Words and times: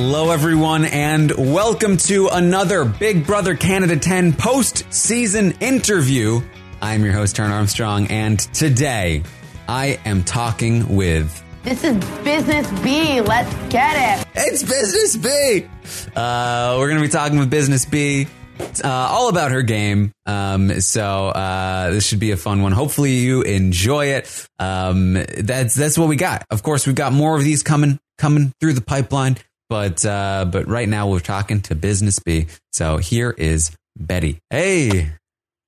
Hello, 0.00 0.30
everyone, 0.30 0.84
and 0.84 1.32
welcome 1.32 1.96
to 1.96 2.28
another 2.28 2.84
Big 2.84 3.26
Brother 3.26 3.56
Canada 3.56 3.96
10 3.96 4.32
post 4.32 4.84
season 4.94 5.50
interview. 5.58 6.40
I'm 6.80 7.04
your 7.04 7.12
host, 7.12 7.34
Turn 7.34 7.50
Armstrong, 7.50 8.06
and 8.06 8.38
today 8.38 9.24
I 9.68 9.98
am 10.04 10.22
talking 10.22 10.94
with. 10.94 11.42
This 11.64 11.82
is 11.82 11.96
Business 12.22 12.70
B. 12.80 13.20
Let's 13.20 13.52
get 13.72 14.20
it. 14.20 14.26
It's 14.36 14.62
Business 14.62 15.16
B! 15.16 15.66
Uh, 16.14 16.76
we're 16.78 16.88
going 16.88 17.02
to 17.02 17.04
be 17.04 17.12
talking 17.12 17.40
with 17.40 17.50
Business 17.50 17.84
B. 17.84 18.28
Uh, 18.60 18.88
all 18.88 19.28
about 19.28 19.50
her 19.50 19.62
game. 19.62 20.12
Um, 20.26 20.80
so 20.80 21.26
uh, 21.26 21.90
this 21.90 22.06
should 22.06 22.20
be 22.20 22.30
a 22.30 22.36
fun 22.36 22.62
one. 22.62 22.70
Hopefully 22.70 23.14
you 23.14 23.42
enjoy 23.42 24.06
it. 24.06 24.48
Um, 24.60 25.14
that's 25.14 25.74
that's 25.74 25.98
what 25.98 26.08
we 26.08 26.14
got. 26.14 26.46
Of 26.50 26.62
course, 26.62 26.86
we've 26.86 26.96
got 26.96 27.12
more 27.12 27.36
of 27.36 27.42
these 27.42 27.64
coming 27.64 27.98
coming 28.16 28.52
through 28.60 28.74
the 28.74 28.80
pipeline. 28.80 29.38
But 29.68 30.04
uh, 30.04 30.46
but 30.50 30.66
right 30.66 30.88
now 30.88 31.08
we're 31.10 31.20
talking 31.20 31.60
to 31.62 31.74
Business 31.74 32.18
B. 32.18 32.46
So 32.72 32.96
here 32.96 33.30
is 33.36 33.70
Betty. 33.96 34.38
Hey, 34.50 35.10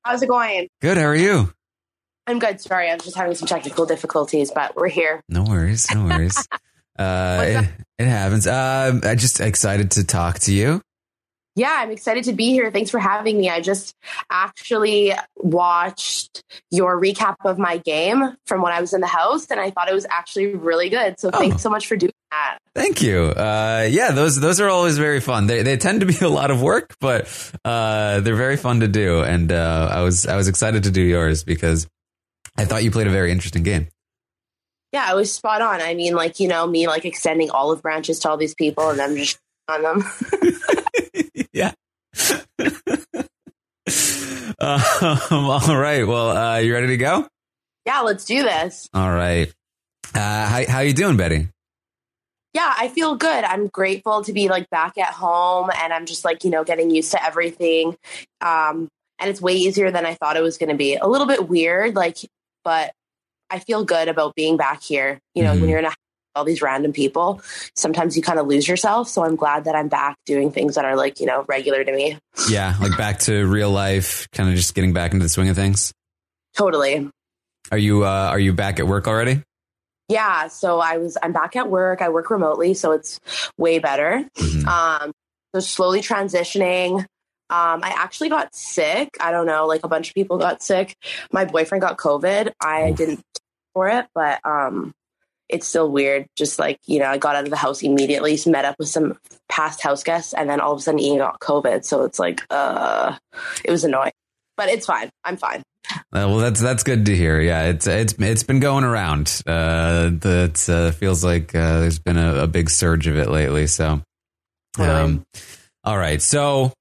How's 0.05 0.23
it 0.23 0.29
going? 0.29 0.69
good. 0.81 0.97
How 0.97 1.05
are 1.05 1.15
you? 1.17 1.53
I'm 2.27 2.39
good. 2.39 2.61
Sorry, 2.61 2.89
I 2.91 2.95
was 2.95 3.05
just 3.05 3.17
having 3.17 3.35
some 3.35 3.49
technical 3.49 3.87
difficulties, 3.87 4.53
but 4.55 4.77
we're 4.77 4.89
here. 4.89 5.21
No 5.29 5.43
worries. 5.45 5.87
No 5.93 6.05
worries. 6.05 6.37
uh, 6.99 7.45
it, 7.47 7.69
it 7.99 8.07
happens. 8.07 8.47
Uh, 8.47 9.01
I'm 9.03 9.19
just 9.19 9.41
excited 9.41 9.91
to 9.93 10.05
talk 10.05 10.39
to 10.41 10.53
you. 10.55 10.81
Yeah, 11.57 11.75
I'm 11.79 11.91
excited 11.91 12.25
to 12.25 12.33
be 12.33 12.51
here. 12.51 12.71
Thanks 12.71 12.91
for 12.91 13.01
having 13.01 13.37
me. 13.37 13.51
I 13.51 13.61
just 13.61 13.95
actually 14.31 15.13
watched 15.37 16.43
your 16.71 16.99
recap 17.01 17.35
of 17.45 17.59
my 17.59 17.79
game 17.79 18.37
from 18.47 18.63
when 18.63 18.73
I 18.73 18.81
was 18.81 18.95
in 18.95 19.01
the 19.01 19.07
house, 19.09 19.47
and 19.51 19.59
I 19.61 19.71
thought 19.71 19.91
it 19.91 19.95
was 19.95 20.07
actually 20.09 20.55
really 20.55 20.89
good. 20.89 21.19
So 21.19 21.31
Oh. 21.33 21.39
thanks 21.39 21.61
so 21.63 21.69
much 21.69 21.87
for 21.89 21.97
doing. 21.97 22.13
Thank 22.75 23.03
you. 23.03 23.25
Uh, 23.25 23.89
yeah, 23.91 24.13
those 24.13 24.41
those 24.41 24.61
are 24.61 24.69
always 24.69 24.97
very 24.97 25.21
fun. 25.21 25.47
They 25.47 25.63
they 25.63 25.77
tend 25.77 26.01
to 26.01 26.07
be 26.07 26.17
a 26.21 26.29
lot 26.29 26.51
of 26.51 26.63
work, 26.63 26.97
but 27.01 27.27
uh, 27.65 28.21
they're 28.21 28.37
very 28.37 28.57
fun 28.57 28.81
to 28.81 28.89
do. 28.89 29.21
And 29.21 29.51
uh, 29.51 29.89
I 29.93 30.03
was 30.03 30.27
I 30.27 30.37
was 30.37 30.49
excited 30.49 30.85
to 30.85 30.91
do 30.91 31.03
yours 31.03 31.45
because 31.45 31.89
I 32.57 32.65
thought 32.65 32.85
you 32.85 32.91
played 32.91 33.07
a 33.07 33.11
very 33.11 33.33
interesting 33.33 33.63
game. 33.63 33.89
Yeah, 34.93 35.11
it 35.11 35.15
was 35.15 35.33
spot 35.33 35.63
on. 35.63 35.81
I 35.81 35.95
mean, 35.95 36.15
like, 36.15 36.41
you 36.41 36.49
know, 36.49 36.67
me 36.67 36.87
like 36.89 37.05
extending 37.05 37.51
olive 37.51 37.81
branches 37.81 38.19
to 38.21 38.31
all 38.31 38.37
these 38.37 38.55
people 38.55 38.91
and 38.91 39.01
I'm 39.01 39.17
just 39.17 39.39
on 39.69 39.83
them. 39.83 40.05
yeah. 41.53 41.73
um, 44.59 45.45
all 45.45 45.77
right. 45.77 46.05
Well, 46.07 46.31
uh, 46.37 46.57
you 46.59 46.75
ready 46.75 46.89
to 46.89 46.97
go? 46.97 47.29
yeah, 47.87 48.01
let's 48.01 48.25
do 48.25 48.43
this. 48.43 48.89
All 48.93 49.11
right. 49.11 49.53
Uh, 50.13 50.47
how 50.47 50.65
how 50.69 50.81
you 50.81 50.93
doing, 50.93 51.17
Betty? 51.17 51.49
Yeah, 52.55 52.75
I 52.77 52.89
feel 52.89 53.15
good. 53.15 53.45
I'm 53.45 53.69
grateful 53.69 54.25
to 54.25 54.33
be 54.33 54.49
like 54.49 54.69
back 54.71 54.99
at 54.99 55.13
home 55.13 55.71
and 55.77 55.93
I'm 55.93 56.05
just 56.07 56.25
like, 56.25 56.43
you 56.45 56.51
know, 56.51 56.65
getting 56.65 56.91
used 56.91 57.13
to 57.13 57.25
everything. 57.25 57.97
Um, 58.41 58.89
and 59.21 59.31
it's 59.31 59.41
way 59.41 59.53
easier 59.55 59.91
than 59.91 60.05
I 60.05 60.15
thought 60.15 60.37
it 60.37 60.43
was 60.43 60.59
going 60.59 60.71
to 60.71 60.75
be. 60.77 60.97
A 60.97 61.07
little 61.07 61.27
bit 61.27 61.49
weird, 61.49 61.95
like, 61.95 62.17
but 62.65 62.93
I 63.51 63.59
feel 63.61 63.85
good 63.85 64.09
about 64.09 64.35
being 64.35 64.57
back 64.57 64.83
here. 64.83 65.19
You 65.35 65.45
know, 65.45 65.53
Mhm. 65.55 65.61
when 65.61 65.71
you're 65.71 65.79
in 65.79 65.85
a 65.85 65.93
all 66.37 66.45
these 66.45 66.63
random 66.63 66.93
people, 66.93 67.43
sometimes 67.77 68.17
you 68.17 68.23
kind 68.23 68.39
of 68.39 68.47
lose 68.47 68.69
yourself. 68.69 69.09
So 69.09 69.25
I'm 69.25 69.35
glad 69.35 69.65
that 69.65 69.75
I'm 69.75 69.89
back 69.89 70.17
doing 70.27 70.53
things 70.53 70.77
that 70.77 70.85
are 70.85 70.95
like, 70.95 71.19
you 71.19 71.27
know, 71.27 71.45
regular 71.49 71.83
to 71.83 71.93
me. 71.93 72.19
Yeah, 72.49 72.77
like 72.81 72.97
back 72.97 73.19
to 73.21 73.45
real 73.49 73.71
life, 73.73 74.29
kind 74.33 74.49
of 74.49 74.55
just 74.55 74.77
getting 74.77 74.93
back 74.93 75.13
into 75.13 75.25
the 75.25 75.29
swing 75.29 75.49
of 75.49 75.57
things. 75.57 75.93
Totally. 76.57 77.11
Are 77.73 77.79
you 77.79 78.05
uh, 78.05 78.29
are 78.31 78.39
you 78.39 78.53
back 78.53 78.79
at 78.79 78.87
work 78.87 79.09
already? 79.09 79.43
Yeah. 80.11 80.49
So 80.49 80.81
I 80.81 80.99
was, 80.99 81.17
I'm 81.23 81.33
back 81.33 81.55
at 81.55 81.71
work. 81.71 82.03
I 82.03 82.09
work 82.09 82.31
remotely. 82.31 82.75
So 82.75 82.91
it's 82.93 83.21
way 83.57 83.79
better. 83.79 84.29
Mhm. 84.37 84.67
Um, 84.67 85.13
so 85.55 85.61
slowly 85.61 86.01
transitioning. 86.01 87.01
Um, 87.49 87.83
I 87.83 87.95
actually 87.97 88.29
got 88.29 88.55
sick. 88.55 89.17
I 89.21 89.31
don't 89.31 89.47
know, 89.47 89.67
like 89.67 89.83
a 89.85 89.89
bunch 89.89 90.09
of 90.09 90.15
people 90.15 90.39
got 90.39 90.63
sick. 90.63 90.97
My 91.33 91.45
boyfriend 91.45 91.83
got 91.83 91.97
COVID. 91.97 92.53
I 92.61 92.91
Oof. 92.91 92.97
didn't 92.97 93.21
for 93.73 93.89
it, 93.89 94.07
but 94.15 94.45
um, 94.45 94.93
it's 95.49 95.67
still 95.67 95.91
weird. 95.91 96.27
Just 96.37 96.59
like 96.59 96.79
you 96.87 96.99
know, 97.01 97.07
I 97.07 97.19
got 97.19 97.37
out 97.37 97.45
of 97.45 97.51
the 97.51 97.57
house 97.57 97.83
immediately, 97.83 98.39
met 98.47 98.65
up 98.65 98.77
with 98.79 98.89
some 98.89 99.19
past 99.49 99.81
house 99.81 100.05
guests, 100.05 100.33
and 100.33 100.49
then 100.51 100.61
all 100.61 100.73
of 100.73 100.79
a 100.79 100.83
sudden 100.83 101.01
Ian 101.01 101.19
got 101.19 101.41
COVID. 101.41 101.85
So 101.85 102.05
it's 102.05 102.19
like, 102.19 102.45
uh, 102.51 103.17
it 103.65 103.71
was 103.71 103.85
annoying, 103.85 104.13
but 104.57 104.69
it's 104.69 104.87
fine. 104.87 105.11
I'm 105.25 105.37
fine. 105.37 105.63
Uh, 106.13 106.27
well, 106.27 106.39
that's 106.39 106.61
that's 106.61 106.83
good 106.83 107.07
to 107.07 107.15
hear. 107.15 107.41
Yeah, 107.41 107.67
it's 107.67 107.87
it's 107.87 108.15
it's 108.19 108.43
been 108.43 108.59
going 108.59 108.83
around. 108.83 109.43
Uh, 109.47 110.11
that 110.11 110.69
uh, 110.69 110.91
feels 110.91 111.23
like 111.23 111.55
uh, 111.55 111.81
there's 111.81 112.01
been 112.01 112.17
a, 112.17 112.43
a 112.43 112.47
big 112.49 112.69
surge 112.69 113.07
of 113.07 113.17
it 113.17 113.29
lately. 113.31 113.69
So, 113.69 114.03
um, 114.77 115.23
all 115.85 115.97
right. 115.97 116.21
So, 116.21 116.73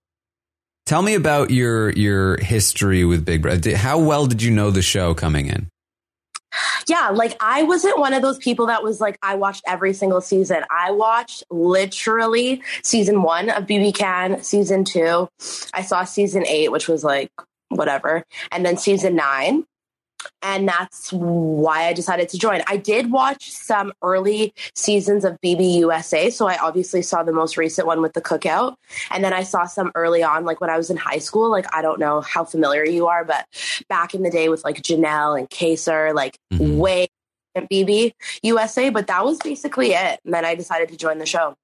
tell 0.88 1.04
me 1.04 1.14
about 1.14 1.52
your 1.52 1.92
your 1.92 2.38
history 2.38 3.06
with 3.06 3.24
Big 3.24 3.44
Brother. 3.44 3.78
How 3.78 4.00
well 4.00 4.26
did 4.26 4.42
you 4.42 4.50
know 4.50 4.72
the 4.72 4.82
show 4.82 5.14
coming 5.14 5.46
in? 5.46 5.68
Yeah, 6.88 7.10
like 7.10 7.38
I 7.40 7.62
wasn't 7.62 8.00
one 8.00 8.14
of 8.16 8.24
those 8.24 8.40
people 8.40 8.66
that 8.66 8.84
was 8.84 9.00
like, 9.00 9.20
I 9.22 9.36
watched 9.36 9.64
every 9.68 9.94
single 9.94 10.22
season. 10.22 10.64
I 10.72 10.90
watched 10.90 11.44
literally 11.52 12.64
season 12.84 13.22
one 13.22 13.52
of 13.52 13.66
BB 13.68 13.94
Can, 13.96 14.42
season 14.42 14.86
two. 14.86 15.30
I 15.72 15.84
saw 15.84 16.04
season 16.04 16.48
eight, 16.48 16.72
which 16.72 16.88
was 16.88 17.04
like 17.04 17.30
whatever, 17.70 18.24
and 18.52 18.66
then 18.66 18.78
season 18.78 19.16
nine. 19.16 19.66
And 20.42 20.68
that's 20.68 21.14
why 21.14 21.86
I 21.86 21.94
decided 21.94 22.28
to 22.30 22.38
join. 22.38 22.62
I 22.68 22.76
did 22.76 23.10
watch 23.10 23.52
some 23.52 23.94
early 24.02 24.54
seasons 24.76 25.24
of 25.24 25.40
BB 25.40 25.76
USA. 25.80 26.30
So 26.30 26.46
I 26.46 26.58
obviously 26.58 27.02
saw 27.02 27.24
the 27.24 27.32
most 27.32 27.56
recent 27.56 27.88
one 27.88 28.02
with 28.02 28.12
the 28.12 28.22
cookout. 28.22 28.76
And 29.12 29.24
then 29.24 29.32
I 29.32 29.44
saw 29.44 29.66
some 29.66 29.94
early 29.96 30.22
on, 30.22 30.44
like 30.44 30.60
when 30.60 30.70
I 30.70 30.76
was 30.76 30.90
in 30.90 30.98
high 30.98 31.20
school. 31.20 31.50
Like, 31.50 31.74
I 31.74 31.82
don't 31.82 32.00
know 32.02 32.20
how 32.20 32.44
familiar 32.44 32.86
you 32.86 33.08
are, 33.08 33.24
but 33.24 33.46
back 33.88 34.14
in 34.14 34.22
the 34.24 34.30
day 34.30 34.50
with 34.50 34.66
like 34.66 34.82
Janelle 34.82 35.40
and 35.40 35.50
Kaysar, 35.50 36.14
like 36.14 36.38
Mhm. 36.52 36.76
way 36.78 37.08
BB 37.58 38.12
USA. 38.44 38.90
But 38.90 39.08
that 39.08 39.24
was 39.24 39.38
basically 39.40 39.92
it. 39.94 40.20
And 40.26 40.34
then 40.34 40.44
I 40.44 40.54
decided 40.54 40.90
to 40.90 40.98
join 40.98 41.20
the 41.20 41.26
show. 41.26 41.56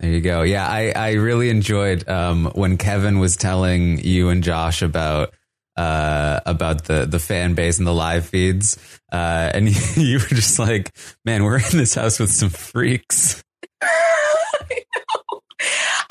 There 0.00 0.10
you 0.10 0.20
go. 0.20 0.42
Yeah, 0.42 0.66
I, 0.66 0.90
I 0.90 1.12
really 1.12 1.48
enjoyed 1.48 2.06
um, 2.08 2.46
when 2.54 2.76
Kevin 2.76 3.20
was 3.20 3.36
telling 3.36 4.00
you 4.04 4.28
and 4.28 4.42
Josh 4.42 4.82
about 4.82 5.32
uh, 5.76 6.40
about 6.46 6.84
the 6.84 7.06
the 7.06 7.18
fan 7.18 7.54
base 7.54 7.78
and 7.78 7.86
the 7.86 7.94
live 7.94 8.26
feeds, 8.26 8.78
uh, 9.10 9.50
and 9.54 9.68
you 9.96 10.18
were 10.18 10.24
just 10.26 10.58
like, 10.58 10.94
"Man, 11.24 11.44
we're 11.44 11.56
in 11.56 11.76
this 11.78 11.94
house 11.94 12.18
with 12.18 12.30
some 12.30 12.50
freaks." 12.50 13.42
I. 13.82 14.84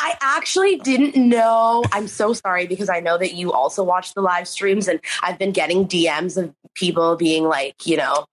I 0.04 0.18
actually 0.22 0.78
didn't 0.78 1.16
know. 1.16 1.84
I'm 1.92 2.08
so 2.08 2.34
sorry 2.34 2.66
because 2.66 2.90
I 2.90 3.02
know 3.02 3.18
that 3.18 3.34
you 3.34 3.52
also 3.52 3.84
watch 3.84 4.14
the 4.14 4.22
live 4.22 4.48
streams, 4.48 4.88
and 4.88 5.00
I've 5.22 5.38
been 5.38 5.52
getting 5.52 5.88
DMs 5.88 6.42
of 6.42 6.54
people 6.74 7.16
being 7.18 7.44
like, 7.44 7.86
you 7.86 7.98
know, 7.98 8.26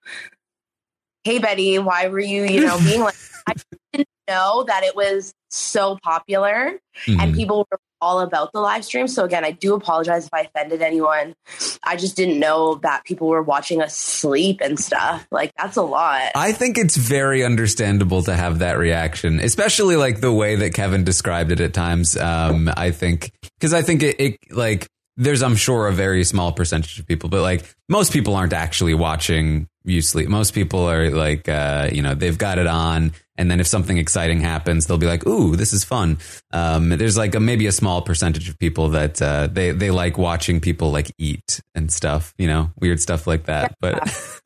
"Hey 1.24 1.38
Betty, 1.38 1.78
why 1.78 2.08
were 2.08 2.20
you, 2.20 2.44
you 2.44 2.60
know, 2.64 2.78
being 2.78 3.00
like?" 3.00 3.16
I 3.46 3.54
didn't 3.92 4.08
know 4.28 4.64
that 4.66 4.82
it 4.84 4.94
was 4.94 5.32
so 5.50 5.98
popular 6.02 6.78
Mhm. 7.06 7.20
and 7.22 7.34
people 7.34 7.66
were 7.70 7.78
all 8.00 8.20
about 8.20 8.52
the 8.52 8.60
live 8.60 8.84
stream. 8.84 9.08
So 9.08 9.24
again, 9.24 9.44
I 9.44 9.50
do 9.50 9.74
apologize 9.74 10.26
if 10.26 10.32
I 10.32 10.42
offended 10.42 10.82
anyone. 10.82 11.34
I 11.82 11.96
just 11.96 12.16
didn't 12.16 12.38
know 12.38 12.76
that 12.84 13.04
people 13.04 13.26
were 13.26 13.42
watching 13.42 13.82
us 13.82 13.96
sleep 13.96 14.60
and 14.60 14.78
stuff. 14.78 15.26
Like 15.32 15.52
that's 15.58 15.76
a 15.76 15.82
lot. 15.82 16.30
I 16.36 16.52
think 16.52 16.78
it's 16.78 16.96
very 16.96 17.42
understandable 17.44 18.22
to 18.22 18.34
have 18.36 18.60
that 18.60 18.78
reaction, 18.78 19.40
especially 19.40 19.96
like 19.96 20.20
the 20.20 20.32
way 20.32 20.54
that 20.56 20.74
Kevin 20.74 21.02
described 21.02 21.50
it 21.50 21.58
at 21.60 21.74
times. 21.74 22.16
Um, 22.16 22.70
I 22.76 22.92
think 22.92 23.32
because 23.58 23.74
I 23.74 23.82
think 23.82 24.02
it, 24.04 24.20
it 24.20 24.36
like 24.52 24.86
there's 25.16 25.42
I'm 25.42 25.56
sure 25.56 25.88
a 25.88 25.92
very 25.92 26.22
small 26.22 26.52
percentage 26.52 27.00
of 27.00 27.06
people, 27.08 27.28
but 27.30 27.42
like 27.42 27.64
most 27.88 28.12
people 28.12 28.36
aren't 28.36 28.52
actually 28.52 28.94
watching 28.94 29.66
you 29.84 30.02
sleep. 30.02 30.28
Most 30.28 30.52
people 30.54 30.88
are 30.88 31.10
like 31.10 31.48
uh, 31.48 31.88
you 31.92 32.02
know 32.02 32.14
they've 32.14 32.38
got 32.38 32.58
it 32.58 32.68
on, 32.68 33.12
and 33.38 33.50
then 33.50 33.60
if 33.60 33.66
something 33.66 33.96
exciting 33.96 34.40
happens, 34.40 34.86
they'll 34.86 34.98
be 34.98 35.06
like, 35.06 35.26
"Ooh, 35.26 35.56
this 35.56 35.72
is 35.72 35.84
fun." 35.84 36.18
Um, 36.52 36.90
there's 36.90 37.16
like 37.16 37.34
a, 37.34 37.40
maybe 37.40 37.66
a 37.66 37.72
small 37.72 38.02
percentage 38.02 38.48
of 38.50 38.58
people 38.58 38.90
that 38.90 39.22
uh, 39.22 39.46
they 39.50 39.70
they 39.70 39.90
like 39.90 40.18
watching 40.18 40.60
people 40.60 40.90
like 40.90 41.10
eat 41.16 41.60
and 41.74 41.90
stuff, 41.90 42.34
you 42.36 42.46
know, 42.48 42.70
weird 42.78 43.00
stuff 43.00 43.26
like 43.26 43.44
that. 43.46 43.74
But 43.80 43.94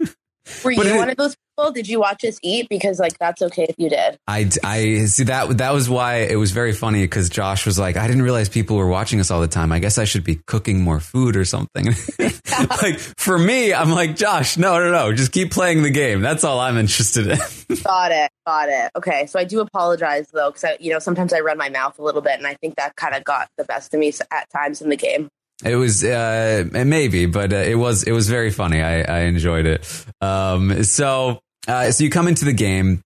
Were 0.64 0.74
but 0.76 0.86
you 0.86 0.94
it- 0.94 0.98
one 0.98 1.10
of 1.10 1.16
those 1.16 1.36
people? 1.62 1.72
Did 1.72 1.88
you 1.88 2.00
watch 2.00 2.24
us 2.24 2.38
eat? 2.42 2.68
Because 2.68 2.98
like 2.98 3.18
that's 3.18 3.42
okay 3.42 3.66
if 3.68 3.76
you 3.78 3.88
did. 3.88 4.18
I, 4.26 4.50
I 4.64 5.04
see 5.06 5.24
that 5.24 5.58
that 5.58 5.72
was 5.72 5.88
why 5.88 6.16
it 6.18 6.36
was 6.36 6.50
very 6.52 6.72
funny 6.72 7.02
because 7.02 7.28
Josh 7.28 7.66
was 7.66 7.78
like, 7.78 7.96
I 7.96 8.06
didn't 8.06 8.22
realize 8.22 8.48
people 8.48 8.76
were 8.76 8.88
watching 8.88 9.20
us 9.20 9.30
all 9.30 9.40
the 9.40 9.48
time. 9.48 9.72
I 9.72 9.78
guess 9.78 9.98
I 9.98 10.04
should 10.04 10.24
be 10.24 10.40
cooking 10.46 10.80
more 10.80 11.00
food 11.00 11.36
or 11.36 11.44
something. 11.44 11.86
like 12.18 12.98
for 12.98 13.38
me, 13.38 13.72
I'm 13.72 13.90
like, 13.90 14.16
Josh, 14.16 14.56
no, 14.56 14.78
no, 14.78 14.90
no, 14.90 15.12
just 15.12 15.32
keep 15.32 15.52
playing 15.52 15.82
the 15.82 15.90
game. 15.90 16.20
That's 16.20 16.44
all 16.44 16.60
I'm 16.60 16.76
interested 16.76 17.26
in. 17.26 17.38
Got 17.84 18.12
it. 18.12 18.30
Got 18.46 18.68
it. 18.68 18.90
Okay. 18.96 19.26
So 19.26 19.38
I 19.38 19.44
do 19.44 19.60
apologize 19.60 20.28
though, 20.32 20.50
because 20.50 20.64
I, 20.64 20.76
you 20.80 20.92
know, 20.92 20.98
sometimes 20.98 21.32
I 21.32 21.40
run 21.40 21.58
my 21.58 21.68
mouth 21.68 21.98
a 21.98 22.02
little 22.02 22.22
bit, 22.22 22.38
and 22.38 22.46
I 22.46 22.54
think 22.54 22.76
that 22.76 22.96
kind 22.96 23.14
of 23.14 23.24
got 23.24 23.48
the 23.56 23.64
best 23.64 23.94
of 23.94 24.00
me 24.00 24.12
at 24.30 24.50
times 24.50 24.82
in 24.82 24.88
the 24.88 24.96
game. 24.96 25.28
It 25.64 25.76
was 25.76 26.02
uh, 26.02 26.64
maybe, 26.72 27.26
but 27.26 27.52
uh, 27.52 27.56
it 27.56 27.76
was 27.76 28.02
it 28.02 28.10
was 28.10 28.28
very 28.28 28.50
funny. 28.50 28.82
I, 28.82 29.02
I 29.02 29.18
enjoyed 29.20 29.66
it. 29.66 30.06
Um, 30.20 30.82
so 30.82 31.40
uh, 31.68 31.90
so 31.90 32.04
you 32.04 32.10
come 32.10 32.28
into 32.28 32.44
the 32.44 32.52
game. 32.52 33.02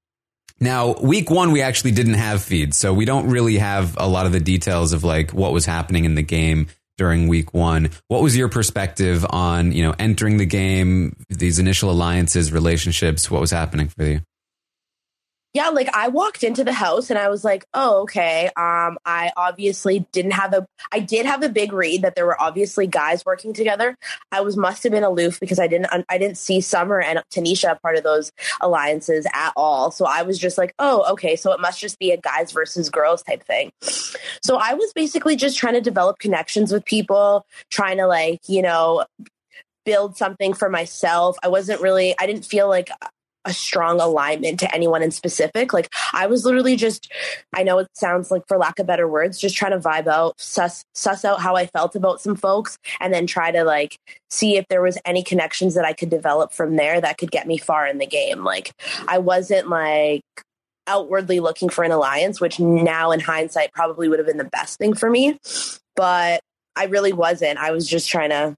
Now, 0.58 0.94
week 0.94 1.30
one, 1.30 1.52
we 1.52 1.60
actually 1.60 1.90
didn't 1.90 2.14
have 2.14 2.42
feeds, 2.42 2.78
so 2.78 2.94
we 2.94 3.04
don't 3.04 3.28
really 3.28 3.58
have 3.58 3.94
a 3.98 4.08
lot 4.08 4.24
of 4.24 4.32
the 4.32 4.40
details 4.40 4.92
of 4.92 5.04
like 5.04 5.32
what 5.32 5.52
was 5.52 5.66
happening 5.66 6.06
in 6.06 6.14
the 6.14 6.22
game 6.22 6.68
during 6.96 7.28
week 7.28 7.52
one. 7.52 7.90
What 8.08 8.22
was 8.22 8.36
your 8.36 8.48
perspective 8.48 9.26
on 9.28 9.72
you 9.72 9.82
know 9.82 9.94
entering 9.98 10.38
the 10.38 10.46
game, 10.46 11.16
these 11.28 11.58
initial 11.58 11.90
alliances, 11.90 12.52
relationships? 12.52 13.30
What 13.30 13.40
was 13.40 13.50
happening 13.50 13.88
for 13.88 14.04
you? 14.04 14.20
Yeah, 15.56 15.70
like 15.70 15.88
I 15.96 16.08
walked 16.08 16.44
into 16.44 16.64
the 16.64 16.72
house 16.74 17.08
and 17.08 17.18
I 17.18 17.30
was 17.30 17.42
like, 17.42 17.64
"Oh, 17.72 18.02
okay." 18.02 18.48
Um, 18.58 18.98
I 19.06 19.32
obviously 19.38 20.06
didn't 20.12 20.32
have 20.32 20.52
a. 20.52 20.66
I 20.92 20.98
did 20.98 21.24
have 21.24 21.42
a 21.42 21.48
big 21.48 21.72
read 21.72 22.02
that 22.02 22.14
there 22.14 22.26
were 22.26 22.38
obviously 22.38 22.86
guys 22.86 23.24
working 23.24 23.54
together. 23.54 23.96
I 24.30 24.42
was 24.42 24.54
must 24.54 24.82
have 24.82 24.92
been 24.92 25.02
aloof 25.02 25.40
because 25.40 25.58
I 25.58 25.66
didn't. 25.66 25.86
I 26.10 26.18
didn't 26.18 26.36
see 26.36 26.60
Summer 26.60 27.00
and 27.00 27.22
Tanisha 27.32 27.80
part 27.80 27.96
of 27.96 28.04
those 28.04 28.32
alliances 28.60 29.26
at 29.32 29.54
all. 29.56 29.90
So 29.90 30.04
I 30.04 30.24
was 30.24 30.38
just 30.38 30.58
like, 30.58 30.74
"Oh, 30.78 31.10
okay." 31.12 31.36
So 31.36 31.52
it 31.52 31.60
must 31.60 31.80
just 31.80 31.98
be 31.98 32.10
a 32.10 32.18
guys 32.18 32.52
versus 32.52 32.90
girls 32.90 33.22
type 33.22 33.42
thing. 33.42 33.70
So 34.42 34.58
I 34.58 34.74
was 34.74 34.92
basically 34.92 35.36
just 35.36 35.56
trying 35.56 35.72
to 35.72 35.80
develop 35.80 36.18
connections 36.18 36.70
with 36.70 36.84
people, 36.84 37.46
trying 37.70 37.96
to 37.96 38.06
like 38.06 38.40
you 38.46 38.60
know 38.60 39.06
build 39.86 40.18
something 40.18 40.52
for 40.52 40.68
myself. 40.68 41.38
I 41.42 41.48
wasn't 41.48 41.80
really. 41.80 42.14
I 42.18 42.26
didn't 42.26 42.44
feel 42.44 42.68
like 42.68 42.90
a 43.46 43.52
strong 43.52 44.00
alignment 44.00 44.60
to 44.60 44.74
anyone 44.74 45.02
in 45.02 45.10
specific. 45.10 45.72
Like 45.72 45.88
I 46.12 46.26
was 46.26 46.44
literally 46.44 46.76
just, 46.76 47.10
I 47.54 47.62
know 47.62 47.78
it 47.78 47.88
sounds 47.94 48.30
like 48.30 48.46
for 48.48 48.58
lack 48.58 48.78
of 48.78 48.86
better 48.86 49.08
words, 49.08 49.38
just 49.38 49.56
trying 49.56 49.72
to 49.72 49.78
vibe 49.78 50.08
out, 50.08 50.38
suss, 50.38 50.84
suss 50.94 51.24
out 51.24 51.40
how 51.40 51.56
I 51.56 51.66
felt 51.66 51.96
about 51.96 52.20
some 52.20 52.36
folks 52.36 52.76
and 53.00 53.14
then 53.14 53.26
try 53.26 53.50
to 53.50 53.64
like 53.64 53.96
see 54.28 54.56
if 54.56 54.66
there 54.68 54.82
was 54.82 54.98
any 55.04 55.22
connections 55.22 55.74
that 55.74 55.84
I 55.84 55.92
could 55.92 56.10
develop 56.10 56.52
from 56.52 56.76
there 56.76 57.00
that 57.00 57.18
could 57.18 57.30
get 57.30 57.46
me 57.46 57.56
far 57.56 57.86
in 57.86 57.98
the 57.98 58.06
game. 58.06 58.44
Like 58.44 58.72
I 59.08 59.18
wasn't 59.18 59.68
like 59.68 60.22
outwardly 60.86 61.40
looking 61.40 61.68
for 61.68 61.84
an 61.84 61.92
alliance, 61.92 62.40
which 62.40 62.60
now 62.60 63.10
in 63.12 63.20
hindsight 63.20 63.72
probably 63.72 64.08
would 64.08 64.18
have 64.18 64.26
been 64.26 64.36
the 64.36 64.44
best 64.44 64.78
thing 64.78 64.94
for 64.94 65.10
me. 65.10 65.38
But 65.94 66.40
I 66.76 66.84
really 66.84 67.12
wasn't. 67.12 67.58
I 67.58 67.70
was 67.70 67.88
just 67.88 68.08
trying 68.08 68.30
to 68.30 68.54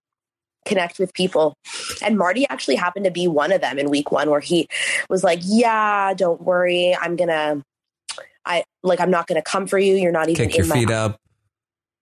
connect 0.69 0.99
with 0.99 1.13
people. 1.15 1.55
And 2.03 2.17
Marty 2.19 2.47
actually 2.49 2.77
happened 2.77 3.05
to 3.07 3.11
be 3.11 3.27
one 3.27 3.51
of 3.53 3.61
them 3.61 3.79
in 3.79 3.91
week 3.91 4.13
one 4.13 4.31
where 4.31 4.41
he 4.41 4.69
was 5.09 5.25
like, 5.25 5.41
Yeah, 5.43 6.15
don't 6.15 6.43
worry. 6.43 6.97
I'm 7.01 7.17
gonna 7.17 7.63
I 8.45 8.65
like 8.83 9.01
I'm 9.01 9.11
not 9.11 9.27
gonna 9.27 9.43
come 9.43 9.67
for 9.67 9.79
you. 9.79 9.95
You're 9.97 10.13
not 10.13 10.29
even 10.29 10.47
Kick 10.49 10.57
your 10.57 10.65
in 10.65 10.69
my 10.69 10.75
feet 10.77 10.91
up. 10.91 11.17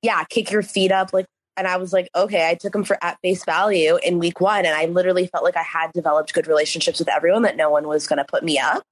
yeah, 0.03 0.25
kick 0.25 0.51
your 0.51 0.63
feet 0.63 0.93
up. 0.93 1.13
Like 1.13 1.27
and 1.59 1.67
I 1.67 1.79
was 1.79 1.91
like, 1.91 2.11
okay, 2.15 2.51
I 2.51 2.55
took 2.55 2.75
him 2.75 2.85
for 2.85 2.99
at 3.03 3.17
face 3.23 3.43
value 3.45 3.97
in 4.05 4.19
week 4.19 4.43
one. 4.43 4.67
And 4.67 4.75
I 4.75 4.85
literally 4.87 5.27
felt 5.29 5.43
like 5.43 5.57
I 5.57 5.63
had 5.63 5.91
developed 5.95 6.35
good 6.35 6.47
relationships 6.47 6.99
with 6.99 7.09
everyone 7.09 7.43
that 7.43 7.57
no 7.57 7.71
one 7.71 7.89
was 7.89 8.07
gonna 8.07 8.27
put 8.29 8.45
me 8.45 8.59
up. 8.59 8.83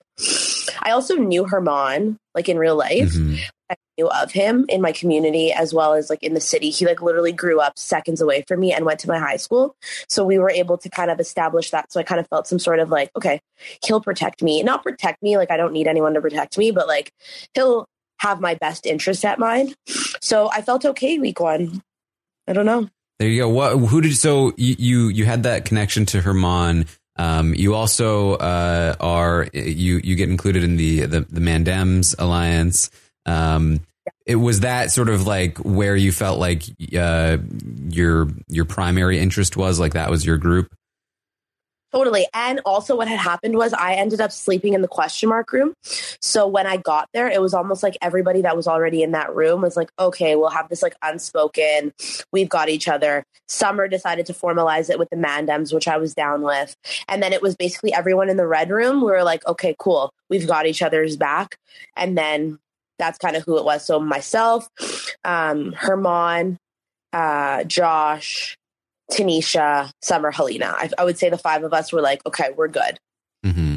I 0.81 0.91
also 0.93 1.17
knew 1.17 1.45
Herman, 1.45 2.17
like 2.35 2.49
in 2.49 2.57
real 2.59 2.77
life. 2.77 3.13
Mhm. 3.13 3.39
I 3.71 3.75
knew 3.99 4.09
of 4.09 4.33
him 4.33 4.67
in 4.69 4.81
my 4.81 4.93
community 4.93 5.53
as 5.53 5.73
well 5.73 5.95
as 5.95 6.11
like 6.11 6.23
in 6.23 6.35
the 6.35 6.41
city. 6.41 6.71
He 6.71 6.87
like 6.87 7.03
literally 7.03 7.33
grew 7.33 7.61
up 7.61 7.79
seconds 7.79 8.21
away 8.21 8.45
from 8.47 8.61
me 8.61 8.73
and 8.73 8.85
went 8.85 9.01
to 9.01 9.09
my 9.09 9.19
high 9.19 9.37
school. 9.37 9.77
So 10.09 10.25
we 10.25 10.39
were 10.39 10.51
able 10.51 10.79
to 10.79 10.89
kind 10.89 11.11
of 11.11 11.21
establish 11.21 11.71
that. 11.71 11.93
So 11.93 12.01
I 12.01 12.03
kind 12.03 12.21
of 12.21 12.29
felt 12.29 12.47
some 12.47 12.59
sort 12.59 12.79
of 12.79 12.91
like, 12.91 13.11
okay, 13.17 13.41
he'll 13.85 14.01
protect 14.01 14.43
me. 14.43 14.63
Not 14.63 14.83
protect 14.83 15.23
me, 15.23 15.37
like 15.37 15.51
I 15.51 15.57
don't 15.57 15.73
need 15.73 15.87
anyone 15.87 16.15
to 16.15 16.21
protect 16.21 16.59
me, 16.59 16.71
but 16.71 16.89
like 16.89 17.13
he'll 17.55 17.87
have 18.19 18.41
my 18.41 18.55
best 18.55 18.87
interest 18.87 19.25
at 19.25 19.39
mind. 19.39 19.75
So 20.21 20.51
I 20.51 20.63
felt 20.63 20.85
okay 20.85 21.19
week 21.19 21.41
one. 21.41 21.83
I 22.47 22.53
don't 22.53 22.67
know. 22.67 22.89
There 23.19 23.29
you 23.29 23.43
go. 23.43 23.49
What? 23.49 23.79
Who 23.79 24.01
did? 24.01 24.17
So 24.17 24.53
you 24.57 25.09
you, 25.09 25.25
had 25.25 25.45
that 25.45 25.65
connection 25.65 26.05
to 26.07 26.21
Herman. 26.21 26.87
Um, 27.17 27.55
you 27.55 27.75
also 27.75 28.35
uh, 28.35 28.97
are 28.99 29.47
you 29.53 30.01
you 30.03 30.17
get 30.17 30.29
included 30.29 30.65
in 30.65 30.77
the 30.77 31.07
the, 31.07 31.21
the 31.21 31.41
Mandems 31.41 32.15
alliance. 32.19 32.91
Um, 33.27 33.81
it 34.27 34.37
was 34.37 34.61
that 34.61 34.91
sort 34.91 35.09
of 35.09 35.27
like 35.27 35.59
where 35.59 35.97
you 35.97 36.13
felt 36.13 36.39
like 36.39 36.65
uh, 36.97 37.39
your 37.89 38.29
your 38.49 38.65
primary 38.65 39.19
interest 39.19 39.57
was 39.57 39.79
like 39.79 39.95
that 39.95 40.11
was 40.11 40.25
your 40.25 40.39
group. 40.39 40.75
Totally. 41.95 42.27
And 42.35 42.61
also, 42.65 42.97
what 42.97 43.07
had 43.07 43.21
happened 43.21 43.55
was 43.55 43.73
I 43.73 43.95
ended 43.95 44.21
up 44.21 44.33
sleeping 44.33 44.75
in 44.75 44.83
the 44.83 44.89
question 44.89 45.29
mark 45.29 45.53
room. 45.53 45.75
So 45.85 46.45
when 46.49 46.67
I 46.67 46.77
got 46.77 47.09
there, 47.15 47.29
it 47.29 47.41
was 47.41 47.55
almost 47.55 47.85
like 47.85 47.97
everybody 48.03 48.43
that 48.43 48.57
was 48.57 48.67
already 48.67 49.05
in 49.05 49.13
that 49.13 49.33
room 49.33 49.61
was 49.61 49.77
like, 49.77 49.91
okay, 49.97 50.35
we'll 50.35 50.51
have 50.51 50.69
this 50.69 50.83
like 50.83 50.97
unspoken, 51.03 51.93
we've 52.33 52.49
got 52.49 52.69
each 52.69 52.89
other. 52.89 53.23
Summer 53.47 53.87
decided 53.87 54.27
to 54.27 54.33
formalize 54.33 54.91
it 54.91 54.99
with 54.99 55.09
the 55.11 55.17
Mandems, 55.17 55.73
which 55.73 55.87
I 55.87 55.97
was 55.99 56.15
down 56.15 56.43
with. 56.43 56.75
And 57.07 57.23
then 57.23 57.33
it 57.33 57.43
was 57.43 57.55
basically 57.55 57.93
everyone 57.93 58.29
in 58.29 58.39
the 58.39 58.47
red 58.47 58.71
room. 58.71 58.99
We 58.99 59.13
were 59.13 59.23
like, 59.23 59.47
okay, 59.47 59.77
cool, 59.79 60.13
we've 60.29 60.49
got 60.49 60.67
each 60.67 60.83
other's 60.83 61.17
back. 61.17 61.59
And 61.97 62.19
then 62.19 62.59
that's 62.99 63.19
kind 63.19 63.37
of 63.37 63.45
who 63.45 63.59
it 63.59 63.65
was. 63.65 63.85
So 63.85 64.01
myself, 64.01 64.69
um, 65.25 65.73
Herman, 65.73 66.59
uh, 67.13 67.65
Josh, 67.65 68.57
Tanisha, 69.11 69.91
Summer, 70.03 70.31
Helena. 70.31 70.75
I, 70.77 70.91
I 70.99 71.05
would 71.05 71.19
say 71.19 71.31
the 71.31 71.39
five 71.39 71.65
of 71.65 71.73
us 71.73 71.93
were 71.93 72.01
like, 72.01 72.25
okay, 72.27 72.51
we're 72.57 72.69
good. 72.69 72.99
hmm 73.45 73.77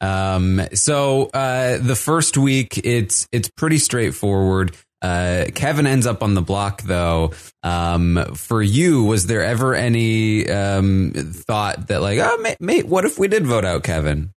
Um, 0.00 0.60
so 0.74 1.30
uh, 1.32 1.78
the 1.78 1.96
first 1.96 2.36
week, 2.36 2.78
it's 2.84 3.26
it's 3.32 3.48
pretty 3.56 3.78
straightforward. 3.78 4.76
Uh, 5.00 5.46
Kevin 5.54 5.86
ends 5.86 6.06
up 6.06 6.22
on 6.22 6.34
the 6.34 6.42
block, 6.42 6.82
though. 6.82 7.32
Um, 7.62 8.34
for 8.34 8.62
you, 8.62 9.04
was 9.04 9.26
there 9.26 9.42
ever 9.42 9.74
any 9.74 10.48
um, 10.48 11.12
thought 11.14 11.88
that, 11.88 12.00
like, 12.00 12.18
oh, 12.18 12.38
mate, 12.38 12.56
mate, 12.58 12.86
what 12.86 13.04
if 13.04 13.18
we 13.18 13.28
did 13.28 13.46
vote 13.46 13.64
out 13.66 13.82
Kevin? 13.82 14.33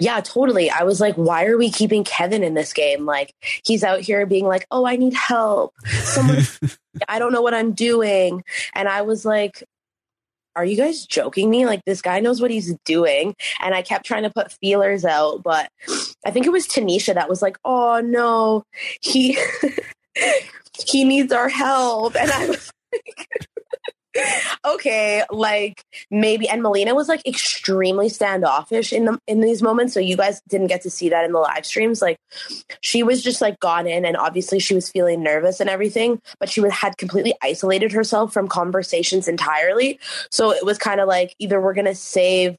Yeah, 0.00 0.20
totally. 0.20 0.70
I 0.70 0.84
was 0.84 1.00
like, 1.00 1.14
why 1.16 1.46
are 1.46 1.58
we 1.58 1.70
keeping 1.70 2.02
Kevin 2.04 2.42
in 2.42 2.54
this 2.54 2.72
game? 2.72 3.04
Like, 3.04 3.34
he's 3.64 3.84
out 3.84 4.00
here 4.00 4.24
being 4.26 4.46
like, 4.46 4.66
oh, 4.70 4.86
I 4.86 4.96
need 4.96 5.14
help. 5.14 5.74
Someone, 5.86 6.42
I 7.08 7.18
don't 7.18 7.32
know 7.32 7.42
what 7.42 7.54
I'm 7.54 7.72
doing. 7.72 8.42
And 8.74 8.88
I 8.88 9.02
was 9.02 9.24
like, 9.24 9.64
are 10.54 10.64
you 10.64 10.76
guys 10.76 11.06
joking 11.06 11.48
me? 11.50 11.66
Like, 11.66 11.84
this 11.84 12.02
guy 12.02 12.20
knows 12.20 12.40
what 12.40 12.50
he's 12.50 12.74
doing. 12.84 13.34
And 13.60 13.74
I 13.74 13.82
kept 13.82 14.04
trying 14.04 14.24
to 14.24 14.30
put 14.30 14.52
feelers 14.52 15.04
out, 15.04 15.42
but 15.42 15.70
I 16.26 16.30
think 16.30 16.46
it 16.46 16.52
was 16.52 16.66
Tanisha 16.66 17.14
that 17.14 17.28
was 17.28 17.40
like, 17.42 17.56
oh, 17.64 18.00
no, 18.00 18.64
he. 19.00 19.38
he 20.86 21.04
needs 21.04 21.32
our 21.32 21.48
help 21.48 22.16
and 22.16 22.30
i 22.30 22.46
was 22.48 22.70
like 22.92 23.48
okay 24.64 25.24
like 25.30 25.82
maybe 26.10 26.48
and 26.48 26.62
melina 26.62 26.94
was 26.94 27.08
like 27.08 27.26
extremely 27.26 28.08
standoffish 28.08 28.92
in 28.92 29.06
the 29.06 29.18
in 29.26 29.40
these 29.40 29.62
moments 29.62 29.94
so 29.94 30.00
you 30.00 30.16
guys 30.16 30.42
didn't 30.48 30.66
get 30.66 30.82
to 30.82 30.90
see 30.90 31.08
that 31.08 31.24
in 31.24 31.32
the 31.32 31.38
live 31.38 31.64
streams 31.64 32.02
like 32.02 32.18
she 32.80 33.02
was 33.02 33.22
just 33.22 33.40
like 33.40 33.58
gone 33.60 33.86
in 33.86 34.04
and 34.04 34.16
obviously 34.16 34.58
she 34.58 34.74
was 34.74 34.90
feeling 34.90 35.22
nervous 35.22 35.60
and 35.60 35.70
everything 35.70 36.20
but 36.38 36.48
she 36.48 36.60
was, 36.60 36.72
had 36.72 36.96
completely 36.98 37.34
isolated 37.42 37.92
herself 37.92 38.32
from 38.32 38.48
conversations 38.48 39.28
entirely 39.28 39.98
so 40.30 40.52
it 40.52 40.64
was 40.64 40.78
kind 40.78 41.00
of 41.00 41.08
like 41.08 41.34
either 41.38 41.60
we're 41.60 41.74
gonna 41.74 41.94
save 41.94 42.56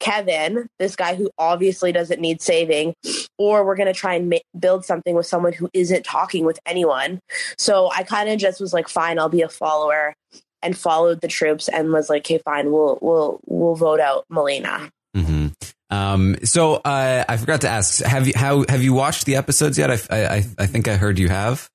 Kevin, 0.00 0.66
this 0.78 0.96
guy 0.96 1.14
who 1.14 1.30
obviously 1.38 1.92
doesn't 1.92 2.20
need 2.20 2.40
saving, 2.40 2.94
or 3.38 3.64
we're 3.64 3.76
going 3.76 3.86
to 3.86 3.92
try 3.92 4.14
and 4.14 4.30
ma- 4.30 4.38
build 4.58 4.84
something 4.84 5.14
with 5.14 5.26
someone 5.26 5.52
who 5.52 5.68
isn't 5.74 6.04
talking 6.04 6.46
with 6.46 6.58
anyone. 6.64 7.20
So 7.58 7.90
I 7.94 8.02
kind 8.02 8.30
of 8.30 8.38
just 8.38 8.60
was 8.60 8.72
like, 8.72 8.88
fine, 8.88 9.18
I'll 9.18 9.28
be 9.28 9.42
a 9.42 9.48
follower 9.48 10.14
and 10.62 10.76
followed 10.76 11.20
the 11.20 11.28
troops 11.28 11.68
and 11.68 11.92
was 11.92 12.08
like, 12.10 12.22
okay, 12.22 12.38
fine, 12.44 12.70
we'll, 12.72 12.98
we'll, 13.00 13.40
we'll 13.46 13.74
vote 13.76 14.00
out 14.00 14.24
Melina. 14.28 14.90
Mm-hmm. 15.16 15.48
Um, 15.90 16.36
so 16.44 16.74
uh, 16.74 17.24
I 17.28 17.36
forgot 17.36 17.62
to 17.62 17.68
ask, 17.68 18.02
have 18.04 18.26
you 18.28 18.32
how 18.36 18.64
have 18.68 18.82
you 18.82 18.92
watched 18.94 19.26
the 19.26 19.34
episodes 19.36 19.76
yet? 19.76 19.90
I, 19.90 19.96
I 20.10 20.44
I 20.58 20.66
think 20.66 20.86
I 20.86 20.94
heard 20.96 21.18
you 21.18 21.28
have 21.28 21.68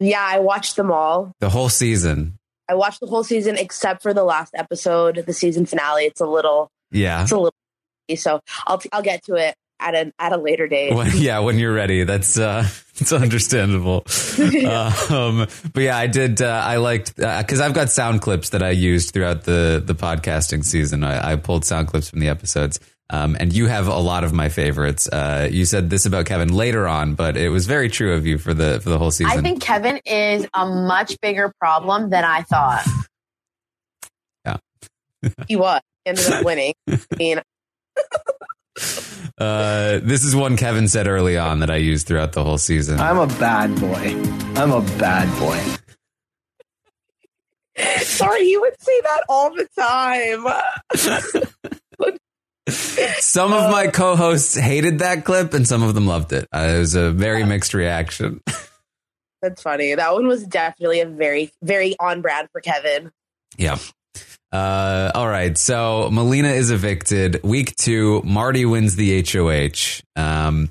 Yeah, 0.00 0.20
I 0.20 0.40
watched 0.40 0.74
them 0.74 0.90
all. 0.90 1.30
the 1.38 1.48
whole 1.48 1.68
season. 1.68 2.38
I 2.68 2.74
watched 2.74 2.98
the 3.00 3.06
whole 3.06 3.22
season 3.22 3.56
except 3.56 4.02
for 4.02 4.12
the 4.12 4.24
last 4.24 4.52
episode, 4.56 5.22
the 5.26 5.32
season 5.32 5.64
finale. 5.66 6.04
It's 6.06 6.20
a 6.20 6.26
little, 6.26 6.70
Yeah. 6.90 7.22
it's 7.22 7.30
a 7.30 7.36
little, 7.36 7.54
so 8.16 8.40
I'll, 8.66 8.82
I'll 8.92 9.02
get 9.02 9.22
to 9.24 9.34
it 9.36 9.54
at 9.82 9.94
a, 9.94 10.12
at 10.18 10.32
a 10.32 10.36
later 10.36 10.68
date. 10.68 10.94
When, 10.94 11.10
yeah, 11.14 11.40
when 11.40 11.58
you're 11.58 11.74
ready, 11.74 12.04
that's 12.04 12.38
uh, 12.38 12.66
it's 12.96 13.12
understandable. 13.12 14.04
um, 15.10 15.46
but 15.72 15.82
yeah, 15.82 15.96
I 15.96 16.06
did. 16.06 16.40
Uh, 16.40 16.62
I 16.64 16.76
liked 16.76 17.16
because 17.16 17.60
I've 17.60 17.74
got 17.74 17.90
sound 17.90 18.22
clips 18.22 18.50
that 18.50 18.62
I 18.62 18.70
used 18.70 19.12
throughout 19.12 19.44
the 19.44 19.82
the 19.84 19.94
podcasting 19.94 20.64
season. 20.64 21.04
I, 21.04 21.32
I 21.32 21.36
pulled 21.36 21.64
sound 21.64 21.88
clips 21.88 22.08
from 22.08 22.20
the 22.20 22.28
episodes, 22.28 22.80
um, 23.10 23.36
and 23.38 23.52
you 23.52 23.66
have 23.66 23.88
a 23.88 23.98
lot 23.98 24.24
of 24.24 24.32
my 24.32 24.48
favorites. 24.48 25.08
Uh, 25.08 25.48
you 25.50 25.64
said 25.64 25.90
this 25.90 26.06
about 26.06 26.26
Kevin 26.26 26.52
later 26.52 26.88
on, 26.88 27.14
but 27.14 27.36
it 27.36 27.50
was 27.50 27.66
very 27.66 27.88
true 27.88 28.14
of 28.14 28.26
you 28.26 28.38
for 28.38 28.54
the 28.54 28.80
for 28.80 28.88
the 28.88 28.98
whole 28.98 29.10
season. 29.10 29.38
I 29.38 29.42
think 29.42 29.62
Kevin 29.62 30.00
is 30.06 30.46
a 30.54 30.66
much 30.66 31.20
bigger 31.20 31.52
problem 31.58 32.10
than 32.10 32.24
I 32.24 32.42
thought. 32.42 32.86
Yeah, 34.46 34.56
he 35.48 35.56
was. 35.56 35.80
He 36.04 36.10
ended 36.10 36.32
up 36.32 36.44
winning. 36.44 36.74
I 36.88 36.98
mean, 37.18 37.40
uh, 39.38 40.00
this 40.02 40.24
is 40.24 40.34
one 40.34 40.56
Kevin 40.56 40.88
said 40.88 41.06
early 41.06 41.36
on 41.36 41.60
that 41.60 41.70
I 41.70 41.76
used 41.76 42.06
throughout 42.06 42.32
the 42.32 42.42
whole 42.42 42.58
season. 42.58 43.00
I'm 43.00 43.18
a 43.18 43.26
bad 43.26 43.78
boy. 43.80 44.16
I'm 44.60 44.72
a 44.72 44.82
bad 44.98 45.28
boy. 45.38 45.60
sorry, 48.00 48.48
you 48.48 48.60
would 48.60 48.80
say 48.80 49.00
that 49.02 49.24
all 49.28 49.50
the 49.54 49.68
time. 49.78 50.46
Some 53.18 53.52
of 53.52 53.70
my 53.70 53.88
co-hosts 53.88 54.54
hated 54.54 55.00
that 55.00 55.24
clip, 55.24 55.52
and 55.52 55.66
some 55.66 55.82
of 55.82 55.94
them 55.94 56.06
loved 56.06 56.32
it. 56.32 56.46
Uh, 56.52 56.74
it 56.76 56.78
was 56.78 56.94
a 56.94 57.10
very 57.10 57.44
mixed 57.44 57.74
reaction. 57.74 58.40
That's 59.42 59.60
funny. 59.60 59.94
That 59.94 60.12
one 60.12 60.28
was 60.28 60.44
definitely 60.44 61.00
a 61.00 61.06
very, 61.06 61.50
very 61.62 61.96
on 61.98 62.20
brand 62.20 62.48
for 62.52 62.60
Kevin. 62.60 63.10
Yeah. 63.58 63.78
Uh, 64.52 65.10
all 65.14 65.28
right. 65.28 65.56
So 65.56 66.10
Melina 66.10 66.48
is 66.48 66.70
evicted. 66.70 67.42
Week 67.42 67.74
two, 67.76 68.20
Marty 68.22 68.64
wins 68.64 68.96
the 68.96 69.22
HOH. 69.22 70.02
Um, 70.14 70.70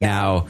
now, 0.00 0.48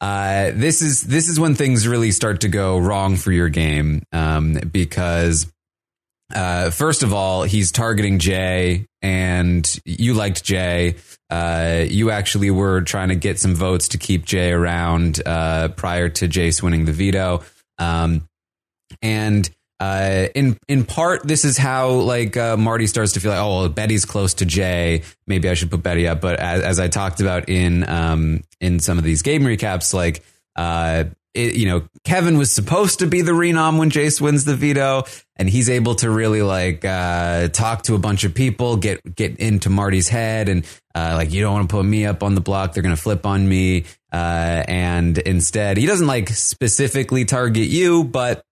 uh, 0.00 0.50
this 0.54 0.82
is 0.82 1.02
this 1.02 1.28
is 1.28 1.38
when 1.38 1.54
things 1.54 1.86
really 1.86 2.10
start 2.10 2.40
to 2.40 2.48
go 2.48 2.78
wrong 2.78 3.16
for 3.16 3.30
your 3.30 3.48
game 3.48 4.02
um, 4.12 4.54
because 4.70 5.50
uh, 6.34 6.70
first 6.70 7.02
of 7.02 7.12
all, 7.12 7.44
he's 7.44 7.70
targeting 7.70 8.18
Jay, 8.18 8.86
and 9.02 9.80
you 9.84 10.14
liked 10.14 10.42
Jay. 10.42 10.96
Uh, 11.30 11.84
you 11.88 12.10
actually 12.10 12.50
were 12.50 12.80
trying 12.80 13.10
to 13.10 13.14
get 13.14 13.38
some 13.38 13.54
votes 13.54 13.88
to 13.88 13.98
keep 13.98 14.24
Jay 14.24 14.50
around 14.50 15.22
uh, 15.24 15.68
prior 15.68 16.08
to 16.08 16.28
Jace 16.28 16.62
winning 16.62 16.86
the 16.86 16.92
veto. 16.92 17.42
Um, 17.78 18.26
and 19.00 19.48
uh, 19.80 20.28
in 20.34 20.56
in 20.68 20.84
part, 20.84 21.26
this 21.26 21.44
is 21.44 21.58
how 21.58 21.90
like 21.90 22.36
uh, 22.36 22.56
Marty 22.56 22.86
starts 22.86 23.12
to 23.12 23.20
feel 23.20 23.32
like, 23.32 23.40
oh, 23.40 23.60
well, 23.60 23.68
Betty's 23.68 24.04
close 24.04 24.34
to 24.34 24.46
Jay. 24.46 25.02
Maybe 25.26 25.48
I 25.48 25.54
should 25.54 25.70
put 25.70 25.82
Betty 25.82 26.06
up. 26.06 26.20
But 26.20 26.38
as, 26.38 26.62
as 26.62 26.80
I 26.80 26.88
talked 26.88 27.20
about 27.20 27.48
in 27.48 27.88
um, 27.88 28.42
in 28.60 28.78
some 28.78 28.98
of 28.98 29.04
these 29.04 29.22
game 29.22 29.42
recaps, 29.42 29.92
like 29.92 30.22
uh, 30.54 31.04
it, 31.34 31.56
you 31.56 31.66
know, 31.66 31.88
Kevin 32.04 32.38
was 32.38 32.52
supposed 32.52 33.00
to 33.00 33.06
be 33.06 33.22
the 33.22 33.32
renom 33.32 33.78
when 33.78 33.90
Jace 33.90 34.20
wins 34.20 34.44
the 34.44 34.54
veto, 34.54 35.04
and 35.34 35.50
he's 35.50 35.68
able 35.68 35.96
to 35.96 36.08
really 36.08 36.42
like 36.42 36.84
uh, 36.84 37.48
talk 37.48 37.82
to 37.82 37.96
a 37.96 37.98
bunch 37.98 38.22
of 38.22 38.32
people, 38.32 38.76
get 38.76 39.16
get 39.16 39.36
into 39.38 39.70
Marty's 39.70 40.08
head, 40.08 40.48
and 40.48 40.64
uh, 40.94 41.14
like 41.16 41.32
you 41.32 41.42
don't 41.42 41.52
want 41.52 41.68
to 41.68 41.74
put 41.74 41.84
me 41.84 42.06
up 42.06 42.22
on 42.22 42.36
the 42.36 42.40
block; 42.40 42.72
they're 42.72 42.82
going 42.84 42.94
to 42.94 43.02
flip 43.02 43.26
on 43.26 43.48
me. 43.48 43.84
Uh, 44.12 44.62
and 44.68 45.18
instead, 45.18 45.76
he 45.76 45.86
doesn't 45.86 46.06
like 46.06 46.28
specifically 46.28 47.24
target 47.24 47.66
you, 47.66 48.04
but 48.04 48.44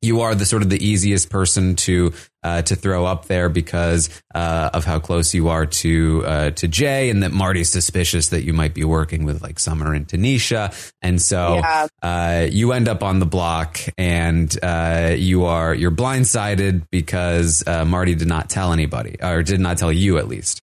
you 0.00 0.20
are 0.20 0.34
the 0.34 0.44
sort 0.46 0.62
of 0.62 0.70
the 0.70 0.84
easiest 0.84 1.28
person 1.30 1.74
to 1.76 2.12
uh, 2.44 2.62
to 2.62 2.76
throw 2.76 3.04
up 3.04 3.24
there 3.26 3.48
because 3.48 4.08
uh, 4.34 4.70
of 4.72 4.84
how 4.84 5.00
close 5.00 5.34
you 5.34 5.48
are 5.48 5.66
to 5.66 6.22
uh, 6.24 6.50
to 6.50 6.68
Jay, 6.68 7.10
and 7.10 7.22
that 7.22 7.32
Marty's 7.32 7.68
suspicious 7.70 8.28
that 8.28 8.44
you 8.44 8.52
might 8.52 8.74
be 8.74 8.84
working 8.84 9.24
with 9.24 9.42
like 9.42 9.58
Summer 9.58 9.92
and 9.92 10.06
Tanisha, 10.06 10.72
and 11.02 11.20
so 11.20 11.56
Yeah. 11.56 11.86
uh, 12.02 12.46
you 12.50 12.72
end 12.72 12.88
up 12.88 13.02
on 13.02 13.18
the 13.18 13.26
block, 13.26 13.80
and 13.98 14.56
uh, 14.62 15.14
you 15.16 15.44
are 15.46 15.74
you're 15.74 15.90
blindsided 15.90 16.86
because 16.90 17.64
uh, 17.66 17.84
Marty 17.84 18.14
did 18.14 18.28
not 18.28 18.48
tell 18.48 18.72
anybody, 18.72 19.16
or 19.22 19.42
did 19.42 19.60
not 19.60 19.78
tell 19.78 19.92
you 19.92 20.18
at 20.18 20.28
least. 20.28 20.60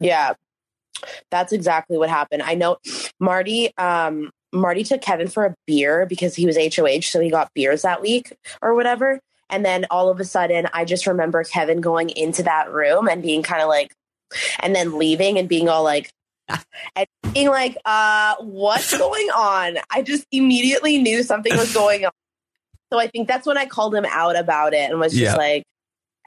Yeah. 0.00 0.32
That's 1.30 1.52
exactly 1.52 1.96
what 1.96 2.10
happened. 2.10 2.42
I 2.42 2.54
know 2.54 2.76
Marty 3.18 3.74
um 3.78 4.30
Marty 4.52 4.82
took 4.84 5.00
Kevin 5.00 5.28
for 5.28 5.44
a 5.46 5.54
beer 5.66 6.06
because 6.06 6.34
he 6.34 6.46
was 6.46 6.56
HOH, 6.56 7.02
so 7.02 7.20
he 7.20 7.30
got 7.30 7.52
beers 7.54 7.82
that 7.82 8.02
week 8.02 8.32
or 8.62 8.74
whatever. 8.74 9.20
And 9.48 9.64
then 9.64 9.86
all 9.90 10.10
of 10.10 10.20
a 10.20 10.24
sudden, 10.24 10.68
I 10.72 10.84
just 10.84 11.06
remember 11.06 11.42
Kevin 11.44 11.80
going 11.80 12.10
into 12.10 12.42
that 12.44 12.70
room 12.72 13.08
and 13.08 13.22
being 13.22 13.42
kind 13.42 13.62
of 13.62 13.68
like, 13.68 13.92
and 14.60 14.74
then 14.76 14.96
leaving 14.98 15.38
and 15.38 15.48
being 15.48 15.68
all 15.68 15.82
like, 15.82 16.10
and 16.96 17.06
being 17.32 17.48
like, 17.48 17.76
uh, 17.84 18.36
what's 18.40 18.96
going 18.96 19.28
on? 19.30 19.78
I 19.90 20.02
just 20.02 20.24
immediately 20.32 20.98
knew 20.98 21.22
something 21.22 21.56
was 21.56 21.72
going 21.74 22.04
on. 22.04 22.12
So 22.92 22.98
I 22.98 23.06
think 23.08 23.28
that's 23.28 23.46
when 23.46 23.56
I 23.58 23.66
called 23.66 23.94
him 23.94 24.04
out 24.08 24.36
about 24.36 24.72
it 24.74 24.90
and 24.90 24.98
was 24.98 25.12
just 25.12 25.22
Yeah. 25.22 25.36
like, 25.36 25.64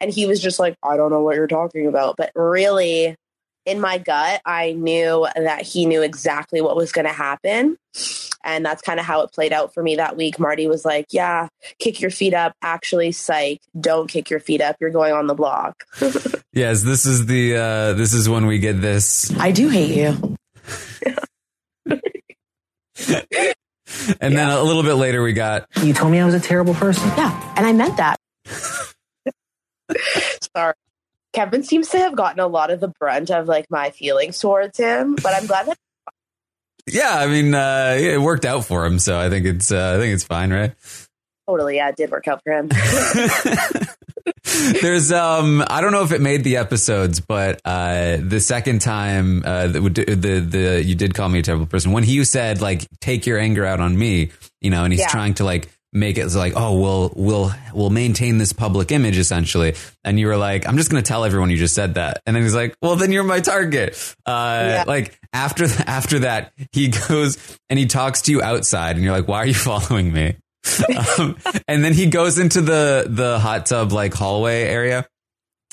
and 0.01 0.11
he 0.11 0.25
was 0.25 0.41
just 0.41 0.59
like, 0.59 0.75
I 0.83 0.97
don't 0.97 1.11
know 1.11 1.21
what 1.21 1.35
you're 1.35 1.47
talking 1.47 1.87
about. 1.87 2.15
But 2.17 2.31
really, 2.35 3.15
in 3.65 3.79
my 3.79 3.97
gut, 3.97 4.41
I 4.45 4.73
knew 4.73 5.27
that 5.35 5.61
he 5.61 5.85
knew 5.85 6.01
exactly 6.01 6.61
what 6.61 6.75
was 6.75 6.91
going 6.91 7.05
to 7.05 7.13
happen. 7.13 7.77
And 8.43 8.65
that's 8.65 8.81
kind 8.81 8.99
of 8.99 9.05
how 9.05 9.21
it 9.21 9.31
played 9.31 9.53
out 9.53 9.73
for 9.73 9.81
me 9.81 9.95
that 9.95 10.17
week. 10.17 10.37
Marty 10.37 10.67
was 10.67 10.83
like, 10.83 11.05
Yeah, 11.11 11.47
kick 11.79 12.01
your 12.01 12.11
feet 12.11 12.33
up. 12.33 12.53
Actually, 12.61 13.13
psych, 13.13 13.61
don't 13.79 14.07
kick 14.07 14.29
your 14.29 14.41
feet 14.41 14.61
up. 14.61 14.75
You're 14.81 14.89
going 14.89 15.13
on 15.13 15.27
the 15.27 15.35
block. 15.35 15.83
Yes, 16.55 16.83
this 16.83 17.07
is 17.07 17.25
the 17.25 17.55
uh, 17.55 17.93
this 17.93 18.13
is 18.13 18.29
when 18.29 18.45
we 18.45 18.59
get 18.59 18.79
this 18.79 19.35
I 19.39 19.49
do 19.49 19.69
hate 19.69 19.97
you. 19.97 20.37
And 24.19 24.37
then 24.37 24.49
a 24.49 24.61
little 24.61 24.83
bit 24.83 24.93
later, 24.93 25.23
we 25.23 25.33
got 25.33 25.65
You 25.81 25.93
told 25.93 26.11
me 26.11 26.19
I 26.19 26.25
was 26.25 26.35
a 26.35 26.39
terrible 26.39 26.75
person. 26.75 27.07
Yeah, 27.17 27.53
and 27.57 27.65
I 27.65 27.73
meant 27.73 27.97
that. 27.97 28.19
Sorry. 30.55 30.75
Kevin 31.33 31.63
seems 31.63 31.89
to 31.89 31.97
have 31.99 32.15
gotten 32.15 32.39
a 32.39 32.47
lot 32.47 32.71
of 32.71 32.79
the 32.79 32.89
brunt 32.99 33.31
of 33.31 33.47
like 33.47 33.65
my 33.69 33.89
feelings 33.89 34.39
towards 34.39 34.77
him, 34.77 35.15
but 35.15 35.33
I'm 35.33 35.45
glad 35.47 35.67
that 35.67 35.77
yeah. 36.87 37.15
I 37.17 37.27
mean, 37.27 37.53
uh, 37.53 37.97
it 37.99 38.21
worked 38.21 38.45
out 38.45 38.65
for 38.65 38.85
him, 38.85 38.99
so 38.99 39.19
I 39.19 39.29
think 39.29 39.45
it's 39.45 39.71
uh, 39.71 39.93
I 39.95 39.99
think 39.99 40.13
it's 40.13 40.23
fine, 40.23 40.53
right? 40.53 40.73
totally, 41.47 41.75
yeah, 41.75 41.89
it 41.89 41.97
did 41.97 42.09
work 42.11 42.27
out 42.27 42.41
for 42.45 42.53
him. 42.53 42.69
There's 44.81 45.11
um 45.11 45.63
I 45.67 45.81
don't 45.81 45.91
know 45.91 46.03
if 46.03 46.11
it 46.11 46.21
made 46.21 46.43
the 46.43 46.57
episodes, 46.57 47.19
but 47.19 47.59
uh 47.65 48.17
the 48.21 48.39
second 48.39 48.79
time 48.79 49.43
uh 49.45 49.67
the 49.67 49.79
the, 49.81 50.39
the 50.39 50.83
you 50.83 50.95
did 50.95 51.13
call 51.13 51.29
me 51.29 51.39
a 51.39 51.41
terrible 51.41 51.65
person 51.65 51.91
when 51.91 52.03
he 52.03 52.23
said 52.23 52.61
like 52.61 52.85
take 53.01 53.25
your 53.25 53.39
anger 53.39 53.65
out 53.65 53.79
on 53.79 53.97
me, 53.97 54.31
you 54.61 54.69
know, 54.69 54.83
and 54.83 54.93
he's 54.93 55.01
Yeah. 55.01 55.07
trying 55.07 55.33
to 55.35 55.43
like 55.43 55.69
make 55.93 56.17
it 56.17 56.27
like 56.33 56.53
oh 56.55 56.79
we'll 56.79 57.13
we'll 57.15 57.51
we'll 57.73 57.89
maintain 57.89 58.37
this 58.39 58.51
public 58.53 58.91
image 58.91 59.17
essentially. 59.17 59.75
And 60.03 60.19
you 60.19 60.27
were 60.27 60.37
like 60.37 60.67
i'm 60.67 60.75
just 60.77 60.89
going 60.91 61.01
to 61.03 61.07
tell 61.07 61.23
everyone 61.23 61.49
you 61.49 61.57
just 61.57 61.75
said 61.75 61.93
that. 61.95 62.21
And 62.25 62.35
then 62.35 62.43
he's 62.43 62.55
like 62.55 62.75
well 62.81 62.95
then 62.95 63.11
you're 63.11 63.23
my 63.23 63.39
target. 63.39 63.93
Uh 64.25 64.65
Yeah. 64.69 64.83
like 64.87 65.19
after 65.31 65.65
after 65.87 66.19
that 66.19 66.51
he 66.71 66.87
goes 67.07 67.37
and 67.69 67.77
he 67.79 67.85
talks 67.85 68.23
to 68.23 68.31
you 68.31 68.41
outside 68.41 68.95
and 68.95 69.03
you're 69.05 69.15
like 69.15 69.27
why 69.27 69.37
are 69.37 69.45
you 69.45 69.53
following 69.71 70.11
me? 70.11 70.35
Um, 71.19 71.35
and 71.67 71.83
then 71.83 71.93
he 71.93 72.05
goes 72.07 72.39
into 72.39 72.61
the 72.61 73.05
the 73.09 73.37
hot 73.37 73.65
tub 73.65 73.91
like 73.91 74.13
hallway 74.13 74.63
area 74.63 75.05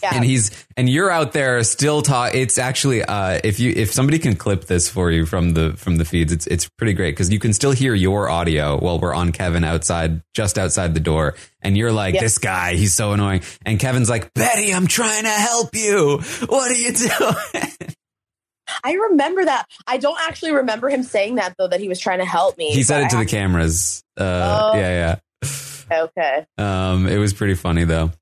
Yeah. 0.03 0.15
and 0.15 0.25
he's 0.25 0.51
and 0.77 0.89
you're 0.89 1.11
out 1.11 1.33
there 1.33 1.63
still 1.63 2.01
talk 2.03 2.35
it's 2.35 2.57
actually 2.59 3.03
uh 3.03 3.39
if 3.45 3.61
you 3.61 3.73
if 3.77 3.93
somebody 3.93 4.19
can 4.19 4.35
clip 4.37 4.65
this 4.65 4.89
for 4.89 5.11
you 5.11 5.27
from 5.27 5.51
the 5.55 5.75
from 5.77 5.97
the 5.97 6.05
feeds 6.05 6.33
it's 6.33 6.47
it's 6.47 6.69
pretty 6.69 6.93
great 6.95 7.13
because 7.13 7.31
you 7.31 7.39
can 7.39 7.53
still 7.53 7.73
hear 7.73 7.95
your 7.95 8.29
audio 8.31 8.79
while 8.79 8.99
we're 8.99 9.13
on 9.15 9.31
kevin 9.33 9.63
outside 9.65 10.23
just 10.35 10.59
outside 10.59 10.95
the 10.95 11.01
door 11.01 11.35
and 11.61 11.77
you're 11.77 11.93
like 11.93 12.15
Yeah. 12.15 12.21
this 12.23 12.39
guy 12.39 12.75
he's 12.75 12.95
so 12.95 13.13
annoying 13.13 13.43
and 13.67 13.79
kevin's 13.79 14.09
like 14.09 14.33
betty 14.35 14.73
i'm 14.73 14.87
trying 14.87 15.25
to 15.25 15.29
help 15.29 15.75
you 15.75 16.19
what 16.47 16.71
are 16.71 16.75
you 16.75 16.93
doing 16.93 17.95
I 18.85 18.93
remember 18.93 19.45
that. 19.45 19.67
I 19.87 19.97
don't 19.97 20.19
actually 20.29 20.53
remember 20.53 20.89
him 20.89 21.03
saying 21.03 21.35
that 21.35 21.57
though, 21.59 21.67
that 21.67 21.81
he 21.81 21.89
was 21.89 21.99
trying 21.99 22.21
to 22.21 22.25
help 22.25 22.57
me. 22.57 22.71
he 22.71 22.85
said 22.85 23.03
it 23.03 23.11
to 23.11 23.17
I 23.17 23.25
the 23.25 23.31
cameras 23.31 24.05
uh 24.17 24.71
Oh. 24.73 24.79
yeah 24.79 25.19
yeah 25.43 25.51
Okay. 25.93 26.47
Um, 26.57 27.09
it 27.09 27.19
was 27.19 27.35
pretty 27.35 27.55
funny 27.57 27.83
though. 27.83 28.13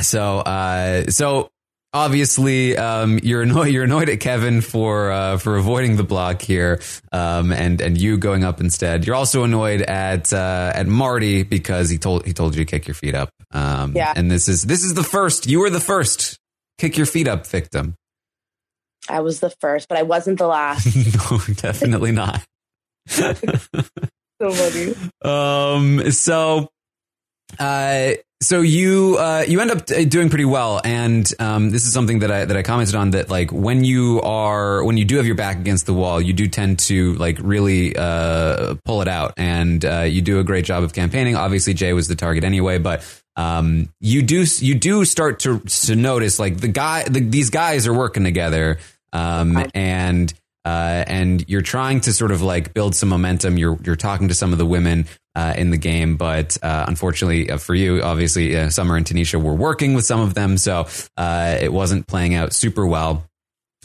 So, 0.00 0.38
uh, 0.38 1.10
so 1.10 1.50
obviously 1.92 2.76
um, 2.76 3.18
you're 3.22 3.42
annoyed 3.42 3.68
you're 3.72 3.84
annoyed 3.84 4.08
at 4.08 4.20
Kevin 4.20 4.60
for 4.60 5.10
uh, 5.10 5.38
for 5.38 5.56
avoiding 5.56 5.96
the 5.96 6.04
block 6.04 6.42
here 6.42 6.80
um, 7.12 7.52
and 7.52 7.80
and 7.80 8.00
you 8.00 8.16
going 8.16 8.44
up 8.44 8.60
instead. 8.60 9.06
You're 9.06 9.16
also 9.16 9.44
annoyed 9.44 9.82
at 9.82 10.32
uh, 10.32 10.72
at 10.74 10.86
Marty 10.86 11.42
because 11.42 11.90
he 11.90 11.98
told 11.98 12.24
he 12.26 12.32
told 12.32 12.54
you 12.56 12.64
to 12.64 12.70
kick 12.70 12.86
your 12.86 12.94
feet 12.94 13.14
up. 13.14 13.30
Um, 13.50 13.92
Yeah. 13.94 14.12
And 14.14 14.30
this 14.30 14.48
is 14.48 14.62
this 14.62 14.82
is 14.82 14.94
the 14.94 15.04
first. 15.04 15.46
You 15.46 15.60
were 15.60 15.70
the 15.70 15.80
first 15.80 16.38
kick 16.78 16.96
your 16.96 17.06
feet 17.06 17.28
up 17.28 17.46
victim. 17.46 17.94
I 19.08 19.20
was 19.20 19.40
the 19.40 19.50
first, 19.50 19.88
but 19.88 19.98
I 19.98 20.02
wasn't 20.02 20.38
the 20.38 20.46
last. 20.46 20.86
no, 21.30 21.38
definitely 21.54 22.12
not. 22.12 22.44
so 23.08 23.32
funny. 24.40 24.94
Um. 25.22 26.10
So, 26.12 26.70
uh, 27.58 28.12
so 28.42 28.60
you 28.60 29.16
uh 29.18 29.44
you 29.46 29.60
end 29.60 29.70
up 29.70 29.82
uh, 29.90 30.04
doing 30.04 30.28
pretty 30.28 30.44
well, 30.44 30.80
and 30.84 31.30
um, 31.38 31.70
this 31.70 31.86
is 31.86 31.92
something 31.92 32.18
that 32.20 32.30
I 32.30 32.44
that 32.44 32.56
I 32.56 32.62
commented 32.62 32.96
on 32.96 33.10
that 33.12 33.30
like 33.30 33.52
when 33.52 33.84
you 33.84 34.20
are 34.22 34.84
when 34.84 34.96
you 34.96 35.04
do 35.04 35.16
have 35.16 35.26
your 35.26 35.36
back 35.36 35.58
against 35.58 35.86
the 35.86 35.94
wall, 35.94 36.20
you 36.20 36.32
do 36.32 36.48
tend 36.48 36.80
to 36.80 37.14
like 37.14 37.38
really 37.40 37.94
uh 37.96 38.74
pull 38.84 39.00
it 39.00 39.08
out, 39.08 39.34
and 39.36 39.84
uh, 39.84 40.00
you 40.00 40.22
do 40.22 40.40
a 40.40 40.44
great 40.44 40.64
job 40.64 40.82
of 40.82 40.92
campaigning. 40.92 41.36
Obviously, 41.36 41.72
Jay 41.74 41.92
was 41.92 42.08
the 42.08 42.16
target 42.16 42.42
anyway, 42.42 42.78
but 42.78 43.04
um, 43.36 43.88
you 44.00 44.22
do 44.22 44.44
you 44.58 44.74
do 44.74 45.04
start 45.04 45.40
to 45.40 45.60
to 45.60 45.96
notice 45.96 46.38
like 46.38 46.58
the 46.58 46.68
guy 46.68 47.04
the, 47.04 47.20
these 47.20 47.50
guys 47.50 47.86
are 47.86 47.94
working 47.94 48.24
together, 48.24 48.78
um, 49.12 49.66
and 49.74 50.34
uh, 50.64 51.04
and 51.06 51.44
you're 51.48 51.62
trying 51.62 52.00
to 52.02 52.12
sort 52.12 52.30
of 52.30 52.42
like 52.42 52.72
build 52.74 52.94
some 52.94 53.08
momentum. 53.08 53.58
You're 53.58 53.78
you're 53.84 53.96
talking 53.96 54.28
to 54.28 54.34
some 54.34 54.52
of 54.52 54.58
the 54.58 54.66
women 54.66 55.06
uh, 55.34 55.54
in 55.56 55.70
the 55.70 55.76
game, 55.78 56.16
but 56.16 56.56
uh, 56.62 56.84
unfortunately 56.88 57.50
uh, 57.50 57.56
for 57.58 57.74
you, 57.74 58.02
obviously 58.02 58.56
uh, 58.56 58.70
Summer 58.70 58.96
and 58.96 59.06
Tanisha 59.06 59.42
were 59.42 59.54
working 59.54 59.94
with 59.94 60.04
some 60.04 60.20
of 60.20 60.34
them, 60.34 60.58
so 60.58 60.86
uh, 61.16 61.58
it 61.60 61.72
wasn't 61.72 62.06
playing 62.06 62.34
out 62.34 62.52
super 62.52 62.86
well. 62.86 63.24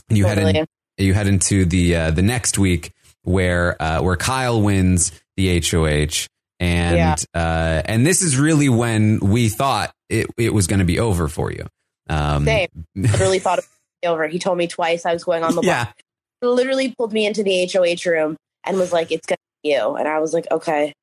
And 0.09 0.17
you 0.17 0.25
head 0.25 0.37
in, 0.37 0.65
you 0.97 1.13
head 1.13 1.27
into 1.27 1.65
the 1.65 1.95
uh, 1.95 2.11
the 2.11 2.21
next 2.21 2.57
week 2.57 2.91
where 3.23 3.81
uh, 3.81 4.01
where 4.01 4.15
Kyle 4.17 4.61
wins 4.61 5.11
the 5.35 5.59
HOH, 5.59 6.27
and 6.59 6.95
Yeah. 6.97 7.15
uh, 7.33 7.81
and 7.85 8.05
this 8.07 8.21
is 8.21 8.37
really 8.37 8.69
when 8.69 9.19
we 9.19 9.49
thought 9.49 9.91
it 10.09 10.27
it 10.37 10.53
was 10.53 10.67
going 10.67 10.79
to 10.79 10.85
be 10.85 10.99
over 10.99 11.27
for 11.27 11.51
you. 11.51 11.65
Um, 12.09 12.45
Same. 12.45 12.69
I 12.97 13.17
really 13.17 13.39
thought 13.45 13.59
it 13.59 13.65
was 14.03 14.09
over. 14.11 14.27
He 14.27 14.39
told 14.39 14.57
me 14.57 14.67
twice 14.67 15.05
I 15.05 15.11
was 15.13 15.23
going 15.25 15.43
on 15.43 15.55
the 15.55 15.61
block. 15.61 15.65
yeah, 15.97 16.03
literally 16.41 16.93
pulled 16.97 17.13
me 17.13 17.25
into 17.25 17.43
the 17.43 17.69
HOH 17.71 18.09
room 18.09 18.37
and 18.65 18.77
was 18.77 18.93
like, 18.93 19.11
"It's 19.11 19.25
gonna 19.25 19.37
be 19.63 19.71
you," 19.71 19.95
and 19.95 20.07
I 20.07 20.19
was 20.19 20.33
like, 20.33 20.49
"Okay," 20.51 20.93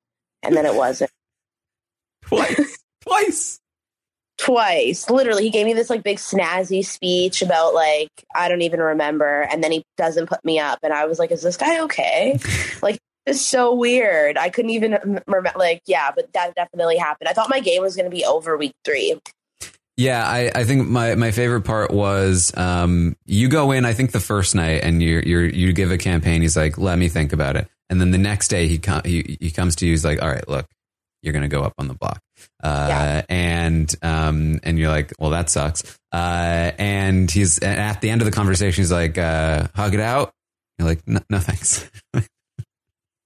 and 0.42 0.56
then 0.56 0.66
it 0.66 0.74
wasn't. 0.74 1.10
twice, 2.26 2.78
twice. 3.02 3.60
Twice, 4.36 5.08
literally, 5.08 5.44
he 5.44 5.50
gave 5.50 5.64
me 5.64 5.74
this 5.74 5.88
like 5.88 6.02
big 6.02 6.18
snazzy 6.18 6.84
speech 6.84 7.40
about 7.40 7.72
like 7.72 8.10
I 8.34 8.48
don't 8.48 8.62
even 8.62 8.80
remember, 8.80 9.42
and 9.42 9.62
then 9.62 9.70
he 9.70 9.84
doesn't 9.96 10.28
put 10.28 10.44
me 10.44 10.58
up, 10.58 10.80
and 10.82 10.92
I 10.92 11.06
was 11.06 11.18
like, 11.20 11.30
"Is 11.30 11.42
this 11.42 11.56
guy 11.56 11.80
okay?" 11.82 12.38
like 12.82 12.98
it's 13.26 13.40
so 13.40 13.72
weird. 13.74 14.36
I 14.36 14.50
couldn't 14.50 14.72
even 14.72 14.98
remember. 15.26 15.52
Like, 15.56 15.82
yeah, 15.86 16.10
but 16.14 16.32
that 16.34 16.54
definitely 16.56 16.96
happened. 16.98 17.28
I 17.28 17.32
thought 17.32 17.48
my 17.48 17.60
game 17.60 17.80
was 17.80 17.96
gonna 17.96 18.10
be 18.10 18.24
over 18.24 18.56
week 18.56 18.74
three. 18.84 19.18
Yeah, 19.96 20.26
I, 20.26 20.50
I 20.54 20.64
think 20.64 20.88
my, 20.88 21.14
my 21.14 21.30
favorite 21.30 21.62
part 21.62 21.92
was 21.92 22.52
um, 22.56 23.16
you 23.26 23.48
go 23.48 23.70
in. 23.70 23.84
I 23.84 23.92
think 23.92 24.10
the 24.10 24.18
first 24.20 24.54
night, 24.56 24.82
and 24.82 25.00
you 25.02 25.22
you 25.24 25.38
you 25.40 25.72
give 25.72 25.92
a 25.92 25.98
campaign. 25.98 26.42
He's 26.42 26.56
like, 26.56 26.76
"Let 26.78 26.98
me 26.98 27.08
think 27.08 27.32
about 27.32 27.54
it." 27.56 27.68
And 27.90 28.00
then 28.00 28.10
the 28.10 28.18
next 28.18 28.48
day, 28.48 28.66
he 28.66 28.78
com- 28.78 29.02
he, 29.04 29.36
he 29.40 29.50
comes 29.52 29.76
to 29.76 29.86
you. 29.86 29.92
He's 29.92 30.04
like, 30.04 30.20
"All 30.20 30.28
right, 30.28 30.48
look, 30.48 30.66
you're 31.22 31.32
gonna 31.32 31.46
go 31.48 31.62
up 31.62 31.74
on 31.78 31.86
the 31.86 31.94
block." 31.94 32.18
Uh, 32.60 32.86
Yeah. 32.88 33.22
and 33.28 33.94
um, 34.02 34.58
and 34.64 34.78
you're 34.80 34.88
like, 34.90 35.12
"Well, 35.20 35.30
that 35.30 35.48
sucks." 35.48 35.84
Uh, 36.10 36.72
and 36.76 37.30
he's 37.30 37.58
and 37.60 37.78
at 37.78 38.00
the 38.00 38.10
end 38.10 38.20
of 38.20 38.26
the 38.26 38.32
conversation, 38.32 38.82
he's 38.82 38.90
like, 38.92 39.16
uh, 39.16 39.68
"Hug 39.76 39.94
it 39.94 40.00
out." 40.00 40.32
You're 40.78 40.88
like, 40.88 41.06
"No, 41.06 41.20
no 41.30 41.38
thanks." 41.38 41.88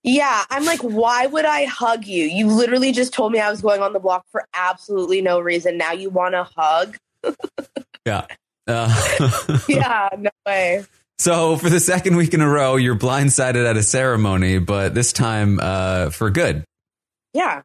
Yeah, 0.05 0.45
I'm 0.51 0.65
like, 0.65 0.81
why 0.81 1.27
would 1.27 1.45
I 1.45 1.65
hug 1.65 2.07
you? 2.07 2.25
You 2.25 2.47
literally 2.47 2.93
just 2.93 3.13
told 3.13 3.33
me 3.33 3.41
I 3.41 3.51
was 3.51 3.61
going 3.61 3.83
on 3.83 3.93
the 3.93 3.99
block 4.01 4.25
for 4.31 4.45
absolutely 4.55 5.21
no 5.23 5.41
reason. 5.41 5.77
Now 5.77 5.93
you 5.93 6.09
want 6.09 6.35
to 6.35 6.45
hug? 6.57 6.97
yeah. 8.07 8.27
Uh, 8.67 9.59
Yeah, 9.69 10.09
no 10.17 10.31
way. 10.47 10.85
So 11.19 11.57
for 11.57 11.69
the 11.69 11.81
second 11.81 12.17
week 12.17 12.33
in 12.33 12.41
a 12.41 12.49
row, 12.49 12.77
you're 12.77 12.95
blindsided 12.97 13.69
at 13.69 13.77
a 13.77 13.83
ceremony, 13.83 14.59
but 14.59 14.95
this 14.95 15.13
time 15.13 15.59
uh, 15.61 16.11
for 16.11 16.31
good. 16.31 16.63
Yeah. 17.35 17.63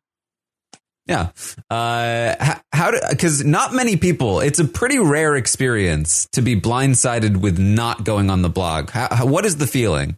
Yeah. 1.05 1.29
Uh, 1.69 2.35
h- 2.41 2.57
how 2.71 2.91
do, 2.91 2.99
cause 3.19 3.43
not 3.43 3.73
many 3.73 3.95
people, 3.97 4.39
it's 4.39 4.57
a 4.57 4.65
pretty 4.65 4.97
rare 4.97 5.35
experience 5.35 6.27
to 6.31 6.41
be 6.41 6.59
blindsided 6.59 7.37
with 7.37 7.59
not 7.59 8.03
going 8.03 8.29
on 8.31 8.41
the 8.41 8.49
blog. 8.49 8.89
How, 8.89 9.07
how, 9.13 9.25
what 9.27 9.45
is 9.45 9.57
the 9.57 9.67
feeling? 9.67 10.17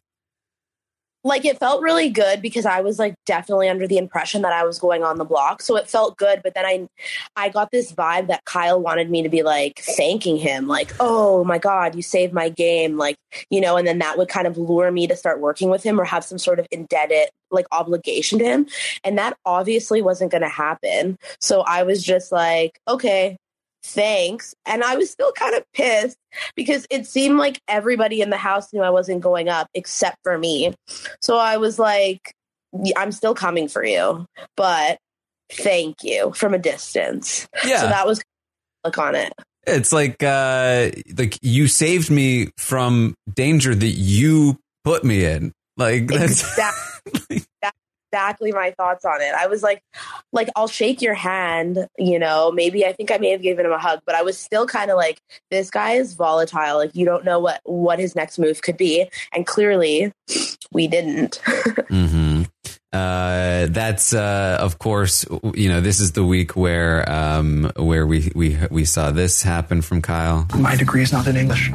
Like 1.26 1.44
it 1.44 1.60
felt 1.60 1.82
really 1.82 2.12
good 2.12 2.40
because 2.40 2.68
I 2.68 2.82
was 2.82 3.00
like 3.00 3.16
definitely 3.26 3.68
under 3.68 3.88
the 3.88 3.98
impression 3.98 4.44
that 4.44 4.54
I 4.54 4.64
was 4.64 4.78
going 4.78 5.04
on 5.04 5.18
the 5.18 5.26
block. 5.26 5.64
So 5.64 5.76
it 5.76 5.90
felt 5.90 6.18
good, 6.18 6.42
but 6.44 6.54
then 6.54 6.66
I 6.66 6.88
I 7.36 7.50
got 7.50 7.72
this 7.72 7.92
vibe 7.92 8.28
that 8.28 8.46
Kyle 8.46 8.80
wanted 8.80 9.10
me 9.10 9.24
to 9.24 9.30
be 9.30 9.42
like 9.42 9.80
thanking 9.80 10.38
him 10.38 10.68
like, 10.68 10.94
"Oh 11.00 11.44
my 11.44 11.58
god, 11.58 11.96
you 11.96 12.04
saved 12.04 12.32
my 12.32 12.50
game." 12.50 12.98
Like, 12.98 13.18
you 13.50 13.60
know, 13.60 13.76
and 13.76 13.88
then 13.88 13.98
that 14.00 14.20
would 14.20 14.30
kind 14.30 14.46
of 14.46 14.56
lure 14.56 14.92
me 14.92 15.08
to 15.08 15.16
start 15.16 15.40
working 15.42 15.72
with 15.72 15.82
him 15.82 16.00
or 16.00 16.04
have 16.04 16.24
some 16.24 16.38
sort 16.38 16.60
of 16.60 16.68
indebted 16.70 17.30
like 17.50 17.66
obligation 17.72 18.38
to 18.40 18.46
him. 18.46 18.68
And 19.04 19.18
that 19.18 19.36
obviously 19.46 20.04
wasn't 20.04 20.32
going 20.32 20.44
to 20.44 20.48
happen. 20.48 21.18
So 21.42 21.62
I 21.62 21.84
was 21.84 22.04
just 22.04 22.32
like, 22.32 22.80
"Okay, 22.88 23.38
thanks." 23.86 24.56
And 24.66 24.84
I 24.84 24.96
was 24.96 25.10
still 25.10 25.32
kind 25.32 25.56
of 25.56 25.64
pissed 25.74 26.18
because 26.56 26.86
it 26.90 27.06
seemed 27.06 27.38
like 27.38 27.62
everybody 27.68 28.22
in 28.22 28.30
the 28.30 28.38
house 28.38 28.74
knew 28.74 28.82
I 28.82 28.90
wasn't 28.90 29.22
going 29.22 29.50
up 29.50 29.70
except 29.74 30.18
for 30.24 30.38
me. 30.38 30.74
So 31.22 31.38
I 31.38 31.58
was 31.58 31.80
like, 31.80 32.34
I'm 32.96 33.12
still 33.12 33.34
coming 33.34 33.68
for 33.68 33.84
you, 33.84 34.26
but 34.58 34.98
thank 35.52 36.04
you 36.04 36.34
from 36.34 36.54
a 36.54 36.60
distance. 36.60 37.48
Yeah. 37.66 37.82
So 37.82 37.88
that 37.88 38.06
was 38.06 38.22
look 38.84 38.98
on 38.98 39.16
it. 39.16 39.34
It's 39.68 39.92
like, 39.92 40.22
uh, 40.22 40.92
like 41.18 41.40
you 41.42 41.68
saved 41.68 42.12
me 42.12 42.52
from 42.58 43.16
danger 43.34 43.74
that 43.74 43.88
you 43.88 44.60
put 44.84 45.04
me 45.04 45.26
in. 45.26 45.52
Like 45.78 46.08
that's, 46.08 46.44
Exactly. 46.44 47.44
That's 48.16 48.26
exactly 48.26 48.52
my 48.52 48.72
thoughts 48.72 49.06
on 49.06 49.22
it. 49.22 49.34
I 49.34 49.48
was 49.48 49.62
like, 49.62 49.82
like 50.32 50.50
I'll 50.56 50.68
shake 50.68 51.02
your 51.02 51.14
hand, 51.14 51.88
you 51.98 52.18
know. 52.18 52.52
Maybe 52.52 52.86
I 52.86 52.94
think 52.94 53.12
I 53.12 53.18
may 53.18 53.32
have 53.32 53.42
given 53.42 53.66
him 53.66 53.72
a 53.72 53.78
hug, 53.78 54.02
but 54.06 54.16
I 54.16 54.22
was 54.22 54.38
still 54.38 54.66
kind 54.66 54.90
of 54.90 54.98
like, 54.98 55.20
this 55.52 55.70
guy 55.70 55.92
is 55.94 56.14
volatile. 56.14 56.78
Like 56.78 56.96
you 56.96 57.06
don't 57.06 57.26
know 57.26 57.40
what 57.40 57.62
what 57.66 58.00
his 58.00 58.16
next 58.16 58.40
move 58.40 58.62
could 58.62 58.78
be, 58.78 59.10
and 59.34 59.46
clearly, 59.46 60.14
we 60.72 60.88
didn't. 60.88 61.42
mm-hmm. 61.46 62.44
Uh, 62.94 63.68
that's 63.70 64.14
uh, 64.14 64.58
of 64.62 64.80
course 64.80 65.26
you 65.54 65.68
know 65.68 65.82
this 65.82 66.00
is 66.00 66.14
the 66.14 66.24
week 66.24 66.56
where 66.56 67.08
um, 67.10 67.70
where 67.76 68.08
we 68.08 68.32
we 68.36 68.58
we 68.72 68.86
saw 68.86 69.12
this 69.12 69.44
happen 69.44 69.82
from 69.82 70.02
Kyle. 70.02 70.48
My 70.58 70.76
degree 70.76 71.04
is 71.04 71.12
not 71.12 71.28
in 71.28 71.36
English. 71.36 71.72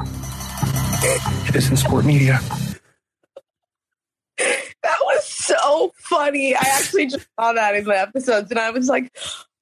It 1.48 1.56
is 1.56 1.68
in 1.68 1.76
sport 1.76 2.06
media. 2.06 2.40
That 4.82 4.96
was 5.02 5.24
so 5.80 5.92
funny. 5.96 6.54
I 6.54 6.60
actually 6.74 7.06
just 7.06 7.26
saw 7.38 7.52
that 7.52 7.74
in 7.74 7.84
the 7.84 7.98
episodes, 7.98 8.50
and 8.50 8.58
I 8.60 8.70
was 8.70 8.88
like, 8.88 9.10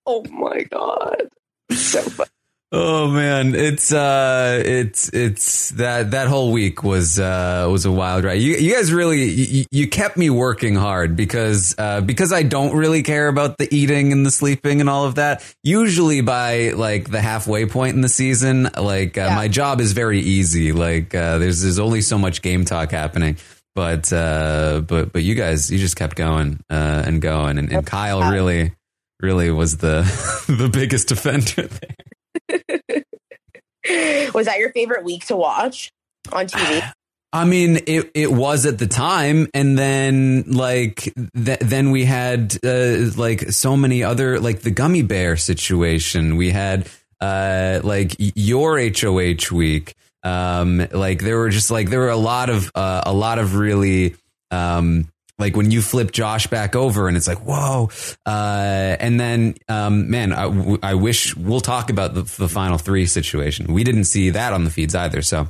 "Oh 0.06 0.24
my 0.30 0.62
god!" 0.64 1.28
So 1.72 2.02
funny. 2.02 2.30
Oh 2.70 3.10
man, 3.10 3.54
it's 3.54 3.94
uh, 3.94 4.62
it's 4.62 5.08
it's 5.14 5.70
that 5.70 6.10
that 6.10 6.28
whole 6.28 6.52
week 6.52 6.82
was 6.82 7.18
uh 7.18 7.66
was 7.72 7.86
a 7.86 7.90
wild 7.90 8.24
ride. 8.24 8.42
You 8.42 8.56
you 8.56 8.74
guys 8.74 8.92
really 8.92 9.24
you, 9.24 9.64
you 9.70 9.88
kept 9.88 10.18
me 10.18 10.28
working 10.28 10.74
hard 10.74 11.16
because 11.16 11.74
uh 11.78 12.02
because 12.02 12.30
I 12.30 12.42
don't 12.42 12.76
really 12.76 13.02
care 13.02 13.28
about 13.28 13.56
the 13.56 13.74
eating 13.74 14.12
and 14.12 14.26
the 14.26 14.30
sleeping 14.30 14.82
and 14.82 14.90
all 14.90 15.06
of 15.06 15.14
that. 15.14 15.42
Usually 15.64 16.20
by 16.20 16.72
like 16.72 17.10
the 17.10 17.22
halfway 17.22 17.64
point 17.64 17.94
in 17.94 18.02
the 18.02 18.08
season, 18.10 18.68
like 18.78 19.16
uh, 19.16 19.22
Yeah. 19.22 19.34
my 19.34 19.48
job 19.48 19.80
is 19.80 19.92
very 19.92 20.20
easy. 20.20 20.72
Like 20.72 21.14
uh, 21.14 21.38
there's 21.38 21.62
there's 21.62 21.78
only 21.78 22.02
so 22.02 22.18
much 22.18 22.42
game 22.42 22.66
talk 22.66 22.90
happening. 22.90 23.38
But 23.78 24.12
uh, 24.12 24.82
but 24.84 25.12
but 25.12 25.22
you 25.22 25.36
guys, 25.36 25.70
you 25.70 25.78
just 25.78 25.94
kept 25.94 26.16
going 26.16 26.58
uh, 26.68 27.04
and 27.06 27.22
going, 27.22 27.58
and, 27.58 27.72
and 27.72 27.86
Kyle 27.86 28.28
really 28.32 28.74
really 29.20 29.52
was 29.52 29.76
the 29.76 30.02
the 30.48 30.68
biggest 30.68 31.12
offender 31.12 31.68
there. 31.68 33.02
Was 34.34 34.46
that 34.46 34.58
your 34.58 34.72
favorite 34.72 35.04
week 35.04 35.26
to 35.26 35.36
watch 35.36 35.92
on 36.32 36.48
TV? 36.48 36.92
I 37.32 37.44
mean, 37.44 37.78
it 37.86 38.10
it 38.14 38.32
was 38.32 38.66
at 38.66 38.78
the 38.78 38.88
time, 38.88 39.46
and 39.54 39.78
then 39.78 40.42
like 40.48 41.14
th- 41.36 41.60
then 41.60 41.92
we 41.92 42.04
had 42.04 42.58
uh, 42.64 43.12
like 43.16 43.52
so 43.52 43.76
many 43.76 44.02
other 44.02 44.40
like 44.40 44.62
the 44.62 44.72
gummy 44.72 45.02
bear 45.02 45.36
situation. 45.36 46.36
We 46.36 46.50
had 46.50 46.88
uh 47.20 47.78
like 47.84 48.16
your 48.18 48.80
HOH 48.80 49.52
week. 49.52 49.94
Um, 50.22 50.86
like 50.92 51.20
there 51.20 51.38
were 51.38 51.48
just 51.50 51.70
like 51.70 51.90
there 51.90 52.00
were 52.00 52.08
a 52.10 52.16
lot 52.16 52.50
of 52.50 52.70
uh, 52.74 53.02
a 53.06 53.12
lot 53.12 53.38
of 53.38 53.54
really 53.54 54.16
um 54.50 55.08
like 55.38 55.54
when 55.56 55.70
you 55.70 55.80
flip 55.80 56.10
Josh 56.10 56.48
back 56.48 56.74
over 56.74 57.06
and 57.06 57.16
it's 57.16 57.28
like, 57.28 57.38
whoa. 57.38 57.90
Uh, 58.26 58.96
and 58.98 59.20
then, 59.20 59.54
um, 59.68 60.10
man, 60.10 60.32
I, 60.32 60.42
w- 60.46 60.78
I 60.82 60.94
wish 60.94 61.36
we'll 61.36 61.60
talk 61.60 61.90
about 61.90 62.12
the, 62.14 62.22
the 62.22 62.48
final 62.48 62.76
three 62.76 63.06
situation. 63.06 63.72
We 63.72 63.84
didn't 63.84 64.04
see 64.06 64.30
that 64.30 64.52
on 64.52 64.64
the 64.64 64.70
feeds 64.70 64.96
either. 64.96 65.22
So, 65.22 65.46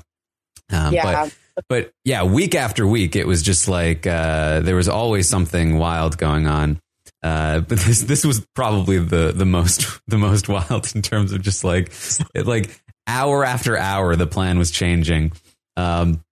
um, 0.70 0.92
Yeah. 0.92 1.28
but, 1.56 1.64
but 1.70 1.92
yeah, 2.04 2.22
week 2.24 2.54
after 2.54 2.86
week, 2.86 3.16
it 3.16 3.26
was 3.26 3.42
just 3.42 3.66
like, 3.66 4.06
uh, 4.06 4.60
there 4.60 4.76
was 4.76 4.90
always 4.90 5.26
something 5.26 5.78
wild 5.78 6.18
going 6.18 6.46
on. 6.46 6.80
Uh, 7.22 7.60
but 7.60 7.78
this, 7.78 8.02
this 8.02 8.26
was 8.26 8.46
probably 8.54 8.98
the, 8.98 9.32
the 9.32 9.46
most, 9.46 9.86
the 10.06 10.18
most 10.18 10.50
wild 10.50 10.92
in 10.94 11.00
terms 11.00 11.32
of 11.32 11.40
just 11.40 11.64
like, 11.64 11.92
it, 12.34 12.46
like 12.46 12.78
hour 13.08 13.44
after 13.44 13.76
hour, 13.76 14.14
the 14.14 14.26
plan 14.26 14.58
was 14.58 14.70
changing. 14.70 15.32
Um, 15.76 16.22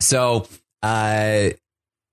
so, 0.00 0.46
uh, 0.82 1.50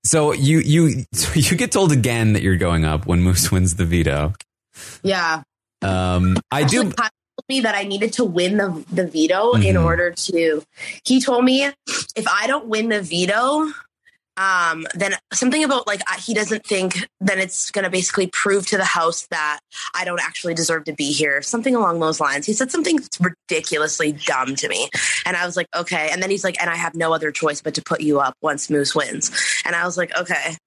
so 0.06 0.34
you 0.34 0.60
you 0.60 1.06
so 1.14 1.32
you 1.36 1.56
get 1.56 1.72
told 1.72 1.92
again 1.94 2.34
that 2.34 2.42
you're 2.42 2.58
going 2.58 2.84
up 2.84 3.06
when 3.06 3.22
Moose 3.22 3.52
wins 3.52 3.76
the 3.76 3.86
veto. 3.86 4.34
Yeah. 5.04 5.44
Um, 5.82 6.38
I 6.52 6.64
do. 6.64 6.84
Told 6.84 7.10
me 7.50 7.62
that 7.62 7.76
I 7.76 7.84
needed 7.84 8.14
to 8.14 8.24
win 8.26 8.58
the 8.58 8.86
the 8.92 9.06
veto 9.08 9.54
in 9.54 9.76
Mhm. 9.76 9.84
order 9.84 10.12
to. 10.12 10.64
He 11.06 11.20
told 11.22 11.44
me 11.44 11.64
if 12.16 12.28
I 12.28 12.48
don't 12.48 12.68
win 12.68 12.90
the 12.90 13.02
veto, 13.02 13.68
um, 14.38 14.86
then 14.96 15.16
something 15.32 15.64
about 15.64 15.86
like 15.86 16.02
he 16.20 16.34
doesn't 16.34 16.66
think 16.66 17.08
then 17.22 17.40
it's 17.40 17.70
going 17.72 17.84
to 17.84 17.92
basically 17.92 18.28
prove 18.28 18.66
to 18.68 18.78
the 18.78 18.86
house 18.86 19.28
that 19.30 19.60
I 19.96 20.06
don't 20.06 20.22
actually 20.22 20.56
deserve 20.56 20.86
to 20.86 20.94
be 20.94 21.12
here. 21.12 21.42
Something 21.42 21.76
along 21.76 22.00
those 22.00 22.20
lines. 22.20 22.46
He 22.46 22.54
said 22.54 22.72
something 22.72 23.00
ridiculously 23.20 24.14
dumb 24.14 24.56
to 24.56 24.68
me, 24.68 24.90
and 25.26 25.38
I 25.38 25.46
was 25.46 25.56
like, 25.56 25.68
okay. 25.76 26.10
And 26.12 26.22
then 26.22 26.30
he's 26.30 26.44
like, 26.44 26.60
and 26.60 26.70
I 26.70 26.76
have 26.76 26.96
no 26.96 27.14
other 27.14 27.32
choice 27.32 27.62
but 27.62 27.76
to 27.76 27.84
put 27.84 28.02
you 28.02 28.20
up 28.20 28.36
once 28.42 28.70
Moose 28.70 28.96
wins. 28.96 29.32
And 29.66 29.76
I 29.76 29.86
was 29.86 29.98
like, 29.98 30.16
okay. 30.18 30.58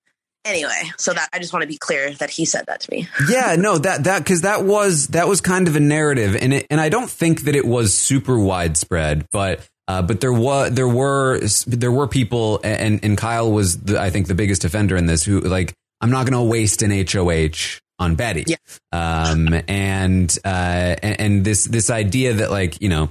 Anyway, 0.45 0.93
so 0.97 1.13
that 1.13 1.29
I 1.33 1.41
just 1.41 1.53
want 1.53 1.65
to 1.65 1.67
be 1.67 1.77
clear 1.77 2.13
that 2.15 2.31
he 2.31 2.45
said 2.45 2.67
that 2.69 2.81
to 2.83 2.91
me. 2.93 3.09
Yeah, 3.29 3.57
no, 3.59 3.79
that 3.79 4.05
that 4.05 4.21
because 4.21 4.43
that 4.43 4.65
was 4.65 5.09
that 5.09 5.27
was 5.27 5.41
kind 5.41 5.67
of 5.67 5.75
a 5.75 5.81
narrative, 5.81 6.37
and 6.37 6.55
it 6.55 6.67
and 6.71 6.81
I 6.81 6.89
don't 6.89 7.11
think 7.11 7.43
that 7.43 7.57
it 7.57 7.67
was 7.67 7.95
super 7.95 8.39
widespread, 8.39 9.27
but. 9.33 9.67
Uh, 9.89 10.03
but 10.03 10.21
there 10.21 10.33
was 10.33 10.73
there 10.73 10.89
were 10.89 11.41
there 11.67 11.93
were 11.93 12.09
people 12.09 12.61
and 12.65 13.01
and 13.05 13.17
Kyle 13.17 13.51
was 13.51 13.79
the, 13.79 14.01
I 14.01 14.11
think 14.11 14.27
the 14.27 14.35
biggest 14.35 14.65
offender 14.65 14.97
in 14.97 15.07
this 15.07 15.25
who 15.25 15.41
like 15.41 15.75
I'm 16.01 16.11
not 16.11 16.27
going 16.27 16.33
to 16.33 16.43
waste 16.43 16.83
an 16.83 16.91
HOH 16.91 17.81
on 17.99 18.15
Betty. 18.17 18.45
Yeah. 18.47 18.57
Um 18.93 19.55
and 19.69 20.37
uh 20.45 20.97
and, 21.03 21.21
and 21.21 21.45
this 21.45 21.65
this 21.65 21.89
idea 21.89 22.35
that 22.35 22.51
like 22.51 22.81
you 22.83 22.89
know 22.89 23.11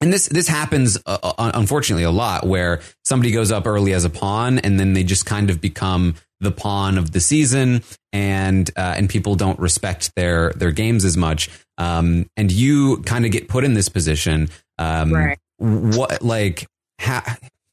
and 0.00 0.12
this 0.12 0.26
this 0.28 0.48
happens 0.48 0.96
uh, 1.06 1.18
uh, 1.22 1.50
unfortunately 1.54 2.04
a 2.04 2.10
lot 2.10 2.46
where 2.46 2.80
somebody 3.04 3.30
goes 3.30 3.52
up 3.52 3.66
early 3.66 3.92
as 3.92 4.04
a 4.04 4.10
pawn 4.10 4.58
and 4.60 4.78
then 4.80 4.92
they 4.94 5.04
just 5.04 5.26
kind 5.26 5.50
of 5.50 5.60
become 5.60 6.14
the 6.40 6.52
pawn 6.52 6.98
of 6.98 7.10
the 7.10 7.20
season 7.20 7.82
and 8.12 8.70
uh, 8.76 8.94
and 8.96 9.10
people 9.10 9.34
don't 9.34 9.58
respect 9.58 10.12
their 10.16 10.52
their 10.52 10.70
games 10.70 11.04
as 11.04 11.16
much 11.16 11.50
um, 11.78 12.26
and 12.36 12.50
you 12.50 13.02
kind 13.02 13.26
of 13.26 13.32
get 13.32 13.48
put 13.48 13.64
in 13.64 13.74
this 13.74 13.88
position 13.88 14.48
um, 14.78 15.12
Right. 15.12 15.38
What 15.58 16.22
like 16.22 16.66
how 16.98 17.22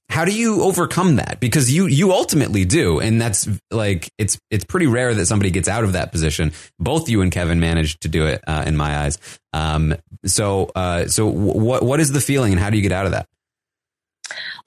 how 0.10 0.24
do 0.24 0.34
you 0.34 0.64
overcome 0.64 1.18
that? 1.18 1.40
Because 1.40 1.72
you 1.72 1.88
you 1.88 2.12
ultimately 2.12 2.64
do 2.66 3.00
and 3.00 3.20
that's 3.22 3.50
like 3.72 4.10
it's 4.18 4.40
it's 4.50 4.64
pretty 4.64 4.88
rare 4.88 5.14
that 5.14 5.26
somebody 5.26 5.52
gets 5.52 5.68
out 5.68 5.84
of 5.84 5.94
that 5.94 6.12
position. 6.12 6.54
Both 6.80 7.10
you 7.10 7.22
and 7.22 7.32
Kevin 7.32 7.60
managed 7.60 8.02
to 8.02 8.08
do 8.08 8.26
it 8.28 8.42
uh, 8.48 8.64
in 8.66 8.78
my 8.78 8.98
eyes. 9.00 9.18
Um 9.54 9.96
so 10.26 10.72
uh 10.76 11.08
so 11.08 11.28
what 11.28 11.84
what 11.84 12.00
is 12.00 12.12
the 12.12 12.22
feeling 12.22 12.54
and 12.54 12.62
how 12.62 12.70
do 12.70 12.78
you 12.78 12.84
get 12.84 12.92
out 12.92 13.06
of 13.06 13.12
that 13.14 13.28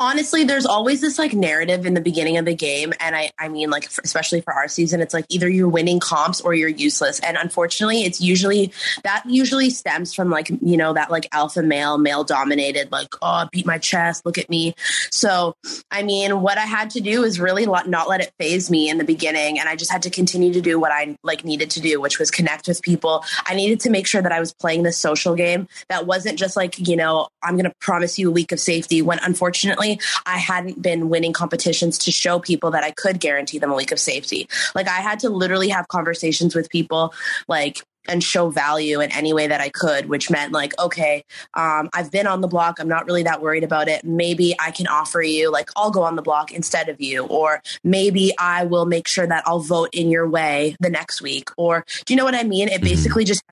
honestly 0.01 0.45
there's 0.45 0.67
always 0.67 1.01
this 1.01 1.19
like 1.19 1.33
narrative 1.33 1.85
in 1.87 1.95
the 1.95 2.01
beginning 2.01 2.37
of 2.37 2.45
the 2.45 2.55
game 2.55 2.93
and 3.01 3.17
i 3.17 3.31
i 3.39 3.49
mean 3.49 3.71
like 3.71 3.89
for, 3.89 4.01
especially 4.05 4.41
for 4.41 4.53
our 4.53 4.69
season 4.69 5.01
it's 5.01 5.15
like 5.15 5.27
either 5.29 5.49
you're 5.49 5.69
winning 5.69 6.01
comps 6.01 6.41
or 6.41 6.55
you're 6.55 6.69
useless. 6.69 7.21
And 7.21 7.37
unfortunately 7.37 8.03
it's 8.03 8.21
usually 8.21 8.73
that 9.05 9.23
usually 9.27 9.71
stems 9.71 10.15
from 10.15 10.31
like 10.31 10.51
you 10.61 10.77
know 10.77 10.93
that 10.93 11.11
like 11.11 11.29
alpha 11.33 11.63
male 11.63 11.99
male 11.99 12.25
dominated 12.25 12.91
like 12.93 13.09
oh 13.23 13.49
beat 13.53 13.67
my 13.67 13.79
chest 13.79 14.25
look 14.27 14.39
at 14.39 14.49
me. 14.49 14.75
So 15.11 15.55
i 15.91 16.03
mean 16.03 16.43
what 16.43 16.59
i 16.59 16.67
had 16.67 16.91
to 16.91 17.01
do 17.01 17.25
is 17.25 17.41
really 17.41 17.67
not 17.67 18.09
let 18.09 18.21
it 18.21 18.33
faze 18.39 18.71
me 18.71 18.89
in 18.89 18.99
the 18.99 19.05
beginning 19.05 19.59
and 19.59 19.69
i 19.69 19.77
just 19.77 19.91
had 19.91 20.03
to 20.03 20.11
continue 20.11 20.53
to 20.53 20.61
do 20.61 20.79
what 20.79 20.93
i 20.93 21.17
like 21.23 21.45
needed 21.45 21.71
to 21.71 21.81
do 21.81 22.01
which 22.01 22.19
was 22.19 22.31
connect 22.31 22.69
with 22.69 22.83
people. 22.83 23.25
I 23.47 23.55
needed 23.55 23.81
to 23.81 23.91
make 23.91 24.07
sure 24.07 24.23
that 24.23 24.33
i 24.33 24.41
was 24.41 24.53
playing 24.53 24.83
this 24.83 24.99
social 24.99 25.35
game 25.35 25.69
that 25.89 26.07
wasn't 26.07 26.39
just 26.39 26.57
like 26.57 26.79
you 26.87 26.97
know 26.97 27.29
i'm 27.43 27.55
going 27.55 27.65
to 27.65 27.75
promise 27.81 28.19
you 28.19 28.29
a 28.29 28.33
week 28.33 28.53
of 28.53 28.61
safety 28.61 29.03
when 29.03 29.19
unfortunately 29.23 29.88
I 30.27 30.39
hadn't 30.39 30.83
been 30.83 31.09
winning 31.09 31.33
competitions 31.33 31.99
to 31.99 32.11
show 32.13 32.39
people 32.39 32.71
that 32.73 32.85
I 32.85 32.91
could 32.91 33.21
guarantee 33.21 33.59
them 33.59 33.71
a 33.71 33.75
week 33.75 33.93
of 33.93 33.99
safety. 33.99 34.49
Like 34.75 34.89
I 34.89 35.01
had 35.09 35.19
to 35.21 35.31
literally 35.31 35.69
have 35.69 35.89
conversations 35.89 36.55
with 36.55 36.69
people 36.69 37.15
like 37.47 37.83
and 38.09 38.25
show 38.25 38.49
value 38.49 39.01
in 39.01 39.13
any 39.13 39.33
way 39.33 39.47
that 39.47 39.61
I 39.61 39.69
could, 39.69 40.09
which 40.09 40.31
meant 40.31 40.51
like, 40.51 40.73
okay, 40.79 41.23
um, 41.55 41.91
I've 41.93 42.11
been 42.11 42.27
on 42.27 42.41
the 42.41 42.49
block. 42.49 42.81
I'm 42.81 42.89
not 42.89 43.07
really 43.07 43.23
that 43.25 43.43
worried 43.43 43.65
about 43.65 43.87
it. 43.87 44.03
Maybe 44.05 44.55
I 44.59 44.71
can 44.71 44.87
offer 44.87 45.21
you, 45.21 45.53
like, 45.53 45.69
I'll 45.77 45.91
go 45.91 46.03
on 46.03 46.17
the 46.17 46.23
block 46.23 46.51
instead 46.51 46.89
of 46.89 47.01
you. 47.03 47.27
Or 47.27 47.63
maybe 47.85 48.33
I 48.39 48.65
will 48.65 48.87
make 48.87 49.07
sure 49.09 49.27
that 49.27 49.43
I'll 49.47 49.61
vote 49.61 49.91
in 49.93 50.11
your 50.11 50.27
way 50.27 50.75
the 50.81 50.91
next 50.91 51.21
week. 51.21 51.51
Or 51.59 51.85
do 52.07 52.15
you 52.15 52.17
know 52.17 52.25
what 52.25 52.35
I 52.35 52.45
mean? 52.45 52.69
It 52.69 52.81
Mhm. 52.81 52.85
basically 52.85 53.25
just 53.25 53.43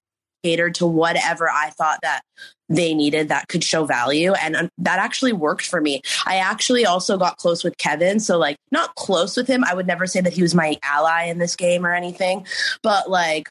catered 0.47 0.77
to 0.77 0.87
whatever 0.87 1.51
I 1.51 1.71
thought 1.71 1.99
that 2.03 2.23
they 2.69 2.95
needed 2.95 3.29
that 3.29 3.49
could 3.49 3.65
show 3.65 3.85
value. 3.85 4.33
And 4.35 4.55
um, 4.55 4.69
that 4.79 5.01
actually 5.01 5.33
worked 5.33 5.67
for 5.67 5.81
me. 5.81 6.03
I 6.25 6.37
actually 6.37 6.87
also 6.87 7.17
got 7.17 7.37
close 7.37 7.65
with 7.65 7.77
Kevin. 7.79 8.21
So, 8.21 8.39
like, 8.39 8.57
not 8.71 8.95
close 8.95 9.37
with 9.37 9.49
him. 9.49 9.65
I 9.65 9.75
would 9.75 9.89
never 9.89 10.07
say 10.07 10.21
that 10.21 10.33
he 10.33 10.43
was 10.43 10.55
my 10.55 10.79
ally 10.85 11.25
in 11.25 11.39
this 11.39 11.57
game 11.57 11.85
or 11.85 11.93
anything, 11.93 12.47
but 12.83 13.11
like, 13.11 13.49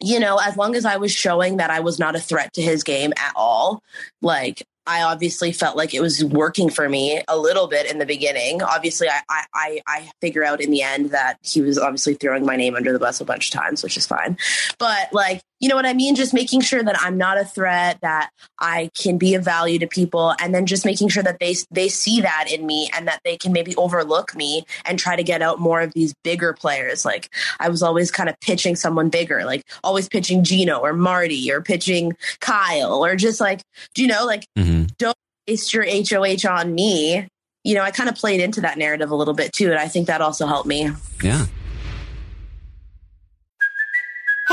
you 0.00 0.20
know, 0.20 0.38
as 0.38 0.56
long 0.56 0.76
as 0.76 0.84
I 0.84 0.98
was 0.98 1.12
showing 1.12 1.56
that 1.56 1.70
I 1.70 1.80
was 1.80 1.98
not 1.98 2.14
a 2.14 2.20
threat 2.20 2.52
to 2.54 2.62
his 2.62 2.84
game 2.84 3.12
at 3.16 3.32
all, 3.34 3.80
like 4.22 4.62
I 4.86 5.02
obviously 5.02 5.52
felt 5.52 5.76
like 5.76 5.94
it 5.94 6.00
was 6.00 6.22
working 6.22 6.68
for 6.68 6.88
me 6.88 7.22
a 7.26 7.38
little 7.38 7.68
bit 7.68 7.90
in 7.90 7.98
the 7.98 8.06
beginning. 8.06 8.62
Obviously, 8.62 9.08
I 9.08 9.20
I 9.30 9.44
I, 9.54 9.80
I 9.86 10.10
figure 10.20 10.44
out 10.44 10.60
in 10.60 10.70
the 10.70 10.82
end 10.82 11.10
that 11.10 11.38
he 11.42 11.62
was 11.62 11.78
obviously 11.78 12.14
throwing 12.14 12.44
my 12.44 12.56
name 12.56 12.74
under 12.74 12.92
the 12.92 12.98
bus 12.98 13.20
a 13.20 13.24
bunch 13.24 13.48
of 13.48 13.60
times, 13.60 13.82
which 13.82 13.96
is 13.96 14.06
fine. 14.06 14.36
But 14.78 15.12
like, 15.12 15.40
you 15.64 15.70
know 15.70 15.76
what 15.76 15.86
I 15.86 15.94
mean? 15.94 16.14
Just 16.14 16.34
making 16.34 16.60
sure 16.60 16.82
that 16.82 16.94
I'm 17.00 17.16
not 17.16 17.38
a 17.40 17.44
threat, 17.46 17.98
that 18.02 18.28
I 18.60 18.90
can 18.94 19.16
be 19.16 19.34
of 19.34 19.42
value 19.42 19.78
to 19.78 19.86
people, 19.86 20.34
and 20.38 20.54
then 20.54 20.66
just 20.66 20.84
making 20.84 21.08
sure 21.08 21.22
that 21.22 21.38
they 21.40 21.56
they 21.70 21.88
see 21.88 22.20
that 22.20 22.52
in 22.52 22.66
me 22.66 22.90
and 22.94 23.08
that 23.08 23.20
they 23.24 23.38
can 23.38 23.50
maybe 23.50 23.74
overlook 23.76 24.36
me 24.36 24.66
and 24.84 24.98
try 24.98 25.16
to 25.16 25.22
get 25.22 25.40
out 25.40 25.60
more 25.60 25.80
of 25.80 25.94
these 25.94 26.12
bigger 26.22 26.52
players. 26.52 27.06
Like 27.06 27.30
I 27.60 27.70
was 27.70 27.82
always 27.82 28.10
kind 28.10 28.28
of 28.28 28.38
pitching 28.40 28.76
someone 28.76 29.08
bigger, 29.08 29.46
like 29.46 29.62
always 29.82 30.06
pitching 30.06 30.44
Gino 30.44 30.76
or 30.80 30.92
Marty 30.92 31.50
or 31.50 31.62
pitching 31.62 32.12
Kyle 32.40 33.02
or 33.02 33.16
just 33.16 33.40
like, 33.40 33.62
do 33.94 34.02
you 34.02 34.08
know, 34.08 34.26
like 34.26 34.44
Mhm. 34.58 34.94
Don't 34.98 35.16
waste 35.48 35.72
your 35.72 35.84
HOH 35.84 36.46
on 36.46 36.74
me. 36.74 37.26
You 37.64 37.74
know, 37.74 37.80
I 37.82 37.90
kind 37.90 38.10
of 38.10 38.16
played 38.16 38.40
into 38.40 38.60
that 38.60 38.76
narrative 38.76 39.10
a 39.10 39.14
little 39.14 39.32
bit 39.32 39.54
too, 39.54 39.70
and 39.70 39.78
I 39.78 39.88
think 39.88 40.08
that 40.08 40.20
also 40.20 40.46
helped 40.46 40.68
me. 40.68 40.90
yeah 41.22 41.46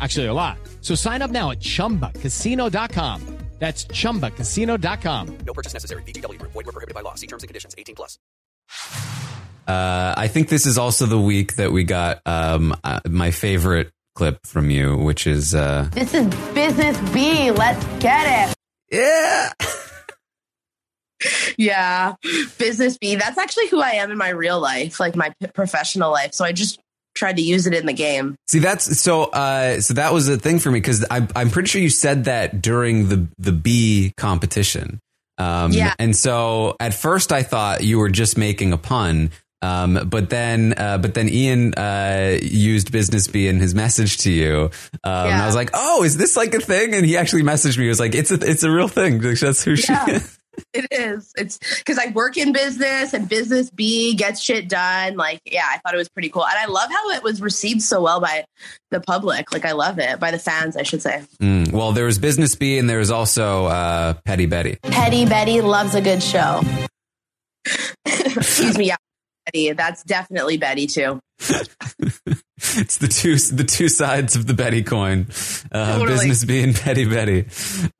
Actually, 0.00 0.26
a 0.26 0.34
lot. 0.34 0.58
So 0.82 0.94
sign 0.94 1.22
up 1.22 1.30
now 1.30 1.50
at 1.50 1.60
chumbacasino.com. 1.60 3.38
That's 3.58 3.86
chumbacasino.com. 3.86 5.38
No 5.44 5.52
purchase 5.52 5.72
necessary. 5.74 6.02
VGW 6.04 6.38
Group. 6.38 6.52
Void 6.52 6.66
were 6.66 6.72
prohibited 6.72 6.94
by 6.94 7.00
law. 7.00 7.16
See 7.16 7.26
terms 7.26 7.42
and 7.42 7.48
conditions. 7.48 7.74
18 7.76 7.96
plus. 7.96 8.16
Uh, 9.66 10.14
I 10.16 10.28
think 10.28 10.48
this 10.48 10.64
is 10.64 10.78
also 10.78 11.06
the 11.06 11.18
week 11.18 11.56
that 11.56 11.72
we 11.72 11.82
got 11.82 12.20
um, 12.24 12.76
uh, 12.84 13.00
my 13.08 13.32
favorite 13.32 13.90
clip 14.14 14.38
from 14.46 14.70
you, 14.70 14.96
which 14.96 15.26
is 15.26 15.56
uh, 15.56 15.88
This 15.92 16.14
is 16.14 16.26
business 16.54 16.96
B. 17.10 17.50
Let's 17.50 17.84
get 18.00 18.48
it. 18.48 18.54
yeah. 18.92 19.52
Yeah, 21.58 22.14
business 22.58 22.96
B. 22.96 23.16
That's 23.16 23.36
actually 23.38 23.66
who 23.66 23.80
I 23.82 23.90
am 23.94 24.12
in 24.12 24.18
my 24.18 24.28
real 24.28 24.60
life, 24.60 25.00
like 25.00 25.16
my 25.16 25.32
p- 25.40 25.48
professional 25.48 26.12
life. 26.12 26.32
So 26.32 26.44
I 26.44 26.52
just 26.52 26.78
tried 27.18 27.36
to 27.36 27.42
use 27.42 27.66
it 27.66 27.74
in 27.74 27.84
the 27.86 27.92
game. 27.92 28.36
See, 28.46 28.60
that's 28.60 28.98
so. 29.00 29.24
Uh, 29.24 29.80
so 29.80 29.94
that 29.94 30.12
was 30.12 30.28
a 30.28 30.38
thing 30.38 30.58
for 30.58 30.70
me 30.70 30.78
because 30.80 31.04
I'm 31.10 31.28
I'm 31.36 31.50
pretty 31.50 31.68
sure 31.68 31.80
you 31.82 31.90
said 31.90 32.24
that 32.24 32.62
during 32.62 33.08
the 33.08 33.26
the 33.38 33.52
B 33.52 34.12
competition. 34.16 35.00
Um, 35.36 35.72
Yeah. 35.72 35.94
And 35.98 36.16
so 36.16 36.76
at 36.80 36.94
first 36.94 37.30
I 37.32 37.42
thought 37.42 37.82
you 37.84 37.98
were 37.98 38.08
just 38.10 38.38
making 38.38 38.72
a 38.72 38.78
pun. 38.78 39.30
Um, 39.60 40.08
but 40.08 40.30
then, 40.30 40.74
uh, 40.76 40.98
but 40.98 41.14
then 41.14 41.28
Ian, 41.28 41.74
uh, 41.74 42.38
used 42.40 42.92
business 42.92 43.26
B 43.26 43.48
in 43.48 43.58
his 43.58 43.74
message 43.74 44.18
to 44.18 44.30
you. 44.30 44.70
Um, 45.02 45.26
and 45.26 45.34
I 45.42 45.46
was 45.46 45.56
like, 45.56 45.70
Oh, 45.74 46.04
is 46.04 46.16
this 46.16 46.36
like 46.36 46.54
a 46.54 46.60
thing? 46.60 46.94
And 46.94 47.04
he 47.04 47.16
actually 47.16 47.42
messaged 47.42 47.76
me. 47.76 47.84
He 47.84 47.88
was 47.88 47.98
like, 47.98 48.14
it's 48.14 48.30
a, 48.30 48.34
it's 48.40 48.62
a 48.62 48.70
real 48.70 48.86
thing. 48.86 49.20
Like, 49.20 49.40
That's 49.40 49.64
who 49.64 49.74
she 49.74 49.92
is. 49.92 50.37
It 50.74 50.86
is. 50.90 51.32
It's 51.36 51.58
because 51.78 51.98
I 51.98 52.08
work 52.10 52.36
in 52.36 52.52
business 52.52 53.14
and 53.14 53.28
business 53.28 53.70
B 53.70 54.14
gets 54.14 54.40
shit 54.40 54.68
done. 54.68 55.16
Like, 55.16 55.40
yeah, 55.44 55.64
I 55.66 55.78
thought 55.78 55.94
it 55.94 55.98
was 55.98 56.08
pretty 56.08 56.28
cool. 56.28 56.46
And 56.46 56.58
I 56.58 56.66
love 56.66 56.90
how 56.90 57.10
it 57.10 57.22
was 57.22 57.40
received 57.40 57.82
so 57.82 58.02
well 58.02 58.20
by 58.20 58.44
the 58.90 59.00
public. 59.00 59.52
Like, 59.52 59.64
I 59.64 59.72
love 59.72 59.98
it. 59.98 60.20
By 60.20 60.30
the 60.30 60.38
fans, 60.38 60.76
I 60.76 60.82
should 60.82 61.02
say. 61.02 61.22
Mm, 61.40 61.72
well, 61.72 61.92
there 61.92 62.04
was 62.04 62.18
business 62.18 62.54
B 62.54 62.78
and 62.78 62.88
there 62.88 62.98
was 62.98 63.10
also, 63.10 63.66
uh, 63.66 64.14
Petty 64.24 64.46
Betty. 64.46 64.78
Petty 64.82 65.26
Betty 65.26 65.60
loves 65.60 65.94
a 65.94 66.00
good 66.00 66.22
show. 66.22 66.62
Excuse 68.04 68.78
me. 68.78 68.86
Yeah. 68.88 68.96
Betty. 69.46 69.72
That's 69.72 70.02
definitely 70.04 70.56
Betty, 70.58 70.86
too. 70.86 71.20
it's 72.58 72.98
the 72.98 73.08
two 73.08 73.36
the 73.54 73.64
two 73.64 73.88
sides 73.88 74.34
of 74.34 74.46
the 74.46 74.54
Betty 74.54 74.82
coin, 74.82 75.26
uh, 75.70 75.98
Totally. 75.98 76.28
business 76.28 76.44
being 76.44 76.72
Betty 76.72 77.04
Betty. 77.04 77.46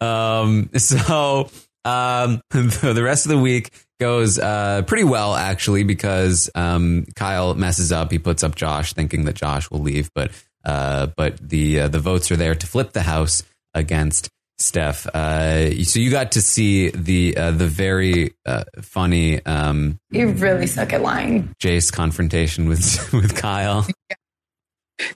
Um, 0.01 0.71
so 0.77 1.49
um, 1.85 2.41
the, 2.51 2.93
the 2.95 3.03
rest 3.03 3.27
of 3.27 3.31
the 3.31 3.39
week 3.39 3.71
goes 4.01 4.39
uh, 4.39 4.83
pretty 4.87 5.05
well 5.05 5.35
actually 5.35 5.85
because 5.85 6.51
um, 6.55 7.07
Kyle 7.17 7.55
messes 7.55 7.93
up. 7.93 8.11
He 8.11 8.19
puts 8.19 8.45
up 8.45 8.55
Josh, 8.55 8.93
thinking 8.93 9.25
that 9.25 9.35
Josh 9.35 9.71
will 9.71 9.81
leave, 9.81 10.11
but 10.15 10.31
uh, 10.65 11.09
but 11.17 11.37
the 11.39 11.81
uh, 11.81 11.89
the 11.89 11.99
votes 11.99 12.31
are 12.31 12.37
there 12.37 12.55
to 12.55 12.67
flip 12.67 12.93
the 12.93 13.03
house 13.03 13.43
against. 13.75 14.29
Steph, 14.61 15.07
uh, 15.07 15.85
so 15.85 16.01
you 16.01 16.11
got 16.11 16.33
to 16.33 16.43
see 16.43 16.91
the 16.91 17.37
uh, 17.37 17.53
the 17.53 17.69
very 17.69 18.35
uh, 18.45 18.65
funny 18.83 19.41
um, 19.47 20.01
You 20.11 20.31
really 20.31 20.67
suck 20.67 20.93
at 20.93 21.01
lying. 21.01 21.55
Jace 21.63 21.93
confrontation 21.93 22.69
with 22.69 23.13
with 23.13 23.37
Kyle. 23.37 23.87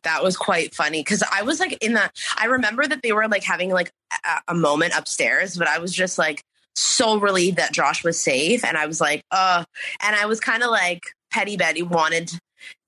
that 0.05 0.23
was 0.23 0.37
quite 0.37 0.77
funny 0.77 1.01
because 1.01 1.25
I 1.29 1.43
was 1.43 1.59
like 1.59 1.77
in 1.85 1.95
the. 1.95 2.09
I 2.39 2.45
remember 2.47 2.87
that 2.87 3.03
they 3.03 3.11
were 3.11 3.27
like 3.27 3.43
having 3.43 3.71
like 3.71 3.91
a, 4.25 4.53
a 4.53 4.55
moment 4.55 4.93
upstairs, 4.97 5.57
but 5.57 5.67
I 5.67 5.81
was 5.81 5.93
just 5.93 6.19
like 6.19 6.45
so 6.75 7.19
relieved 7.19 7.59
that 7.59 7.73
Josh 7.73 8.05
was 8.05 8.19
safe, 8.19 8.65
and 8.65 8.77
I 8.77 8.87
was 8.87 9.01
like, 9.01 9.23
uh, 9.31 9.65
and 10.03 10.17
I 10.17 10.27
was 10.27 10.41
kind 10.41 10.63
of 10.63 10.71
like 10.71 11.03
Petty 11.31 11.57
Betty 11.57 11.83
wanted 11.83 12.31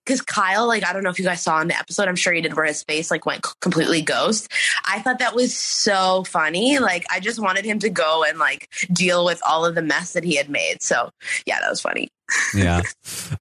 because 0.05 0.21
Kyle, 0.21 0.67
like 0.67 0.85
I 0.85 0.93
don't 0.93 1.03
know 1.03 1.11
if 1.11 1.19
you 1.19 1.25
guys 1.25 1.43
saw 1.43 1.61
in 1.61 1.69
the 1.69 1.79
episode, 1.79 2.09
I'm 2.09 2.17
sure 2.17 2.33
you 2.33 2.43
did, 2.43 2.55
where 2.55 2.67
his 2.67 2.83
face 2.83 3.11
like 3.11 3.27
went 3.27 3.45
completely 3.61 4.03
ghost. 4.03 4.51
I 4.85 5.01
thought 5.01 5.19
that 5.19 5.35
was 5.35 5.57
so 5.57 6.25
funny. 6.25 6.79
Like 6.79 7.05
I 7.11 7.21
just 7.21 7.41
wanted 7.41 7.65
him 7.65 7.79
to 7.81 7.91
go 7.91 8.25
and 8.25 8.39
like 8.39 8.71
deal 8.93 9.25
with 9.25 9.41
all 9.47 9.65
of 9.65 9.75
the 9.75 9.83
mess 9.83 10.13
that 10.13 10.25
he 10.25 10.37
had 10.37 10.49
made. 10.49 10.83
So 10.83 11.11
yeah, 11.47 11.61
that 11.61 11.71
was 11.71 11.81
funny. 11.81 12.09
yeah. 12.55 12.83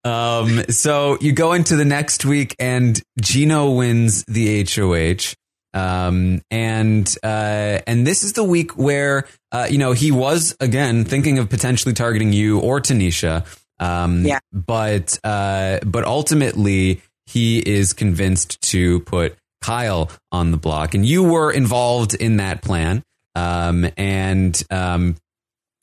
Um, 0.03 0.63
so 0.69 1.17
you 1.21 1.31
go 1.31 1.53
into 1.53 1.75
the 1.75 1.85
next 1.85 2.25
week 2.25 2.55
and 2.59 3.01
Gino 3.21 3.71
wins 3.71 4.23
the 4.25 4.65
HOH. 4.65 5.35
Um, 5.73 6.41
and, 6.51 7.07
uh, 7.23 7.79
and 7.87 8.05
this 8.05 8.23
is 8.23 8.33
the 8.33 8.43
week 8.43 8.77
where, 8.77 9.25
uh, 9.51 9.67
you 9.69 9.77
know, 9.77 9.91
he 9.93 10.11
was 10.11 10.55
again 10.59 11.03
thinking 11.05 11.39
of 11.39 11.49
potentially 11.49 11.93
targeting 11.93 12.31
you 12.33 12.59
or 12.59 12.79
Tanisha. 12.79 13.45
Um, 13.79 14.25
Yeah. 14.25 14.39
but, 14.51 15.19
uh, 15.23 15.79
but 15.85 16.03
ultimately 16.05 17.01
he 17.25 17.59
is 17.59 17.93
convinced 17.93 18.61
to 18.71 18.99
put 19.01 19.35
Kyle 19.61 20.11
on 20.31 20.51
the 20.51 20.57
block 20.57 20.93
and 20.93 21.05
you 21.05 21.23
were 21.23 21.51
involved 21.51 22.13
in 22.13 22.37
that 22.37 22.61
plan. 22.61 23.01
Um, 23.35 23.89
and, 23.97 24.61
um, 24.69 25.15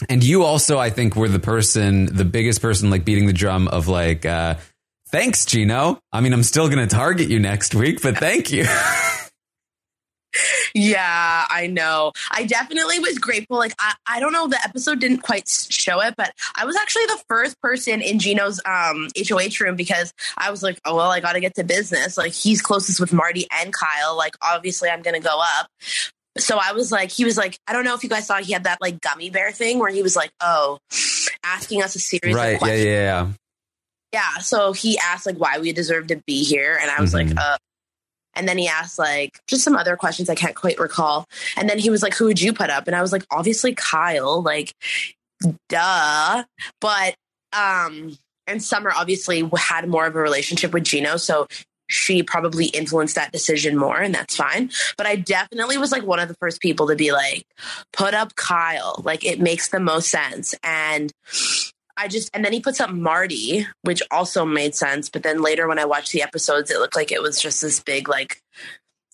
and 0.08 0.22
you 0.22 0.44
also, 0.44 0.78
I 0.78 0.90
think, 0.90 1.16
were 1.16 1.28
the 1.28 1.40
person, 1.40 2.06
the 2.06 2.24
biggest 2.24 2.62
person, 2.62 2.90
like 2.90 3.04
beating 3.04 3.26
the 3.26 3.32
drum 3.32 3.68
of 3.68 3.88
like, 3.88 4.24
uh, 4.24 4.54
thanks, 5.08 5.44
Gino. 5.44 6.00
I 6.12 6.20
mean, 6.20 6.32
I'm 6.32 6.42
still 6.44 6.68
going 6.68 6.78
to 6.78 6.94
target 6.94 7.28
you 7.28 7.40
next 7.40 7.74
week, 7.74 8.00
but 8.02 8.16
thank 8.18 8.52
you. 8.52 8.64
Yeah, 10.74 11.44
I 11.50 11.66
know. 11.66 12.12
I 12.30 12.44
definitely 12.44 12.98
was 13.00 13.18
grateful. 13.18 13.56
Like, 13.58 13.74
I, 13.78 13.94
I 14.06 14.20
don't 14.20 14.32
know, 14.32 14.46
the 14.48 14.58
episode 14.64 15.00
didn't 15.00 15.18
quite 15.22 15.48
show 15.48 16.00
it, 16.00 16.14
but 16.16 16.32
I 16.56 16.64
was 16.64 16.76
actually 16.76 17.06
the 17.06 17.22
first 17.28 17.60
person 17.60 18.00
in 18.00 18.18
Gino's 18.18 18.60
um, 18.64 19.08
HOH 19.18 19.62
room 19.64 19.76
because 19.76 20.12
I 20.36 20.50
was 20.50 20.62
like, 20.62 20.80
oh, 20.84 20.96
well, 20.96 21.10
I 21.10 21.20
got 21.20 21.32
to 21.32 21.40
get 21.40 21.54
to 21.56 21.64
business. 21.64 22.16
Like, 22.16 22.32
he's 22.32 22.62
closest 22.62 23.00
with 23.00 23.12
Marty 23.12 23.46
and 23.50 23.72
Kyle. 23.72 24.16
Like, 24.16 24.36
obviously, 24.42 24.88
I'm 24.88 25.02
going 25.02 25.20
to 25.20 25.26
go 25.26 25.40
up. 25.40 25.68
So 26.38 26.58
I 26.62 26.72
was 26.72 26.92
like, 26.92 27.10
he 27.10 27.24
was 27.24 27.36
like, 27.36 27.58
I 27.66 27.72
don't 27.72 27.84
know 27.84 27.94
if 27.94 28.04
you 28.04 28.08
guys 28.08 28.26
saw, 28.26 28.36
he 28.36 28.52
had 28.52 28.64
that 28.64 28.78
like 28.80 29.00
gummy 29.00 29.30
bear 29.30 29.50
thing 29.50 29.80
where 29.80 29.90
he 29.90 30.02
was 30.02 30.14
like, 30.14 30.30
oh, 30.40 30.78
asking 31.44 31.82
us 31.82 31.96
a 31.96 31.98
series 31.98 32.34
of 32.34 32.40
right. 32.40 32.52
Yeah. 32.52 32.58
questions. 32.58 32.84
Yeah. 32.84 32.92
Yeah. 32.92 33.28
Yeah. 34.12 34.38
So 34.40 34.72
he 34.72 34.96
asked 34.98 35.26
like 35.26 35.36
why 35.38 35.58
we 35.58 35.72
deserve 35.72 36.06
to 36.06 36.22
be 36.28 36.44
here. 36.44 36.78
And 36.80 36.88
I 36.90 37.00
was 37.00 37.12
Mhm. 37.12 37.28
like, 37.30 37.36
uh, 37.36 37.56
and 38.34 38.48
then 38.48 38.58
he 38.58 38.68
asked 38.68 38.98
like 38.98 39.38
just 39.46 39.62
some 39.62 39.76
other 39.76 39.96
questions 39.96 40.28
I 40.28 40.34
can't 40.34 40.54
quite 40.54 40.78
recall. 40.78 41.26
And 41.56 41.68
then 41.68 41.78
he 41.78 41.90
was 41.90 42.02
like, 42.02 42.14
who 42.14 42.26
would 42.26 42.40
you 42.40 42.52
put 42.52 42.70
up? 42.70 42.86
And 42.86 42.96
I 42.96 43.02
was 43.02 43.12
like, 43.12 43.24
obviously 43.30 43.74
Kyle, 43.74 44.42
like, 44.42 44.72
duh. 45.68 46.44
But, 46.80 47.14
um, 47.52 48.16
and 48.46 48.62
Summer 48.62 48.92
obviously 48.94 49.48
had 49.56 49.88
more 49.88 50.06
of 50.06 50.16
a 50.16 50.20
relationship 50.20 50.72
with 50.72 50.84
Gino. 50.84 51.16
So 51.16 51.46
she 51.88 52.22
probably 52.22 52.66
influenced 52.66 53.16
that 53.16 53.32
decision 53.32 53.76
more, 53.76 53.98
and 53.98 54.14
that's 54.14 54.36
fine. 54.36 54.70
But 54.96 55.06
I 55.06 55.16
definitely 55.16 55.76
was 55.76 55.90
like 55.90 56.04
one 56.04 56.20
of 56.20 56.28
the 56.28 56.36
first 56.40 56.60
people 56.60 56.86
to 56.86 56.96
be 56.96 57.10
like, 57.10 57.44
put 57.92 58.14
up 58.14 58.36
Kyle. 58.36 59.02
Like, 59.04 59.24
it 59.24 59.40
makes 59.40 59.68
the 59.68 59.80
most 59.80 60.08
sense. 60.08 60.54
And 60.62 61.12
I 62.00 62.08
just 62.08 62.30
and 62.32 62.44
then 62.44 62.52
he 62.52 62.60
puts 62.60 62.80
up 62.80 62.90
Marty, 62.90 63.66
which 63.82 64.02
also 64.10 64.44
made 64.44 64.74
sense. 64.74 65.10
But 65.10 65.22
then 65.22 65.42
later 65.42 65.68
when 65.68 65.78
I 65.78 65.84
watched 65.84 66.12
the 66.12 66.22
episodes, 66.22 66.70
it 66.70 66.78
looked 66.78 66.96
like 66.96 67.12
it 67.12 67.20
was 67.20 67.40
just 67.40 67.60
this 67.60 67.80
big 67.80 68.08
like 68.08 68.42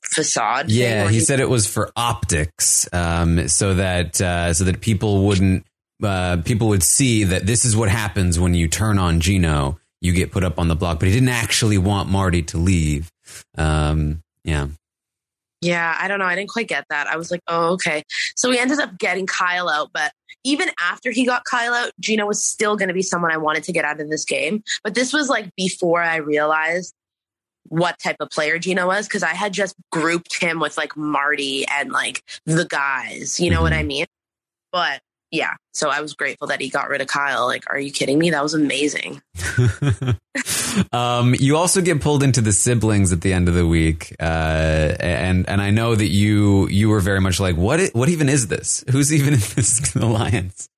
facade. 0.02 0.70
Yeah. 0.70 1.02
where 1.02 1.10
He 1.10 1.20
said 1.20 1.40
it 1.40 1.50
was 1.50 1.66
for 1.66 1.90
optics, 1.96 2.88
um, 2.92 3.48
so 3.48 3.74
that 3.74 4.20
uh, 4.20 4.54
so 4.54 4.64
that 4.64 4.80
people 4.80 5.26
wouldn't 5.26 5.66
uh, 6.02 6.38
people 6.44 6.68
would 6.68 6.82
see 6.82 7.24
that 7.24 7.46
this 7.46 7.64
is 7.64 7.76
what 7.76 7.88
happens 7.88 8.38
when 8.38 8.54
you 8.54 8.68
turn 8.68 8.98
on 8.98 9.20
Gino. 9.20 9.78
You 10.00 10.12
get 10.12 10.30
put 10.30 10.44
up 10.44 10.58
on 10.58 10.68
the 10.68 10.76
block, 10.76 11.00
but 11.00 11.08
he 11.08 11.14
didn't 11.14 11.30
actually 11.30 11.78
want 11.78 12.08
Marty 12.08 12.42
to 12.42 12.58
leave. 12.58 13.10
Um, 13.58 14.22
yeah. 14.44 14.68
Yeah, 15.62 15.96
I 15.98 16.06
don't 16.06 16.18
know. 16.18 16.26
I 16.26 16.36
didn't 16.36 16.50
quite 16.50 16.68
get 16.68 16.84
that. 16.90 17.06
I 17.06 17.16
was 17.16 17.30
like, 17.30 17.40
oh, 17.48 17.72
okay. 17.72 18.02
So 18.36 18.50
we 18.50 18.58
ended 18.58 18.78
up 18.78 18.98
getting 18.98 19.26
Kyle 19.26 19.68
out, 19.68 19.88
but 19.92 20.12
even 20.46 20.70
after 20.80 21.10
he 21.10 21.26
got 21.26 21.44
Kyle 21.44 21.74
out, 21.74 21.90
Gino 21.98 22.24
was 22.24 22.44
still 22.44 22.76
going 22.76 22.86
to 22.88 22.94
be 22.94 23.02
someone 23.02 23.32
I 23.32 23.36
wanted 23.36 23.64
to 23.64 23.72
get 23.72 23.84
out 23.84 24.00
of 24.00 24.08
this 24.08 24.24
game. 24.24 24.62
But 24.84 24.94
this 24.94 25.12
was 25.12 25.28
like 25.28 25.50
before 25.56 26.00
I 26.00 26.16
realized 26.16 26.94
what 27.64 27.98
type 27.98 28.16
of 28.20 28.30
player 28.30 28.60
Gino 28.60 28.86
was 28.86 29.08
because 29.08 29.24
I 29.24 29.34
had 29.34 29.52
just 29.52 29.74
grouped 29.90 30.40
him 30.40 30.60
with 30.60 30.76
like 30.76 30.96
Marty 30.96 31.66
and 31.66 31.90
like 31.90 32.22
the 32.44 32.64
guys. 32.64 33.40
You 33.40 33.50
know 33.50 33.60
what 33.60 33.72
mm-hmm. 33.72 33.80
I 33.80 33.84
mean? 33.84 34.06
But 34.70 35.00
yeah, 35.30 35.54
so 35.74 35.90
I 35.90 36.00
was 36.00 36.14
grateful 36.14 36.48
that 36.48 36.60
he 36.60 36.68
got 36.68 36.88
rid 36.88 37.00
of 37.00 37.08
Kyle. 37.08 37.46
Like, 37.46 37.64
are 37.68 37.78
you 37.78 37.90
kidding 37.90 38.18
me? 38.18 38.30
That 38.30 38.42
was 38.42 38.54
amazing. 38.54 39.20
um, 40.92 41.34
you 41.38 41.56
also 41.56 41.80
get 41.80 42.00
pulled 42.00 42.22
into 42.22 42.40
the 42.40 42.52
siblings 42.52 43.12
at 43.12 43.22
the 43.22 43.32
end 43.32 43.48
of 43.48 43.54
the 43.54 43.66
week, 43.66 44.14
uh, 44.20 44.94
and 45.00 45.48
and 45.48 45.60
I 45.60 45.70
know 45.70 45.94
that 45.94 46.08
you 46.08 46.68
you 46.68 46.88
were 46.88 47.00
very 47.00 47.20
much 47.20 47.40
like, 47.40 47.56
what 47.56 47.90
what 47.92 48.08
even 48.08 48.28
is 48.28 48.46
this? 48.48 48.84
Who's 48.90 49.12
even 49.12 49.34
in 49.34 49.40
this 49.40 49.94
alliance? 49.96 50.68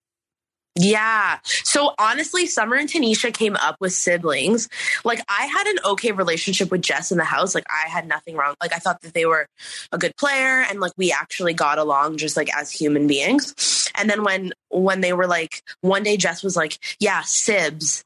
Yeah. 0.81 1.39
So 1.45 1.93
honestly, 1.99 2.47
Summer 2.47 2.77
and 2.77 2.89
Tanisha 2.89 3.35
came 3.35 3.57
up 3.57 3.77
with 3.81 3.93
siblings. 3.93 4.69
Like 5.05 5.21
I 5.29 5.47
had 5.47 5.67
an 5.67 5.77
okay 5.85 6.13
relationship 6.13 6.71
with 6.71 6.83
Jess 6.83 7.11
in 7.11 7.19
the 7.19 7.25
house. 7.25 7.53
Like 7.55 7.67
I 7.69 7.89
had 7.89 8.07
nothing 8.07 8.37
wrong. 8.37 8.55
Like 8.61 8.73
I 8.73 8.79
thought 8.79 9.01
that 9.03 9.13
they 9.13 9.27
were 9.27 9.49
a 9.91 9.99
good 9.99 10.17
player 10.17 10.65
and 10.71 10.79
like 10.79 10.93
we 10.97 11.11
actually 11.11 11.53
got 11.53 11.79
along 11.79 12.19
just 12.19 12.37
like 12.37 12.49
as 12.57 12.71
human 12.71 13.09
beings. 13.09 13.88
And 13.99 14.09
then 14.09 14.25
when 14.25 14.53
when 14.69 15.01
they 15.01 15.13
were 15.13 15.27
like 15.27 15.63
one 15.81 16.03
day 16.03 16.17
Jess 16.17 16.43
was 16.43 16.57
like, 16.57 16.79
"Yeah, 17.01 17.23
sibs." 17.23 18.05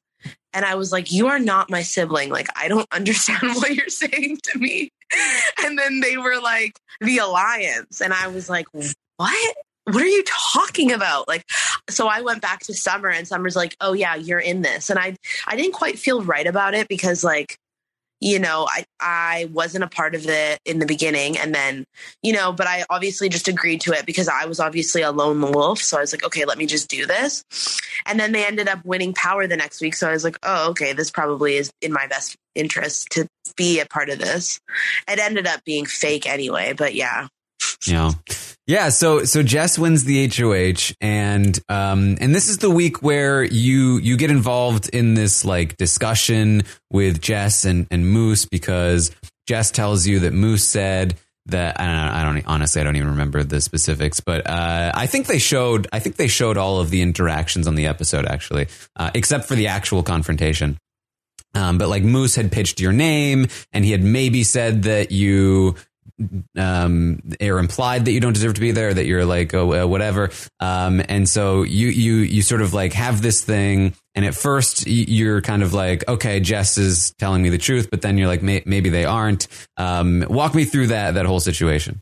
And 0.54 0.64
I 0.64 0.74
was 0.74 0.92
like, 0.92 1.12
"You 1.12 1.28
are 1.28 1.38
not 1.38 1.70
my 1.70 1.82
sibling. 1.82 2.30
Like 2.30 2.48
I 2.56 2.68
don't 2.68 2.88
understand 2.92 3.54
what 3.56 3.74
you're 3.74 3.88
saying 3.88 4.38
to 4.44 4.58
me." 4.58 4.90
And 5.64 5.78
then 5.78 6.00
they 6.00 6.16
were 6.16 6.40
like, 6.40 6.78
"The 7.00 7.18
alliance." 7.18 8.00
And 8.00 8.12
I 8.12 8.28
was 8.28 8.48
like, 8.48 8.66
"What?" 9.16 9.56
what 9.84 10.02
are 10.02 10.06
you 10.06 10.22
talking 10.52 10.92
about 10.92 11.26
like 11.26 11.44
so 11.90 12.06
i 12.06 12.20
went 12.20 12.40
back 12.40 12.60
to 12.60 12.72
summer 12.72 13.08
and 13.08 13.26
summer's 13.26 13.56
like 13.56 13.76
oh 13.80 13.92
yeah 13.92 14.14
you're 14.14 14.38
in 14.38 14.62
this 14.62 14.90
and 14.90 14.98
i 14.98 15.16
i 15.46 15.56
didn't 15.56 15.72
quite 15.72 15.98
feel 15.98 16.22
right 16.22 16.46
about 16.46 16.74
it 16.74 16.86
because 16.86 17.24
like 17.24 17.58
you 18.22 18.38
know 18.38 18.66
i 18.70 18.84
i 19.00 19.48
wasn't 19.52 19.82
a 19.82 19.88
part 19.88 20.14
of 20.14 20.26
it 20.28 20.60
in 20.64 20.78
the 20.78 20.86
beginning 20.86 21.36
and 21.36 21.52
then 21.52 21.84
you 22.22 22.32
know 22.32 22.52
but 22.52 22.68
i 22.68 22.84
obviously 22.88 23.28
just 23.28 23.48
agreed 23.48 23.80
to 23.80 23.92
it 23.92 24.06
because 24.06 24.28
i 24.28 24.46
was 24.46 24.60
obviously 24.60 25.02
a 25.02 25.10
lone 25.10 25.40
wolf. 25.40 25.80
So 25.80 25.98
i 25.98 26.00
was 26.00 26.12
like 26.12 26.24
okay 26.24 26.44
let 26.44 26.56
me 26.56 26.66
just 26.66 26.88
do 26.88 27.04
this. 27.04 27.44
And 28.06 28.18
then 28.18 28.32
they 28.32 28.44
ended 28.46 28.68
up 28.68 28.84
winning 28.84 29.12
power 29.12 29.46
the 29.46 29.56
next 29.56 29.80
week. 29.80 29.94
So 29.94 30.08
i 30.08 30.12
was 30.12 30.24
like 30.24 30.38
oh 30.44 30.70
okay 30.70 30.92
this 30.92 31.10
probably 31.10 31.56
is 31.56 31.72
in 31.80 31.92
my 31.92 32.06
best 32.06 32.36
interest 32.54 33.08
to 33.10 33.26
be 33.56 33.80
a 33.80 33.86
part 33.86 34.08
of 34.08 34.18
this. 34.18 34.60
It 35.08 35.18
ended 35.18 35.46
up 35.46 35.64
being 35.64 35.84
fake 35.86 36.26
anyway 36.26 36.74
but 36.74 36.94
yeah 36.94 37.26
Yeah. 37.86 38.12
Yeah, 38.66 38.90
so 38.90 39.24
so 39.24 39.42
Jess 39.42 39.78
wins 39.78 40.04
the 40.04 40.28
HOH 40.28 40.94
and 41.00 41.58
um 41.68 42.16
and 42.20 42.34
this 42.34 42.48
is 42.48 42.58
the 42.58 42.70
week 42.70 43.02
where 43.02 43.42
you 43.42 43.98
you 43.98 44.16
get 44.16 44.30
involved 44.30 44.88
in 44.90 45.14
this 45.14 45.44
like 45.44 45.76
discussion 45.76 46.62
with 46.90 47.20
Jess 47.20 47.64
and 47.64 47.88
and 47.90 48.06
Moose 48.06 48.44
because 48.44 49.10
Jess 49.48 49.72
tells 49.72 50.06
you 50.06 50.20
that 50.20 50.32
Moose 50.32 50.64
said 50.64 51.16
that 51.46 51.80
I 51.80 51.86
don't 51.86 51.96
I 51.96 52.22
don't 52.22 52.46
honestly 52.46 52.80
I 52.80 52.84
don't 52.84 52.94
even 52.94 53.10
remember 53.10 53.42
the 53.42 53.60
specifics, 53.60 54.20
but 54.20 54.46
uh 54.48 54.92
I 54.94 55.06
think 55.06 55.26
they 55.26 55.40
showed 55.40 55.88
I 55.92 55.98
think 55.98 56.14
they 56.16 56.28
showed 56.28 56.56
all 56.56 56.80
of 56.80 56.90
the 56.90 57.02
interactions 57.02 57.66
on 57.66 57.74
the 57.74 57.86
episode 57.88 58.26
actually, 58.26 58.68
uh, 58.94 59.10
except 59.12 59.46
for 59.46 59.56
the 59.56 59.66
actual 59.66 60.04
confrontation. 60.04 60.78
Um, 61.54 61.78
but 61.78 61.88
like 61.88 62.02
Moose 62.02 62.36
had 62.36 62.50
pitched 62.52 62.80
your 62.80 62.92
name 62.92 63.48
and 63.72 63.84
he 63.84 63.90
had 63.90 64.02
maybe 64.02 64.42
said 64.44 64.84
that 64.84 65.10
you 65.12 65.74
um 66.56 67.20
or 67.40 67.58
implied 67.58 68.04
that 68.04 68.12
you 68.12 68.20
don't 68.20 68.32
deserve 68.32 68.54
to 68.54 68.60
be 68.60 68.70
there 68.70 68.92
that 68.92 69.06
you're 69.06 69.24
like 69.24 69.54
oh 69.54 69.82
uh, 69.82 69.86
whatever. 69.86 70.30
Um 70.60 71.02
and 71.08 71.28
so 71.28 71.62
you 71.62 71.88
you 71.88 72.16
you 72.16 72.42
sort 72.42 72.62
of 72.62 72.74
like 72.74 72.92
have 72.92 73.22
this 73.22 73.42
thing 73.42 73.94
and 74.14 74.24
at 74.24 74.34
first 74.34 74.86
you're 74.86 75.40
kind 75.40 75.62
of 75.62 75.72
like 75.74 76.06
okay 76.08 76.40
Jess 76.40 76.78
is 76.78 77.12
telling 77.18 77.42
me 77.42 77.48
the 77.48 77.58
truth 77.58 77.88
but 77.90 78.02
then 78.02 78.18
you're 78.18 78.28
like 78.28 78.42
may- 78.42 78.62
maybe 78.66 78.90
they 78.90 79.04
aren't. 79.04 79.48
Um 79.76 80.24
walk 80.28 80.54
me 80.54 80.64
through 80.64 80.88
that 80.88 81.14
that 81.14 81.26
whole 81.26 81.40
situation. 81.40 82.00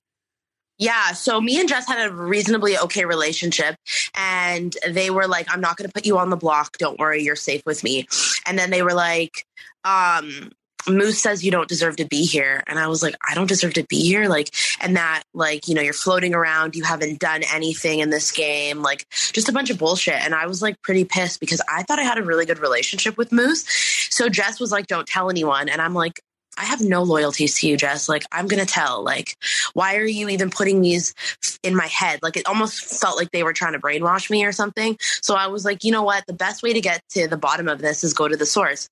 Yeah, 0.79 1.13
so 1.13 1.43
me 1.43 1.61
and 1.61 1.69
Jess 1.69 1.87
had 1.87 2.11
a 2.11 2.13
reasonably 2.13 2.79
okay 2.79 3.05
relationship, 3.05 3.77
and 4.15 4.75
they 4.89 5.11
were 5.11 5.29
like, 5.29 5.47
"I'm 5.53 5.61
not 5.61 5.77
going 5.77 5.87
to 5.87 5.93
put 5.93 6.07
you 6.07 6.17
on 6.17 6.31
the 6.31 6.39
block. 6.39 6.79
Don't 6.79 6.99
worry, 6.99 7.23
you're 7.23 7.37
safe 7.37 7.61
with 7.67 7.85
me." 7.85 8.09
And 8.47 8.59
then 8.59 8.71
they 8.71 8.83
were 8.83 8.95
like, 8.95 9.45
um, 9.85 10.51
"Moose 10.91 11.21
says 11.21 11.45
you 11.45 11.51
don't 11.51 11.69
deserve 11.69 11.97
to 11.97 12.05
be 12.05 12.25
here," 12.25 12.63
and 12.67 12.79
I 12.79 12.87
was 12.89 13.03
like, 13.03 13.17
"I 13.29 13.35
don't 13.35 13.49
deserve 13.49 13.75
to 13.75 13.85
be 13.85 14.01
here." 14.01 14.29
Like, 14.29 14.51
and 14.81 14.97
that, 14.97 15.23
like, 15.35 15.69
you 15.69 15.75
know, 15.75 15.83
you're 15.83 15.93
floating 15.93 16.35
around, 16.35 16.77
you 16.77 16.85
haven't 16.85 17.19
done 17.19 17.43
anything 17.53 18.01
in 18.01 18.11
this 18.11 18.33
game, 18.33 18.83
like, 18.83 19.07
just 19.11 19.49
a 19.49 19.53
bunch 19.53 19.71
of 19.71 19.79
bullshit. 19.79 20.15
And 20.15 20.35
I 20.35 20.47
was 20.47 20.63
like 20.63 20.81
pretty 20.83 21.05
pissed 21.05 21.41
because 21.41 21.61
I 21.69 21.83
thought 21.83 21.99
I 21.99 22.05
had 22.05 22.19
a 22.19 22.23
really 22.23 22.47
good 22.47 22.59
relationship 22.59 23.17
with 23.17 23.33
Moose. 23.33 23.65
So 24.11 24.29
Jess 24.29 24.61
was 24.61 24.73
like, 24.73 24.87
"Don't 24.87 25.07
tell 25.07 25.31
anyone," 25.31 25.69
and 25.69 25.81
I'm 25.81 25.95
like. 25.95 26.21
I 26.59 26.65
have 26.65 26.81
no 26.81 27.05
loyalties 27.05 27.55
to 27.61 27.69
you, 27.69 27.77
Jess. 27.77 28.09
Like, 28.09 28.25
I'm 28.33 28.47
going 28.47 28.61
to 28.61 28.71
tell. 28.71 29.03
Like, 29.03 29.37
why 29.73 29.97
are 29.97 30.05
you 30.05 30.29
even 30.29 30.51
putting 30.51 30.83
these 30.83 31.15
in 31.63 31.77
my 31.77 31.87
head? 31.87 32.19
Like, 32.23 32.37
it 32.37 32.47
almost 32.47 33.01
felt 33.01 33.17
like 33.17 33.31
they 33.31 33.45
were 33.45 33.55
trying 33.55 33.73
to 33.73 33.79
brainwash 33.79 34.29
me 34.29 34.45
or 34.45 34.53
something. 34.53 34.99
So 35.23 35.37
I 35.37 35.47
was 35.47 35.65
like, 35.65 35.85
you 35.85 35.93
know 35.93 36.03
what? 36.03 36.25
The 36.27 36.35
best 36.35 36.63
way 36.63 36.73
to 36.73 36.81
get 36.81 37.03
to 37.11 37.29
the 37.29 37.39
bottom 37.39 37.69
of 37.69 37.79
this 37.79 38.05
is 38.05 38.13
go 38.13 38.29
to 38.29 38.37
the 38.37 38.47
source. 38.47 38.89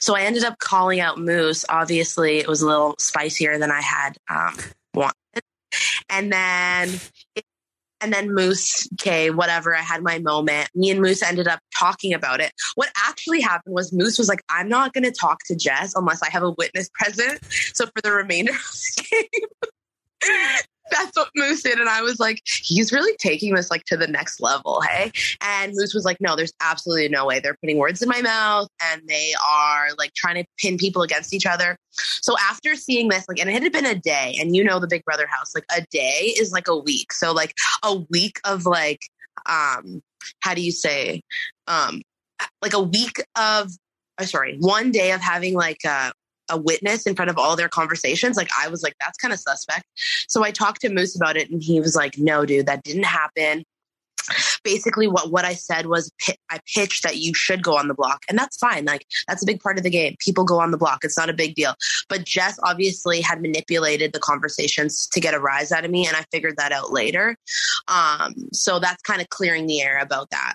So 0.00 0.16
I 0.16 0.22
ended 0.22 0.44
up 0.44 0.58
calling 0.58 1.00
out 1.00 1.18
Moose. 1.18 1.64
Obviously, 1.68 2.38
it 2.38 2.48
was 2.48 2.62
a 2.62 2.66
little 2.66 2.94
spicier 2.98 3.58
than 3.58 3.70
I 3.70 3.80
had 3.80 4.16
um, 4.28 4.56
wanted. 4.94 5.14
And 6.10 6.32
then 6.32 7.00
and 8.02 8.12
then 8.12 8.34
Moose, 8.34 8.88
okay, 8.94 9.30
whatever. 9.30 9.76
I 9.76 9.80
had 9.80 10.02
my 10.02 10.18
moment. 10.18 10.68
Me 10.74 10.90
and 10.90 11.00
Moose 11.00 11.22
ended 11.22 11.46
up 11.46 11.60
talking 11.78 12.12
about 12.12 12.40
it. 12.40 12.52
What 12.74 12.90
actually 12.96 13.40
happened 13.40 13.74
was 13.74 13.92
Moose 13.92 14.18
was 14.18 14.28
like, 14.28 14.42
I'm 14.48 14.68
not 14.68 14.92
going 14.92 15.04
to 15.04 15.12
talk 15.12 15.38
to 15.46 15.54
Jess 15.54 15.94
unless 15.94 16.20
I 16.20 16.28
have 16.30 16.42
a 16.42 16.50
witness 16.50 16.90
present. 16.92 17.38
So 17.74 17.86
for 17.86 18.02
the 18.02 18.10
remainder 18.10 18.50
of 18.50 18.58
the 18.58 19.26
game, 19.30 20.30
that's 20.90 21.16
what 21.16 21.28
Moose 21.36 21.62
did. 21.62 21.78
And 21.78 21.88
I 21.88 22.02
was 22.02 22.18
like, 22.18 22.42
he's 22.44 22.92
really 22.92 23.16
taking 23.18 23.54
this 23.54 23.70
like 23.70 23.84
to 23.84 23.96
the 23.96 24.06
next 24.06 24.40
level. 24.40 24.80
Hey. 24.82 25.12
And 25.40 25.72
Moose 25.74 25.94
was 25.94 26.04
like, 26.04 26.20
no, 26.20 26.36
there's 26.36 26.52
absolutely 26.60 27.08
no 27.08 27.26
way. 27.26 27.40
They're 27.40 27.56
putting 27.60 27.78
words 27.78 28.02
in 28.02 28.08
my 28.08 28.20
mouth 28.20 28.68
and 28.82 29.02
they 29.06 29.32
are 29.46 29.88
like 29.98 30.12
trying 30.14 30.36
to 30.36 30.44
pin 30.58 30.76
people 30.76 31.02
against 31.02 31.32
each 31.32 31.46
other. 31.46 31.76
So 31.92 32.34
after 32.40 32.74
seeing 32.74 33.08
this, 33.08 33.26
like, 33.28 33.38
and 33.38 33.48
it 33.48 33.62
had 33.62 33.72
been 33.72 33.86
a 33.86 33.94
day, 33.94 34.36
and 34.40 34.56
you 34.56 34.64
know 34.64 34.78
the 34.78 34.86
Big 34.86 35.04
Brother 35.04 35.26
house, 35.26 35.54
like 35.54 35.64
a 35.76 35.84
day 35.90 36.34
is 36.38 36.52
like 36.52 36.68
a 36.68 36.76
week. 36.76 37.12
So 37.12 37.32
like 37.32 37.54
a 37.82 37.96
week 38.10 38.40
of 38.44 38.66
like, 38.66 39.00
um, 39.46 40.02
how 40.40 40.54
do 40.54 40.62
you 40.62 40.72
say, 40.72 41.22
um, 41.66 42.02
like 42.60 42.72
a 42.72 42.82
week 42.82 43.22
of, 43.36 43.70
uh, 44.18 44.24
sorry, 44.24 44.56
one 44.58 44.90
day 44.90 45.12
of 45.12 45.20
having 45.20 45.54
like 45.54 45.84
a 45.84 46.12
a 46.50 46.58
witness 46.58 47.06
in 47.06 47.14
front 47.14 47.30
of 47.30 47.38
all 47.38 47.56
their 47.56 47.68
conversations. 47.68 48.36
Like 48.36 48.50
I 48.58 48.68
was 48.68 48.82
like, 48.82 48.94
that's 49.00 49.18
kind 49.18 49.32
of 49.32 49.40
suspect. 49.40 49.84
So 50.28 50.44
I 50.44 50.50
talked 50.50 50.80
to 50.82 50.88
Moose 50.88 51.16
about 51.16 51.36
it, 51.36 51.50
and 51.50 51.62
he 51.62 51.80
was 51.80 51.96
like, 51.96 52.18
no, 52.18 52.44
dude, 52.44 52.66
that 52.66 52.82
didn't 52.82 53.04
happen 53.04 53.64
basically 54.62 55.08
what 55.08 55.30
what 55.30 55.44
I 55.44 55.54
said 55.54 55.86
was 55.86 56.10
I 56.50 56.60
pitched 56.74 57.02
that 57.02 57.16
you 57.16 57.34
should 57.34 57.62
go 57.62 57.76
on 57.76 57.88
the 57.88 57.94
block 57.94 58.22
and 58.28 58.38
that's 58.38 58.56
fine 58.56 58.84
like 58.84 59.06
that's 59.26 59.42
a 59.42 59.46
big 59.46 59.60
part 59.60 59.78
of 59.78 59.84
the 59.84 59.90
game 59.90 60.16
people 60.18 60.44
go 60.44 60.60
on 60.60 60.70
the 60.70 60.78
block 60.78 61.00
it's 61.02 61.18
not 61.18 61.28
a 61.28 61.34
big 61.34 61.54
deal 61.54 61.74
but 62.08 62.24
Jess 62.24 62.58
obviously 62.62 63.20
had 63.20 63.42
manipulated 63.42 64.12
the 64.12 64.20
conversations 64.20 65.06
to 65.08 65.20
get 65.20 65.34
a 65.34 65.40
rise 65.40 65.72
out 65.72 65.84
of 65.84 65.90
me 65.90 66.06
and 66.06 66.16
I 66.16 66.24
figured 66.30 66.56
that 66.58 66.72
out 66.72 66.92
later 66.92 67.36
um 67.88 68.34
so 68.52 68.78
that's 68.78 69.02
kind 69.02 69.20
of 69.20 69.28
clearing 69.30 69.66
the 69.66 69.82
air 69.82 69.98
about 69.98 70.30
that 70.30 70.54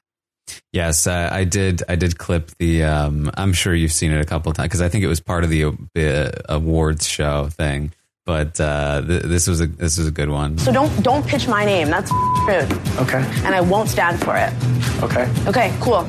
Yes, 0.71 1.07
uh, 1.07 1.29
I 1.31 1.43
did. 1.43 1.83
I 1.89 1.95
did 1.95 2.17
clip 2.17 2.51
the. 2.59 2.83
Um, 2.83 3.31
I'm 3.35 3.53
sure 3.53 3.73
you've 3.73 3.91
seen 3.91 4.11
it 4.11 4.21
a 4.21 4.25
couple 4.25 4.49
of 4.49 4.57
times 4.57 4.67
because 4.67 4.81
I 4.81 4.89
think 4.89 5.03
it 5.03 5.07
was 5.07 5.19
part 5.19 5.43
of 5.43 5.49
the 5.49 5.65
uh, 5.65 6.31
awards 6.49 7.07
show 7.07 7.47
thing. 7.49 7.93
But 8.25 8.59
uh, 8.59 9.01
th- 9.07 9.23
this 9.23 9.47
was 9.47 9.61
a 9.61 9.67
this 9.67 9.97
was 9.97 10.07
a 10.07 10.11
good 10.11 10.29
one. 10.29 10.57
So 10.57 10.71
don't 10.71 10.91
don't 11.01 11.25
pitch 11.25 11.47
my 11.47 11.63
name. 11.63 11.89
That's 11.89 12.11
rude. 12.45 12.71
Okay. 12.99 13.23
And 13.45 13.55
I 13.55 13.61
won't 13.61 13.89
stand 13.89 14.19
for 14.19 14.35
it. 14.35 14.53
Okay. 15.01 15.31
Okay, 15.47 15.73
cool. 15.79 15.99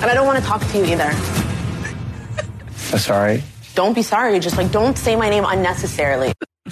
And 0.00 0.04
I 0.06 0.14
don't 0.14 0.26
want 0.26 0.38
to 0.38 0.44
talk 0.44 0.66
to 0.66 0.78
you 0.78 0.84
either. 0.84 1.10
Uh, 2.92 2.98
sorry. 2.98 3.42
Don't 3.74 3.94
be 3.94 4.02
sorry. 4.02 4.40
Just 4.40 4.56
like 4.56 4.72
don't 4.72 4.96
say 4.96 5.16
my 5.16 5.28
name 5.28 5.44
unnecessarily. 5.46 6.32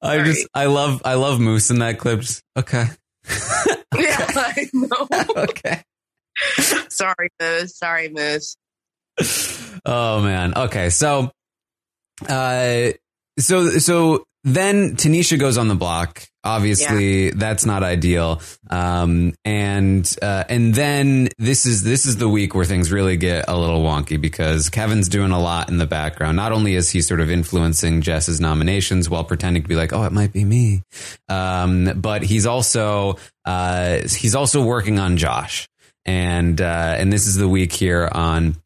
I 0.00 0.22
just 0.22 0.46
I 0.54 0.66
love 0.66 1.02
I 1.04 1.14
love 1.14 1.40
Moose 1.40 1.70
in 1.70 1.80
that 1.80 1.98
clip. 1.98 2.20
Just, 2.20 2.42
okay. 2.56 2.86
yeah 3.98 4.26
I 4.36 4.68
know 4.72 5.08
okay 5.36 5.82
sorry 6.88 7.28
Moose 7.40 7.76
sorry 7.76 8.08
Moose 8.08 8.56
Oh 9.84 10.22
man. 10.22 10.54
Okay. 10.54 10.90
So, 10.90 11.30
uh, 12.28 12.90
so 13.38 13.70
so 13.70 14.24
then 14.44 14.96
Tanisha 14.96 15.38
goes 15.38 15.58
on 15.58 15.68
the 15.68 15.74
block. 15.74 16.26
Obviously, 16.44 17.30
that's 17.30 17.64
not 17.64 17.84
ideal. 17.84 18.40
Um, 18.68 19.34
and 19.44 20.04
uh, 20.20 20.42
and 20.48 20.74
then 20.74 21.28
this 21.38 21.66
is 21.66 21.84
this 21.84 22.04
is 22.04 22.16
the 22.16 22.28
week 22.28 22.54
where 22.54 22.64
things 22.64 22.90
really 22.90 23.16
get 23.16 23.44
a 23.46 23.56
little 23.56 23.82
wonky 23.82 24.20
because 24.20 24.68
Kevin's 24.68 25.08
doing 25.08 25.30
a 25.30 25.40
lot 25.40 25.68
in 25.68 25.78
the 25.78 25.86
background. 25.86 26.36
Not 26.36 26.50
only 26.50 26.74
is 26.74 26.90
he 26.90 27.00
sort 27.00 27.20
of 27.20 27.30
influencing 27.30 28.02
Jess's 28.02 28.40
nominations 28.40 29.08
while 29.08 29.22
pretending 29.22 29.62
to 29.62 29.68
be 29.68 29.76
like, 29.76 29.92
oh, 29.92 30.02
it 30.02 30.12
might 30.12 30.32
be 30.32 30.44
me, 30.44 30.82
um, 31.28 31.92
but 32.00 32.22
he's 32.22 32.46
also 32.46 33.18
uh, 33.44 33.98
he's 34.08 34.34
also 34.34 34.64
working 34.64 34.98
on 34.98 35.16
Josh. 35.18 35.68
And 36.04 36.60
uh, 36.60 36.96
and 36.98 37.12
this 37.12 37.28
is 37.28 37.36
the 37.36 37.48
week 37.48 37.72
here 37.72 38.08
on 38.10 38.56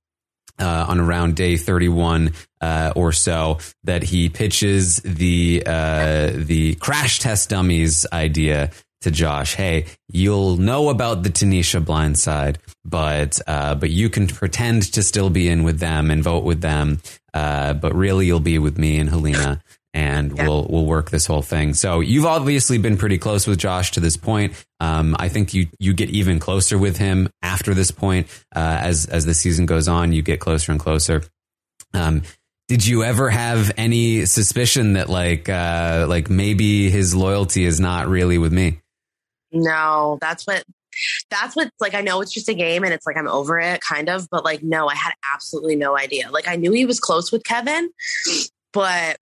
uh, 0.58 0.86
on 0.88 1.00
around 1.00 1.36
day 1.36 1.56
31 1.56 2.32
uh, 2.60 2.92
or 2.96 3.12
so 3.12 3.58
that 3.84 4.02
he 4.02 4.28
pitches 4.28 4.96
the 4.98 5.62
uh, 5.66 6.30
the 6.34 6.74
crash 6.76 7.18
test 7.20 7.50
dummies 7.50 8.06
idea 8.12 8.70
to 9.02 9.10
Josh. 9.10 9.54
Hey, 9.54 9.86
you'll 10.08 10.56
know 10.56 10.88
about 10.88 11.22
the 11.22 11.30
Tanisha 11.30 11.84
blind 11.84 12.18
side, 12.18 12.58
but 12.84 13.40
uh, 13.46 13.74
but 13.74 13.90
you 13.90 14.08
can 14.08 14.26
pretend 14.26 14.92
to 14.94 15.02
still 15.02 15.30
be 15.30 15.48
in 15.48 15.64
with 15.64 15.78
them 15.78 16.10
and 16.10 16.22
vote 16.22 16.44
with 16.44 16.60
them, 16.60 17.00
uh, 17.34 17.74
but 17.74 17.94
really 17.94 18.26
you'll 18.26 18.40
be 18.40 18.58
with 18.58 18.78
me 18.78 18.98
and 18.98 19.10
Helena. 19.10 19.62
and 19.96 20.34
we'll 20.34 20.66
we'll 20.68 20.84
work 20.84 21.08
this 21.08 21.24
whole 21.24 21.40
thing. 21.40 21.72
So 21.72 22.00
you've 22.00 22.26
obviously 22.26 22.76
been 22.76 22.98
pretty 22.98 23.16
close 23.16 23.46
with 23.46 23.58
Josh 23.58 23.92
to 23.92 24.00
this 24.00 24.18
point. 24.18 24.52
Um, 24.78 25.16
I 25.18 25.30
think 25.30 25.54
you 25.54 25.68
you 25.78 25.94
get 25.94 26.10
even 26.10 26.38
closer 26.38 26.76
with 26.76 26.98
him 26.98 27.30
after 27.42 27.72
this 27.72 27.90
point 27.90 28.26
uh, 28.54 28.78
as 28.82 29.06
as 29.06 29.24
the 29.24 29.32
season 29.32 29.64
goes 29.64 29.88
on. 29.88 30.12
You 30.12 30.20
get 30.20 30.38
closer 30.38 30.70
and 30.70 30.78
closer. 30.78 31.22
Um, 31.94 32.22
did 32.68 32.86
you 32.86 33.04
ever 33.04 33.30
have 33.30 33.70
any 33.76 34.26
suspicion 34.26 34.94
that 34.94 35.08
like 35.08 35.48
uh, 35.48 36.06
like 36.08 36.28
maybe 36.28 36.90
his 36.90 37.14
loyalty 37.14 37.64
is 37.64 37.80
not 37.80 38.08
really 38.08 38.38
with 38.38 38.52
me? 38.52 38.80
No, 39.52 40.18
that's 40.20 40.46
what 40.46 40.64
that's 41.30 41.54
what 41.54 41.70
like 41.80 41.94
I 41.94 42.00
know 42.00 42.20
it's 42.20 42.32
just 42.32 42.48
a 42.48 42.54
game 42.54 42.82
and 42.82 42.92
it's 42.92 43.06
like 43.06 43.16
I'm 43.16 43.28
over 43.28 43.60
it 43.60 43.80
kind 43.80 44.08
of, 44.08 44.28
but 44.30 44.44
like 44.44 44.62
no, 44.62 44.88
I 44.88 44.94
had 44.94 45.14
absolutely 45.32 45.76
no 45.76 45.96
idea. 45.96 46.30
Like 46.30 46.48
I 46.48 46.56
knew 46.56 46.72
he 46.72 46.86
was 46.86 46.98
close 46.98 47.30
with 47.30 47.44
Kevin, 47.44 47.90
but 48.72 49.18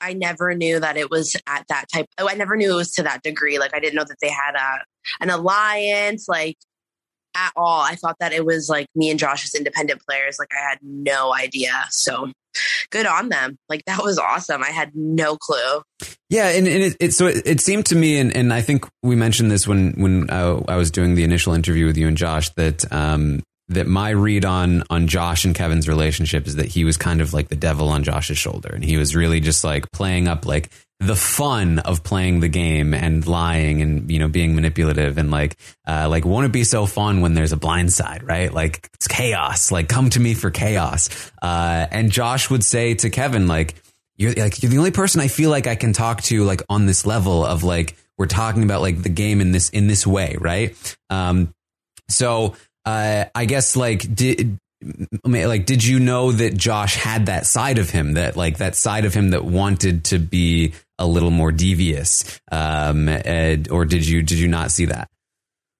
I 0.00 0.12
never 0.14 0.54
knew 0.54 0.80
that 0.80 0.96
it 0.96 1.10
was 1.10 1.36
at 1.46 1.64
that 1.68 1.86
type. 1.92 2.06
Oh, 2.18 2.28
I 2.28 2.34
never 2.34 2.56
knew 2.56 2.72
it 2.72 2.76
was 2.76 2.92
to 2.92 3.04
that 3.04 3.22
degree. 3.22 3.58
Like 3.58 3.74
I 3.74 3.80
didn't 3.80 3.94
know 3.94 4.04
that 4.04 4.18
they 4.20 4.30
had 4.30 4.54
a 4.54 5.22
an 5.22 5.30
alliance. 5.30 6.28
Like 6.28 6.58
at 7.34 7.52
all. 7.56 7.80
I 7.80 7.94
thought 7.94 8.16
that 8.20 8.32
it 8.32 8.44
was 8.44 8.68
like 8.68 8.86
me 8.94 9.10
and 9.10 9.18
Josh 9.18 9.44
as 9.44 9.54
independent 9.54 10.04
players. 10.04 10.36
Like 10.38 10.50
I 10.52 10.68
had 10.68 10.78
no 10.82 11.34
idea. 11.34 11.72
So 11.90 12.30
good 12.90 13.06
on 13.06 13.28
them. 13.28 13.58
Like 13.68 13.84
that 13.86 14.02
was 14.02 14.18
awesome. 14.18 14.62
I 14.62 14.70
had 14.70 14.90
no 14.94 15.36
clue. 15.36 15.82
Yeah, 16.28 16.48
and, 16.48 16.66
and 16.66 16.82
it, 16.82 16.96
it 16.98 17.12
so 17.12 17.26
it, 17.26 17.42
it, 17.46 17.60
seemed 17.60 17.86
to 17.86 17.96
me, 17.96 18.18
and, 18.18 18.34
and 18.34 18.52
I 18.52 18.62
think 18.62 18.86
we 19.02 19.16
mentioned 19.16 19.50
this 19.50 19.68
when 19.68 19.92
when 20.00 20.30
uh, 20.30 20.62
I 20.66 20.76
was 20.76 20.90
doing 20.90 21.14
the 21.14 21.24
initial 21.24 21.52
interview 21.52 21.86
with 21.86 21.98
you 21.98 22.08
and 22.08 22.16
Josh 22.16 22.48
that 22.50 22.90
um, 22.90 23.42
that 23.72 23.86
my 23.86 24.10
read 24.10 24.44
on 24.44 24.84
on 24.90 25.06
Josh 25.06 25.44
and 25.44 25.54
Kevin's 25.54 25.88
relationship 25.88 26.46
is 26.46 26.56
that 26.56 26.66
he 26.66 26.84
was 26.84 26.96
kind 26.96 27.20
of 27.20 27.32
like 27.32 27.48
the 27.48 27.56
devil 27.56 27.88
on 27.88 28.04
Josh's 28.04 28.38
shoulder, 28.38 28.70
and 28.72 28.84
he 28.84 28.96
was 28.96 29.14
really 29.14 29.40
just 29.40 29.64
like 29.64 29.90
playing 29.92 30.28
up 30.28 30.46
like 30.46 30.70
the 31.02 31.16
fun 31.16 31.80
of 31.80 32.04
playing 32.04 32.38
the 32.38 32.48
game 32.48 32.94
and 32.94 33.26
lying 33.26 33.82
and 33.82 34.08
you 34.08 34.20
know 34.20 34.28
being 34.28 34.54
manipulative 34.54 35.18
and 35.18 35.32
like 35.32 35.56
uh, 35.86 36.06
like 36.08 36.24
won't 36.24 36.46
it 36.46 36.52
be 36.52 36.62
so 36.62 36.86
fun 36.86 37.20
when 37.20 37.34
there's 37.34 37.50
a 37.50 37.56
blind 37.56 37.92
side 37.92 38.22
right? 38.22 38.52
Like 38.52 38.88
it's 38.94 39.08
chaos. 39.08 39.72
Like 39.72 39.88
come 39.88 40.10
to 40.10 40.20
me 40.20 40.34
for 40.34 40.50
chaos. 40.50 41.32
Uh, 41.42 41.86
and 41.90 42.12
Josh 42.12 42.50
would 42.50 42.62
say 42.62 42.94
to 42.94 43.10
Kevin 43.10 43.48
like 43.48 43.74
you're 44.16 44.32
like 44.34 44.62
you're 44.62 44.70
the 44.70 44.78
only 44.78 44.92
person 44.92 45.20
I 45.20 45.26
feel 45.26 45.50
like 45.50 45.66
I 45.66 45.74
can 45.74 45.92
talk 45.92 46.22
to 46.22 46.44
like 46.44 46.62
on 46.68 46.86
this 46.86 47.04
level 47.04 47.44
of 47.44 47.64
like 47.64 47.96
we're 48.16 48.26
talking 48.26 48.62
about 48.62 48.80
like 48.80 49.02
the 49.02 49.08
game 49.08 49.40
in 49.40 49.50
this 49.50 49.70
in 49.70 49.88
this 49.88 50.06
way 50.06 50.36
right? 50.38 50.96
Um 51.10 51.52
so 52.08 52.54
uh, 52.84 53.24
I 53.34 53.44
guess 53.44 53.76
like 53.76 54.14
did 54.14 54.58
like 55.24 55.66
did 55.66 55.84
you 55.84 56.00
know 56.00 56.32
that 56.32 56.56
Josh 56.56 56.96
had 56.96 57.26
that 57.26 57.46
side 57.46 57.78
of 57.78 57.90
him 57.90 58.14
that 58.14 58.36
like 58.36 58.58
that 58.58 58.76
side 58.76 59.04
of 59.04 59.14
him 59.14 59.30
that 59.30 59.44
wanted 59.44 60.04
to 60.06 60.18
be 60.18 60.74
a 60.98 61.06
little 61.06 61.30
more 61.30 61.52
devious? 61.52 62.40
Um 62.50 63.08
and, 63.08 63.70
or 63.70 63.84
did 63.84 64.06
you 64.06 64.22
did 64.22 64.38
you 64.38 64.48
not 64.48 64.70
see 64.70 64.86
that? 64.86 65.08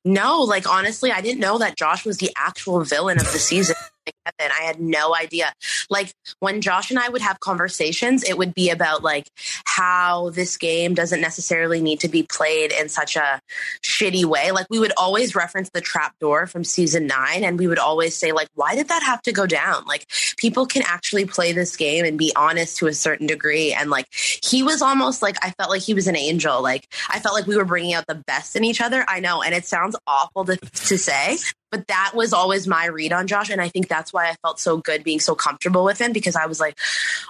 No 0.05 0.42
like 0.42 0.68
honestly 0.68 1.11
I 1.11 1.20
didn't 1.20 1.40
know 1.40 1.59
that 1.59 1.76
Josh 1.76 2.05
was 2.05 2.18
the 2.18 2.30
actual 2.36 2.82
villain 2.84 3.18
of 3.18 3.30
the 3.32 3.38
season 3.38 3.76
Kevin. 4.05 4.53
I 4.53 4.64
had 4.64 4.80
no 4.80 5.14
idea. 5.14 5.53
Like 5.90 6.12
when 6.40 6.61
Josh 6.61 6.90
and 6.90 6.98
I 6.98 7.09
would 7.09 7.22
have 7.22 7.40
conversations, 7.40 8.22
it 8.24 8.38
would 8.38 8.55
be 8.55 8.70
about 8.70 9.03
like 9.03 9.28
how 9.64 10.30
this 10.30 10.57
game 10.57 10.94
doesn't 10.94 11.20
necessarily 11.20 11.80
need 11.80 12.00
to 12.00 12.09
be 12.09 12.22
played 12.22 12.72
in 12.72 12.88
such 12.88 13.16
a 13.16 13.40
shitty 13.82 14.24
way. 14.24 14.50
Like 14.50 14.66
we 14.70 14.78
would 14.78 14.92
always 14.96 15.34
reference 15.34 15.70
the 15.72 15.80
trap 15.80 16.18
door 16.20 16.46
from 16.46 16.64
season 16.64 17.07
nine 17.07 17.44
and 17.44 17.59
we 17.59 17.66
would 17.66 17.78
always 17.78 18.16
say, 18.16 18.32
like, 18.32 18.48
why 18.55 18.74
did 18.74 18.88
that 18.88 19.03
have 19.03 19.22
to 19.22 19.32
go 19.32 19.46
down? 19.46 19.84
Like 19.86 20.07
people 20.36 20.66
can 20.66 20.82
actually 20.86 21.24
play 21.24 21.53
this 21.53 21.76
game 21.76 22.05
and 22.05 22.18
be 22.18 22.32
honest 22.36 22.78
to 22.78 22.86
a 22.86 22.94
certain 22.94 23.26
degree. 23.26 23.72
And 23.72 23.90
like 23.90 24.07
he 24.12 24.62
was 24.62 24.82
almost 24.82 25.22
like 25.22 25.36
I 25.42 25.50
felt 25.50 25.70
like 25.70 25.82
he 25.82 25.94
was 25.94 26.07
an 26.07 26.16
angel. 26.16 26.62
Like 26.62 26.86
I 27.09 27.20
felt 27.20 27.34
like 27.34 27.46
we 27.46 27.57
were 27.57 27.64
bringing 27.64 27.94
out 27.94 28.07
the 28.07 28.22
best 28.26 28.57
in 28.57 28.64
each 28.64 28.80
other. 28.80 29.05
I 29.09 29.20
know, 29.20 29.42
and 29.42 29.55
it 29.55 29.66
sounds 29.66 29.96
awful 30.07 30.44
to, 30.44 30.57
to 30.57 30.98
say, 30.98 31.38
but 31.72 31.88
that 31.88 32.12
was 32.14 32.34
always 32.34 32.68
my 32.68 32.86
read 32.86 33.12
on 33.12 33.26
Josh. 33.26 33.48
And 33.48 33.60
I 33.60 33.68
think 33.68 33.88
that's 33.88 34.12
why 34.12 34.28
I 34.28 34.34
felt 34.42 34.60
so 34.60 34.76
good 34.76 35.02
being 35.02 35.20
so 35.20 35.34
comfortable 35.34 35.84
with 35.84 35.98
him 35.98 36.12
because 36.12 36.36
I 36.36 36.46
was 36.46 36.60
like, 36.60 36.78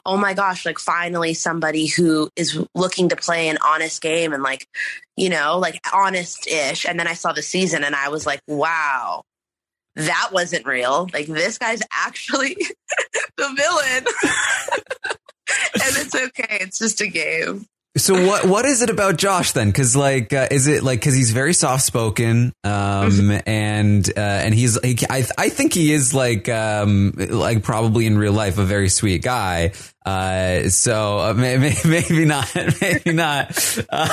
oh 0.04 0.16
my 0.16 0.34
gosh, 0.34 0.66
like 0.66 0.80
finally 0.80 1.32
somebody 1.32 1.86
who 1.86 2.28
is 2.34 2.62
looking 2.74 3.08
to 3.10 3.16
play 3.16 3.48
an 3.48 3.58
honest 3.64 4.02
game 4.02 4.32
and 4.32 4.42
like, 4.42 4.66
you 5.16 5.30
know, 5.30 5.58
like 5.58 5.80
honest 5.94 6.48
ish. 6.48 6.84
And 6.84 6.98
then 6.98 7.06
I 7.06 7.14
saw 7.14 7.32
the 7.32 7.40
season 7.40 7.84
and 7.84 7.94
I 7.94 8.08
was 8.08 8.26
like, 8.26 8.40
wow, 8.48 9.22
that 9.94 10.30
wasn't 10.32 10.66
real. 10.66 11.08
Like 11.12 11.26
this 11.26 11.58
guy's 11.58 11.82
actually 11.92 12.56
the 13.36 13.54
villain. 13.56 14.06
and 15.74 15.96
it's 15.96 16.14
okay. 16.14 16.58
It's 16.60 16.80
just 16.80 17.00
a 17.00 17.06
game. 17.06 17.66
So 17.94 18.26
what 18.26 18.46
what 18.46 18.64
is 18.64 18.80
it 18.80 18.88
about 18.88 19.18
Josh 19.18 19.52
then? 19.52 19.68
Because 19.68 19.94
like, 19.94 20.32
uh, 20.32 20.48
is 20.50 20.66
it 20.66 20.82
like 20.82 21.00
because 21.00 21.14
he's 21.14 21.32
very 21.32 21.52
soft 21.52 21.84
spoken, 21.84 22.54
um, 22.64 22.72
mm-hmm. 22.72 23.36
and 23.46 24.08
uh, 24.16 24.20
and 24.20 24.54
he's 24.54 24.80
he, 24.80 24.96
I 25.10 25.26
I 25.36 25.50
think 25.50 25.74
he 25.74 25.92
is 25.92 26.14
like 26.14 26.48
um 26.48 27.12
like 27.16 27.62
probably 27.62 28.06
in 28.06 28.16
real 28.16 28.32
life 28.32 28.56
a 28.56 28.64
very 28.64 28.88
sweet 28.88 29.22
guy. 29.22 29.72
Uh, 30.06 30.70
so 30.70 31.18
uh, 31.18 31.34
maybe, 31.34 31.76
maybe 31.84 32.24
not, 32.24 32.50
maybe 32.80 33.12
not. 33.12 33.78
Uh, 33.90 34.08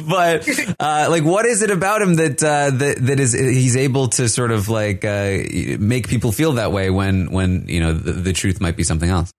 but 0.06 0.46
uh, 0.78 1.06
like, 1.08 1.24
what 1.24 1.46
is 1.46 1.62
it 1.62 1.70
about 1.70 2.02
him 2.02 2.16
that 2.16 2.42
uh, 2.42 2.68
that 2.70 2.96
that 3.00 3.18
is 3.18 3.32
he's 3.32 3.76
able 3.76 4.08
to 4.08 4.28
sort 4.28 4.50
of 4.50 4.68
like 4.68 5.06
uh, 5.06 5.38
make 5.78 6.06
people 6.06 6.32
feel 6.32 6.52
that 6.52 6.70
way 6.70 6.90
when 6.90 7.30
when 7.30 7.66
you 7.66 7.80
know 7.80 7.94
the, 7.94 8.12
the 8.12 8.34
truth 8.34 8.60
might 8.60 8.76
be 8.76 8.82
something 8.82 9.08
else? 9.08 9.32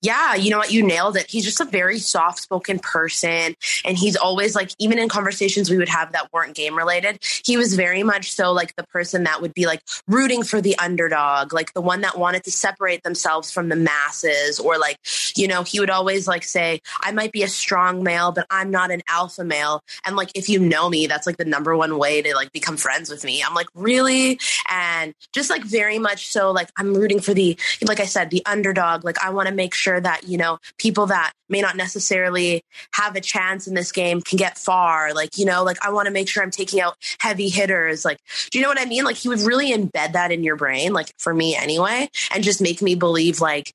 Yeah, 0.00 0.36
you 0.36 0.50
know 0.50 0.58
what? 0.58 0.70
You 0.72 0.86
nailed 0.86 1.16
it. 1.16 1.28
He's 1.28 1.44
just 1.44 1.60
a 1.60 1.64
very 1.64 1.98
soft 1.98 2.38
spoken 2.38 2.78
person. 2.78 3.56
And 3.84 3.98
he's 3.98 4.14
always 4.14 4.54
like, 4.54 4.70
even 4.78 4.98
in 4.98 5.08
conversations 5.08 5.70
we 5.70 5.76
would 5.76 5.88
have 5.88 6.12
that 6.12 6.32
weren't 6.32 6.54
game 6.54 6.76
related, 6.76 7.18
he 7.44 7.56
was 7.56 7.74
very 7.74 8.04
much 8.04 8.32
so 8.32 8.52
like 8.52 8.76
the 8.76 8.84
person 8.84 9.24
that 9.24 9.42
would 9.42 9.52
be 9.54 9.66
like 9.66 9.82
rooting 10.06 10.44
for 10.44 10.60
the 10.60 10.78
underdog, 10.78 11.52
like 11.52 11.72
the 11.74 11.80
one 11.80 12.02
that 12.02 12.16
wanted 12.16 12.44
to 12.44 12.50
separate 12.52 13.02
themselves 13.02 13.50
from 13.50 13.68
the 13.70 13.76
masses. 13.76 14.60
Or 14.60 14.78
like, 14.78 14.98
you 15.34 15.48
know, 15.48 15.64
he 15.64 15.80
would 15.80 15.90
always 15.90 16.28
like 16.28 16.44
say, 16.44 16.80
I 17.00 17.10
might 17.10 17.32
be 17.32 17.42
a 17.42 17.48
strong 17.48 18.04
male, 18.04 18.30
but 18.30 18.46
I'm 18.50 18.70
not 18.70 18.92
an 18.92 19.02
alpha 19.08 19.42
male. 19.42 19.82
And 20.04 20.14
like, 20.14 20.30
if 20.36 20.48
you 20.48 20.60
know 20.60 20.88
me, 20.88 21.08
that's 21.08 21.26
like 21.26 21.38
the 21.38 21.44
number 21.44 21.76
one 21.76 21.98
way 21.98 22.22
to 22.22 22.34
like 22.36 22.52
become 22.52 22.76
friends 22.76 23.10
with 23.10 23.24
me. 23.24 23.42
I'm 23.42 23.54
like, 23.54 23.68
really? 23.74 24.38
And 24.70 25.12
just 25.32 25.50
like 25.50 25.64
very 25.64 25.98
much 25.98 26.28
so, 26.28 26.52
like, 26.52 26.70
I'm 26.76 26.94
rooting 26.94 27.18
for 27.18 27.34
the, 27.34 27.58
like 27.82 27.98
I 27.98 28.04
said, 28.04 28.30
the 28.30 28.46
underdog. 28.46 29.04
Like, 29.04 29.18
I 29.18 29.30
want 29.30 29.48
to 29.48 29.54
make 29.54 29.74
sure 29.74 29.87
sure 29.88 30.00
that, 30.00 30.28
you 30.28 30.36
know, 30.36 30.58
people 30.78 31.06
that 31.06 31.32
may 31.48 31.60
not 31.60 31.76
necessarily 31.76 32.62
have 32.92 33.16
a 33.16 33.20
chance 33.20 33.66
in 33.66 33.74
this 33.74 33.92
game 33.92 34.20
can 34.20 34.36
get 34.36 34.58
far. 34.58 35.14
Like, 35.14 35.38
you 35.38 35.44
know, 35.44 35.64
like 35.64 35.78
I 35.84 35.90
want 35.90 36.06
to 36.06 36.12
make 36.12 36.28
sure 36.28 36.42
I'm 36.42 36.50
taking 36.50 36.80
out 36.80 36.96
heavy 37.18 37.48
hitters. 37.48 38.04
Like, 38.04 38.18
do 38.50 38.58
you 38.58 38.62
know 38.62 38.68
what 38.68 38.80
I 38.80 38.84
mean? 38.84 39.04
Like 39.04 39.16
he 39.16 39.28
would 39.28 39.40
really 39.40 39.72
embed 39.72 40.12
that 40.12 40.32
in 40.32 40.44
your 40.44 40.56
brain, 40.56 40.92
like 40.92 41.12
for 41.18 41.32
me 41.32 41.56
anyway, 41.56 42.08
and 42.32 42.44
just 42.44 42.60
make 42.60 42.82
me 42.82 42.94
believe 42.94 43.40
like, 43.40 43.72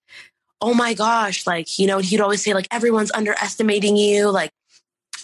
oh 0.61 0.73
my 0.73 0.93
gosh, 0.93 1.45
like, 1.45 1.77
you 1.79 1.87
know, 1.87 1.97
he'd 1.97 2.21
always 2.21 2.43
say 2.43 2.53
like 2.53 2.67
everyone's 2.71 3.11
underestimating 3.11 3.97
you. 3.97 4.29
Like 4.29 4.51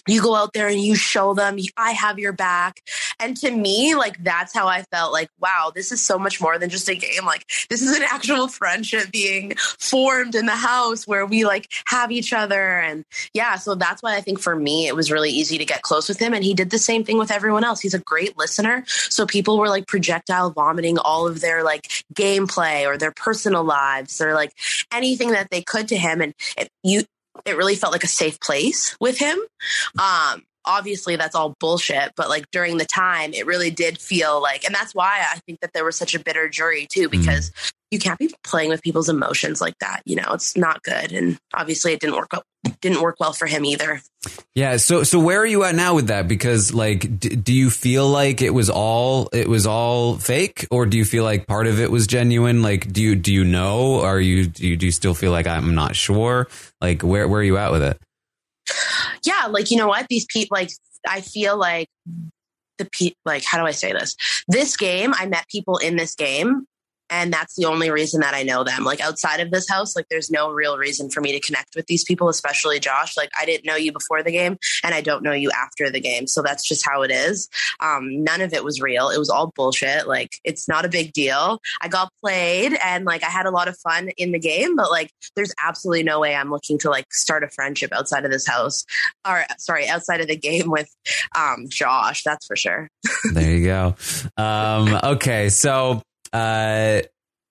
you 0.06 0.22
go 0.22 0.34
out 0.34 0.52
there 0.52 0.68
and 0.68 0.80
you 0.80 0.94
show 0.94 1.34
them 1.34 1.58
i 1.76 1.92
have 1.92 2.18
your 2.18 2.32
back. 2.32 2.82
And 3.18 3.36
to 3.38 3.50
me 3.50 3.94
like 3.94 4.22
that's 4.22 4.54
how 4.54 4.66
i 4.66 4.82
felt 4.82 5.12
like 5.12 5.28
wow 5.40 5.72
this 5.74 5.92
is 5.92 6.00
so 6.00 6.18
much 6.18 6.40
more 6.40 6.58
than 6.58 6.70
just 6.70 6.88
a 6.88 6.94
game. 6.94 7.24
Like 7.24 7.46
this 7.68 7.82
is 7.82 7.96
an 7.96 8.02
actual 8.10 8.48
friendship 8.48 9.10
being 9.10 9.54
formed 9.56 10.34
in 10.34 10.46
the 10.46 10.52
house 10.52 11.06
where 11.06 11.26
we 11.26 11.44
like 11.44 11.70
have 11.86 12.10
each 12.10 12.32
other. 12.32 12.80
And 12.80 13.04
yeah 13.34 13.56
so 13.56 13.74
that's 13.74 14.02
why 14.02 14.16
i 14.16 14.20
think 14.20 14.40
for 14.40 14.54
me 14.56 14.86
it 14.86 14.96
was 14.96 15.10
really 15.10 15.30
easy 15.30 15.58
to 15.58 15.64
get 15.64 15.82
close 15.82 16.08
with 16.08 16.18
him 16.18 16.34
and 16.34 16.44
he 16.44 16.54
did 16.54 16.70
the 16.70 16.78
same 16.78 17.04
thing 17.04 17.18
with 17.18 17.30
everyone 17.30 17.64
else. 17.64 17.80
He's 17.80 17.94
a 17.94 17.98
great 17.98 18.36
listener. 18.38 18.84
So 18.86 19.26
people 19.26 19.58
were 19.58 19.68
like 19.68 19.86
projectile 19.86 20.50
vomiting 20.50 20.98
all 20.98 21.26
of 21.26 21.40
their 21.40 21.62
like 21.62 21.88
gameplay 22.14 22.86
or 22.86 22.96
their 22.96 23.12
personal 23.12 23.64
lives 23.64 24.20
or 24.20 24.34
like 24.34 24.52
anything 24.92 25.30
that 25.32 25.50
they 25.50 25.62
could 25.62 25.88
to 25.88 25.96
him. 25.96 26.20
And 26.20 26.34
you 26.82 27.04
it 27.44 27.56
really 27.56 27.76
felt 27.76 27.92
like 27.92 28.04
a 28.04 28.08
safe 28.08 28.40
place 28.40 28.96
with 29.00 29.18
him. 29.18 29.38
Um, 29.98 30.44
obviously 30.70 31.16
that's 31.16 31.34
all 31.34 31.54
bullshit, 31.58 32.12
but 32.16 32.28
like 32.28 32.50
during 32.52 32.76
the 32.78 32.84
time, 32.84 33.34
it 33.34 33.44
really 33.44 33.70
did 33.70 33.98
feel 33.98 34.40
like, 34.40 34.64
and 34.64 34.74
that's 34.74 34.94
why 34.94 35.24
I 35.32 35.38
think 35.40 35.60
that 35.60 35.72
there 35.72 35.84
was 35.84 35.96
such 35.96 36.14
a 36.14 36.20
bitter 36.20 36.48
jury 36.48 36.86
too, 36.88 37.08
mm-hmm. 37.08 37.20
because 37.20 37.50
mm. 37.50 37.72
you 37.90 37.98
can't 37.98 38.18
be 38.18 38.32
playing 38.44 38.70
with 38.70 38.82
people's 38.82 39.08
emotions 39.08 39.60
like 39.60 39.76
that. 39.80 40.02
You 40.06 40.16
know, 40.16 40.28
it's 40.32 40.56
not 40.56 40.82
good. 40.82 41.12
And 41.12 41.38
obviously 41.52 41.92
it 41.92 42.00
didn't 42.00 42.16
work 42.16 42.32
out. 42.32 42.44
Didn't 42.82 43.00
work 43.00 43.16
well 43.18 43.32
for 43.32 43.46
him 43.46 43.64
either. 43.64 44.02
Yeah. 44.54 44.76
So, 44.76 45.02
so 45.02 45.18
where 45.18 45.40
are 45.40 45.46
you 45.46 45.64
at 45.64 45.74
now 45.74 45.94
with 45.94 46.08
that? 46.08 46.28
Because 46.28 46.74
like, 46.74 47.18
d- 47.18 47.34
do 47.34 47.54
you 47.54 47.70
feel 47.70 48.06
like 48.06 48.42
it 48.42 48.50
was 48.50 48.68
all, 48.68 49.30
it 49.32 49.48
was 49.48 49.66
all 49.66 50.16
fake 50.18 50.66
or 50.70 50.84
do 50.84 50.98
you 50.98 51.06
feel 51.06 51.24
like 51.24 51.46
part 51.46 51.66
of 51.66 51.80
it 51.80 51.90
was 51.90 52.06
genuine? 52.06 52.62
Like, 52.62 52.92
do 52.92 53.00
you, 53.02 53.16
do 53.16 53.32
you 53.32 53.44
know? 53.44 54.00
Are 54.02 54.20
you, 54.20 54.46
do 54.46 54.68
you, 54.68 54.76
do 54.76 54.86
you 54.86 54.92
still 54.92 55.14
feel 55.14 55.32
like 55.32 55.46
I'm 55.46 55.74
not 55.74 55.96
sure? 55.96 56.48
Like, 56.82 57.02
where, 57.02 57.26
where 57.26 57.40
are 57.40 57.44
you 57.44 57.56
at 57.56 57.72
with 57.72 57.82
it? 57.82 57.98
Yeah, 59.22 59.46
like 59.48 59.70
you 59.70 59.76
know 59.76 59.88
what? 59.88 60.06
These 60.08 60.26
people 60.26 60.56
like 60.56 60.70
I 61.08 61.20
feel 61.20 61.56
like 61.56 61.88
the 62.78 62.86
pe 62.86 63.12
like 63.24 63.44
how 63.44 63.58
do 63.58 63.66
I 63.66 63.72
say 63.72 63.92
this? 63.92 64.16
This 64.48 64.76
game, 64.76 65.12
I 65.14 65.26
met 65.26 65.48
people 65.48 65.78
in 65.78 65.96
this 65.96 66.14
game 66.14 66.66
and 67.10 67.32
that's 67.32 67.56
the 67.56 67.64
only 67.64 67.90
reason 67.90 68.20
that 68.20 68.34
I 68.34 68.44
know 68.44 68.62
them. 68.62 68.84
Like 68.84 69.00
outside 69.00 69.40
of 69.40 69.50
this 69.50 69.68
house, 69.68 69.96
like 69.96 70.06
there's 70.08 70.30
no 70.30 70.50
real 70.50 70.78
reason 70.78 71.10
for 71.10 71.20
me 71.20 71.32
to 71.32 71.40
connect 71.40 71.74
with 71.74 71.86
these 71.86 72.04
people, 72.04 72.28
especially 72.28 72.78
Josh. 72.78 73.16
Like 73.16 73.30
I 73.38 73.44
didn't 73.44 73.66
know 73.66 73.76
you 73.76 73.92
before 73.92 74.22
the 74.22 74.30
game, 74.30 74.56
and 74.84 74.94
I 74.94 75.00
don't 75.00 75.22
know 75.22 75.32
you 75.32 75.50
after 75.50 75.90
the 75.90 76.00
game, 76.00 76.26
so 76.26 76.42
that's 76.42 76.66
just 76.66 76.86
how 76.88 77.02
it 77.02 77.10
is. 77.10 77.48
Um, 77.80 78.22
none 78.22 78.40
of 78.40 78.52
it 78.52 78.64
was 78.64 78.80
real. 78.80 79.10
It 79.10 79.18
was 79.18 79.28
all 79.28 79.52
bullshit. 79.56 80.06
Like 80.06 80.30
it's 80.44 80.68
not 80.68 80.84
a 80.84 80.88
big 80.88 81.12
deal. 81.12 81.60
I 81.82 81.88
got 81.88 82.12
played, 82.22 82.78
and 82.84 83.04
like 83.04 83.24
I 83.24 83.30
had 83.30 83.46
a 83.46 83.50
lot 83.50 83.68
of 83.68 83.76
fun 83.78 84.10
in 84.16 84.32
the 84.32 84.38
game, 84.38 84.76
but 84.76 84.90
like 84.90 85.10
there's 85.34 85.52
absolutely 85.62 86.04
no 86.04 86.20
way 86.20 86.34
I'm 86.34 86.50
looking 86.50 86.78
to 86.80 86.90
like 86.90 87.12
start 87.12 87.42
a 87.42 87.48
friendship 87.48 87.92
outside 87.92 88.24
of 88.24 88.30
this 88.30 88.46
house, 88.46 88.84
or 89.28 89.44
sorry, 89.58 89.88
outside 89.88 90.20
of 90.20 90.28
the 90.28 90.36
game 90.36 90.70
with 90.70 90.88
um, 91.36 91.66
Josh. 91.68 92.22
That's 92.22 92.46
for 92.46 92.56
sure. 92.56 92.88
there 93.32 93.56
you 93.56 93.64
go. 93.64 93.96
Um, 94.36 94.98
okay, 95.02 95.48
so 95.48 96.02
uh, 96.32 97.02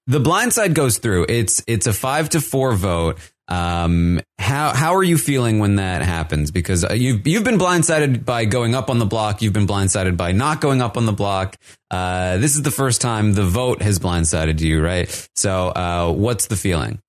the 0.08 0.20
blind 0.20 0.54
side 0.54 0.74
goes 0.74 0.98
through. 0.98 1.28
It's 1.30 1.64
it's 1.68 1.88
a 1.88 1.94
five 1.94 2.30
to 2.30 2.42
four 2.42 2.74
vote. 2.74 3.20
Um, 3.48 4.22
how 4.38 4.74
how 4.74 4.96
are 4.96 5.04
you 5.04 5.18
feeling 5.18 5.60
when 5.60 5.76
that 5.76 6.02
happens? 6.02 6.52
Because 6.52 6.84
uh, 6.84 6.94
you've 6.94 7.28
you've 7.28 7.44
been 7.44 7.58
blindsided 7.58 8.26
by 8.26 8.46
going 8.46 8.76
up 8.76 8.90
on 8.90 9.00
the 9.00 9.06
block. 9.06 9.42
You've 9.42 9.54
been 9.54 9.68
blindsided 9.68 10.18
by 10.18 10.32
not 10.32 10.62
going 10.62 10.82
up 10.82 10.98
on 10.98 11.06
the 11.06 11.14
block. 11.14 11.58
Uh, 11.92 12.38
this 12.38 12.56
is 12.56 12.62
the 12.62 12.72
first 12.72 13.02
time 13.02 13.34
the 13.34 13.46
vote 13.46 13.82
has 13.82 14.00
blindsided 14.00 14.60
you, 14.62 14.84
right? 14.84 15.30
So, 15.36 15.70
uh, 15.70 16.12
what's 16.12 16.48
the 16.48 16.56
feeling? 16.56 17.02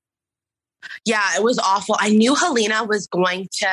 Yeah, 1.04 1.36
it 1.36 1.42
was 1.42 1.58
awful. 1.58 1.96
I 1.98 2.10
knew 2.10 2.34
Helena 2.34 2.84
was 2.84 3.06
going 3.06 3.48
to 3.52 3.68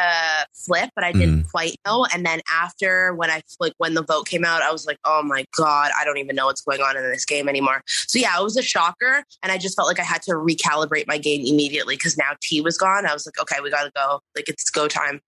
flip, 0.53 0.89
but 0.95 1.03
I 1.03 1.11
didn't 1.11 1.43
Mm. 1.43 1.51
quite 1.51 1.76
know. 1.86 2.05
And 2.13 2.26
then 2.26 2.41
after 2.51 3.13
when 3.13 3.30
I 3.30 3.41
like 3.59 3.74
when 3.78 3.93
the 3.93 4.03
vote 4.03 4.28
came 4.28 4.45
out, 4.45 4.61
I 4.61 4.72
was 4.72 4.86
like, 4.86 4.97
oh 5.03 5.22
my 5.24 5.45
god, 5.57 5.91
I 5.99 6.05
don't 6.05 6.18
even 6.18 6.36
know 6.36 6.45
what's 6.45 6.61
going 6.61 6.82
on 6.82 6.95
in 6.97 7.03
this 7.11 7.26
game 7.26 7.49
anymore. 7.49 7.82
So 7.86 8.20
yeah, 8.20 8.39
it 8.39 8.43
was 8.43 8.57
a 8.57 8.61
shocker, 8.61 9.24
and 9.43 9.51
I 9.51 9.57
just 9.57 9.76
felt 9.76 9.88
like 9.88 9.99
I 9.99 10.03
had 10.03 10.22
to 10.24 10.32
recalibrate 10.32 11.05
my 11.07 11.18
game 11.18 11.41
immediately 11.45 11.95
because 11.95 12.18
now 12.18 12.32
T 12.41 12.61
was 12.61 12.78
gone. 12.78 13.05
I 13.05 13.13
was 13.13 13.26
like, 13.26 13.39
okay, 13.41 13.61
we 13.61 13.70
got 13.70 13.84
to 13.84 13.91
go. 13.95 14.22
Like 14.36 14.49
it's 14.49 14.70
go 14.70 14.88
time. 14.88 15.20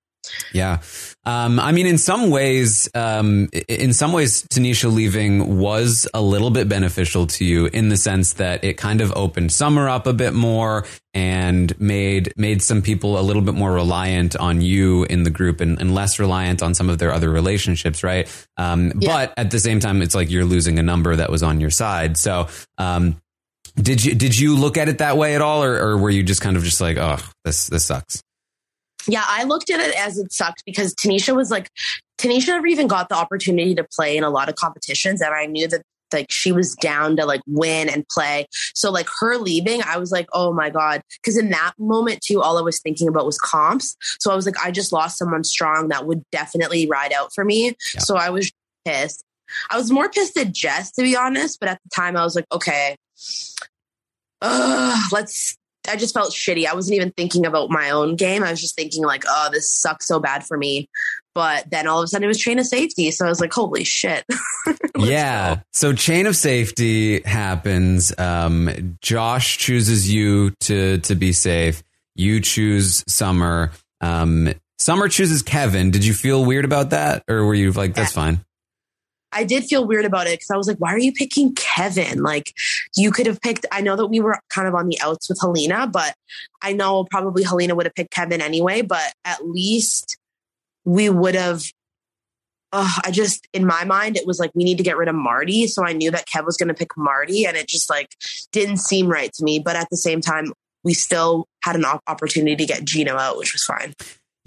Yeah. 0.53 0.79
Um, 1.25 1.59
I 1.59 1.71
mean, 1.71 1.85
in 1.85 1.97
some 1.97 2.29
ways, 2.29 2.89
um, 2.95 3.49
in 3.67 3.93
some 3.93 4.13
ways, 4.13 4.43
Tanisha 4.43 4.91
leaving 4.91 5.59
was 5.59 6.07
a 6.13 6.21
little 6.21 6.49
bit 6.49 6.67
beneficial 6.67 7.27
to 7.27 7.45
you 7.45 7.67
in 7.67 7.89
the 7.89 7.97
sense 7.97 8.33
that 8.33 8.63
it 8.63 8.77
kind 8.77 9.01
of 9.01 9.11
opened 9.15 9.51
Summer 9.51 9.87
up 9.89 10.07
a 10.07 10.13
bit 10.13 10.33
more 10.33 10.85
and 11.13 11.79
made 11.79 12.33
made 12.37 12.61
some 12.61 12.81
people 12.81 13.19
a 13.19 13.21
little 13.21 13.41
bit 13.41 13.53
more 13.55 13.73
reliant 13.73 14.35
on 14.35 14.61
you 14.61 15.03
in 15.05 15.23
the 15.23 15.29
group 15.29 15.61
and, 15.61 15.79
and 15.79 15.95
less 15.95 16.19
reliant 16.19 16.61
on 16.61 16.73
some 16.73 16.89
of 16.89 16.97
their 16.97 17.13
other 17.13 17.29
relationships, 17.29 18.03
right? 18.03 18.27
Um, 18.57 18.91
But 18.95 19.33
at 19.37 19.51
the 19.51 19.59
same 19.59 19.79
time, 19.79 20.01
it's 20.01 20.15
like 20.15 20.29
you're 20.29 20.45
losing 20.45 20.79
a 20.79 20.83
number 20.83 21.15
that 21.15 21.29
was 21.31 21.43
on 21.43 21.59
your 21.59 21.71
side. 21.71 22.17
So, 22.17 22.47
um, 22.77 23.21
did 23.75 24.03
you 24.03 24.15
did 24.15 24.37
you 24.37 24.55
look 24.55 24.77
at 24.77 24.89
it 24.89 24.97
that 24.97 25.17
way 25.17 25.35
at 25.35 25.41
all, 25.41 25.63
or, 25.63 25.77
or 25.77 25.97
were 25.97 26.09
you 26.09 26.23
just 26.23 26.41
kind 26.41 26.57
of 26.57 26.63
just 26.63 26.81
like, 26.81 26.97
oh, 26.97 27.17
this 27.45 27.67
this 27.67 27.85
sucks? 27.85 28.21
Yeah, 29.09 29.23
I 29.25 29.43
looked 29.43 29.69
at 29.69 29.79
it 29.79 29.95
as 29.95 30.17
it 30.17 30.31
sucked 30.31 30.63
because 30.65 30.93
Tanisha 30.93 31.35
was 31.35 31.49
like, 31.51 31.69
Tanisha 32.17 32.47
never 32.47 32.67
even 32.67 32.87
got 32.87 33.09
the 33.09 33.15
opportunity 33.15 33.73
to 33.75 33.83
play 33.83 34.15
in 34.15 34.23
a 34.23 34.29
lot 34.29 34.49
of 34.49 34.55
competitions, 34.55 35.21
and 35.21 35.33
I 35.33 35.45
knew 35.45 35.67
that 35.67 35.81
like 36.11 36.31
she 36.31 36.51
was 36.51 36.75
down 36.75 37.15
to 37.17 37.25
like 37.25 37.41
win 37.47 37.87
and 37.87 38.07
play. 38.09 38.47
So 38.73 38.91
like 38.91 39.07
her 39.19 39.37
leaving, 39.37 39.81
I 39.83 39.97
was 39.97 40.11
like, 40.11 40.27
oh 40.33 40.51
my 40.51 40.69
god, 40.69 41.01
because 41.21 41.37
in 41.37 41.49
that 41.51 41.73
moment 41.77 42.21
too, 42.21 42.41
all 42.41 42.57
I 42.57 42.61
was 42.61 42.79
thinking 42.79 43.07
about 43.07 43.25
was 43.25 43.37
comps. 43.37 43.95
So 44.19 44.31
I 44.31 44.35
was 44.35 44.45
like, 44.45 44.57
I 44.63 44.71
just 44.71 44.91
lost 44.91 45.17
someone 45.17 45.43
strong 45.43 45.89
that 45.89 46.07
would 46.07 46.23
definitely 46.31 46.87
ride 46.87 47.13
out 47.13 47.31
for 47.33 47.45
me. 47.45 47.75
So 47.79 48.15
I 48.15 48.31
was 48.31 48.51
pissed. 48.85 49.23
I 49.69 49.77
was 49.77 49.91
more 49.91 50.09
pissed 50.09 50.35
at 50.37 50.51
Jess 50.51 50.91
to 50.93 51.03
be 51.03 51.15
honest, 51.15 51.59
but 51.59 51.69
at 51.69 51.79
the 51.83 51.89
time 51.95 52.17
I 52.17 52.23
was 52.23 52.35
like, 52.35 52.45
okay, 52.51 52.95
let's 55.11 55.57
I 55.87 55.95
just 55.95 56.13
felt 56.13 56.33
shitty. 56.33 56.65
I 56.65 56.73
wasn't 56.73 56.97
even 56.97 57.11
thinking 57.11 57.45
about 57.45 57.69
my 57.69 57.89
own 57.91 58.15
game. 58.15 58.43
I 58.43 58.51
was 58.51 58.61
just 58.61 58.75
thinking 58.75 59.03
like, 59.03 59.23
oh, 59.27 59.49
this 59.51 59.71
sucks 59.71 60.07
so 60.07 60.19
bad 60.19 60.45
for 60.45 60.57
me. 60.57 60.89
But 61.33 61.69
then 61.69 61.87
all 61.87 61.99
of 61.99 62.03
a 62.03 62.07
sudden 62.07 62.25
it 62.25 62.27
was 62.27 62.39
chain 62.39 62.59
of 62.59 62.65
safety. 62.65 63.11
So 63.11 63.25
I 63.25 63.29
was 63.29 63.39
like, 63.39 63.53
holy 63.53 63.83
shit. 63.83 64.25
yeah. 64.97 65.59
So 65.73 65.93
chain 65.93 66.25
of 66.25 66.35
safety 66.35 67.21
happens. 67.21 68.13
Um, 68.17 68.97
Josh 69.01 69.57
chooses 69.57 70.11
you 70.11 70.51
to 70.61 70.97
to 70.99 71.15
be 71.15 71.31
safe. 71.31 71.83
You 72.15 72.41
choose 72.41 73.03
Summer. 73.07 73.71
Um, 74.01 74.53
Summer 74.79 75.07
chooses 75.07 75.41
Kevin. 75.41 75.91
Did 75.91 76.05
you 76.05 76.13
feel 76.13 76.43
weird 76.43 76.65
about 76.65 76.89
that, 76.91 77.23
or 77.29 77.45
were 77.45 77.53
you 77.53 77.71
like, 77.71 77.93
that's 77.93 78.13
fine? 78.13 78.43
I 79.31 79.43
did 79.43 79.65
feel 79.65 79.85
weird 79.85 80.05
about 80.05 80.27
it 80.27 80.39
because 80.39 80.51
I 80.51 80.57
was 80.57 80.67
like, 80.67 80.77
why 80.77 80.93
are 80.93 80.99
you 80.99 81.11
picking 81.13 81.53
Kevin? 81.55 82.23
Like, 82.23 82.53
you 82.95 83.11
could 83.11 83.27
have 83.27 83.41
picked, 83.41 83.65
I 83.71 83.81
know 83.81 83.95
that 83.95 84.07
we 84.07 84.19
were 84.19 84.39
kind 84.49 84.67
of 84.67 84.75
on 84.75 84.87
the 84.87 84.99
outs 85.01 85.29
with 85.29 85.39
Helena, 85.39 85.87
but 85.87 86.15
I 86.61 86.73
know 86.73 87.05
probably 87.05 87.43
Helena 87.43 87.75
would 87.75 87.85
have 87.85 87.95
picked 87.95 88.11
Kevin 88.11 88.41
anyway, 88.41 88.81
but 88.81 89.13
at 89.25 89.47
least 89.47 90.17
we 90.85 91.09
would 91.09 91.35
have. 91.35 91.63
I 92.71 93.09
just, 93.11 93.47
in 93.51 93.65
my 93.65 93.83
mind, 93.83 94.15
it 94.15 94.27
was 94.27 94.39
like 94.39 94.51
we 94.53 94.63
need 94.63 94.77
to 94.77 94.83
get 94.83 94.95
rid 94.95 95.07
of 95.07 95.15
Marty. 95.15 95.65
So 95.65 95.83
I 95.83 95.93
knew 95.93 96.11
that 96.11 96.27
Kev 96.27 96.45
was 96.45 96.55
going 96.55 96.67
to 96.67 96.75
pick 96.75 96.95
Marty, 96.95 97.45
and 97.47 97.57
it 97.57 97.67
just 97.67 97.89
like 97.89 98.09
didn't 98.51 98.77
seem 98.77 99.07
right 99.07 99.33
to 99.33 99.43
me. 99.43 99.57
But 99.57 99.75
at 99.75 99.89
the 99.89 99.97
same 99.97 100.21
time, 100.21 100.53
we 100.83 100.93
still 100.93 101.47
had 101.63 101.75
an 101.75 101.85
opportunity 102.05 102.55
to 102.55 102.65
get 102.67 102.85
Gino 102.85 103.17
out, 103.17 103.37
which 103.39 103.53
was 103.53 103.63
fine. 103.63 103.95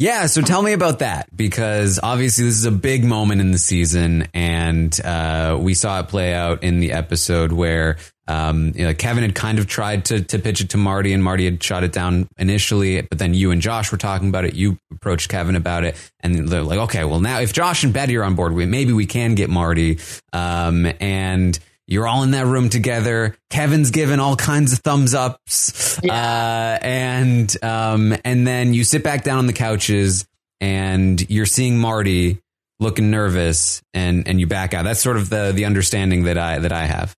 Yeah, 0.02 0.26
so 0.26 0.42
tell 0.42 0.62
me 0.62 0.72
about 0.72 0.98
that 0.98 1.28
because 1.36 2.00
obviously 2.02 2.44
this 2.46 2.56
is 2.56 2.64
a 2.64 2.72
big 2.72 3.04
moment 3.04 3.40
in 3.40 3.52
the 3.52 3.58
season, 3.58 4.26
and 4.34 5.00
uh, 5.00 5.56
we 5.60 5.74
saw 5.74 6.00
it 6.00 6.08
play 6.08 6.34
out 6.34 6.64
in 6.64 6.80
the 6.80 6.90
episode 6.90 7.52
where 7.52 7.98
um, 8.26 8.72
you 8.74 8.84
know, 8.84 8.94
Kevin 8.94 9.22
had 9.22 9.36
kind 9.36 9.60
of 9.60 9.68
tried 9.68 10.06
to 10.06 10.20
to 10.24 10.40
pitch 10.40 10.60
it 10.60 10.70
to 10.70 10.76
Marty, 10.76 11.12
and 11.12 11.22
Marty 11.22 11.44
had 11.44 11.62
shot 11.62 11.84
it 11.84 11.92
down 11.92 12.28
initially, 12.36 13.00
but 13.02 13.20
then 13.20 13.32
you 13.32 13.52
and 13.52 13.62
Josh 13.62 13.92
were 13.92 13.98
talking 13.98 14.28
about 14.28 14.44
it. 14.44 14.54
You 14.54 14.76
approached 14.90 15.28
Kevin 15.28 15.54
about 15.54 15.84
it, 15.84 15.94
and 16.18 16.48
they're 16.48 16.64
like, 16.64 16.80
"Okay, 16.80 17.04
well 17.04 17.20
now 17.20 17.38
if 17.38 17.52
Josh 17.52 17.84
and 17.84 17.92
Betty 17.92 18.16
are 18.16 18.24
on 18.24 18.34
board, 18.34 18.54
we, 18.54 18.66
maybe 18.66 18.92
we 18.92 19.06
can 19.06 19.36
get 19.36 19.50
Marty." 19.50 20.00
Um, 20.32 20.92
and 20.98 21.56
you're 21.86 22.06
all 22.06 22.22
in 22.22 22.30
that 22.32 22.46
room 22.46 22.68
together. 22.68 23.36
Kevin's 23.50 23.90
given 23.90 24.20
all 24.20 24.36
kinds 24.36 24.72
of 24.72 24.78
thumbs 24.80 25.14
ups, 25.14 25.98
uh, 26.04 26.78
and 26.82 27.54
um, 27.62 28.14
and 28.24 28.46
then 28.46 28.74
you 28.74 28.84
sit 28.84 29.02
back 29.02 29.24
down 29.24 29.38
on 29.38 29.46
the 29.46 29.52
couches, 29.52 30.26
and 30.60 31.28
you're 31.30 31.46
seeing 31.46 31.78
Marty 31.78 32.40
looking 32.80 33.10
nervous, 33.10 33.82
and 33.94 34.26
and 34.28 34.40
you 34.40 34.46
back 34.46 34.74
out. 34.74 34.84
That's 34.84 35.00
sort 35.00 35.16
of 35.16 35.28
the 35.28 35.52
the 35.54 35.64
understanding 35.64 36.24
that 36.24 36.38
I 36.38 36.58
that 36.58 36.72
I 36.72 36.86
have. 36.86 37.14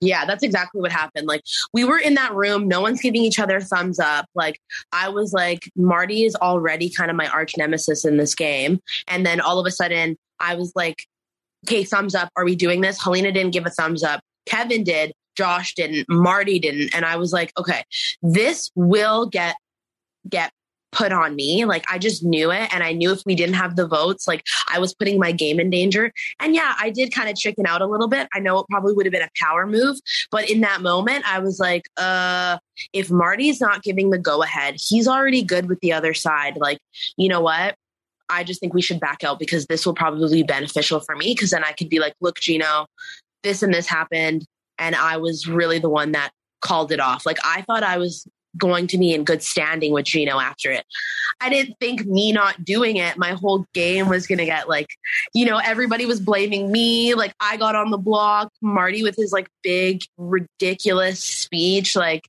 Yeah, 0.00 0.26
that's 0.26 0.44
exactly 0.44 0.80
what 0.80 0.92
happened. 0.92 1.26
Like 1.26 1.42
we 1.72 1.84
were 1.84 1.98
in 1.98 2.14
that 2.14 2.34
room, 2.34 2.68
no 2.68 2.80
one's 2.80 3.00
giving 3.00 3.22
each 3.22 3.40
other 3.40 3.60
thumbs 3.60 3.98
up. 3.98 4.26
Like 4.34 4.60
I 4.92 5.08
was 5.08 5.32
like, 5.32 5.70
Marty 5.74 6.24
is 6.24 6.36
already 6.36 6.88
kind 6.88 7.10
of 7.10 7.16
my 7.16 7.26
arch 7.26 7.56
nemesis 7.56 8.04
in 8.04 8.16
this 8.16 8.34
game. 8.34 8.80
And 9.08 9.26
then 9.26 9.40
all 9.40 9.58
of 9.58 9.66
a 9.66 9.72
sudden 9.72 10.16
I 10.38 10.54
was 10.54 10.72
like, 10.76 11.04
okay, 11.66 11.84
thumbs 11.84 12.14
up. 12.14 12.30
Are 12.36 12.44
we 12.44 12.56
doing 12.56 12.80
this? 12.80 13.02
Helena 13.02 13.32
didn't 13.32 13.52
give 13.52 13.66
a 13.66 13.70
thumbs 13.70 14.02
up. 14.02 14.20
Kevin 14.46 14.84
did. 14.84 15.12
Josh 15.36 15.74
didn't. 15.74 16.06
Marty 16.08 16.58
didn't. 16.58 16.94
And 16.94 17.04
I 17.04 17.16
was 17.16 17.32
like, 17.32 17.52
okay, 17.56 17.84
this 18.22 18.70
will 18.74 19.26
get 19.26 19.56
get 20.28 20.52
put 20.90 21.12
on 21.12 21.34
me. 21.36 21.64
Like 21.64 21.84
I 21.90 21.98
just 21.98 22.24
knew 22.24 22.50
it. 22.50 22.72
And 22.74 22.82
I 22.82 22.92
knew 22.92 23.12
if 23.12 23.20
we 23.26 23.34
didn't 23.34 23.54
have 23.54 23.76
the 23.76 23.86
votes, 23.86 24.26
like 24.26 24.42
I 24.72 24.78
was 24.78 24.94
putting 24.94 25.18
my 25.18 25.32
game 25.32 25.60
in 25.60 25.70
danger. 25.70 26.12
And 26.40 26.54
yeah, 26.54 26.74
I 26.78 26.90
did 26.90 27.14
kind 27.14 27.28
of 27.28 27.36
chicken 27.36 27.66
out 27.66 27.82
a 27.82 27.86
little 27.86 28.08
bit. 28.08 28.26
I 28.34 28.40
know 28.40 28.58
it 28.58 28.66
probably 28.70 28.94
would 28.94 29.06
have 29.06 29.12
been 29.12 29.22
a 29.22 29.30
power 29.40 29.66
move, 29.66 29.96
but 30.30 30.48
in 30.50 30.60
that 30.62 30.80
moment, 30.80 31.24
I 31.30 31.38
was 31.40 31.60
like, 31.60 31.82
uh, 31.96 32.58
if 32.92 33.10
Marty's 33.10 33.60
not 33.60 33.82
giving 33.82 34.10
the 34.10 34.18
go 34.18 34.42
ahead, 34.42 34.76
he's 34.78 35.06
already 35.06 35.42
good 35.42 35.68
with 35.68 35.80
the 35.80 35.92
other 35.92 36.14
side. 36.14 36.56
Like, 36.56 36.78
you 37.16 37.28
know 37.28 37.40
what? 37.40 37.76
I 38.30 38.44
just 38.44 38.60
think 38.60 38.74
we 38.74 38.82
should 38.82 39.00
back 39.00 39.24
out 39.24 39.38
because 39.38 39.66
this 39.66 39.86
will 39.86 39.94
probably 39.94 40.42
be 40.42 40.42
beneficial 40.42 41.00
for 41.00 41.16
me. 41.16 41.34
Cause 41.34 41.50
then 41.50 41.64
I 41.64 41.72
could 41.72 41.88
be 41.88 41.98
like, 41.98 42.14
look, 42.20 42.38
Gino, 42.38 42.86
this 43.42 43.62
and 43.62 43.72
this 43.72 43.86
happened. 43.86 44.44
And 44.78 44.94
I 44.94 45.16
was 45.16 45.48
really 45.48 45.78
the 45.78 45.88
one 45.88 46.12
that 46.12 46.30
called 46.60 46.92
it 46.92 47.00
off. 47.00 47.26
Like 47.26 47.38
I 47.44 47.62
thought 47.62 47.82
I 47.82 47.98
was 47.98 48.26
going 48.56 48.86
to 48.88 48.98
be 48.98 49.12
in 49.12 49.24
good 49.24 49.42
standing 49.42 49.92
with 49.92 50.06
Gino 50.06 50.38
after 50.38 50.70
it. 50.70 50.84
I 51.40 51.50
didn't 51.50 51.76
think 51.80 52.06
me 52.06 52.32
not 52.32 52.64
doing 52.64 52.96
it, 52.96 53.16
my 53.16 53.32
whole 53.32 53.66
game 53.74 54.08
was 54.08 54.26
going 54.26 54.38
to 54.38 54.46
get 54.46 54.68
like, 54.68 54.88
you 55.34 55.44
know, 55.44 55.58
everybody 55.58 56.06
was 56.06 56.20
blaming 56.20 56.72
me. 56.72 57.14
Like 57.14 57.34
I 57.40 57.56
got 57.56 57.76
on 57.76 57.90
the 57.90 57.98
block, 57.98 58.50
Marty 58.60 59.02
with 59.02 59.16
his 59.16 59.32
like 59.32 59.48
big, 59.62 60.02
ridiculous 60.16 61.22
speech. 61.22 61.94
Like, 61.94 62.28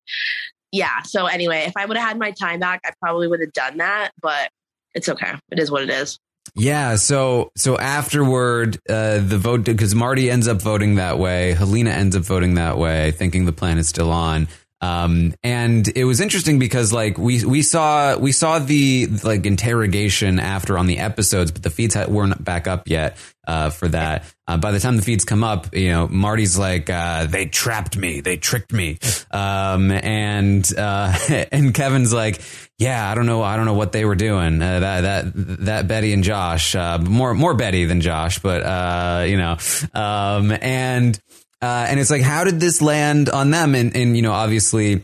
yeah. 0.72 1.02
So 1.02 1.26
anyway, 1.26 1.64
if 1.68 1.74
I 1.76 1.86
would 1.86 1.98
have 1.98 2.08
had 2.08 2.20
my 2.20 2.32
time 2.32 2.60
back, 2.60 2.82
I 2.86 2.92
probably 3.02 3.28
would 3.28 3.40
have 3.42 3.54
done 3.54 3.78
that, 3.78 4.12
but 4.22 4.50
it's 4.94 5.10
okay. 5.10 5.34
It 5.52 5.60
is 5.60 5.72
what 5.72 5.84
it 5.84 5.90
is. 5.90 6.20
Yeah, 6.56 6.96
so 6.96 7.52
so 7.56 7.78
afterward, 7.78 8.80
uh, 8.90 9.20
the 9.20 9.38
vote 9.38 9.66
because 9.66 9.94
Marty 9.94 10.32
ends 10.32 10.48
up 10.48 10.62
voting 10.62 10.96
that 10.96 11.20
way, 11.20 11.54
Helena 11.54 11.92
ends 11.92 12.16
up 12.16 12.24
voting 12.24 12.56
that 12.56 12.78
way, 12.78 13.12
thinking 13.12 13.46
the 13.46 13.52
plan 13.52 13.78
is 13.78 13.88
still 13.88 14.12
on. 14.12 14.48
Um, 14.82 15.34
and 15.44 15.88
it 15.90 16.06
was 16.06 16.22
interesting 16.22 16.58
because 16.58 16.94
like 16.94 17.18
we 17.18 17.44
we 17.44 17.62
saw 17.62 18.18
we 18.18 18.32
saw 18.32 18.60
the 18.60 19.08
like 19.24 19.46
interrogation 19.46 20.40
after 20.40 20.78
on 20.78 20.88
the 20.88 21.00
episodes, 21.00 21.52
but 21.52 21.64
the 21.64 21.70
feeds 21.70 21.96
had, 21.96 22.08
weren't 22.08 22.42
back 22.44 22.66
up 22.66 22.88
yet 22.88 23.18
uh, 23.46 23.72
for 23.72 23.90
that. 23.90 24.24
Uh, 24.48 24.58
by 24.58 24.72
the 24.72 24.80
time 24.80 24.96
the 24.96 25.02
feeds 25.02 25.26
come 25.26 25.44
up, 25.44 25.76
you 25.76 25.90
know 25.90 26.08
Marty's 26.08 26.58
like 26.58 26.90
uh, 26.90 27.26
they 27.26 27.46
trapped 27.46 27.98
me, 27.98 28.22
they 28.22 28.38
tricked 28.38 28.72
me, 28.72 28.98
um, 29.32 29.92
and 29.92 30.72
uh, 30.78 31.18
and 31.52 31.74
Kevin's 31.74 32.14
like 32.14 32.42
yeah, 32.80 33.12
I 33.12 33.14
don't 33.14 33.26
know, 33.26 33.44
I 33.44 33.58
don't 33.58 33.66
know 33.66 33.74
what 33.74 33.92
they 33.92 34.06
were 34.06 34.16
doing. 34.16 34.62
Uh, 34.62 34.80
that 34.80 35.02
that 35.02 35.32
that 35.66 35.88
Betty 35.90 36.14
and 36.14 36.24
Josh, 36.24 36.74
uh, 36.76 36.98
more 36.98 37.34
more 37.34 37.54
Betty 37.54 37.84
than 37.84 38.00
Josh, 38.00 38.40
but 38.40 38.64
uh, 38.64 39.26
you 39.28 39.38
know, 39.38 39.58
um, 39.94 40.54
and 40.62 41.20
uh, 41.62 41.86
and 41.90 42.00
it's 42.00 42.10
like, 42.10 42.22
how 42.22 42.44
did 42.44 42.60
this 42.60 42.82
land 42.82 43.30
on 43.30 43.52
them? 43.52 43.76
And, 43.76 43.96
and 43.96 44.16
you 44.16 44.22
know, 44.22 44.32
obviously, 44.32 45.04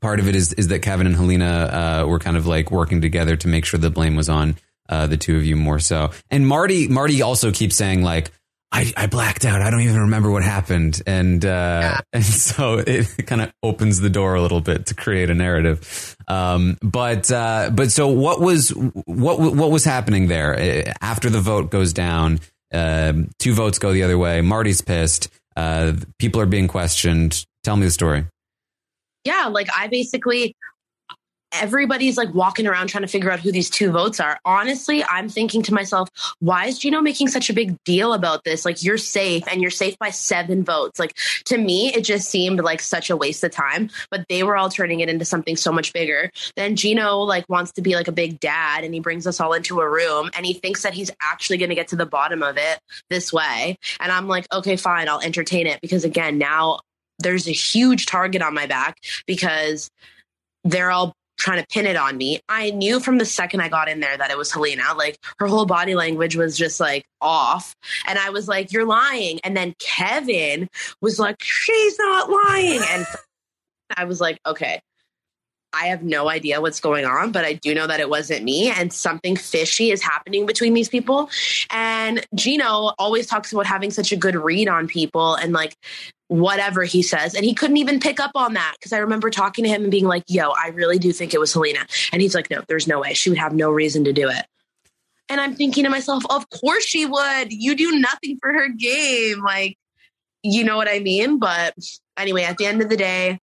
part 0.00 0.20
of 0.20 0.28
it 0.28 0.36
is 0.36 0.52
is 0.54 0.68
that 0.68 0.80
Kevin 0.80 1.06
and 1.06 1.16
Helena 1.16 2.02
uh, 2.04 2.06
were 2.06 2.18
kind 2.18 2.36
of 2.36 2.46
like 2.46 2.70
working 2.70 3.00
together 3.00 3.36
to 3.36 3.48
make 3.48 3.64
sure 3.64 3.80
the 3.80 3.90
blame 3.90 4.16
was 4.16 4.28
on 4.28 4.56
uh, 4.88 5.06
the 5.06 5.16
two 5.16 5.36
of 5.36 5.44
you 5.44 5.56
more 5.56 5.78
so. 5.78 6.10
And 6.30 6.46
Marty 6.46 6.88
Marty 6.88 7.22
also 7.22 7.50
keeps 7.50 7.76
saying 7.76 8.02
like. 8.02 8.30
I, 8.76 8.92
I 8.96 9.06
blacked 9.06 9.44
out. 9.44 9.62
I 9.62 9.70
don't 9.70 9.82
even 9.82 10.00
remember 10.00 10.32
what 10.32 10.42
happened, 10.42 11.00
and 11.06 11.44
uh, 11.44 11.48
yeah. 11.48 12.00
and 12.12 12.24
so 12.24 12.82
it 12.84 13.06
kind 13.24 13.40
of 13.40 13.52
opens 13.62 14.00
the 14.00 14.10
door 14.10 14.34
a 14.34 14.42
little 14.42 14.60
bit 14.60 14.86
to 14.86 14.94
create 14.94 15.30
a 15.30 15.34
narrative. 15.34 16.16
Um, 16.26 16.76
but 16.82 17.30
uh, 17.30 17.70
but 17.72 17.92
so 17.92 18.08
what 18.08 18.40
was 18.40 18.70
what 18.70 19.38
what 19.38 19.70
was 19.70 19.84
happening 19.84 20.26
there 20.26 20.92
after 21.00 21.30
the 21.30 21.40
vote 21.40 21.70
goes 21.70 21.92
down? 21.92 22.40
Um, 22.72 23.30
two 23.38 23.54
votes 23.54 23.78
go 23.78 23.92
the 23.92 24.02
other 24.02 24.18
way. 24.18 24.40
Marty's 24.40 24.80
pissed. 24.80 25.28
Uh, 25.56 25.94
people 26.18 26.40
are 26.40 26.46
being 26.46 26.68
questioned. 26.68 27.44
Tell 27.62 27.76
me 27.76 27.84
the 27.84 27.90
story. 27.90 28.26
Yeah, 29.24 29.48
like 29.50 29.68
I 29.76 29.88
basically 29.88 30.54
everybody's 31.60 32.16
like 32.16 32.32
walking 32.34 32.66
around 32.66 32.88
trying 32.88 33.02
to 33.02 33.08
figure 33.08 33.30
out 33.30 33.40
who 33.40 33.52
these 33.52 33.70
two 33.70 33.90
votes 33.90 34.20
are. 34.20 34.38
Honestly, 34.44 35.04
I'm 35.04 35.28
thinking 35.28 35.62
to 35.62 35.74
myself, 35.74 36.08
why 36.40 36.66
is 36.66 36.78
Gino 36.78 37.00
making 37.00 37.28
such 37.28 37.50
a 37.50 37.52
big 37.52 37.82
deal 37.84 38.12
about 38.12 38.44
this? 38.44 38.64
Like, 38.64 38.82
you're 38.82 38.98
safe 38.98 39.44
and 39.50 39.60
you're 39.60 39.70
safe 39.70 39.98
by 39.98 40.10
seven 40.10 40.64
votes. 40.64 40.98
Like, 40.98 41.14
to 41.46 41.58
me, 41.58 41.92
it 41.94 42.02
just 42.02 42.28
seemed 42.28 42.60
like 42.60 42.80
such 42.80 43.10
a 43.10 43.16
waste 43.16 43.44
of 43.44 43.50
time, 43.50 43.90
but 44.10 44.26
they 44.28 44.42
were 44.42 44.56
all 44.56 44.68
turning 44.68 45.00
it 45.00 45.08
into 45.08 45.24
something 45.24 45.56
so 45.56 45.72
much 45.72 45.92
bigger. 45.92 46.30
Then 46.56 46.76
Gino, 46.76 47.18
like, 47.18 47.48
wants 47.48 47.72
to 47.72 47.82
be 47.82 47.94
like 47.94 48.08
a 48.08 48.12
big 48.12 48.40
dad 48.40 48.84
and 48.84 48.94
he 48.94 49.00
brings 49.00 49.26
us 49.26 49.40
all 49.40 49.52
into 49.52 49.80
a 49.80 49.88
room 49.88 50.30
and 50.36 50.44
he 50.46 50.54
thinks 50.54 50.82
that 50.82 50.94
he's 50.94 51.10
actually 51.20 51.58
going 51.58 51.70
to 51.70 51.74
get 51.74 51.88
to 51.88 51.96
the 51.96 52.06
bottom 52.06 52.42
of 52.42 52.56
it 52.56 52.80
this 53.10 53.32
way. 53.32 53.78
And 54.00 54.12
I'm 54.12 54.28
like, 54.28 54.46
okay, 54.52 54.76
fine, 54.76 55.08
I'll 55.08 55.20
entertain 55.20 55.66
it 55.66 55.80
because 55.80 56.04
again, 56.04 56.38
now 56.38 56.80
there's 57.18 57.46
a 57.46 57.52
huge 57.52 58.06
target 58.06 58.42
on 58.42 58.54
my 58.54 58.66
back 58.66 58.98
because 59.26 59.90
they're 60.64 60.90
all 60.90 61.14
trying 61.36 61.60
to 61.60 61.66
pin 61.68 61.86
it 61.86 61.96
on 61.96 62.16
me. 62.16 62.40
I 62.48 62.70
knew 62.70 63.00
from 63.00 63.18
the 63.18 63.24
second 63.24 63.60
I 63.60 63.68
got 63.68 63.88
in 63.88 64.00
there 64.00 64.16
that 64.16 64.30
it 64.30 64.38
was 64.38 64.52
Helena. 64.52 64.94
Like 64.96 65.18
her 65.38 65.46
whole 65.46 65.66
body 65.66 65.94
language 65.94 66.36
was 66.36 66.56
just 66.56 66.80
like 66.80 67.04
off. 67.20 67.74
And 68.06 68.18
I 68.18 68.30
was 68.30 68.48
like, 68.48 68.72
you're 68.72 68.86
lying. 68.86 69.40
And 69.44 69.56
then 69.56 69.74
Kevin 69.78 70.68
was 71.00 71.18
like, 71.18 71.36
she's 71.40 71.98
not 71.98 72.30
lying. 72.30 72.80
And 72.90 73.06
I 73.96 74.04
was 74.04 74.20
like, 74.20 74.38
okay. 74.46 74.80
I 75.74 75.86
have 75.86 76.02
no 76.02 76.28
idea 76.28 76.60
what's 76.60 76.80
going 76.80 77.04
on, 77.04 77.32
but 77.32 77.44
I 77.44 77.54
do 77.54 77.74
know 77.74 77.86
that 77.86 78.00
it 78.00 78.08
wasn't 78.08 78.44
me 78.44 78.70
and 78.70 78.92
something 78.92 79.36
fishy 79.36 79.90
is 79.90 80.02
happening 80.02 80.46
between 80.46 80.74
these 80.74 80.88
people. 80.88 81.30
And 81.70 82.24
Gino 82.34 82.92
always 82.98 83.26
talks 83.26 83.52
about 83.52 83.66
having 83.66 83.90
such 83.90 84.12
a 84.12 84.16
good 84.16 84.36
read 84.36 84.68
on 84.68 84.86
people 84.86 85.34
and 85.34 85.52
like 85.52 85.76
whatever 86.28 86.84
he 86.84 87.02
says. 87.02 87.34
And 87.34 87.44
he 87.44 87.54
couldn't 87.54 87.76
even 87.76 88.00
pick 88.00 88.20
up 88.20 88.32
on 88.34 88.54
that 88.54 88.74
because 88.78 88.92
I 88.92 88.98
remember 88.98 89.30
talking 89.30 89.64
to 89.64 89.70
him 89.70 89.82
and 89.82 89.90
being 89.90 90.06
like, 90.06 90.24
yo, 90.28 90.50
I 90.50 90.68
really 90.68 90.98
do 90.98 91.12
think 91.12 91.34
it 91.34 91.40
was 91.40 91.52
Helena. 91.52 91.86
And 92.12 92.22
he's 92.22 92.34
like, 92.34 92.50
no, 92.50 92.62
there's 92.68 92.86
no 92.86 93.00
way. 93.00 93.14
She 93.14 93.30
would 93.30 93.38
have 93.38 93.54
no 93.54 93.70
reason 93.70 94.04
to 94.04 94.12
do 94.12 94.28
it. 94.28 94.46
And 95.28 95.40
I'm 95.40 95.54
thinking 95.54 95.84
to 95.84 95.90
myself, 95.90 96.22
of 96.28 96.48
course 96.50 96.84
she 96.84 97.06
would. 97.06 97.52
You 97.52 97.74
do 97.74 97.98
nothing 97.98 98.38
for 98.40 98.52
her 98.52 98.68
game. 98.68 99.42
Like, 99.42 99.76
you 100.42 100.64
know 100.64 100.76
what 100.76 100.88
I 100.88 100.98
mean? 100.98 101.38
But 101.38 101.74
anyway, 102.16 102.42
at 102.42 102.58
the 102.58 102.66
end 102.66 102.82
of 102.82 102.90
the 102.90 102.96
day, 102.96 103.40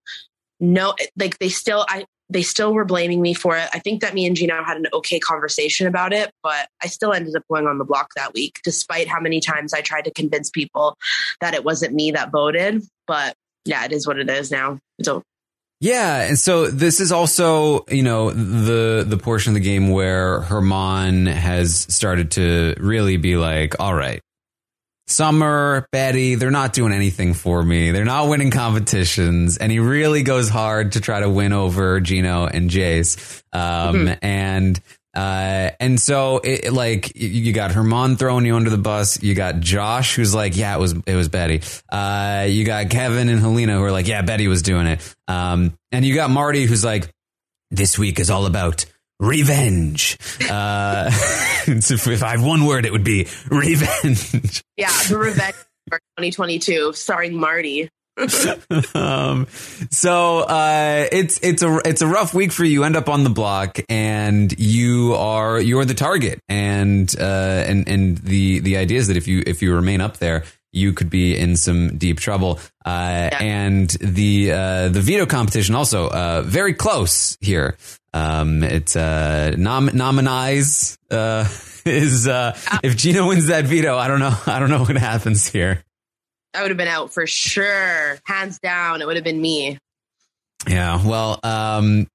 no, 0.60 0.94
like 1.18 1.40
they 1.40 1.50
still, 1.50 1.86
I, 1.90 2.06
they 2.32 2.42
still 2.42 2.74
were 2.74 2.86
blaming 2.86 3.22
me 3.22 3.34
for 3.34 3.58
it. 3.58 3.68
I 3.74 3.80
think 3.80 4.02
that 4.02 4.14
me 4.14 4.26
and 4.26 4.36
Gino 4.36 4.64
had 4.64 4.78
an 4.78 4.88
okay 4.94 5.20
conversation 5.20 5.86
about 5.86 6.14
it, 6.14 6.32
but 6.42 6.68
I 6.82 6.88
still 6.88 7.12
ended 7.12 7.36
up 7.36 7.44
going 7.52 7.68
on 7.68 7.78
the 7.78 7.86
block 7.86 8.10
that 8.16 8.34
week, 8.34 8.60
despite 8.64 9.08
how 9.08 9.20
many 9.20 9.42
times 9.42 9.74
I 9.74 9.82
tried 9.82 10.06
to 10.06 10.12
convince 10.12 10.50
people 10.50 10.98
that 11.42 11.54
it 11.54 11.64
wasn't 11.64 11.94
me 11.94 12.12
that 12.12 12.32
voted. 12.32 12.84
But 13.06 13.36
yeah, 13.66 13.84
it 13.86 13.92
is 13.92 14.08
what 14.08 14.18
it 14.18 14.30
is 14.30 14.52
now. 14.52 14.80
So 15.02 15.24
yeah, 15.82 16.22
and 16.22 16.38
so 16.38 16.68
this 16.68 17.00
is 17.00 17.12
also, 17.12 17.86
you 17.90 18.04
know, 18.04 18.30
the 18.30 19.04
the 19.06 19.18
portion 19.18 19.52
of 19.52 19.56
the 19.56 19.62
game 19.62 19.90
where 19.90 20.42
Herman 20.42 21.26
has 21.26 21.76
started 21.94 22.32
to 22.32 22.76
really 22.78 23.18
be 23.18 23.36
like, 23.36 23.80
all 23.80 23.94
right, 23.94 24.22
Summer, 25.12 25.86
Betty, 25.92 26.36
they're 26.36 26.52
not 26.52 26.74
doing 26.74 26.94
anything 26.94 27.34
for 27.34 27.62
me. 27.62 27.92
They're 27.92 28.06
not 28.06 28.30
winning 28.30 28.50
competitions. 28.50 29.58
And 29.58 29.72
he 29.72 29.80
really 29.80 30.24
goes 30.24 30.50
hard 30.50 30.94
to 30.94 31.02
try 31.02 31.20
to 31.20 31.30
win 31.30 31.54
over 31.54 32.00
Gino 32.00 32.46
and 32.46 32.70
Jace. 32.70 33.44
Um, 33.54 33.96
mm-hmm. 33.96 34.26
and, 34.26 34.82
uh, 35.14 35.72
and 35.80 36.00
so 36.00 36.40
it, 36.44 36.72
like 36.72 37.16
you 37.16 37.52
got 37.54 37.72
Herman 37.72 38.16
throwing 38.16 38.46
you 38.46 38.56
under 38.56 38.70
the 38.70 38.78
bus. 38.78 39.22
You 39.22 39.36
got 39.36 39.60
Josh 39.60 40.16
who's 40.16 40.34
like, 40.34 40.56
yeah, 40.56 40.76
it 40.76 40.80
was, 40.80 40.96
it 41.06 41.16
was 41.16 41.28
Betty. 41.28 41.62
Uh, 41.90 42.48
you 42.50 42.66
got 42.66 42.90
Kevin 42.90 43.30
and 43.30 43.40
Helena 43.40 43.78
who 43.78 43.84
are 43.84 43.92
like, 43.92 44.08
yeah, 44.08 44.22
Betty 44.22 44.48
was 44.48 44.62
doing 44.62 44.88
it. 44.88 45.16
Um, 45.28 45.74
and 45.92 46.06
you 46.06 46.16
got 46.16 46.30
Marty 46.30 46.66
who's 46.66 46.86
like, 46.86 47.12
this 47.70 47.98
week 48.00 48.20
is 48.20 48.30
all 48.30 48.46
about 48.46 48.86
revenge. 49.22 50.18
Uh, 50.50 51.10
if 51.68 52.24
I 52.24 52.32
have 52.32 52.44
one 52.44 52.66
word, 52.66 52.86
it 52.86 52.92
would 52.92 53.06
be 53.06 53.28
revenge. 53.50 54.64
Yeah, 54.76 54.92
the 55.08 55.18
revenge 55.18 55.56
for 55.90 56.00
2022, 56.18 56.94
starring 56.94 57.40
Marty. 57.40 57.90
um, 58.94 59.48
so 59.90 60.40
uh, 60.40 61.08
it's 61.12 61.40
it's 61.42 61.64
a 61.64 61.80
it's 61.86 62.02
a 62.02 62.08
rough 62.08 62.34
week 62.34 62.52
for 62.52 62.66
you. 62.66 62.72
you. 62.72 62.84
End 62.84 62.96
up 62.98 63.08
on 63.08 63.24
the 63.24 63.30
block, 63.30 63.80
and 63.90 64.58
you 64.60 65.16
are 65.16 65.60
you're 65.62 65.86
the 65.86 65.94
target. 65.94 66.40
And 66.50 67.14
uh, 67.18 67.64
and 67.68 67.88
and 67.88 68.18
the 68.18 68.60
the 68.60 68.78
idea 68.78 69.00
is 69.00 69.08
that 69.08 69.18
if 69.18 69.28
you 69.28 69.44
if 69.48 69.62
you 69.62 69.74
remain 69.74 70.02
up 70.02 70.18
there, 70.18 70.44
you 70.74 70.94
could 70.94 71.10
be 71.10 71.38
in 71.38 71.56
some 71.56 71.98
deep 71.98 72.20
trouble. 72.20 72.60
Uh, 72.86 73.30
yeah. 73.32 73.38
And 73.42 73.90
the 73.90 74.52
uh, 74.52 74.90
the 74.90 75.02
veto 75.02 75.26
competition 75.26 75.76
also 75.76 76.10
uh, 76.10 76.44
very 76.46 76.74
close 76.74 77.38
here. 77.42 77.78
Um, 78.14 78.64
it's 78.64 78.96
uh, 78.96 79.56
nom- 79.58 79.90
nominize 79.90 80.98
uh, 81.10 81.48
is 81.86 82.28
uh, 82.28 82.58
if 82.84 82.98
Gino 82.98 83.28
wins 83.28 83.48
that 83.48 83.66
veto, 83.66 83.98
I 83.98 84.08
don't 84.08 84.20
know. 84.20 84.36
I 84.48 84.60
don't 84.60 84.70
know 84.70 84.84
what 84.84 84.98
happens 84.98 85.48
here. 85.48 85.84
I 86.54 86.62
would 86.62 86.72
have 86.72 86.78
been 86.78 86.88
out 86.88 87.14
for 87.14 87.26
sure, 87.28 88.20
hands 88.26 88.60
down. 88.60 89.02
It 89.02 89.08
would 89.08 89.16
have 89.16 89.24
been 89.24 89.42
me. 89.42 89.78
Yeah. 90.68 91.06
Well, 91.06 91.40
um, 91.44 92.08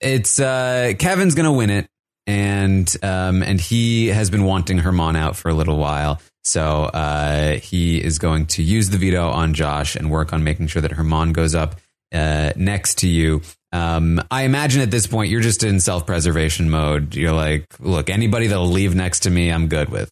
it's 0.00 0.40
uh, 0.40 0.94
Kevin's 0.98 1.34
gonna 1.34 1.52
win 1.52 1.70
it, 1.70 1.86
and 2.26 2.92
um, 3.02 3.42
and 3.42 3.60
he 3.60 4.08
has 4.08 4.30
been 4.30 4.44
wanting 4.44 4.78
Herman 4.78 5.16
out 5.16 5.36
for 5.36 5.48
a 5.48 5.54
little 5.54 5.78
while. 5.78 6.20
So 6.44 6.84
uh, 6.84 7.54
he 7.54 8.02
is 8.02 8.18
going 8.18 8.46
to 8.46 8.62
use 8.62 8.90
the 8.90 8.98
veto 8.98 9.30
on 9.30 9.54
Josh 9.54 9.96
and 9.96 10.10
work 10.10 10.32
on 10.32 10.44
making 10.44 10.66
sure 10.66 10.82
that 10.82 10.92
Herman 10.92 11.32
goes 11.32 11.54
up 11.54 11.76
uh, 12.12 12.52
next 12.56 12.98
to 12.98 13.08
you. 13.08 13.42
Um, 13.72 14.22
I 14.30 14.42
imagine 14.42 14.82
at 14.82 14.90
this 14.90 15.06
point 15.06 15.30
you're 15.30 15.40
just 15.40 15.64
in 15.64 15.80
self 15.80 16.06
preservation 16.06 16.70
mode. 16.70 17.14
You're 17.14 17.32
like, 17.32 17.66
look, 17.80 18.08
anybody 18.08 18.46
that'll 18.46 18.66
leave 18.68 18.94
next 18.94 19.20
to 19.20 19.30
me, 19.30 19.50
I'm 19.50 19.68
good 19.68 19.88
with. 19.88 20.10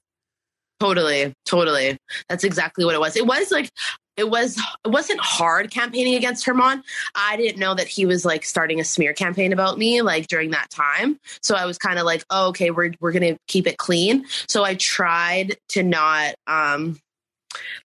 Totally, 0.80 1.32
totally. 1.46 1.96
That's 2.28 2.42
exactly 2.42 2.84
what 2.84 2.96
it 2.96 3.00
was. 3.00 3.16
It 3.16 3.24
was 3.24 3.52
like 3.52 3.70
it 4.16 4.28
was 4.28 4.58
it 4.84 4.88
wasn't 4.88 5.20
hard 5.20 5.70
campaigning 5.70 6.14
against 6.14 6.44
Herman. 6.44 6.82
I 7.14 7.36
didn't 7.36 7.58
know 7.58 7.74
that 7.74 7.88
he 7.88 8.06
was 8.06 8.24
like 8.24 8.44
starting 8.44 8.80
a 8.80 8.84
smear 8.84 9.12
campaign 9.12 9.52
about 9.52 9.78
me 9.78 10.02
like 10.02 10.26
during 10.26 10.50
that 10.50 10.70
time. 10.70 11.18
So 11.40 11.54
I 11.54 11.64
was 11.64 11.78
kind 11.78 11.98
of 11.98 12.04
like, 12.04 12.24
oh, 12.30 12.48
okay, 12.48 12.70
we're 12.70 12.92
we're 13.00 13.12
gonna 13.12 13.36
keep 13.48 13.66
it 13.66 13.78
clean. 13.78 14.26
So 14.48 14.64
I 14.64 14.74
tried 14.74 15.56
to 15.70 15.82
not 15.82 16.34
um 16.46 16.98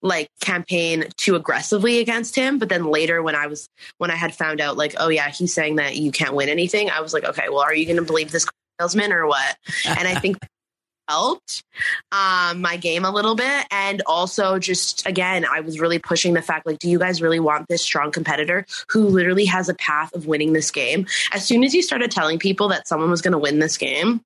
like 0.02 0.30
campaign 0.42 1.06
too 1.18 1.36
aggressively 1.36 2.00
against 2.00 2.36
him. 2.36 2.60
But 2.60 2.70
then 2.70 2.86
later 2.86 3.22
when 3.22 3.36
I 3.36 3.48
was 3.48 3.70
when 3.98 4.12
I 4.12 4.16
had 4.16 4.36
found 4.36 4.60
out 4.60 4.78
like, 4.78 4.96
oh 4.98 5.10
yeah, 5.10 5.30
he's 5.30 5.54
saying 5.54 5.78
that 5.78 5.96
you 5.96 6.12
can't 6.12 6.34
win 6.34 6.50
anything, 6.50 6.90
I 6.90 7.02
was 7.02 7.14
like, 7.14 7.24
okay, 7.24 7.50
well, 7.50 7.60
are 7.60 7.76
you 7.76 7.86
gonna 7.86 8.02
believe 8.02 8.32
this 8.32 8.46
salesman 8.80 9.14
or 9.14 9.28
what? 9.28 9.58
And 9.86 10.08
I 10.08 10.16
think 10.16 10.38
helped 11.10 11.64
um, 12.12 12.62
my 12.62 12.78
game 12.78 13.06
a 13.06 13.12
little 13.12 13.36
bit. 13.36 13.66
And 13.72 14.02
also, 14.06 14.60
just 14.60 15.06
again, 15.06 15.46
I 15.46 15.62
was 15.62 15.80
really 15.80 16.00
pushing 16.00 16.34
the 16.34 16.42
fact 16.42 16.66
like, 16.66 16.80
do 16.80 16.90
you 16.90 17.00
guys 17.00 17.22
really 17.22 17.40
want 17.40 17.68
this 17.68 17.82
strong 17.82 18.12
competitor 18.12 18.66
who 18.90 19.08
literally 19.08 19.46
has 19.46 19.70
a 19.70 19.74
path 19.76 20.14
of 20.14 20.28
winning 20.28 20.54
this 20.54 20.72
game? 20.72 21.08
As 21.32 21.46
soon 21.46 21.64
as 21.64 21.74
you 21.74 21.82
started 21.82 22.12
telling 22.12 22.40
people 22.40 22.68
that 22.70 22.88
someone 22.88 23.10
was 23.10 23.22
going 23.22 23.34
to 23.34 23.38
win 23.38 23.60
this 23.60 23.78
game, 23.78 24.22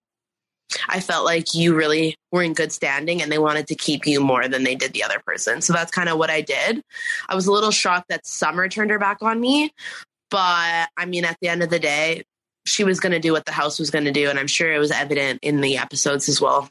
I 0.87 1.01
felt 1.01 1.25
like 1.25 1.53
you 1.53 1.75
really 1.75 2.15
were 2.31 2.43
in 2.43 2.53
good 2.53 2.71
standing 2.71 3.21
and 3.21 3.29
they 3.29 3.37
wanted 3.37 3.67
to 3.67 3.75
keep 3.75 4.07
you 4.07 4.21
more 4.21 4.47
than 4.47 4.63
they 4.63 4.73
did 4.73 4.93
the 4.93 5.03
other 5.03 5.19
person. 5.25 5.59
So 5.59 5.73
that's 5.73 5.91
kind 5.91 6.07
of 6.07 6.17
what 6.17 6.29
I 6.29 6.39
did. 6.39 6.81
I 7.27 7.35
was 7.35 7.45
a 7.45 7.51
little 7.51 7.71
shocked 7.71 8.07
that 8.07 8.25
Summer 8.25 8.69
turned 8.69 8.89
her 8.89 8.97
back 8.97 9.17
on 9.21 9.41
me, 9.41 9.71
But 10.31 10.89
I 10.97 11.05
mean, 11.05 11.25
at 11.25 11.37
the 11.41 11.49
end 11.49 11.61
of 11.61 11.69
the 11.69 11.77
day, 11.77 12.23
she 12.65 12.83
was 12.83 12.99
going 12.99 13.11
to 13.11 13.19
do 13.19 13.31
what 13.31 13.45
the 13.45 13.51
house 13.51 13.79
was 13.79 13.89
going 13.89 14.05
to 14.05 14.11
do, 14.11 14.29
and 14.29 14.37
I'm 14.37 14.47
sure 14.47 14.71
it 14.71 14.79
was 14.79 14.91
evident 14.91 15.39
in 15.41 15.61
the 15.61 15.77
episodes 15.77 16.29
as 16.29 16.39
well. 16.39 16.69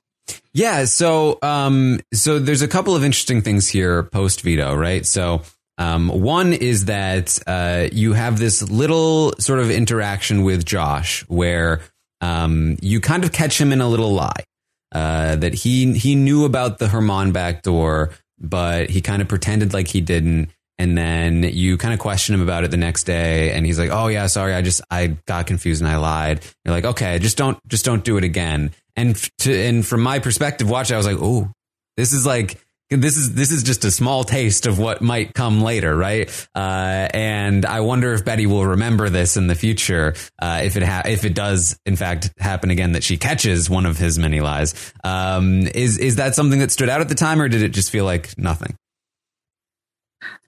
Yeah. 0.53 0.85
So, 0.85 1.39
um, 1.43 2.01
so 2.13 2.39
there's 2.39 2.63
a 2.63 2.69
couple 2.69 2.95
of 2.95 3.05
interesting 3.05 3.43
things 3.43 3.69
here 3.69 4.05
post 4.05 4.43
veto, 4.43 4.75
right? 4.75 5.05
So, 5.05 5.43
um, 5.79 6.09
one 6.09 6.53
is 6.53 6.87
that 6.87 7.39
uh, 7.47 7.89
you 7.91 8.13
have 8.13 8.39
this 8.39 8.63
little 8.69 9.33
sort 9.39 9.61
of 9.61 9.71
interaction 9.71 10.43
with 10.43 10.65
Josh 10.65 11.23
where 11.29 11.81
um, 12.21 12.77
you 12.83 13.01
kind 13.01 13.25
of 13.25 13.33
catch 13.33 13.61
him 13.61 13.73
in 13.73 13.81
a 13.81 13.89
little 13.89 14.13
lie. 14.13 14.45
Uh, 14.93 15.37
that 15.37 15.55
he 15.55 15.93
he 15.93 16.17
knew 16.17 16.45
about 16.45 16.79
the 16.79 16.89
Herman 16.89 17.31
back 17.31 17.63
door, 17.63 18.11
but 18.41 18.91
he 18.91 19.01
kind 19.01 19.23
of 19.23 19.29
pretended 19.29 19.73
like 19.73 19.87
he 19.87 20.01
didn't. 20.01 20.51
And 20.81 20.97
then 20.97 21.43
you 21.43 21.77
kind 21.77 21.93
of 21.93 22.01
question 22.01 22.35
him 22.35 22.41
about 22.41 22.65
it 22.65 22.71
the 22.71 22.79
next 22.79 23.05
day, 23.05 23.53
and 23.53 23.67
he's 23.67 23.79
like, 23.79 23.91
"Oh 23.91 24.07
yeah, 24.07 24.27
sorry, 24.29 24.55
I 24.55 24.63
just 24.63 24.81
I 24.91 25.09
got 25.27 25.47
confused 25.47 25.83
and 25.83 25.91
I 25.91 25.99
lied." 25.99 26.43
You're 26.65 26.75
like, 26.75 26.87
"Okay, 26.87 27.19
just 27.19 27.37
don't 27.37 27.59
just 27.69 27.85
don't 27.85 28.03
do 28.03 28.17
it 28.17 28.25
again." 28.25 28.71
And 28.97 29.15
to 29.41 29.55
and 29.55 29.87
from 29.87 30.01
my 30.01 30.21
perspective, 30.21 30.71
watch, 30.71 30.91
I 30.91 30.97
was 30.97 31.05
like, 31.05 31.19
"Oh, 31.21 31.53
this 31.99 32.15
is 32.15 32.25
like." 32.25 32.59
This 32.93 33.17
is 33.17 33.35
this 33.35 33.53
is 33.53 33.63
just 33.63 33.85
a 33.85 33.91
small 33.93 34.25
taste 34.25 34.67
of 34.67 34.81
what 34.81 35.01
might 35.01 35.33
come 35.33 35.63
later, 35.63 35.95
right? 35.95 36.29
Uh, 36.57 37.07
and 37.15 37.65
I 37.65 37.83
wonder 37.83 38.15
if 38.15 38.25
Betty 38.25 38.47
will 38.47 38.67
remember 38.67 39.09
this 39.09 39.37
in 39.37 39.47
the 39.47 39.55
future, 39.55 40.15
uh, 40.43 40.63
if 40.65 40.77
it 40.77 40.83
ha- 40.83 41.05
if 41.07 41.25
it 41.25 41.33
does 41.33 41.79
in 41.87 41.95
fact 41.95 42.33
happen 42.41 42.71
again 42.71 42.93
that 42.93 43.05
she 43.05 43.17
catches 43.17 43.71
one 43.71 43.87
of 43.87 43.97
his 43.97 44.19
many 44.19 44.41
lies. 44.41 44.75
Um, 45.05 45.69
is 45.69 45.99
is 45.99 46.17
that 46.17 46.35
something 46.35 46.59
that 46.59 46.73
stood 46.73 46.89
out 46.89 47.01
at 47.01 47.09
the 47.09 47.15
time, 47.15 47.41
or 47.41 47.49
did 47.49 47.63
it 47.63 47.69
just 47.69 47.93
feel 47.93 48.05
like 48.05 48.37
nothing? 48.37 48.75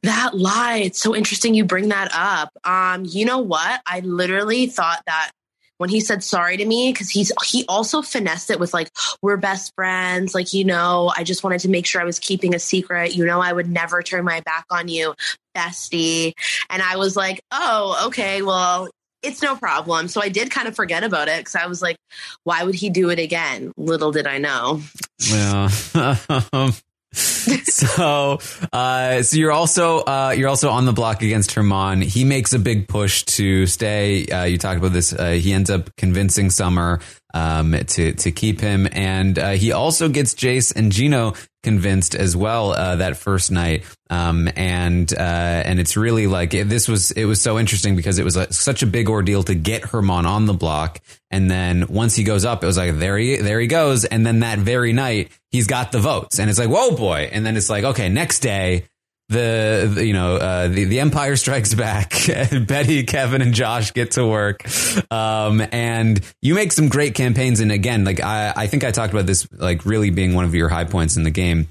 That 0.02 0.36
lie, 0.36 0.78
it's 0.78 1.00
so 1.00 1.14
interesting 1.14 1.54
you 1.54 1.64
bring 1.64 1.88
that 1.88 2.10
up. 2.14 2.50
Um, 2.64 3.04
you 3.06 3.24
know 3.24 3.38
what? 3.38 3.80
I 3.86 4.00
literally 4.00 4.66
thought 4.66 5.02
that 5.06 5.30
when 5.78 5.90
he 5.90 6.00
said 6.00 6.22
sorry 6.22 6.56
to 6.56 6.64
me, 6.64 6.92
because 6.92 7.10
he's 7.10 7.32
he 7.44 7.64
also 7.68 8.02
finessed 8.02 8.50
it 8.50 8.60
with 8.60 8.72
like, 8.72 8.90
we're 9.20 9.36
best 9.36 9.74
friends, 9.74 10.34
like, 10.34 10.52
you 10.52 10.64
know, 10.64 11.12
I 11.16 11.24
just 11.24 11.42
wanted 11.42 11.60
to 11.60 11.68
make 11.68 11.86
sure 11.86 12.00
I 12.00 12.04
was 12.04 12.18
keeping 12.18 12.54
a 12.54 12.58
secret. 12.58 13.16
You 13.16 13.24
know, 13.24 13.40
I 13.40 13.52
would 13.52 13.68
never 13.68 14.02
turn 14.02 14.24
my 14.24 14.40
back 14.40 14.64
on 14.70 14.88
you, 14.88 15.14
bestie. 15.56 16.34
And 16.70 16.82
I 16.82 16.96
was 16.96 17.16
like, 17.16 17.40
oh, 17.50 18.04
okay, 18.06 18.42
well, 18.42 18.88
it's 19.22 19.42
no 19.42 19.56
problem. 19.56 20.08
So 20.08 20.20
I 20.20 20.28
did 20.28 20.50
kind 20.50 20.68
of 20.68 20.76
forget 20.76 21.04
about 21.04 21.28
it 21.28 21.38
because 21.38 21.56
I 21.56 21.66
was 21.66 21.80
like, 21.80 21.96
why 22.44 22.62
would 22.62 22.74
he 22.74 22.90
do 22.90 23.10
it 23.10 23.18
again? 23.18 23.72
Little 23.76 24.12
did 24.12 24.26
I 24.26 24.38
know. 24.38 24.82
Well, 25.30 25.68
um, 26.52 26.72
so, 27.64 28.38
uh, 28.72 29.22
so 29.22 29.36
you're 29.36 29.52
also 29.52 29.98
uh, 29.98 30.34
you're 30.36 30.48
also 30.48 30.70
on 30.70 30.86
the 30.86 30.92
block 30.92 31.22
against 31.22 31.52
Herman. 31.52 32.00
He 32.00 32.24
makes 32.24 32.54
a 32.54 32.58
big 32.58 32.88
push 32.88 33.24
to 33.24 33.66
stay. 33.66 34.26
Uh, 34.26 34.44
you 34.44 34.56
talked 34.56 34.78
about 34.78 34.92
this. 34.92 35.12
Uh, 35.12 35.32
he 35.32 35.52
ends 35.52 35.68
up 35.68 35.94
convincing 35.96 36.48
Summer 36.48 37.00
um, 37.34 37.72
to 37.72 38.12
to 38.14 38.32
keep 38.32 38.60
him, 38.60 38.88
and 38.92 39.38
uh, 39.38 39.50
he 39.50 39.72
also 39.72 40.08
gets 40.08 40.34
Jace 40.34 40.74
and 40.74 40.90
Gino 40.90 41.34
convinced 41.62 42.14
as 42.14 42.36
well 42.36 42.72
uh, 42.72 42.96
that 42.96 43.16
first 43.16 43.50
night. 43.50 43.84
Um, 44.10 44.48
and 44.56 45.12
uh, 45.12 45.16
and 45.64 45.80
it's 45.80 45.96
really 45.96 46.26
like 46.26 46.52
it, 46.52 46.68
this 46.68 46.86
was 46.86 47.12
it 47.12 47.24
was 47.24 47.40
so 47.40 47.58
interesting 47.58 47.96
because 47.96 48.18
it 48.18 48.24
was 48.24 48.36
a, 48.36 48.52
such 48.52 48.82
a 48.82 48.86
big 48.86 49.08
ordeal 49.08 49.42
to 49.44 49.54
get 49.54 49.84
Herman 49.84 50.26
on 50.26 50.46
the 50.46 50.52
block, 50.52 51.00
and 51.30 51.50
then 51.50 51.86
once 51.88 52.14
he 52.14 52.24
goes 52.24 52.44
up, 52.44 52.62
it 52.62 52.66
was 52.66 52.76
like 52.76 52.98
there 52.98 53.16
he 53.16 53.36
there 53.36 53.58
he 53.58 53.66
goes, 53.66 54.04
and 54.04 54.26
then 54.26 54.40
that 54.40 54.58
very 54.58 54.92
night 54.92 55.30
he's 55.50 55.66
got 55.66 55.92
the 55.92 55.98
votes, 56.00 56.38
and 56.38 56.50
it's 56.50 56.58
like 56.58 56.68
whoa 56.68 56.94
boy, 56.94 57.30
and 57.32 57.46
then 57.46 57.56
it's 57.56 57.70
like 57.70 57.84
okay 57.84 58.08
next 58.08 58.40
day. 58.40 58.84
The, 59.32 59.90
the 59.94 60.06
you 60.06 60.12
know 60.12 60.36
uh, 60.36 60.68
the 60.68 60.84
the 60.84 61.00
Empire 61.00 61.36
Strikes 61.36 61.74
Back. 61.74 62.10
Betty, 62.66 63.04
Kevin, 63.04 63.40
and 63.40 63.54
Josh 63.54 63.92
get 63.92 64.12
to 64.12 64.26
work, 64.26 64.64
um, 65.10 65.62
and 65.72 66.20
you 66.42 66.54
make 66.54 66.72
some 66.72 66.88
great 66.88 67.14
campaigns. 67.14 67.60
And 67.60 67.72
again, 67.72 68.04
like 68.04 68.20
I, 68.20 68.52
I 68.54 68.66
think 68.66 68.84
I 68.84 68.90
talked 68.90 69.12
about 69.12 69.26
this, 69.26 69.48
like 69.52 69.86
really 69.86 70.10
being 70.10 70.34
one 70.34 70.44
of 70.44 70.54
your 70.54 70.68
high 70.68 70.84
points 70.84 71.16
in 71.16 71.22
the 71.22 71.30
game 71.30 71.68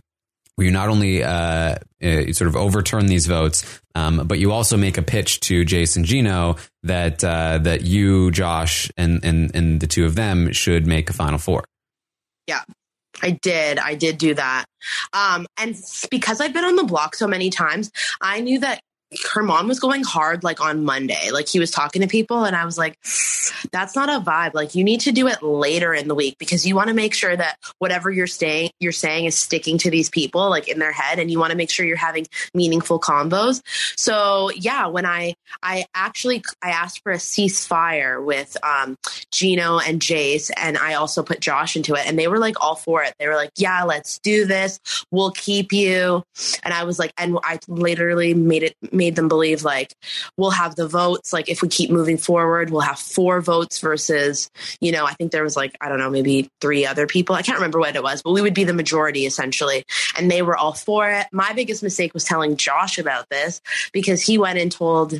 where 0.56 0.66
you 0.66 0.72
not 0.72 0.90
only 0.90 1.24
uh, 1.24 1.76
uh, 2.04 2.34
sort 2.34 2.48
of 2.48 2.56
overturn 2.56 3.08
these 3.08 3.26
votes, 3.26 3.82
um, 3.96 4.28
but 4.28 4.40
you 4.40 4.52
also 4.52 4.78
make 4.78 4.98
a 4.98 5.02
pitch 5.02 5.40
to 5.42 5.64
Jace 5.64 5.96
and 5.96 6.06
Gino 6.06 6.58
that 6.84 7.24
uh, 7.24 7.58
that 7.60 7.82
you, 7.82 8.32
Josh, 8.32 8.92
and, 8.98 9.24
and 9.24 9.56
and 9.56 9.80
the 9.80 9.88
two 9.88 10.06
of 10.06 10.16
them 10.16 10.52
should 10.52 10.86
make 10.86 11.10
a 11.10 11.14
final 11.14 11.40
four. 11.40 11.64
Yeah, 12.48 12.62
I 13.22 13.32
did. 13.32 13.80
I 13.80 13.96
did 13.96 14.18
do 14.18 14.34
that. 14.34 14.66
Um, 15.14 15.48
and 15.58 15.76
because 16.10 16.42
I've 16.42 16.54
been 16.54 16.66
on 16.66 16.76
the 16.76 16.84
block 16.84 17.16
so 17.16 17.28
many 17.28 17.50
times, 17.50 17.92
I 18.22 18.42
knew 18.42 18.60
that 18.60 18.82
Herman 19.34 19.68
was 19.68 19.80
going 19.80 20.04
hard 20.04 20.44
like 20.44 20.62
on 20.62 20.86
Monday. 20.86 21.32
Like 21.32 21.50
he 21.50 21.60
was 21.60 21.72
talking 21.72 22.02
to 22.02 22.08
people, 22.08 22.46
and 22.46 22.56
I 22.56 22.66
was 22.66 22.78
like, 22.78 22.98
that's 23.72 23.96
not 23.96 24.10
a 24.10 24.24
vibe. 24.24 24.54
Like 24.54 24.76
you 24.76 24.84
need 24.84 25.02
to 25.02 25.12
do 25.12 25.28
it 25.28 25.44
later 25.44 25.94
in 25.94 26.08
the 26.08 26.16
week 26.16 26.38
because 26.38 26.66
you 26.66 26.76
want 26.76 26.88
to 26.88 26.94
make 26.94 27.14
sure 27.14 27.36
that 27.36 27.58
whatever 27.80 28.10
you're 28.10 28.28
saying 28.28 28.72
you're 28.80 28.92
saying 28.92 29.26
is 29.26 29.38
sticking 29.38 29.78
to 29.80 29.92
these 29.92 30.10
people 30.10 30.50
like 30.50 30.68
in 30.68 30.80
their 30.80 30.92
head 30.92 31.20
and 31.20 31.30
you 31.30 31.40
want 31.40 31.52
to 31.52 31.58
make 31.58 31.70
sure 31.70 31.86
you're 31.86 31.98
having 31.98 32.26
meaningful 32.54 33.00
combos. 33.00 33.62
So 33.98 34.50
yeah, 34.52 34.88
when 34.88 35.06
I 35.06 35.36
I 35.62 35.86
actually 35.94 36.44
I 36.62 36.72
asked 36.72 37.04
for 37.04 37.12
a 37.12 37.18
ceasefire 37.18 38.24
with 38.24 38.56
um 38.64 38.98
Gino 39.32 39.80
and 39.80 40.02
Jace 40.02 40.52
and 40.56 40.78
I 40.78 40.94
also 40.94 41.24
put 41.24 41.40
Josh 41.40 41.76
into 41.76 41.96
it 41.96 42.08
and 42.08 42.18
they 42.18 42.28
were 42.28 42.40
like 42.40 42.62
all 42.62 42.76
for 42.76 43.04
it. 43.04 43.14
They 43.20 43.28
were 43.28 43.36
like, 43.36 43.52
"Yeah, 43.58 43.84
let's 43.84 44.20
do 44.20 44.46
this. 44.46 44.80
We'll 45.12 45.32
keep 45.32 45.74
you." 45.74 46.24
And 46.64 46.74
I 46.74 46.84
was 46.84 46.98
like 46.98 47.14
and 47.18 47.38
I 47.44 47.60
literally 47.68 48.34
made 48.34 48.64
it 48.64 48.76
made 49.02 49.16
them 49.16 49.28
believe 49.28 49.64
like 49.64 49.94
we'll 50.38 50.52
have 50.52 50.76
the 50.76 50.88
votes 50.88 51.34
like 51.34 51.50
if 51.50 51.62
we 51.64 51.68
keep 51.68 51.90
moving 51.90 52.18
forward, 52.18 52.70
we'll 52.70 52.82
have 52.82 53.00
four 53.00 53.42
votes 53.42 53.80
versus, 53.80 54.50
you 54.80 54.92
know, 54.92 55.06
I 55.06 55.14
think 55.14 55.32
there 55.32 55.44
was 55.44 55.56
like 55.56 55.76
I 55.82 55.90
don't 55.90 55.98
know, 55.98 56.10
maybe 56.10 56.50
three 56.62 56.86
other 56.86 57.08
people. 57.08 57.36
I 57.36 57.42
can't 57.42 57.58
remember 57.58 57.80
what 57.80 57.96
it 57.96 58.04
was, 58.04 58.22
but 58.22 58.32
we 58.32 58.42
would 58.42 58.54
be 58.54 58.64
the 58.64 58.74
majority 58.74 59.26
essentially. 59.26 59.84
And 60.18 60.30
they 60.30 60.44
were 60.44 60.56
all 60.56 60.74
for 60.74 61.10
it. 61.10 61.26
My 61.32 61.52
biggest 61.54 61.82
mistake 61.82 62.14
was 62.14 62.24
telling 62.24 62.56
Josh 62.58 63.00
about 63.00 63.26
this 63.30 63.60
because 63.92 64.22
he 64.22 64.38
went 64.38 64.60
and 64.60 64.72
told 64.72 65.20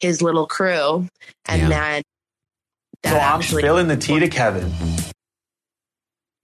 his 0.00 0.20
little 0.20 0.46
crew 0.46 1.08
and 1.48 1.62
Yeah. 1.62 1.68
then 1.68 2.02
that 3.02 3.10
So 3.12 3.18
I'm 3.18 3.42
spilling 3.42 3.88
the 3.88 3.96
tea 3.96 4.20
to 4.20 4.28
Kevin. 4.28 4.70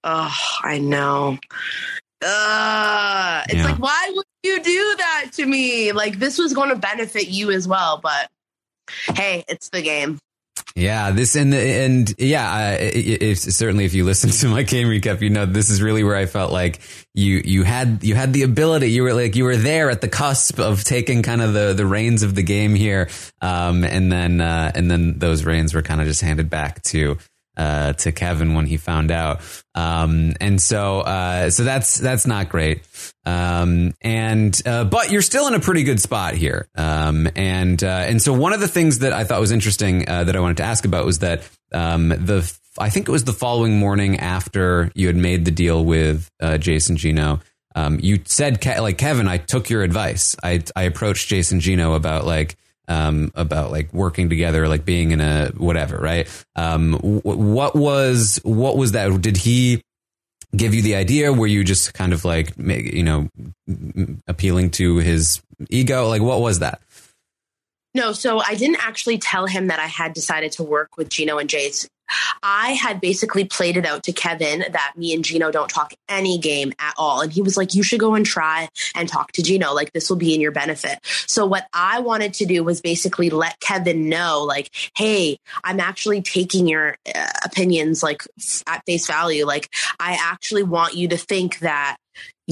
Oh, 0.04 0.34
I 0.62 0.78
know. 0.78 1.38
Uh, 2.24 3.42
it's 3.48 3.54
Yeah. 3.54 3.64
like, 3.64 3.78
why 3.78 4.12
would 4.14 4.24
you 4.42 4.62
do 4.62 4.94
that 4.98 5.30
to 5.34 5.46
me? 5.46 5.92
Like, 5.92 6.18
this 6.18 6.38
was 6.38 6.54
going 6.54 6.70
to 6.70 6.76
benefit 6.76 7.28
you 7.28 7.50
as 7.50 7.66
well, 7.68 8.00
but 8.02 8.30
hey, 9.14 9.44
it's 9.48 9.70
the 9.70 9.82
game. 9.82 10.18
Yeah, 10.74 11.10
this 11.10 11.36
and 11.36 11.52
and 11.52 12.14
yeah, 12.18 12.76
it's 12.78 13.42
certainly 13.54 13.84
if 13.84 13.92
you 13.92 14.04
listen 14.04 14.30
to 14.30 14.48
my 14.48 14.62
game 14.62 14.88
recap, 14.88 15.20
you 15.20 15.28
know 15.28 15.44
this 15.44 15.68
is 15.68 15.82
really 15.82 16.02
where 16.02 16.16
I 16.16 16.26
felt 16.26 16.50
like 16.50 16.80
you 17.14 17.42
you 17.44 17.62
had 17.62 18.02
you 18.02 18.14
had 18.14 18.32
the 18.32 18.42
ability. 18.42 18.90
You 18.90 19.02
were 19.02 19.12
like 19.12 19.36
you 19.36 19.44
were 19.44 19.56
there 19.56 19.90
at 19.90 20.00
the 20.00 20.08
cusp 20.08 20.58
of 20.58 20.82
taking 20.82 21.22
kind 21.22 21.42
of 21.42 21.52
the 21.52 21.74
the 21.74 21.84
reins 21.84 22.22
of 22.22 22.34
the 22.34 22.42
game 22.42 22.74
here, 22.74 23.10
um, 23.42 23.84
and 23.84 24.10
then 24.10 24.40
uh, 24.40 24.72
and 24.74 24.90
then 24.90 25.18
those 25.18 25.44
reins 25.44 25.74
were 25.74 25.82
kind 25.82 26.00
of 26.00 26.06
just 26.06 26.22
handed 26.22 26.48
back 26.48 26.82
to 26.84 27.18
uh, 27.56 27.92
to 27.94 28.12
Kevin 28.12 28.54
when 28.54 28.66
he 28.66 28.76
found 28.76 29.10
out. 29.10 29.40
Um, 29.74 30.32
and 30.40 30.60
so, 30.60 31.00
uh, 31.00 31.50
so 31.50 31.64
that's, 31.64 31.98
that's 31.98 32.26
not 32.26 32.48
great. 32.48 32.82
Um, 33.24 33.94
and, 34.00 34.60
uh, 34.66 34.84
but 34.84 35.10
you're 35.10 35.22
still 35.22 35.48
in 35.48 35.54
a 35.54 35.60
pretty 35.60 35.84
good 35.84 36.00
spot 36.00 36.34
here. 36.34 36.68
Um, 36.76 37.28
and, 37.36 37.82
uh, 37.82 37.86
and 37.86 38.20
so 38.20 38.32
one 38.32 38.52
of 38.52 38.60
the 38.60 38.68
things 38.68 39.00
that 39.00 39.12
I 39.12 39.24
thought 39.24 39.40
was 39.40 39.52
interesting, 39.52 40.08
uh, 40.08 40.24
that 40.24 40.36
I 40.36 40.40
wanted 40.40 40.58
to 40.58 40.64
ask 40.64 40.84
about 40.84 41.04
was 41.04 41.20
that, 41.20 41.48
um, 41.72 42.08
the, 42.08 42.50
I 42.78 42.88
think 42.88 43.08
it 43.08 43.12
was 43.12 43.24
the 43.24 43.32
following 43.32 43.78
morning 43.78 44.18
after 44.18 44.90
you 44.94 45.06
had 45.06 45.16
made 45.16 45.44
the 45.44 45.50
deal 45.50 45.84
with, 45.84 46.30
uh, 46.40 46.52
Jace 46.52 46.88
and 46.88 46.98
Gino. 46.98 47.40
Um, 47.74 47.98
you 48.02 48.20
said, 48.24 48.60
Ke- 48.60 48.80
like, 48.80 48.98
Kevin, 48.98 49.28
I 49.28 49.38
took 49.38 49.70
your 49.70 49.82
advice. 49.82 50.36
I, 50.42 50.62
I 50.76 50.82
approached 50.82 51.30
Jace 51.30 51.52
and 51.52 51.60
Gino 51.60 51.94
about 51.94 52.26
like, 52.26 52.56
um, 52.88 53.32
about 53.34 53.70
like 53.70 53.92
working 53.92 54.28
together, 54.28 54.68
like 54.68 54.84
being 54.84 55.10
in 55.12 55.20
a 55.20 55.48
whatever, 55.56 55.98
right? 55.98 56.28
Um, 56.56 56.94
wh- 56.94 57.24
what 57.24 57.74
was 57.74 58.40
what 58.44 58.76
was 58.76 58.92
that? 58.92 59.20
Did 59.20 59.36
he 59.36 59.82
give 60.54 60.74
you 60.74 60.82
the 60.82 60.94
idea? 60.94 61.32
Were 61.32 61.46
you 61.46 61.64
just 61.64 61.94
kind 61.94 62.12
of 62.12 62.24
like 62.24 62.52
you 62.56 63.02
know 63.02 63.28
appealing 64.26 64.70
to 64.72 64.96
his 64.98 65.42
ego? 65.70 66.08
Like 66.08 66.22
what 66.22 66.40
was 66.40 66.58
that? 66.58 66.80
No, 67.94 68.12
so 68.12 68.40
I 68.40 68.54
didn't 68.54 68.82
actually 68.84 69.18
tell 69.18 69.46
him 69.46 69.66
that 69.66 69.78
I 69.78 69.86
had 69.86 70.14
decided 70.14 70.52
to 70.52 70.62
work 70.62 70.96
with 70.96 71.10
Gino 71.10 71.38
and 71.38 71.48
Jace. 71.48 71.86
I 72.42 72.72
had 72.72 73.00
basically 73.00 73.44
played 73.44 73.76
it 73.76 73.86
out 73.86 74.02
to 74.04 74.12
Kevin 74.12 74.64
that 74.70 74.92
me 74.96 75.14
and 75.14 75.24
Gino 75.24 75.50
don't 75.50 75.68
talk 75.68 75.94
any 76.08 76.38
game 76.38 76.72
at 76.78 76.94
all. 76.96 77.20
And 77.20 77.32
he 77.32 77.42
was 77.42 77.56
like, 77.56 77.74
you 77.74 77.82
should 77.82 78.00
go 78.00 78.14
and 78.14 78.26
try 78.26 78.68
and 78.94 79.08
talk 79.08 79.32
to 79.32 79.42
Gino. 79.42 79.72
Like, 79.72 79.92
this 79.92 80.08
will 80.10 80.16
be 80.16 80.34
in 80.34 80.40
your 80.40 80.52
benefit. 80.52 80.98
So, 81.26 81.46
what 81.46 81.66
I 81.72 82.00
wanted 82.00 82.34
to 82.34 82.46
do 82.46 82.64
was 82.64 82.80
basically 82.80 83.30
let 83.30 83.60
Kevin 83.60 84.08
know, 84.08 84.42
like, 84.42 84.70
hey, 84.96 85.38
I'm 85.64 85.80
actually 85.80 86.22
taking 86.22 86.68
your 86.68 86.96
uh, 87.14 87.26
opinions 87.44 88.02
like 88.02 88.22
at 88.66 88.84
face 88.86 89.06
value. 89.06 89.46
Like, 89.46 89.68
I 89.98 90.18
actually 90.20 90.62
want 90.62 90.94
you 90.94 91.08
to 91.08 91.16
think 91.16 91.60
that 91.60 91.96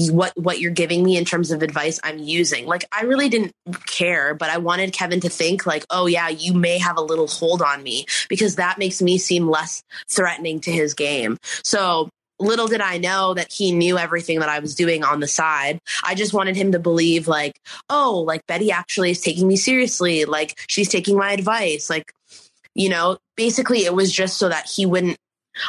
what 0.09 0.33
what 0.37 0.59
you're 0.59 0.71
giving 0.71 1.03
me 1.03 1.17
in 1.17 1.25
terms 1.25 1.51
of 1.51 1.61
advice 1.61 1.99
I'm 2.03 2.19
using. 2.19 2.65
Like 2.65 2.85
I 2.91 3.03
really 3.03 3.29
didn't 3.29 3.53
care, 3.87 4.33
but 4.33 4.49
I 4.49 4.57
wanted 4.57 4.93
Kevin 4.93 5.19
to 5.21 5.29
think 5.29 5.65
like, 5.65 5.85
"Oh 5.89 6.05
yeah, 6.05 6.29
you 6.29 6.53
may 6.53 6.77
have 6.77 6.97
a 6.97 7.01
little 7.01 7.27
hold 7.27 7.61
on 7.61 7.83
me 7.83 8.05
because 8.29 8.55
that 8.55 8.77
makes 8.77 9.01
me 9.01 9.17
seem 9.17 9.47
less 9.47 9.83
threatening 10.09 10.61
to 10.61 10.71
his 10.71 10.93
game." 10.93 11.37
So, 11.63 12.09
little 12.39 12.67
did 12.67 12.81
I 12.81 12.97
know 12.97 13.33
that 13.33 13.51
he 13.51 13.71
knew 13.71 13.97
everything 13.97 14.39
that 14.39 14.49
I 14.49 14.59
was 14.59 14.75
doing 14.75 15.03
on 15.03 15.19
the 15.19 15.27
side. 15.27 15.79
I 16.03 16.15
just 16.15 16.33
wanted 16.33 16.55
him 16.55 16.71
to 16.71 16.79
believe 16.79 17.27
like, 17.27 17.59
"Oh, 17.89 18.23
like 18.25 18.47
Betty 18.47 18.71
actually 18.71 19.11
is 19.11 19.21
taking 19.21 19.47
me 19.47 19.57
seriously, 19.57 20.25
like 20.25 20.59
she's 20.67 20.89
taking 20.89 21.17
my 21.17 21.33
advice." 21.33 21.89
Like, 21.89 22.13
you 22.75 22.89
know, 22.89 23.17
basically 23.35 23.85
it 23.85 23.93
was 23.93 24.11
just 24.11 24.37
so 24.37 24.49
that 24.49 24.67
he 24.67 24.85
wouldn't 24.85 25.17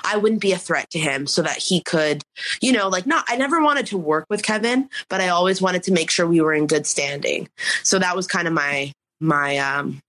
I 0.05 0.17
wouldn't 0.17 0.41
be 0.41 0.53
a 0.53 0.59
threat 0.59 0.91
to 0.91 0.99
him 0.99 1.27
so 1.27 1.43
that 1.43 1.59
he 1.59 1.81
could, 1.81 2.23
you 2.61 2.73
know, 2.73 2.89
like 2.89 3.07
not, 3.07 3.25
I 3.29 3.37
never 3.37 3.63
wanted 3.63 3.87
to 3.87 3.99
work 3.99 4.27
with 4.29 4.43
Kevin, 4.43 4.89
but 5.09 5.21
I 5.21 5.29
always 5.29 5.61
wanted 5.61 5.83
to 5.85 5.93
make 5.93 6.11
sure 6.11 6.27
we 6.27 6.41
were 6.41 6.55
in 6.55 6.67
good 6.67 6.87
standing. 6.87 7.49
So 7.83 7.99
that 7.99 8.17
was 8.17 8.27
kind 8.27 8.47
of 8.49 8.55
my, 8.55 8.93
my, 9.21 9.59
um, 9.59 10.01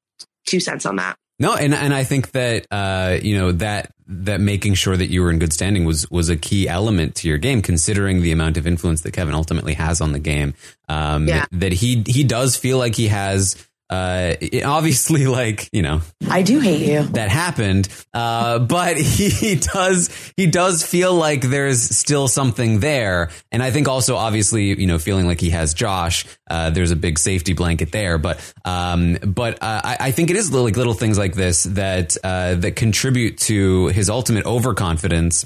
two 0.46 0.60
cents 0.60 0.86
on 0.86 0.98
that. 0.98 1.16
No, 1.40 1.56
and 1.56 1.74
and 1.74 1.94
I 1.94 2.04
think 2.04 2.32
that 2.32 2.68
uh, 2.70 3.18
you 3.22 3.38
know 3.38 3.52
that 3.54 3.92
that 4.08 4.40
making 4.40 4.76
sure 4.76 4.96
that 4.96 5.08
you 5.08 5.22
were 5.24 5.32
in 5.32 5.40
good 5.40 5.52
standing 5.52 5.84
was 5.84 6.10
was 6.12 6.30
a 6.30 6.38
key 6.38 6.70
element 6.70 7.16
to 7.16 7.28
your 7.28 7.38
game, 7.38 7.62
considering 7.62 8.22
the 8.22 8.32
amount 8.32 8.58
of 8.58 8.68
influence 8.68 9.02
that 9.02 9.14
Kevin 9.14 9.34
ultimately 9.34 9.74
has 9.74 10.00
on 10.00 10.12
the 10.12 10.20
game. 10.20 10.54
Um, 10.88 11.28
Yeah. 11.28 11.46
That 11.52 11.74
he 11.74 12.04
he 12.06 12.24
does 12.24 12.56
feel 12.56 12.78
like 12.78 12.96
he 12.96 13.08
has. 13.08 13.56
Uh, 13.94 14.36
it- 14.42 14.64
obviously, 14.64 15.28
like 15.40 15.70
you 15.72 15.82
know, 15.82 16.02
I 16.30 16.42
do 16.42 16.60
hate 16.60 16.82
you. 16.88 17.04
that 17.14 17.30
happened. 17.30 17.88
Uh, 18.14 18.60
but 18.60 18.98
he 19.30 19.56
does 19.56 20.10
he 20.38 20.48
does 20.48 20.84
feel 20.84 21.14
like 21.14 21.42
there's 21.42 21.82
still 21.82 22.28
something 22.28 22.80
there, 22.80 23.30
and 23.52 23.62
I 23.62 23.72
think 23.72 23.88
also 23.88 24.16
obviously 24.16 24.80
you 24.80 24.88
know 24.88 24.98
feeling 25.00 25.28
like 25.28 25.40
he 25.40 25.52
has 25.52 25.74
Josh. 25.74 26.26
Uh, 26.50 26.70
there's 26.70 26.92
a 26.92 26.96
big 26.96 27.18
safety 27.20 27.54
blanket 27.54 27.92
there, 27.92 28.18
but 28.18 28.40
um, 28.66 29.18
but 29.26 29.62
uh, 29.62 29.82
I, 29.84 29.98
I 30.00 30.12
think 30.12 30.30
it 30.30 30.36
is 30.36 30.52
like 30.52 30.78
little 30.78 30.94
things 30.94 31.18
like 31.18 31.34
this 31.36 31.64
that 31.64 32.16
uh, 32.24 32.56
that 32.56 32.76
contribute 32.76 33.38
to 33.40 33.88
his 33.88 34.10
ultimate 34.10 34.46
overconfidence 34.46 35.46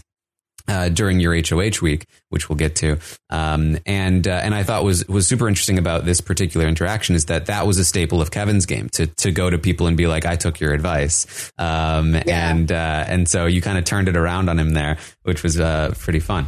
uh, 0.68 0.90
during 0.90 1.20
your 1.20 1.36
HOH 1.36 1.82
week, 1.82 2.06
which 2.30 2.50
we'll 2.50 2.58
get 2.58 2.76
to. 2.78 2.98
Um, 3.30 3.78
and 3.86 4.28
uh, 4.28 4.42
and 4.44 4.54
I 4.54 4.64
thought 4.64 4.84
was 4.84 5.08
was 5.08 5.28
super 5.28 5.48
interesting 5.48 5.78
about 5.78 6.06
this 6.06 6.22
particular 6.22 6.68
interaction 6.68 7.16
is 7.16 7.26
that 7.26 7.48
that 7.48 7.68
was 7.68 7.78
a 7.78 7.86
staple 7.86 8.22
of 8.22 8.32
Kevin's 8.32 8.66
game 8.66 8.90
to 8.90 9.08
to 9.08 9.32
go 9.32 9.50
to 9.50 9.58
people 9.58 9.88
and 9.88 9.98
be 9.98 10.08
like, 10.08 10.26
I 10.26 10.36
took 10.36 10.60
your 10.60 10.74
advice, 10.74 11.52
um, 11.58 12.16
and 12.28 12.72
uh, 12.72 13.06
and 13.08 13.28
so 13.28 13.46
you 13.46 13.62
kind 13.62 13.78
of 13.78 13.86
turned 13.86 14.08
it 14.08 14.18
around 14.18 14.50
on 14.50 14.60
him 14.60 14.72
there, 14.72 14.98
which 15.24 15.44
was 15.44 15.60
uh, 15.60 15.94
pretty 15.98 16.20
fun. 16.20 16.48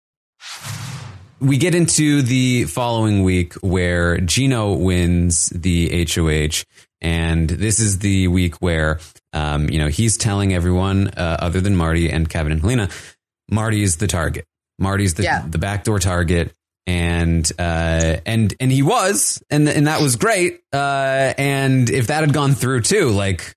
We 1.39 1.57
get 1.57 1.73
into 1.75 2.21
the 2.21 2.65
following 2.65 3.23
week 3.23 3.53
where 3.55 4.19
Gino 4.19 4.73
wins 4.73 5.47
the 5.47 6.05
HOH, 6.13 6.63
and 7.01 7.49
this 7.49 7.79
is 7.79 7.99
the 7.99 8.27
week 8.27 8.55
where 8.61 8.99
um, 9.33 9.69
you 9.69 9.79
know 9.79 9.87
he's 9.87 10.17
telling 10.17 10.53
everyone 10.53 11.07
uh, 11.09 11.37
other 11.39 11.59
than 11.61 11.75
Marty 11.75 12.09
and 12.11 12.29
Kevin 12.29 12.51
and 12.51 12.61
Helena, 12.61 12.89
Marty 13.49 13.81
is 13.81 13.97
the 13.97 14.07
target. 14.07 14.45
Marty's 14.77 15.15
the 15.15 15.23
Yeah. 15.23 15.45
the 15.47 15.57
backdoor 15.57 15.99
target. 15.99 16.53
And 16.87 17.49
uh, 17.59 18.17
and 18.25 18.53
and 18.59 18.71
he 18.71 18.81
was, 18.81 19.41
and 19.51 19.69
and 19.69 19.85
that 19.85 20.01
was 20.01 20.15
great. 20.15 20.61
Uh, 20.73 21.31
and 21.37 21.87
if 21.91 22.07
that 22.07 22.21
had 22.21 22.33
gone 22.33 22.53
through 22.55 22.81
too, 22.81 23.11
like 23.11 23.53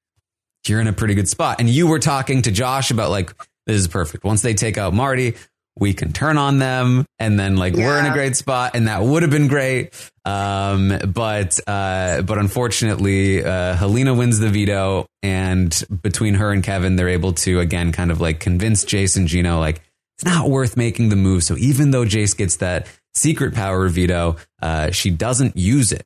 you're 0.68 0.78
in 0.80 0.88
a 0.88 0.92
pretty 0.92 1.14
good 1.14 1.28
spot. 1.28 1.56
And 1.58 1.68
you 1.68 1.86
were 1.86 1.98
talking 1.98 2.42
to 2.42 2.52
Josh 2.52 2.90
about 2.90 3.08
like 3.10 3.34
this 3.66 3.76
is 3.76 3.88
perfect. 3.88 4.24
Once 4.24 4.42
they 4.42 4.52
take 4.52 4.76
out 4.76 4.92
Marty, 4.92 5.34
we 5.78 5.92
can 5.92 6.12
turn 6.12 6.38
on 6.38 6.58
them, 6.58 7.04
and 7.18 7.38
then 7.38 7.56
like 7.56 7.74
we're 7.74 7.98
in 7.98 8.06
a 8.06 8.12
great 8.12 8.36
spot, 8.36 8.72
and 8.74 8.86
that 8.86 9.02
would 9.02 9.22
have 9.22 9.30
been 9.30 9.48
great. 9.48 9.92
Um, 10.24 10.96
but 11.12 11.58
uh, 11.66 12.22
but 12.22 12.38
unfortunately, 12.38 13.44
uh, 13.44 13.74
Helena 13.74 14.14
wins 14.14 14.38
the 14.38 14.50
veto, 14.50 15.06
and 15.22 15.84
between 16.02 16.34
her 16.34 16.52
and 16.52 16.62
Kevin, 16.62 16.96
they're 16.96 17.08
able 17.08 17.32
to 17.34 17.60
again 17.60 17.92
kind 17.92 18.10
of 18.10 18.20
like 18.20 18.40
convince 18.40 18.84
Jace 18.84 19.16
and 19.16 19.26
Gino 19.26 19.58
like 19.58 19.82
it's 20.16 20.24
not 20.24 20.48
worth 20.48 20.76
making 20.76 21.08
the 21.08 21.16
move. 21.16 21.42
So 21.42 21.56
even 21.56 21.90
though 21.90 22.04
Jace 22.04 22.36
gets 22.36 22.56
that 22.56 22.86
secret 23.14 23.54
power 23.54 23.88
veto, 23.88 24.36
uh, 24.62 24.90
she 24.92 25.10
doesn't 25.10 25.56
use 25.56 25.92
it. 25.92 26.04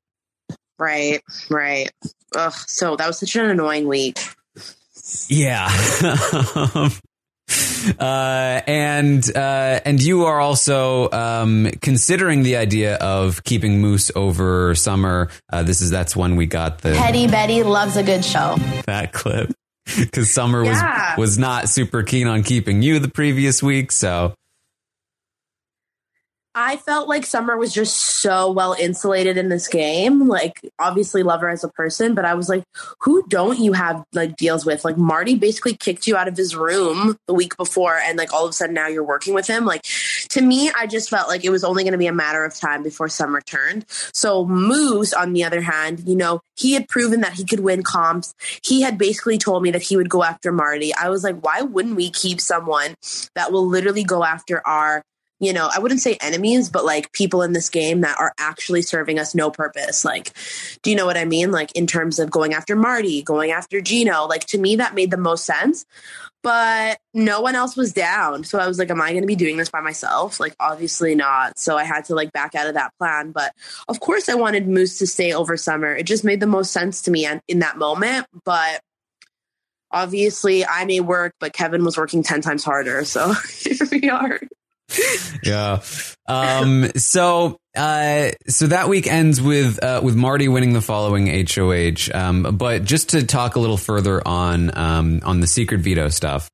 Right, 0.78 1.22
right. 1.50 1.90
Ugh, 2.36 2.54
so 2.66 2.96
that 2.96 3.06
was 3.06 3.18
such 3.18 3.36
an 3.36 3.50
annoying 3.50 3.86
week. 3.88 4.18
Yeah. 5.28 5.68
uh, 7.98 8.60
and 8.66 9.24
uh, 9.36 9.80
and 9.84 10.02
you 10.02 10.24
are 10.24 10.40
also 10.40 11.10
um, 11.10 11.70
considering 11.80 12.42
the 12.42 12.56
idea 12.56 12.96
of 12.96 13.42
keeping 13.44 13.80
Moose 13.80 14.10
over 14.14 14.74
summer. 14.74 15.30
Uh, 15.50 15.62
this 15.62 15.80
is 15.80 15.90
that's 15.90 16.14
when 16.14 16.36
we 16.36 16.46
got 16.46 16.82
the 16.82 16.92
Petty 16.92 17.26
Betty 17.26 17.62
loves 17.62 17.96
a 17.96 18.02
good 18.02 18.24
show. 18.24 18.56
that 18.86 19.12
clip 19.12 19.52
because 19.96 20.32
Summer 20.32 20.62
was 20.62 20.78
was 21.16 21.38
not 21.38 21.68
super 21.68 22.02
keen 22.02 22.26
on 22.26 22.42
keeping 22.42 22.82
you 22.82 22.98
the 22.98 23.08
previous 23.08 23.62
week. 23.62 23.92
So 23.92 24.34
I 26.60 26.76
felt 26.76 27.08
like 27.08 27.24
Summer 27.24 27.56
was 27.56 27.72
just 27.72 27.96
so 28.20 28.50
well 28.50 28.72
insulated 28.72 29.36
in 29.36 29.48
this 29.48 29.68
game. 29.68 30.26
Like, 30.26 30.60
obviously, 30.80 31.22
love 31.22 31.40
her 31.40 31.48
as 31.48 31.62
a 31.62 31.68
person, 31.68 32.16
but 32.16 32.24
I 32.24 32.34
was 32.34 32.48
like, 32.48 32.64
who 32.98 33.24
don't 33.28 33.60
you 33.60 33.74
have 33.74 34.02
like 34.12 34.34
deals 34.34 34.66
with? 34.66 34.84
Like, 34.84 34.96
Marty 34.96 35.36
basically 35.36 35.76
kicked 35.76 36.08
you 36.08 36.16
out 36.16 36.26
of 36.26 36.36
his 36.36 36.56
room 36.56 37.16
the 37.28 37.32
week 37.32 37.56
before, 37.56 37.94
and 37.94 38.18
like 38.18 38.32
all 38.32 38.44
of 38.44 38.50
a 38.50 38.52
sudden 38.52 38.74
now 38.74 38.88
you're 38.88 39.04
working 39.04 39.34
with 39.34 39.46
him. 39.46 39.66
Like, 39.66 39.84
to 40.30 40.40
me, 40.40 40.68
I 40.76 40.88
just 40.88 41.08
felt 41.08 41.28
like 41.28 41.44
it 41.44 41.50
was 41.50 41.62
only 41.62 41.84
going 41.84 41.92
to 41.92 41.98
be 41.98 42.08
a 42.08 42.12
matter 42.12 42.44
of 42.44 42.56
time 42.56 42.82
before 42.82 43.08
Summer 43.08 43.40
turned. 43.40 43.84
So, 44.12 44.44
Moose, 44.44 45.12
on 45.12 45.34
the 45.34 45.44
other 45.44 45.60
hand, 45.60 46.08
you 46.08 46.16
know, 46.16 46.40
he 46.56 46.72
had 46.72 46.88
proven 46.88 47.20
that 47.20 47.34
he 47.34 47.44
could 47.44 47.60
win 47.60 47.84
comps. 47.84 48.34
He 48.64 48.82
had 48.82 48.98
basically 48.98 49.38
told 49.38 49.62
me 49.62 49.70
that 49.70 49.82
he 49.82 49.96
would 49.96 50.10
go 50.10 50.24
after 50.24 50.50
Marty. 50.50 50.92
I 50.92 51.08
was 51.08 51.22
like, 51.22 51.40
why 51.40 51.62
wouldn't 51.62 51.94
we 51.94 52.10
keep 52.10 52.40
someone 52.40 52.96
that 53.36 53.52
will 53.52 53.68
literally 53.68 54.02
go 54.02 54.24
after 54.24 54.66
our 54.66 55.04
you 55.40 55.52
know, 55.52 55.70
I 55.72 55.78
wouldn't 55.78 56.00
say 56.00 56.16
enemies, 56.20 56.68
but 56.68 56.84
like 56.84 57.12
people 57.12 57.42
in 57.42 57.52
this 57.52 57.70
game 57.70 58.00
that 58.00 58.18
are 58.18 58.32
actually 58.38 58.82
serving 58.82 59.18
us 59.18 59.34
no 59.34 59.50
purpose. 59.50 60.04
Like, 60.04 60.32
do 60.82 60.90
you 60.90 60.96
know 60.96 61.06
what 61.06 61.16
I 61.16 61.24
mean? 61.24 61.52
Like, 61.52 61.70
in 61.72 61.86
terms 61.86 62.18
of 62.18 62.30
going 62.30 62.54
after 62.54 62.74
Marty, 62.74 63.22
going 63.22 63.52
after 63.52 63.80
Gino, 63.80 64.26
like 64.26 64.46
to 64.46 64.58
me, 64.58 64.76
that 64.76 64.94
made 64.94 65.10
the 65.10 65.16
most 65.16 65.44
sense. 65.44 65.86
But 66.42 66.98
no 67.14 67.40
one 67.40 67.56
else 67.56 67.76
was 67.76 67.92
down. 67.92 68.44
So 68.44 68.58
I 68.58 68.68
was 68.68 68.78
like, 68.78 68.90
am 68.90 69.02
I 69.02 69.10
going 69.10 69.22
to 69.22 69.26
be 69.26 69.34
doing 69.36 69.56
this 69.56 69.70
by 69.70 69.80
myself? 69.80 70.38
Like, 70.38 70.54
obviously 70.60 71.16
not. 71.16 71.58
So 71.58 71.76
I 71.76 71.82
had 71.82 72.04
to 72.06 72.14
like 72.14 72.32
back 72.32 72.54
out 72.54 72.68
of 72.68 72.74
that 72.74 72.92
plan. 72.98 73.32
But 73.32 73.52
of 73.88 73.98
course, 73.98 74.28
I 74.28 74.34
wanted 74.34 74.68
Moose 74.68 74.98
to 74.98 75.06
stay 75.06 75.32
over 75.32 75.56
summer. 75.56 75.94
It 75.94 76.04
just 76.04 76.24
made 76.24 76.38
the 76.40 76.46
most 76.46 76.72
sense 76.72 77.02
to 77.02 77.10
me 77.10 77.26
in- 77.26 77.58
that 77.58 77.76
moment. 77.76 78.26
But 78.44 78.80
obviously, 79.90 80.64
I 80.64 80.84
may 80.84 81.00
work, 81.00 81.34
but 81.40 81.52
Kevin 81.52 81.84
was 81.84 81.96
working 81.96 82.22
10 82.22 82.40
times 82.40 82.62
harder. 82.62 83.04
So 83.04 83.32
here 83.58 83.88
we 83.90 84.08
are. 84.08 84.40
yeah. 85.42 85.82
Um, 86.26 86.90
so, 86.96 87.58
uh, 87.76 88.30
so 88.48 88.66
that 88.68 88.88
week 88.88 89.06
ends 89.06 89.40
with, 89.40 89.82
uh, 89.82 90.00
with 90.02 90.16
Marty 90.16 90.48
winning 90.48 90.72
the 90.72 90.80
following 90.80 91.26
HOH. 91.26 92.14
Um, 92.14 92.56
but 92.56 92.84
just 92.84 93.10
to 93.10 93.24
talk 93.24 93.56
a 93.56 93.60
little 93.60 93.76
further 93.76 94.26
on, 94.26 94.76
um, 94.76 95.20
on 95.24 95.40
the 95.40 95.46
secret 95.46 95.80
veto 95.80 96.08
stuff. 96.08 96.50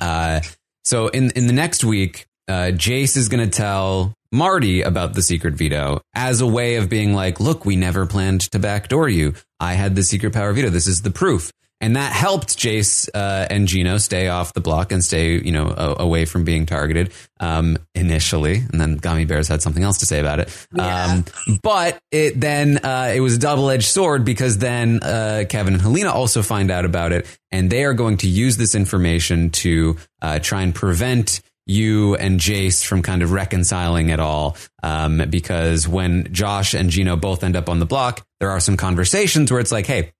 Uh, 0.00 0.40
so 0.84 1.08
in, 1.08 1.30
in 1.32 1.46
the 1.46 1.52
next 1.52 1.84
week, 1.84 2.26
uh, 2.48 2.70
Jace 2.72 3.16
is 3.16 3.28
going 3.28 3.48
to 3.48 3.56
tell 3.56 4.14
Marty 4.32 4.82
about 4.82 5.14
the 5.14 5.22
secret 5.22 5.54
veto 5.54 6.00
as 6.14 6.40
a 6.40 6.46
way 6.46 6.76
of 6.76 6.88
being 6.88 7.14
like, 7.14 7.40
look, 7.40 7.64
we 7.64 7.76
never 7.76 8.06
planned 8.06 8.42
to 8.52 8.58
backdoor 8.58 9.08
you. 9.08 9.34
I 9.58 9.74
had 9.74 9.96
the 9.96 10.02
secret 10.02 10.32
power 10.32 10.52
veto. 10.52 10.68
This 10.68 10.86
is 10.86 11.02
the 11.02 11.10
proof. 11.10 11.50
And 11.80 11.96
that 11.96 12.12
helped 12.12 12.56
Jace 12.56 13.08
uh, 13.14 13.46
and 13.50 13.68
Gino 13.68 13.98
stay 13.98 14.28
off 14.28 14.54
the 14.54 14.62
block 14.62 14.92
and 14.92 15.04
stay, 15.04 15.38
you 15.38 15.52
know, 15.52 15.68
a- 15.76 16.02
away 16.02 16.24
from 16.24 16.44
being 16.44 16.64
targeted 16.64 17.12
um, 17.38 17.76
initially. 17.94 18.56
And 18.56 18.80
then 18.80 18.96
Gummy 18.96 19.26
Bears 19.26 19.48
had 19.48 19.60
something 19.60 19.82
else 19.82 19.98
to 19.98 20.06
say 20.06 20.18
about 20.18 20.40
it. 20.40 20.66
Um, 20.78 21.24
but 21.62 21.98
it 22.10 22.40
then 22.40 22.78
uh, 22.78 23.12
it 23.14 23.20
was 23.20 23.36
a 23.36 23.38
double 23.38 23.68
edged 23.68 23.88
sword 23.88 24.24
because 24.24 24.56
then 24.58 25.00
uh, 25.02 25.44
Kevin 25.48 25.74
and 25.74 25.82
Helena 25.82 26.12
also 26.12 26.42
find 26.42 26.70
out 26.70 26.86
about 26.86 27.12
it, 27.12 27.26
and 27.52 27.68
they 27.68 27.84
are 27.84 27.94
going 27.94 28.16
to 28.18 28.28
use 28.28 28.56
this 28.56 28.74
information 28.74 29.50
to 29.50 29.96
uh, 30.22 30.38
try 30.38 30.62
and 30.62 30.74
prevent 30.74 31.40
you 31.66 32.14
and 32.14 32.38
Jace 32.40 32.84
from 32.84 33.02
kind 33.02 33.22
of 33.22 33.32
reconciling 33.32 34.10
at 34.10 34.20
all. 34.20 34.56
Um, 34.82 35.22
because 35.28 35.86
when 35.86 36.32
Josh 36.32 36.74
and 36.74 36.90
Gino 36.90 37.16
both 37.16 37.42
end 37.42 37.56
up 37.56 37.68
on 37.68 37.80
the 37.80 37.86
block, 37.86 38.24
there 38.40 38.50
are 38.50 38.60
some 38.60 38.76
conversations 38.76 39.50
where 39.50 39.60
it's 39.60 39.72
like, 39.72 39.86
hey, 39.86 40.12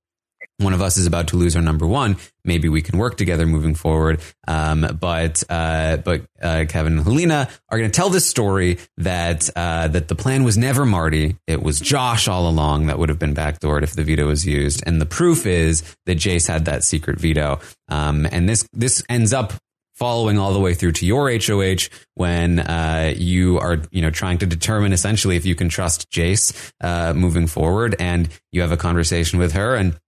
one 0.59 0.73
of 0.73 0.81
us 0.81 0.97
is 0.97 1.07
about 1.07 1.29
to 1.29 1.37
lose 1.37 1.55
our 1.55 1.63
number 1.63 1.87
one. 1.87 2.17
Maybe 2.45 2.69
we 2.69 2.81
can 2.81 2.99
work 2.99 3.17
together 3.17 3.47
moving 3.47 3.75
forward. 3.75 4.21
Um, 4.49 4.97
but 4.99 5.43
uh, 5.51 5.99
but 5.99 6.23
uh, 6.41 6.65
Kevin 6.69 6.99
and 6.99 7.05
Helena 7.05 7.49
are 7.69 7.79
going 7.79 7.91
to 7.91 7.95
tell 7.95 8.09
this 8.09 8.27
story 8.27 8.79
that 8.97 9.51
uh, 9.55 9.89
that 9.89 10.09
the 10.09 10.15
plan 10.15 10.45
was 10.45 10.57
never 10.57 10.87
Marty. 10.87 11.37
It 11.47 11.63
was 11.63 11.81
Josh 11.81 12.27
all 12.29 12.49
along 12.49 12.87
that 12.87 12.99
would 12.99 13.09
have 13.09 13.19
been 13.19 13.35
backdoored 13.35 13.83
if 13.83 13.95
the 13.95 14.05
veto 14.05 14.27
was 14.27 14.47
used. 14.47 14.83
And 14.87 15.01
the 15.01 15.07
proof 15.07 15.47
is 15.47 15.83
that 16.07 16.19
Jace 16.19 16.49
had 16.49 16.65
that 16.67 16.85
secret 16.85 17.21
veto. 17.21 17.61
Um, 17.89 18.27
and 18.31 18.49
this 18.49 18.67
this 18.73 19.03
ends 19.09 19.33
up 19.33 19.53
following 19.97 20.39
all 20.39 20.53
the 20.53 20.61
way 20.61 20.75
through 20.75 20.93
to 20.93 21.07
your 21.07 21.31
HOH 21.31 21.89
when 22.15 22.61
uh, 22.61 23.15
you 23.17 23.59
are, 23.59 23.79
you 23.91 24.03
know, 24.03 24.11
trying 24.11 24.39
to 24.39 24.47
determine 24.47 24.93
essentially 24.93 25.37
if 25.37 25.47
you 25.47 25.55
can 25.55 25.71
trust 25.71 26.11
Jace 26.11 26.73
uh, 26.83 27.15
moving 27.15 27.47
forward, 27.47 27.97
and 27.99 28.29
you 28.53 28.61
have 28.61 28.73
a 28.73 28.77
conversation 28.77 29.39
with 29.39 29.53
her, 29.53 29.75
and 29.75 29.99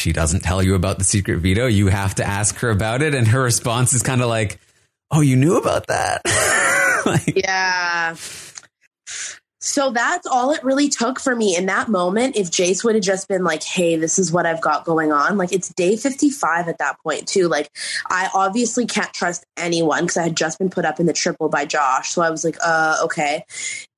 she 0.00 0.12
doesn't 0.12 0.40
tell 0.40 0.62
you 0.62 0.74
about 0.74 0.98
the 0.98 1.04
secret 1.04 1.38
veto. 1.38 1.66
You 1.66 1.88
have 1.88 2.14
to 2.16 2.24
ask 2.24 2.56
her 2.56 2.70
about 2.70 3.02
it, 3.02 3.14
and 3.14 3.28
her 3.28 3.42
response 3.42 3.92
is 3.92 4.02
kind 4.02 4.22
of 4.22 4.28
like, 4.28 4.58
"Oh, 5.10 5.20
you 5.20 5.36
knew 5.36 5.56
about 5.56 5.86
that." 5.88 6.22
yeah. 7.36 8.16
So 9.60 9.90
that's 9.90 10.26
all 10.26 10.52
it 10.52 10.64
really 10.64 10.88
took 10.88 11.20
for 11.20 11.36
me 11.36 11.54
in 11.54 11.66
that 11.66 11.88
moment. 11.88 12.36
If 12.36 12.50
Jace 12.50 12.82
would 12.82 12.94
have 12.94 13.04
just 13.04 13.28
been 13.28 13.44
like, 13.44 13.62
hey, 13.62 13.96
this 13.96 14.18
is 14.18 14.32
what 14.32 14.46
I've 14.46 14.60
got 14.60 14.86
going 14.86 15.12
on, 15.12 15.36
like 15.36 15.52
it's 15.52 15.68
day 15.74 15.96
55 15.96 16.68
at 16.68 16.78
that 16.78 16.96
point, 17.02 17.28
too. 17.28 17.46
Like, 17.46 17.70
I 18.08 18.30
obviously 18.34 18.86
can't 18.86 19.12
trust 19.12 19.44
anyone 19.58 20.04
because 20.04 20.16
I 20.16 20.22
had 20.22 20.36
just 20.36 20.58
been 20.58 20.70
put 20.70 20.86
up 20.86 20.98
in 20.98 21.06
the 21.06 21.12
triple 21.12 21.50
by 21.50 21.66
Josh. 21.66 22.10
So 22.10 22.22
I 22.22 22.30
was 22.30 22.42
like, 22.42 22.56
uh, 22.64 22.96
okay. 23.04 23.44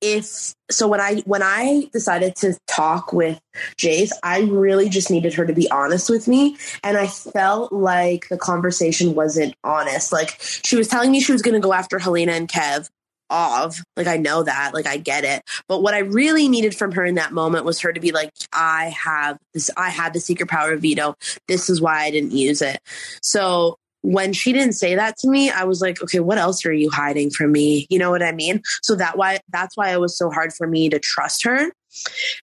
If 0.01 0.53
so, 0.69 0.87
when 0.87 0.99
I 0.99 1.21
when 1.25 1.41
I 1.41 1.89
decided 1.93 2.35
to 2.37 2.57
talk 2.67 3.13
with 3.13 3.39
Jace, 3.77 4.11
I 4.21 4.41
really 4.41 4.89
just 4.89 5.09
needed 5.09 5.33
her 5.35 5.45
to 5.45 5.53
be 5.53 5.71
honest 5.71 6.09
with 6.09 6.27
me. 6.27 6.57
And 6.83 6.97
I 6.97 7.07
felt 7.07 7.71
like 7.71 8.27
the 8.27 8.37
conversation 8.37 9.15
wasn't 9.15 9.55
honest. 9.63 10.11
Like, 10.11 10.37
she 10.39 10.75
was 10.75 10.89
telling 10.89 11.11
me 11.11 11.21
she 11.21 11.31
was 11.31 11.41
going 11.41 11.53
to 11.53 11.65
go 11.65 11.73
after 11.73 11.99
Helena 11.99 12.33
and 12.33 12.49
Kev 12.49 12.89
of 13.33 13.75
like 13.97 14.07
i 14.07 14.17
know 14.17 14.43
that 14.43 14.73
like 14.73 14.87
i 14.87 14.97
get 14.97 15.23
it. 15.23 15.43
But 15.67 15.81
what 15.81 15.93
i 15.93 15.99
really 15.99 16.47
needed 16.47 16.75
from 16.75 16.91
her 16.93 17.03
in 17.03 17.15
that 17.15 17.33
moment 17.33 17.65
was 17.65 17.79
her 17.81 17.91
to 17.91 17.99
be 17.99 18.11
like 18.11 18.31
i 18.53 18.93
have 19.03 19.37
this 19.53 19.69
i 19.77 19.89
had 19.89 20.13
the 20.13 20.19
secret 20.19 20.49
power 20.49 20.73
of 20.73 20.81
veto. 20.81 21.15
This 21.47 21.69
is 21.69 21.81
why 21.81 22.03
i 22.03 22.11
didn't 22.11 22.31
use 22.31 22.61
it. 22.61 22.79
So 23.21 23.77
when 24.01 24.33
she 24.33 24.51
didn't 24.51 24.73
say 24.73 24.95
that 24.95 25.17
to 25.17 25.29
me 25.29 25.49
i 25.49 25.63
was 25.63 25.81
like 25.81 26.01
okay 26.03 26.19
what 26.19 26.37
else 26.37 26.65
are 26.65 26.73
you 26.73 26.89
hiding 26.89 27.29
from 27.29 27.51
me? 27.51 27.87
You 27.89 27.99
know 27.99 28.11
what 28.11 28.23
i 28.23 28.31
mean? 28.31 28.61
So 28.81 28.95
that 28.95 29.17
why 29.17 29.39
that's 29.49 29.75
why 29.75 29.91
it 29.91 29.99
was 29.99 30.17
so 30.17 30.29
hard 30.29 30.53
for 30.53 30.67
me 30.67 30.89
to 30.89 30.99
trust 30.99 31.43
her. 31.43 31.71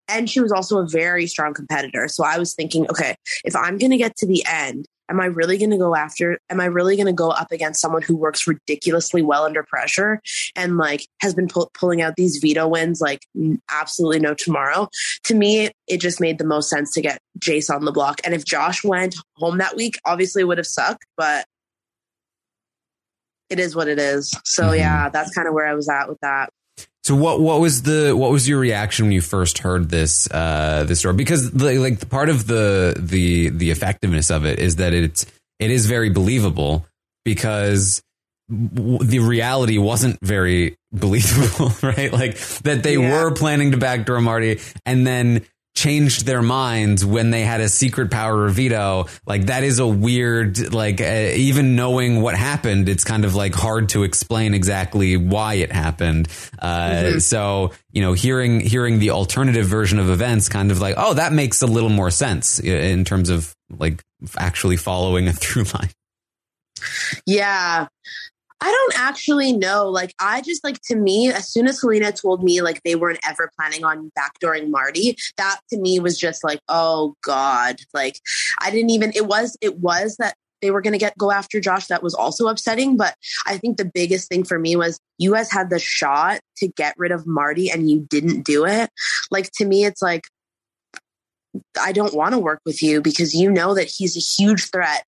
And 0.08 0.30
she 0.30 0.40
was 0.40 0.52
also 0.52 0.78
a 0.78 0.86
very 0.86 1.26
strong 1.26 1.54
competitor. 1.54 2.08
So 2.08 2.24
i 2.24 2.38
was 2.38 2.54
thinking 2.54 2.88
okay 2.90 3.14
if 3.44 3.54
i'm 3.54 3.78
going 3.78 3.90
to 3.90 3.96
get 3.96 4.16
to 4.16 4.26
the 4.26 4.44
end 4.48 4.86
am 5.10 5.20
I 5.20 5.26
really 5.26 5.58
going 5.58 5.70
to 5.70 5.78
go 5.78 5.94
after? 5.94 6.38
Am 6.48 6.60
I 6.60 6.66
really 6.66 6.96
going 6.96 7.06
to 7.06 7.12
go 7.12 7.30
up 7.30 7.50
against 7.50 7.80
someone 7.80 8.02
who 8.02 8.16
works 8.16 8.46
ridiculously 8.46 9.22
well 9.22 9.44
under 9.44 9.62
pressure 9.62 10.22
and 10.56 10.78
like 10.78 11.06
has 11.20 11.34
been 11.34 11.48
pull- 11.48 11.70
pulling 11.74 12.00
out 12.00 12.14
these 12.16 12.38
veto 12.38 12.68
wins 12.68 13.00
like 13.00 13.26
absolutely 13.70 14.20
no 14.20 14.34
tomorrow? 14.34 14.88
To 15.24 15.34
me, 15.34 15.70
it 15.88 16.00
just 16.00 16.20
made 16.20 16.38
the 16.38 16.44
most 16.44 16.70
sense 16.70 16.92
to 16.94 17.02
get 17.02 17.20
Jace 17.38 17.74
on 17.74 17.84
the 17.84 17.92
block. 17.92 18.20
And 18.24 18.34
if 18.34 18.44
Josh 18.44 18.84
went 18.84 19.16
home 19.36 19.58
that 19.58 19.76
week, 19.76 19.98
obviously 20.06 20.42
it 20.42 20.46
would 20.46 20.58
have 20.58 20.66
sucked, 20.66 21.04
but 21.16 21.44
it 23.50 23.58
is 23.58 23.74
what 23.74 23.88
it 23.88 23.98
is. 23.98 24.32
So 24.44 24.64
mm-hmm. 24.64 24.76
yeah, 24.76 25.08
that's 25.08 25.34
kind 25.34 25.48
of 25.48 25.54
where 25.54 25.66
I 25.66 25.74
was 25.74 25.88
at 25.88 26.08
with 26.08 26.18
that. 26.22 26.50
So 27.02 27.14
what 27.14 27.40
what 27.40 27.60
was 27.60 27.82
the 27.82 28.14
what 28.14 28.30
was 28.30 28.48
your 28.48 28.58
reaction 28.58 29.06
when 29.06 29.12
you 29.12 29.22
first 29.22 29.58
heard 29.58 29.88
this 29.88 30.30
uh 30.30 30.84
this 30.86 30.98
story? 30.98 31.14
Because 31.14 31.50
the, 31.50 31.78
like 31.78 31.98
the 31.98 32.06
part 32.06 32.28
of 32.28 32.46
the 32.46 32.94
the 32.98 33.48
the 33.48 33.70
effectiveness 33.70 34.30
of 34.30 34.44
it 34.44 34.58
is 34.58 34.76
that 34.76 34.92
it's 34.92 35.24
it 35.58 35.70
is 35.70 35.86
very 35.86 36.10
believable 36.10 36.86
because 37.24 38.02
the 38.50 39.20
reality 39.20 39.78
wasn't 39.78 40.18
very 40.20 40.76
believable, 40.92 41.72
right? 41.82 42.12
Like 42.12 42.36
that 42.62 42.82
they 42.82 42.96
yeah. 42.96 43.24
were 43.24 43.30
planning 43.30 43.70
to 43.70 43.78
backdoor 43.78 44.20
Marty 44.20 44.60
and 44.84 45.06
then 45.06 45.46
changed 45.80 46.26
their 46.26 46.42
minds 46.42 47.06
when 47.06 47.30
they 47.30 47.40
had 47.40 47.62
a 47.62 47.68
secret 47.68 48.10
power 48.10 48.44
of 48.44 48.54
veto. 48.54 49.06
Like 49.24 49.46
that 49.46 49.64
is 49.64 49.78
a 49.78 49.86
weird 49.86 50.74
like 50.74 51.00
uh, 51.00 51.32
even 51.34 51.74
knowing 51.74 52.20
what 52.20 52.36
happened 52.36 52.90
it's 52.90 53.02
kind 53.02 53.24
of 53.24 53.34
like 53.34 53.54
hard 53.54 53.88
to 53.90 54.02
explain 54.02 54.52
exactly 54.52 55.16
why 55.16 55.54
it 55.54 55.72
happened. 55.72 56.28
Uh, 56.58 56.90
mm-hmm. 56.90 57.18
so 57.18 57.72
you 57.92 58.02
know 58.02 58.12
hearing 58.12 58.60
hearing 58.60 58.98
the 58.98 59.10
alternative 59.10 59.64
version 59.64 59.98
of 59.98 60.10
events 60.10 60.50
kind 60.50 60.70
of 60.70 60.80
like 60.80 60.96
oh 60.98 61.14
that 61.14 61.32
makes 61.32 61.62
a 61.62 61.66
little 61.66 61.88
more 61.88 62.10
sense 62.10 62.60
in 62.60 63.04
terms 63.04 63.30
of 63.30 63.56
like 63.70 64.04
actually 64.36 64.76
following 64.76 65.28
a 65.28 65.32
through 65.32 65.64
line. 65.74 65.90
Yeah 67.24 67.88
I 68.60 68.70
don't 68.70 69.00
actually 69.00 69.52
know. 69.52 69.88
Like, 69.88 70.14
I 70.20 70.42
just 70.42 70.62
like 70.62 70.80
to 70.82 70.96
me, 70.96 71.28
as 71.28 71.48
soon 71.48 71.66
as 71.66 71.80
Helena 71.80 72.12
told 72.12 72.44
me 72.44 72.60
like 72.60 72.82
they 72.82 72.94
weren't 72.94 73.20
ever 73.26 73.50
planning 73.58 73.84
on 73.84 74.12
backdooring 74.18 74.70
Marty, 74.70 75.16
that 75.36 75.60
to 75.70 75.78
me 75.78 75.98
was 75.98 76.18
just 76.18 76.44
like, 76.44 76.60
oh 76.68 77.14
God. 77.22 77.76
Like, 77.94 78.20
I 78.58 78.70
didn't 78.70 78.90
even, 78.90 79.12
it 79.14 79.26
was, 79.26 79.56
it 79.60 79.78
was 79.78 80.16
that 80.18 80.34
they 80.60 80.70
were 80.70 80.82
going 80.82 80.92
to 80.92 80.98
get 80.98 81.16
go 81.16 81.30
after 81.30 81.58
Josh. 81.58 81.86
That 81.86 82.02
was 82.02 82.14
also 82.14 82.48
upsetting. 82.48 82.98
But 82.98 83.14
I 83.46 83.56
think 83.56 83.78
the 83.78 83.90
biggest 83.92 84.28
thing 84.28 84.44
for 84.44 84.58
me 84.58 84.76
was 84.76 85.00
you 85.16 85.32
guys 85.32 85.50
had 85.50 85.70
the 85.70 85.78
shot 85.78 86.40
to 86.58 86.68
get 86.68 86.94
rid 86.98 87.12
of 87.12 87.26
Marty 87.26 87.70
and 87.70 87.90
you 87.90 88.00
didn't 88.00 88.42
do 88.42 88.66
it. 88.66 88.90
Like, 89.30 89.50
to 89.52 89.64
me, 89.64 89.86
it's 89.86 90.02
like, 90.02 90.24
I 91.80 91.92
don't 91.92 92.14
want 92.14 92.32
to 92.34 92.38
work 92.38 92.60
with 92.64 92.82
you 92.82 93.00
because 93.00 93.34
you 93.34 93.50
know 93.50 93.74
that 93.74 93.90
he's 93.90 94.16
a 94.16 94.20
huge 94.20 94.70
threat 94.70 95.04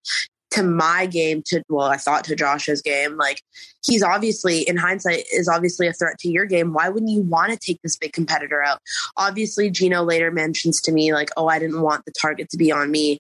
to 0.53 0.63
my 0.63 1.07
game 1.07 1.43
to 1.45 1.63
well 1.69 1.89
i 1.89 1.97
thought 1.97 2.25
to 2.25 2.37
josh's 2.37 2.83
game 2.83 3.17
like 3.17 3.43
he's 3.85 4.03
obviously 4.03 4.61
in 4.63 4.77
hindsight 4.77 5.25
is 5.33 5.49
obviously 5.49 5.87
a 5.87 5.93
threat 5.93 6.19
to 6.19 6.29
your 6.29 6.47
game. 6.47 6.73
Why 6.73 6.89
wouldn't 6.89 7.11
you 7.11 7.23
want 7.23 7.53
to 7.53 7.59
take 7.59 7.81
this 7.83 7.97
big 7.97 8.13
competitor 8.13 8.63
out? 8.63 8.81
Obviously 9.17 9.71
gino 9.71 10.03
later 10.03 10.31
mentions 10.31 10.81
to 10.83 10.93
me 10.93 11.13
like 11.13 11.31
oh 11.37 11.49
i 11.49 11.59
didn't 11.59 11.83
want 11.83 12.05
the 12.05 12.13
target 12.13 12.49
to 12.51 12.57
be 12.57 12.73
on 12.73 12.91
me. 12.91 13.19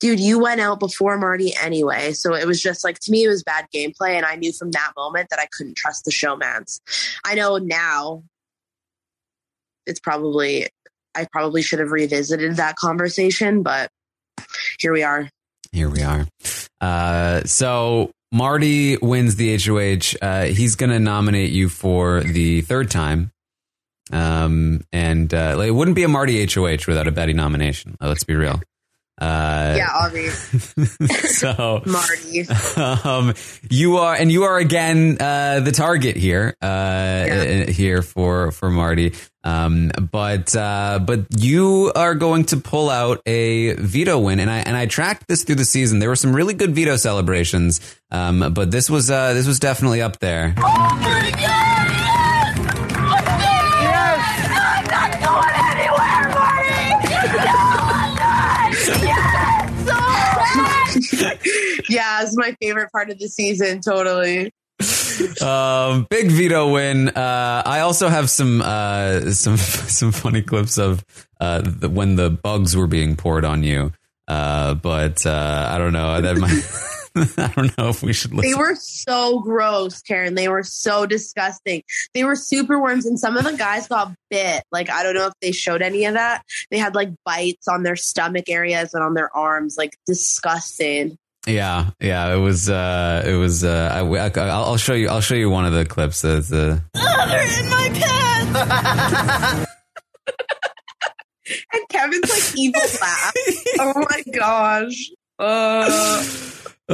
Dude 0.00 0.20
you 0.20 0.38
went 0.38 0.60
out 0.60 0.80
before 0.80 1.16
marty 1.18 1.54
anyway 1.62 2.12
so 2.12 2.34
it 2.34 2.46
was 2.46 2.60
just 2.60 2.84
like 2.84 2.98
to 3.00 3.10
me 3.10 3.24
it 3.24 3.28
was 3.28 3.42
bad 3.42 3.66
gameplay 3.74 4.16
and 4.16 4.26
i 4.26 4.34
knew 4.34 4.52
from 4.52 4.70
that 4.72 4.92
moment 4.96 5.28
that 5.30 5.38
i 5.38 5.46
couldn't 5.56 5.76
trust 5.76 6.04
the 6.04 6.10
showmans. 6.10 6.80
I 7.24 7.34
know 7.34 7.58
now 7.58 8.24
it's 9.86 10.00
probably 10.00 10.68
i 11.14 11.26
probably 11.30 11.62
should 11.62 11.78
have 11.78 11.92
revisited 11.92 12.56
that 12.56 12.76
conversation 12.76 13.62
but 13.62 13.90
here 14.80 14.92
we 14.92 15.02
are 15.02 15.28
here 15.72 15.88
we 15.88 16.02
are. 16.02 16.26
Uh, 16.80 17.42
so 17.44 18.10
Marty 18.30 18.96
wins 18.98 19.36
the 19.36 19.56
HOH. 19.56 20.16
Uh, 20.20 20.44
he's 20.44 20.76
going 20.76 20.90
to 20.90 20.98
nominate 20.98 21.50
you 21.50 21.68
for 21.68 22.20
the 22.20 22.60
third 22.62 22.90
time. 22.90 23.30
Um, 24.10 24.82
and 24.92 25.32
uh, 25.32 25.62
it 25.64 25.70
wouldn't 25.70 25.94
be 25.94 26.02
a 26.02 26.08
Marty 26.08 26.44
HOH 26.46 26.86
without 26.86 27.08
a 27.08 27.12
Betty 27.12 27.32
nomination. 27.32 27.96
Let's 28.00 28.24
be 28.24 28.34
real. 28.34 28.60
Uh, 29.22 29.74
yeah, 29.76 29.88
obviously. 29.94 30.84
so 31.28 31.80
Marty. 31.86 32.44
um, 33.04 33.34
you 33.70 33.98
are, 33.98 34.16
and 34.16 34.32
you 34.32 34.42
are 34.42 34.58
again 34.58 35.16
uh, 35.20 35.60
the 35.60 35.70
target 35.70 36.16
here, 36.16 36.56
uh, 36.60 37.66
here 37.66 38.02
for 38.02 38.50
for 38.50 38.68
Marty. 38.68 39.14
Um, 39.44 39.92
but 40.10 40.56
uh, 40.56 40.98
but 41.04 41.26
you 41.38 41.92
are 41.94 42.16
going 42.16 42.46
to 42.46 42.56
pull 42.56 42.90
out 42.90 43.22
a 43.24 43.74
veto 43.74 44.18
win, 44.18 44.40
and 44.40 44.50
I 44.50 44.58
and 44.58 44.76
I 44.76 44.86
tracked 44.86 45.28
this 45.28 45.44
through 45.44 45.56
the 45.56 45.64
season. 45.64 46.00
There 46.00 46.08
were 46.08 46.16
some 46.16 46.34
really 46.34 46.54
good 46.54 46.74
veto 46.74 46.96
celebrations, 46.96 47.80
um, 48.10 48.52
but 48.52 48.72
this 48.72 48.90
was 48.90 49.08
uh, 49.08 49.34
this 49.34 49.46
was 49.46 49.60
definitely 49.60 50.02
up 50.02 50.18
there. 50.18 50.54
Oh 50.58 51.61
yeah, 61.88 62.22
it's 62.22 62.36
my 62.36 62.56
favorite 62.60 62.90
part 62.92 63.10
of 63.10 63.18
the 63.18 63.28
season. 63.28 63.80
Totally. 63.80 64.52
um, 65.42 66.06
big 66.10 66.30
veto 66.30 66.72
win. 66.72 67.08
Uh, 67.08 67.62
I 67.64 67.80
also 67.80 68.08
have 68.08 68.30
some 68.30 68.62
uh, 68.62 69.30
some 69.32 69.56
some 69.56 70.12
funny 70.12 70.42
clips 70.42 70.78
of 70.78 71.04
uh, 71.40 71.62
the, 71.64 71.88
when 71.88 72.16
the 72.16 72.30
bugs 72.30 72.76
were 72.76 72.86
being 72.86 73.16
poured 73.16 73.44
on 73.44 73.62
you. 73.62 73.92
Uh, 74.26 74.74
but 74.74 75.26
uh, 75.26 75.68
I 75.70 75.78
don't 75.78 75.92
know. 75.92 76.20
That 76.20 76.36
might. 76.38 76.62
I 77.38 77.52
don't 77.54 77.76
know 77.78 77.88
if 77.88 78.02
we 78.02 78.12
should 78.12 78.32
listen. 78.32 78.50
They 78.50 78.56
were 78.56 78.74
so 78.74 79.40
gross, 79.40 80.00
Karen. 80.02 80.34
They 80.34 80.48
were 80.48 80.62
so 80.62 81.06
disgusting. 81.06 81.82
They 82.14 82.24
were 82.24 82.36
super 82.36 82.80
worms, 82.80 83.06
and 83.06 83.18
some 83.18 83.36
of 83.36 83.44
the 83.44 83.52
guys 83.56 83.88
got 83.88 84.12
bit. 84.30 84.64
Like 84.72 84.90
I 84.90 85.02
don't 85.02 85.14
know 85.14 85.26
if 85.26 85.34
they 85.40 85.52
showed 85.52 85.82
any 85.82 86.04
of 86.04 86.14
that. 86.14 86.42
They 86.70 86.78
had 86.78 86.94
like 86.94 87.10
bites 87.24 87.68
on 87.68 87.82
their 87.82 87.96
stomach 87.96 88.48
areas 88.48 88.94
and 88.94 89.02
on 89.02 89.14
their 89.14 89.34
arms, 89.36 89.76
like 89.76 89.96
disgusting. 90.06 91.18
Yeah, 91.46 91.90
yeah. 92.00 92.32
It 92.32 92.38
was. 92.38 92.70
Uh, 92.70 93.22
it 93.26 93.34
was. 93.34 93.64
Uh, 93.64 93.90
I, 93.92 94.26
I, 94.26 94.48
I'll 94.48 94.76
show 94.76 94.94
you. 94.94 95.08
I'll 95.08 95.20
show 95.20 95.34
you 95.34 95.50
one 95.50 95.66
of 95.66 95.72
the 95.72 95.84
clips. 95.84 96.22
That's 96.22 96.52
uh, 96.52 96.80
Oh, 96.94 97.26
they're 97.28 97.62
in 97.62 97.68
my 97.68 97.90
pants! 97.92 99.68
And 101.72 101.88
Kevin's 101.88 102.30
like 102.30 102.58
evil 102.58 102.80
laugh. 103.00 103.32
Oh 103.80 104.04
my 104.08 104.22
gosh. 104.32 105.10
Uh, 105.38 106.22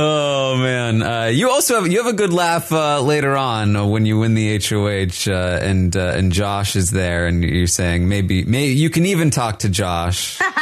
Oh 0.01 0.57
man, 0.57 1.03
uh, 1.03 1.25
you 1.25 1.51
also 1.51 1.81
have 1.81 1.91
you 1.91 1.99
have 1.99 2.07
a 2.07 2.17
good 2.17 2.33
laugh 2.33 2.71
uh, 2.71 3.03
later 3.03 3.37
on 3.37 3.91
when 3.91 4.07
you 4.07 4.21
win 4.21 4.35
the 4.35 4.57
HOH, 4.57 5.29
uh, 5.29 5.59
and 5.61 5.97
uh, 5.97 6.13
and 6.15 6.31
Josh 6.31 6.77
is 6.77 6.93
there, 6.93 7.27
and 7.27 7.43
you're 7.43 7.67
saying 7.67 8.09
maybe 8.09 8.45
maybe 8.45 8.75
you 8.75 8.91
can 8.91 9.07
even 9.07 9.31
talk 9.31 9.59
to 9.59 9.69
Josh. 9.69 10.39
it's 10.41 10.53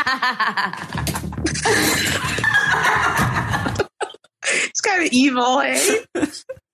kind 4.81 5.05
of 5.05 5.13
evil, 5.13 5.61
eh? 5.61 5.99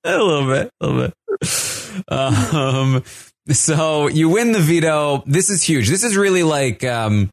a 0.04 0.22
little 0.22 0.46
bit, 0.46 0.70
a 0.80 0.86
little 0.86 1.08
bit. 1.08 1.14
Um, 2.06 3.02
so 3.50 4.06
you 4.06 4.28
win 4.28 4.52
the 4.52 4.60
veto. 4.60 5.24
This 5.26 5.50
is 5.50 5.64
huge. 5.64 5.88
This 5.88 6.04
is 6.04 6.16
really 6.16 6.44
like, 6.44 6.84
um, 6.84 7.28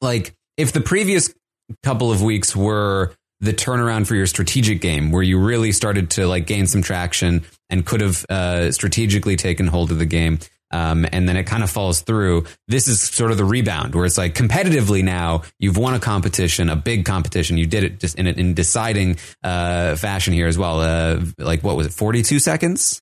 like 0.00 0.32
if 0.56 0.70
the 0.70 0.80
previous 0.80 1.34
couple 1.82 2.12
of 2.12 2.22
weeks 2.22 2.54
were 2.54 3.16
the 3.40 3.52
turnaround 3.52 4.06
for 4.06 4.14
your 4.14 4.26
strategic 4.26 4.80
game, 4.80 5.10
where 5.10 5.22
you 5.22 5.38
really 5.38 5.72
started 5.72 6.10
to 6.10 6.26
like 6.26 6.46
gain 6.46 6.66
some 6.66 6.82
traction 6.82 7.44
and 7.70 7.86
could 7.86 8.00
have 8.00 8.24
uh, 8.28 8.72
strategically 8.72 9.36
taken 9.36 9.66
hold 9.66 9.90
of 9.90 9.98
the 9.98 10.06
game. 10.06 10.38
Um, 10.70 11.06
and 11.12 11.26
then 11.26 11.36
it 11.38 11.44
kind 11.44 11.62
of 11.62 11.70
falls 11.70 12.02
through. 12.02 12.44
This 12.66 12.88
is 12.88 13.00
sort 13.00 13.30
of 13.30 13.38
the 13.38 13.44
rebound 13.44 13.94
where 13.94 14.04
it's 14.04 14.18
like 14.18 14.34
competitively 14.34 15.02
now 15.02 15.42
you've 15.58 15.78
won 15.78 15.94
a 15.94 16.00
competition, 16.00 16.68
a 16.68 16.76
big 16.76 17.06
competition. 17.06 17.56
You 17.56 17.66
did 17.66 17.84
it 17.84 18.00
just 18.00 18.18
in 18.18 18.26
in 18.26 18.52
deciding 18.52 19.16
uh, 19.42 19.96
fashion 19.96 20.34
here 20.34 20.46
as 20.46 20.58
well. 20.58 20.80
Uh, 20.80 21.24
like 21.38 21.62
what 21.62 21.76
was 21.76 21.86
it, 21.86 21.92
forty 21.94 22.22
two 22.22 22.38
seconds? 22.38 23.00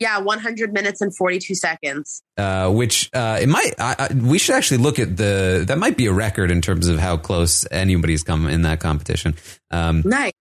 Yeah, 0.00 0.18
100 0.18 0.72
minutes 0.72 1.00
and 1.00 1.14
42 1.14 1.54
seconds. 1.54 2.22
Uh, 2.36 2.70
which 2.70 3.10
uh, 3.14 3.38
it 3.40 3.48
might. 3.48 3.74
I, 3.78 3.94
I, 4.10 4.14
we 4.14 4.38
should 4.38 4.56
actually 4.56 4.78
look 4.78 4.98
at 4.98 5.16
the. 5.16 5.64
That 5.66 5.78
might 5.78 5.96
be 5.96 6.06
a 6.06 6.12
record 6.12 6.50
in 6.50 6.60
terms 6.60 6.88
of 6.88 6.98
how 6.98 7.16
close 7.16 7.64
anybody's 7.70 8.22
come 8.22 8.48
in 8.48 8.62
that 8.62 8.80
competition. 8.80 9.34
Um, 9.70 10.02
Nice. 10.04 10.32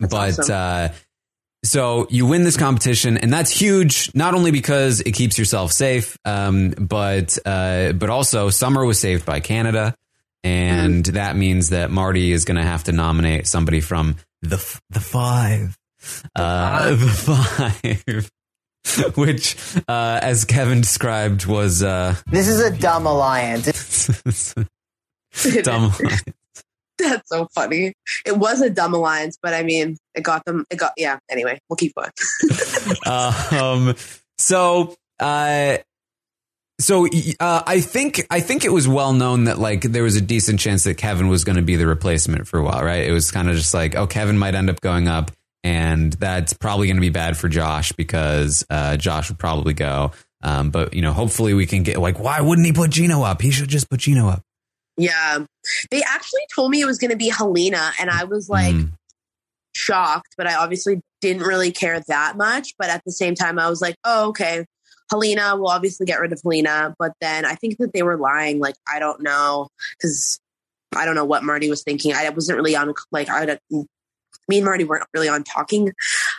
but 0.00 0.38
awesome. 0.38 0.44
uh, 0.50 0.88
so 1.64 2.06
you 2.10 2.26
win 2.26 2.44
this 2.44 2.56
competition, 2.58 3.16
and 3.16 3.32
that's 3.32 3.50
huge. 3.50 4.10
Not 4.14 4.34
only 4.34 4.50
because 4.50 5.00
it 5.00 5.12
keeps 5.12 5.38
yourself 5.38 5.72
safe, 5.72 6.18
um, 6.24 6.70
but 6.70 7.38
uh, 7.44 7.92
but 7.92 8.10
also 8.10 8.50
Summer 8.50 8.84
was 8.84 9.00
saved 9.00 9.24
by 9.24 9.40
Canada, 9.40 9.94
and 10.42 11.04
that 11.06 11.36
means 11.36 11.70
that 11.70 11.90
Marty 11.90 12.32
is 12.32 12.44
going 12.44 12.58
to 12.58 12.62
have 12.62 12.84
to 12.84 12.92
nominate 12.92 13.46
somebody 13.46 13.80
from 13.80 14.16
the 14.42 14.58
the 14.90 15.00
five, 15.00 15.76
uh, 16.36 16.90
the 16.94 16.96
five. 17.06 18.30
Which, 19.16 19.56
uh, 19.88 20.20
as 20.22 20.44
Kevin 20.44 20.80
described, 20.80 21.46
was 21.46 21.82
uh, 21.82 22.16
This 22.26 22.48
is 22.48 22.60
a 22.60 22.70
dumb 22.70 23.06
alliance. 23.06 24.06
dumb. 25.62 25.92
Alliance. 26.00 26.22
That's 26.96 27.28
so 27.28 27.48
funny. 27.54 27.92
It 28.24 28.36
was 28.36 28.60
a 28.60 28.70
dumb 28.70 28.94
alliance, 28.94 29.36
but 29.42 29.52
I 29.52 29.62
mean, 29.64 29.96
it 30.14 30.22
got 30.22 30.44
them. 30.44 30.64
It 30.70 30.76
got 30.76 30.92
yeah. 30.96 31.18
Anyway, 31.28 31.58
we'll 31.68 31.76
keep 31.76 31.92
going. 31.94 32.10
um, 33.04 33.96
so, 34.38 34.94
uh, 35.18 35.78
so 36.80 37.06
uh, 37.40 37.62
I 37.66 37.80
think 37.80 38.24
I 38.30 38.40
think 38.40 38.64
it 38.64 38.72
was 38.72 38.86
well 38.86 39.12
known 39.12 39.44
that 39.44 39.58
like 39.58 39.82
there 39.82 40.02
was 40.04 40.16
a 40.16 40.20
decent 40.20 40.60
chance 40.60 40.84
that 40.84 40.96
Kevin 40.96 41.28
was 41.28 41.42
going 41.44 41.56
to 41.56 41.62
be 41.62 41.76
the 41.76 41.86
replacement 41.86 42.46
for 42.46 42.58
a 42.58 42.62
while, 42.62 42.84
right? 42.84 43.04
It 43.04 43.12
was 43.12 43.30
kind 43.30 43.48
of 43.48 43.56
just 43.56 43.74
like, 43.74 43.96
oh, 43.96 44.06
Kevin 44.06 44.38
might 44.38 44.54
end 44.54 44.70
up 44.70 44.80
going 44.80 45.08
up, 45.08 45.32
and 45.64 46.12
that's 46.12 46.52
probably 46.52 46.86
going 46.86 46.98
to 46.98 47.00
be 47.00 47.10
bad 47.10 47.36
for 47.36 47.48
Josh 47.48 47.90
because 47.92 48.64
uh, 48.70 48.96
Josh 48.96 49.30
would 49.30 49.38
probably 49.38 49.72
go. 49.74 50.12
Um, 50.42 50.70
but 50.70 50.92
you 50.94 51.00
know, 51.02 51.12
hopefully 51.12 51.54
we 51.54 51.66
can 51.66 51.82
get 51.82 51.98
like, 51.98 52.20
why 52.20 52.40
wouldn't 52.40 52.66
he 52.66 52.72
put 52.72 52.90
Gino 52.90 53.22
up? 53.22 53.40
He 53.40 53.50
should 53.50 53.70
just 53.70 53.88
put 53.90 54.00
Gino 54.00 54.28
up. 54.28 54.42
Yeah, 54.96 55.38
they 55.90 56.02
actually 56.06 56.42
told 56.54 56.70
me 56.70 56.80
it 56.80 56.84
was 56.84 56.98
going 56.98 57.10
to 57.10 57.16
be 57.16 57.28
Helena, 57.30 57.92
and 57.98 58.10
I 58.10 58.24
was 58.24 58.48
like 58.48 58.74
Mm. 58.74 58.92
shocked, 59.74 60.34
but 60.36 60.46
I 60.46 60.54
obviously 60.54 61.00
didn't 61.20 61.42
really 61.42 61.72
care 61.72 61.98
that 62.06 62.36
much. 62.36 62.74
But 62.78 62.90
at 62.90 63.02
the 63.04 63.10
same 63.10 63.34
time, 63.34 63.58
I 63.58 63.68
was 63.68 63.80
like, 63.80 63.96
oh, 64.04 64.28
okay. 64.28 64.66
Helena, 65.10 65.56
we'll 65.56 65.68
obviously 65.68 66.06
get 66.06 66.20
rid 66.20 66.32
of 66.32 66.40
Helena, 66.42 66.94
but 66.98 67.12
then 67.20 67.44
I 67.44 67.54
think 67.56 67.78
that 67.78 67.92
they 67.92 68.02
were 68.02 68.16
lying. 68.16 68.58
Like, 68.58 68.74
I 68.90 68.98
don't 68.98 69.22
know, 69.22 69.68
because 69.98 70.38
I 70.94 71.04
don't 71.04 71.14
know 71.14 71.24
what 71.24 71.42
Marty 71.42 71.68
was 71.68 71.82
thinking. 71.82 72.12
I 72.14 72.28
wasn't 72.30 72.56
really 72.56 72.76
on 72.76 72.94
like 73.10 73.28
I 73.28 73.58
me 74.48 74.56
and 74.58 74.64
Marty 74.64 74.84
weren't 74.84 75.04
really 75.14 75.28
on 75.28 75.44
talking 75.44 75.92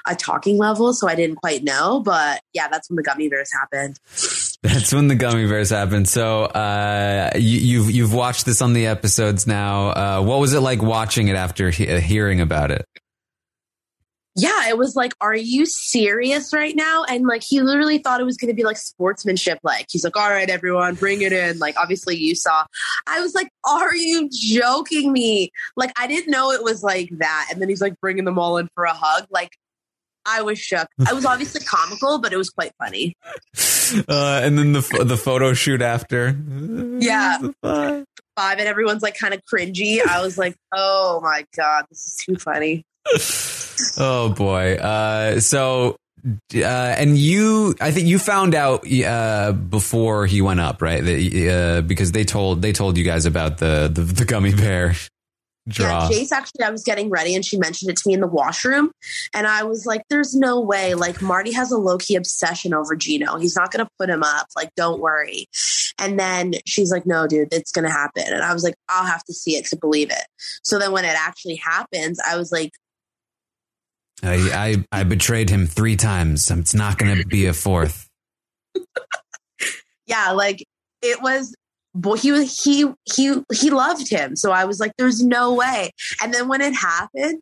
a 0.06 0.16
talking 0.16 0.58
level, 0.58 0.94
so 0.94 1.08
I 1.08 1.16
didn't 1.16 1.38
quite 1.38 1.64
know. 1.64 2.02
But 2.02 2.42
yeah, 2.54 2.68
that's 2.68 2.90
when 2.90 2.96
the 2.96 3.04
gummy 3.04 3.30
bears 3.30 3.52
happened. 3.52 4.00
That's 4.62 4.94
when 4.94 5.08
the 5.08 5.16
gummy 5.16 5.48
bears 5.48 5.70
happened. 5.70 6.10
So 6.10 6.46
uh, 6.46 7.32
you, 7.36 7.60
you've 7.60 7.92
you've 7.92 8.14
watched 8.14 8.46
this 8.46 8.62
on 8.62 8.74
the 8.74 8.88
episodes 8.88 9.46
now. 9.46 9.90
Uh, 9.90 10.22
what 10.24 10.40
was 10.40 10.54
it 10.54 10.60
like 10.62 10.82
watching 10.82 11.28
it 11.28 11.36
after 11.36 11.70
he- 11.70 11.90
uh, 11.90 12.00
hearing 12.00 12.42
about 12.42 12.72
it? 12.72 12.86
Yeah, 14.38 14.68
it 14.68 14.78
was 14.78 14.98
like, 14.98 15.14
are 15.22 15.36
you 15.36 15.66
serious 15.66 16.52
right 16.52 16.76
now? 16.76 17.06
And 17.06 17.26
like, 17.26 17.42
he 17.42 17.62
literally 17.62 18.00
thought 18.00 18.20
it 18.20 18.26
was 18.26 18.36
going 18.36 18.52
to 18.52 18.56
be 18.56 18.66
like 18.66 18.76
sportsmanship. 18.76 19.60
Like, 19.64 19.86
he's 19.90 20.04
like, 20.04 20.18
all 20.18 20.30
right, 20.30 20.50
everyone, 20.50 20.96
bring 20.96 21.22
it 21.22 21.32
in. 21.32 21.58
Like, 21.60 21.78
obviously, 21.78 22.18
you 22.18 22.36
saw. 22.36 22.66
I 23.08 23.22
was 23.22 23.34
like, 23.34 23.50
are 23.64 23.96
you 23.96 24.30
joking 24.30 25.14
me? 25.14 25.52
Like, 25.78 25.94
I 25.98 26.08
didn't 26.08 26.30
know 26.30 26.52
it 26.52 26.64
was 26.64 26.84
like 26.84 27.10
that. 27.20 27.48
And 27.50 27.62
then 27.62 27.70
he's 27.70 27.80
like 27.80 28.00
bringing 28.02 28.26
them 28.26 28.38
all 28.38 28.58
in 28.58 28.68
for 28.76 28.84
a 28.84 28.94
hug. 28.94 29.26
Like, 29.32 29.52
I 30.26 30.42
was 30.42 30.60
shook. 30.60 30.88
I 31.08 31.14
was 31.14 31.26
obviously 31.26 31.62
comical, 31.66 32.20
but 32.20 32.34
it 32.34 32.38
was 32.38 32.50
quite 32.50 32.74
funny. 32.78 33.16
Uh, 34.08 34.42
and 34.44 34.58
then 34.58 34.74
the 34.74 35.04
the 35.06 35.18
photo 35.18 35.54
shoot 35.54 35.82
after. 35.82 36.36
Yeah. 37.00 37.38
Five, 37.62 38.58
and 38.60 38.68
everyone's 38.68 39.02
like 39.02 39.18
kind 39.18 39.34
of 39.34 39.42
cringy. 39.46 40.06
I 40.06 40.22
was 40.22 40.38
like, 40.38 40.58
oh 40.74 41.22
my 41.22 41.46
God, 41.56 41.86
this 41.90 42.06
is 42.06 42.16
too 42.26 42.36
funny. 42.36 42.84
Oh 43.98 44.30
boy. 44.30 44.76
Uh, 44.76 45.40
so. 45.40 45.96
Uh, 46.56 46.66
and 46.66 47.16
you, 47.16 47.76
I 47.80 47.92
think 47.92 48.08
you 48.08 48.18
found 48.18 48.56
out 48.56 48.84
uh, 48.92 49.52
before 49.52 50.26
he 50.26 50.42
went 50.42 50.60
up, 50.60 50.82
right? 50.82 51.04
That, 51.04 51.78
uh, 51.80 51.82
because 51.82 52.14
they 52.14 52.24
told 52.24 52.64
they 52.64 52.72
told 52.72 52.98
you 52.98 53.04
guys 53.04 53.28
about 53.28 53.60
the 53.60 53.92
the, 53.94 54.02
the 54.02 54.26
gummy 54.26 54.52
bear 54.52 54.96
draw. 55.68 56.10
Yeah, 56.10 56.18
Jace 56.18 56.32
actually, 56.32 56.64
I 56.64 56.70
was 56.70 56.84
getting 56.84 57.10
ready 57.10 57.36
and 57.36 57.46
she 57.46 57.58
mentioned 57.58 57.92
it 57.92 57.98
to 57.98 58.08
me 58.08 58.14
in 58.14 58.22
the 58.22 58.28
washroom. 58.28 58.92
And 59.34 59.48
I 59.48 59.64
was 59.64 59.86
like, 59.86 60.02
there's 60.10 60.36
no 60.36 60.62
way. 60.62 60.94
Like, 60.94 61.22
Marty 61.22 61.52
has 61.54 61.72
a 61.72 61.78
low 61.78 61.98
key 61.98 62.16
obsession 62.16 62.74
over 62.74 62.96
Gino. 62.96 63.38
He's 63.38 63.56
not 63.56 63.72
going 63.72 63.86
to 63.86 63.92
put 64.00 64.10
him 64.10 64.24
up. 64.24 64.48
Like, 64.56 64.70
don't 64.76 65.00
worry. 65.00 65.48
And 66.00 66.20
then 66.20 66.54
she's 66.66 66.92
like, 66.92 67.06
no, 67.06 67.28
dude, 67.28 67.50
it's 67.52 67.72
going 67.72 67.86
to 67.86 67.92
happen. 67.92 68.24
And 68.28 68.44
I 68.44 68.54
was 68.54 68.64
like, 68.64 68.76
I'll 68.90 69.06
have 69.06 69.24
to 69.26 69.34
see 69.34 69.56
it 69.56 69.66
to 69.68 69.78
believe 69.78 70.12
it. 70.12 70.26
So 70.64 70.80
then 70.80 70.92
when 70.92 71.06
it 71.06 71.16
actually 71.18 71.56
happens, 71.56 72.20
I 72.20 72.38
was 72.38 72.52
like, 72.52 72.72
I, 74.24 74.84
I 74.92 75.00
I 75.00 75.04
betrayed 75.04 75.50
him 75.50 75.68
three 75.68 75.96
times. 75.96 76.50
It's 76.50 76.74
not 76.74 76.98
going 76.98 77.18
to 77.18 77.28
be 77.28 77.46
a 77.46 77.54
fourth. 77.54 78.08
yeah, 80.08 80.32
like 80.32 80.66
it 81.02 81.22
was 81.22 81.56
boy, 81.94 82.18
he 82.18 82.32
was 82.32 82.64
he 82.64 82.86
he 83.06 83.36
he 83.54 83.70
loved 83.70 84.10
him. 84.10 84.36
So 84.36 84.52
I 84.52 84.66
was 84.66 84.80
like, 84.80 84.94
there's 84.98 85.24
no 85.24 85.54
way. 85.54 85.92
And 86.22 86.34
then 86.34 86.48
when 86.48 86.62
it 86.62 86.74
happened, 86.74 87.42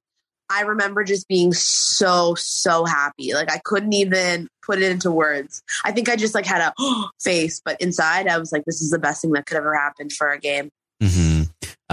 I 0.50 0.62
remember 0.62 1.04
just 1.04 1.28
being 1.28 1.54
so 1.54 2.36
so 2.36 2.86
happy. 2.86 3.34
Like 3.34 3.52
I 3.52 3.60
couldn't 3.64 3.94
even 3.94 4.48
put 4.66 4.82
it 4.82 4.92
into 4.92 5.12
words. 5.12 5.64
I 5.84 5.92
think 5.92 6.10
I 6.10 6.16
just 6.16 6.36
like 6.36 6.46
had 6.46 6.62
a 6.62 6.74
face, 7.22 7.62
but 7.64 7.82
inside 7.82 8.28
I 8.28 8.38
was 8.38 8.52
like, 8.52 8.66
this 8.66 8.82
is 8.82 8.92
the 8.92 9.00
best 9.00 9.22
thing 9.22 9.32
that 9.32 9.46
could 9.46 9.58
ever 9.58 9.76
happen 9.76 10.10
for 10.10 10.30
a 10.30 10.40
game. 10.40 10.70
hmm 11.02 11.33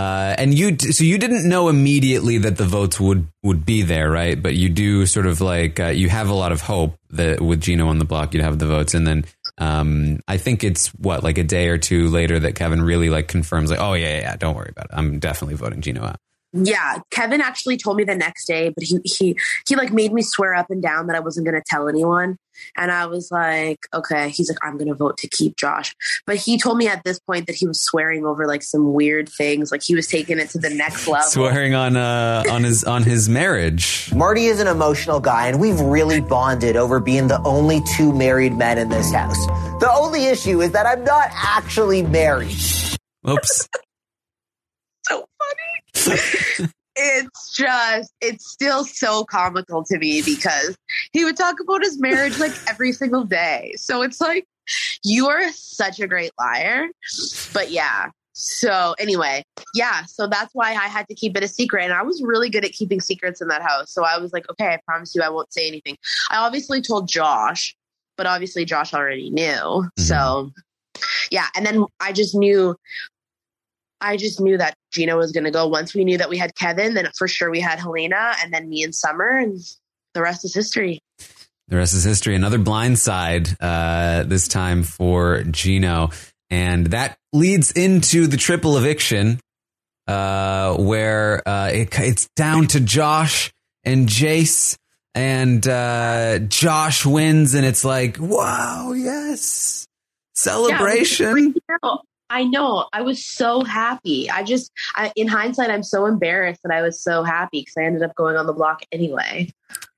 Uh, 0.00 0.34
and 0.38 0.58
you, 0.58 0.78
so 0.78 1.04
you 1.04 1.18
didn't 1.18 1.46
know 1.46 1.68
immediately 1.68 2.38
that 2.38 2.56
the 2.56 2.64
votes 2.64 2.98
would 2.98 3.26
would 3.42 3.66
be 3.66 3.82
there, 3.82 4.10
right? 4.10 4.42
But 4.42 4.54
you 4.54 4.70
do 4.70 5.04
sort 5.04 5.26
of 5.26 5.42
like 5.42 5.78
uh, 5.78 5.88
you 5.88 6.08
have 6.08 6.30
a 6.30 6.34
lot 6.34 6.52
of 6.52 6.62
hope 6.62 6.98
that 7.10 7.42
with 7.42 7.60
Gino 7.60 7.86
on 7.86 7.98
the 7.98 8.06
block, 8.06 8.32
you'd 8.32 8.42
have 8.42 8.58
the 8.58 8.66
votes, 8.66 8.94
and 8.94 9.06
then 9.06 9.26
um, 9.58 10.20
I 10.26 10.38
think 10.38 10.64
it's 10.64 10.88
what 10.94 11.22
like 11.22 11.36
a 11.36 11.44
day 11.44 11.68
or 11.68 11.76
two 11.76 12.08
later 12.08 12.38
that 12.40 12.54
Kevin 12.54 12.80
really 12.80 13.10
like 13.10 13.28
confirms, 13.28 13.70
like, 13.70 13.78
oh 13.78 13.92
yeah, 13.92 14.08
yeah, 14.08 14.20
yeah 14.20 14.36
don't 14.36 14.56
worry 14.56 14.70
about 14.70 14.86
it. 14.86 14.92
I'm 14.94 15.18
definitely 15.18 15.56
voting 15.56 15.82
Gino 15.82 16.02
out. 16.02 16.16
Yeah, 16.52 16.98
Kevin 17.10 17.40
actually 17.40 17.76
told 17.76 17.96
me 17.96 18.04
the 18.04 18.16
next 18.16 18.46
day, 18.46 18.70
but 18.70 18.82
he 18.82 18.98
he 19.04 19.38
he 19.68 19.76
like 19.76 19.92
made 19.92 20.12
me 20.12 20.22
swear 20.22 20.54
up 20.54 20.66
and 20.68 20.82
down 20.82 21.06
that 21.06 21.14
I 21.14 21.20
wasn't 21.20 21.46
going 21.46 21.54
to 21.54 21.62
tell 21.64 21.88
anyone. 21.88 22.38
And 22.76 22.90
I 22.90 23.06
was 23.06 23.30
like, 23.30 23.78
okay. 23.94 24.30
He's 24.30 24.48
like, 24.50 24.58
I'm 24.62 24.76
going 24.76 24.88
to 24.88 24.94
vote 24.94 25.16
to 25.18 25.28
keep 25.28 25.56
Josh. 25.56 25.94
But 26.26 26.36
he 26.36 26.58
told 26.58 26.76
me 26.76 26.88
at 26.88 27.04
this 27.04 27.18
point 27.20 27.46
that 27.46 27.54
he 27.54 27.66
was 27.66 27.80
swearing 27.80 28.26
over 28.26 28.46
like 28.46 28.62
some 28.62 28.92
weird 28.92 29.28
things, 29.28 29.70
like 29.70 29.82
he 29.82 29.94
was 29.94 30.08
taking 30.08 30.38
it 30.38 30.50
to 30.50 30.58
the 30.58 30.70
next 30.70 31.06
level. 31.06 31.28
Swearing 31.28 31.74
on 31.74 31.96
uh 31.96 32.42
on 32.50 32.64
his 32.64 32.84
on 32.84 33.04
his 33.04 33.28
marriage. 33.28 34.12
Marty 34.14 34.46
is 34.46 34.60
an 34.60 34.66
emotional 34.66 35.20
guy, 35.20 35.46
and 35.46 35.60
we've 35.60 35.80
really 35.80 36.20
bonded 36.20 36.76
over 36.76 37.00
being 37.00 37.28
the 37.28 37.40
only 37.42 37.80
two 37.96 38.12
married 38.12 38.54
men 38.54 38.76
in 38.76 38.88
this 38.88 39.12
house. 39.12 39.46
The 39.80 39.90
only 39.96 40.26
issue 40.26 40.60
is 40.60 40.72
that 40.72 40.86
I'm 40.86 41.04
not 41.04 41.28
actually 41.32 42.02
married. 42.02 42.56
Oops. 43.28 43.68
so 45.06 45.26
funny. 45.38 45.69
it's 46.96 47.56
just, 47.56 48.12
it's 48.20 48.50
still 48.50 48.84
so 48.84 49.24
comical 49.24 49.84
to 49.84 49.98
me 49.98 50.22
because 50.22 50.76
he 51.12 51.24
would 51.24 51.36
talk 51.36 51.60
about 51.60 51.82
his 51.82 51.98
marriage 52.00 52.38
like 52.38 52.52
every 52.68 52.92
single 52.92 53.24
day. 53.24 53.72
So 53.76 54.02
it's 54.02 54.20
like, 54.20 54.46
you 55.04 55.28
are 55.28 55.50
such 55.52 56.00
a 56.00 56.06
great 56.06 56.30
liar. 56.38 56.88
But 57.52 57.70
yeah. 57.70 58.10
So 58.32 58.94
anyway, 58.98 59.42
yeah. 59.74 60.04
So 60.06 60.26
that's 60.26 60.54
why 60.54 60.70
I 60.70 60.88
had 60.88 61.06
to 61.08 61.14
keep 61.14 61.36
it 61.36 61.42
a 61.42 61.48
secret. 61.48 61.84
And 61.84 61.92
I 61.92 62.02
was 62.02 62.22
really 62.22 62.48
good 62.48 62.64
at 62.64 62.72
keeping 62.72 63.00
secrets 63.00 63.40
in 63.40 63.48
that 63.48 63.62
house. 63.62 63.92
So 63.92 64.04
I 64.04 64.18
was 64.18 64.32
like, 64.32 64.48
okay, 64.50 64.68
I 64.68 64.78
promise 64.86 65.14
you 65.14 65.22
I 65.22 65.28
won't 65.28 65.52
say 65.52 65.66
anything. 65.66 65.96
I 66.30 66.38
obviously 66.38 66.80
told 66.80 67.08
Josh, 67.08 67.76
but 68.16 68.26
obviously 68.26 68.64
Josh 68.64 68.94
already 68.94 69.30
knew. 69.30 69.42
Mm-hmm. 69.42 70.02
So 70.02 70.52
yeah. 71.30 71.46
And 71.54 71.66
then 71.66 71.84
I 72.00 72.12
just 72.12 72.34
knew 72.34 72.76
I 74.00 74.16
just 74.16 74.40
knew 74.40 74.56
that 74.58 74.74
Gino 74.92 75.16
was 75.16 75.32
going 75.32 75.44
to 75.44 75.50
go. 75.50 75.66
Once 75.66 75.94
we 75.94 76.04
knew 76.04 76.18
that 76.18 76.28
we 76.28 76.38
had 76.38 76.54
Kevin, 76.54 76.94
then 76.94 77.08
for 77.16 77.28
sure 77.28 77.50
we 77.50 77.60
had 77.60 77.78
Helena 77.78 78.34
and 78.42 78.52
then 78.52 78.68
me 78.68 78.82
and 78.82 78.94
Summer, 78.94 79.38
and 79.38 79.60
the 80.14 80.22
rest 80.22 80.44
is 80.44 80.54
history. 80.54 81.00
The 81.68 81.76
rest 81.76 81.94
is 81.94 82.02
history. 82.02 82.34
Another 82.34 82.58
blind 82.58 82.98
side, 82.98 83.48
uh, 83.60 84.24
this 84.24 84.48
time 84.48 84.82
for 84.82 85.44
Gino. 85.44 86.10
And 86.50 86.86
that 86.88 87.16
leads 87.32 87.70
into 87.70 88.26
the 88.26 88.36
triple 88.36 88.76
eviction, 88.76 89.38
uh, 90.08 90.76
where, 90.76 91.46
uh, 91.48 91.68
it, 91.68 91.96
it's 92.00 92.28
down 92.34 92.66
to 92.68 92.80
Josh 92.80 93.52
and 93.84 94.08
Jace 94.08 94.76
and, 95.14 95.66
uh, 95.68 96.40
Josh 96.40 97.06
wins 97.06 97.54
and 97.54 97.64
it's 97.64 97.84
like, 97.84 98.16
wow, 98.18 98.92
yes. 98.92 99.86
Celebration. 100.34 101.54
Yeah, 101.68 101.96
I 102.30 102.44
know. 102.44 102.86
I 102.92 103.02
was 103.02 103.24
so 103.24 103.64
happy. 103.64 104.30
I 104.30 104.44
just, 104.44 104.70
I, 104.94 105.12
in 105.16 105.26
hindsight, 105.26 105.68
I'm 105.68 105.82
so 105.82 106.06
embarrassed 106.06 106.60
that 106.62 106.72
I 106.72 106.80
was 106.82 107.02
so 107.02 107.24
happy 107.24 107.60
because 107.60 107.74
I 107.76 107.82
ended 107.82 108.02
up 108.02 108.14
going 108.14 108.36
on 108.36 108.46
the 108.46 108.52
block 108.52 108.82
anyway. 108.92 109.52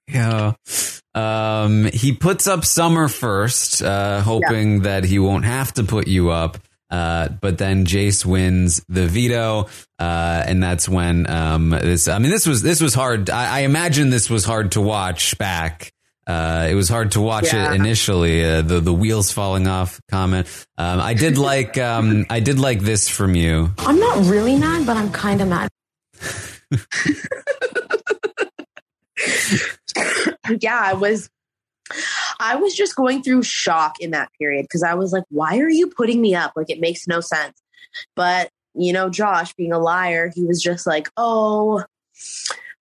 Yeah. 0.09 0.55
Um, 1.15 1.85
he 1.93 2.13
puts 2.13 2.47
up 2.47 2.65
Summer 2.65 3.09
first, 3.09 3.83
uh, 3.83 4.23
hoping 4.23 4.83
that 4.83 5.05
he 5.05 5.19
won't 5.19 5.45
have 5.45 5.75
to 5.75 5.85
put 5.85 6.09
you 6.09 6.31
up. 6.31 6.59
Uh, 6.91 7.29
but 7.29 7.57
then 7.57 7.87
Jace 7.87 8.25
wins 8.25 8.85
the 8.87 9.07
veto, 9.07 9.69
uh, 9.99 10.45
and 10.47 10.63
that's 10.63 10.87
when 10.87 11.29
um, 11.31 11.71
this. 11.71 12.07
I 12.07 12.19
mean, 12.19 12.31
this 12.31 12.47
was 12.47 12.61
this 12.61 12.83
was 12.83 12.93
hard. 12.93 13.31
I, 13.31 13.61
I 13.61 13.61
imagine 13.61 14.11
this 14.11 14.29
was 14.29 14.45
hard 14.45 14.73
to 14.73 14.83
watch 14.83 15.39
back. 15.39 15.91
Uh, 16.27 16.69
it 16.71 16.75
was 16.75 16.89
hard 16.89 17.13
to 17.13 17.21
watch 17.21 17.53
Yeah. 17.53 17.73
it 17.73 17.77
initially. 17.77 18.45
Uh, 18.45 18.63
the 18.63 18.81
the 18.81 18.93
wheels 18.93 19.33
falling 19.33 19.67
off 19.67 20.01
comment. 20.11 20.47
Um, 20.79 21.01
I 21.01 21.15
did 21.15 21.37
like 21.51 21.77
um, 21.79 22.27
I 22.31 22.41
did 22.41 22.59
like 22.61 22.81
this 22.81 23.09
from 23.09 23.35
you. 23.35 23.73
I'm 23.79 23.99
not 23.99 24.25
really 24.27 24.57
mad, 24.57 24.87
but 24.87 24.97
I'm 24.97 25.11
kind 25.11 25.41
of 25.43 25.49
mad. 25.49 25.69
yeah, 30.61 30.79
I 30.81 30.95
was 30.95 31.29
I 32.41 32.57
was 32.57 32.75
just 32.75 32.97
going 32.97 33.23
through 33.23 33.43
shock 33.43 34.01
in 34.01 34.13
that 34.13 34.31
period 34.39 34.65
because 34.65 34.83
I 34.83 34.95
was 34.95 35.13
like, 35.13 35.25
why 35.29 35.59
are 35.59 35.69
you 35.69 35.89
putting 35.89 36.21
me 36.21 36.35
up? 36.35 36.53
Like 36.57 36.71
it 36.71 36.81
makes 36.81 37.07
no 37.07 37.21
sense. 37.21 37.61
But, 38.17 38.51
you 38.75 38.93
know, 38.93 39.11
Josh 39.11 39.53
being 39.55 39.73
a 39.73 39.79
liar, 39.79 40.31
he 40.35 40.45
was 40.45 40.63
just 40.63 40.87
like, 40.87 41.11
"Oh, 41.17 41.85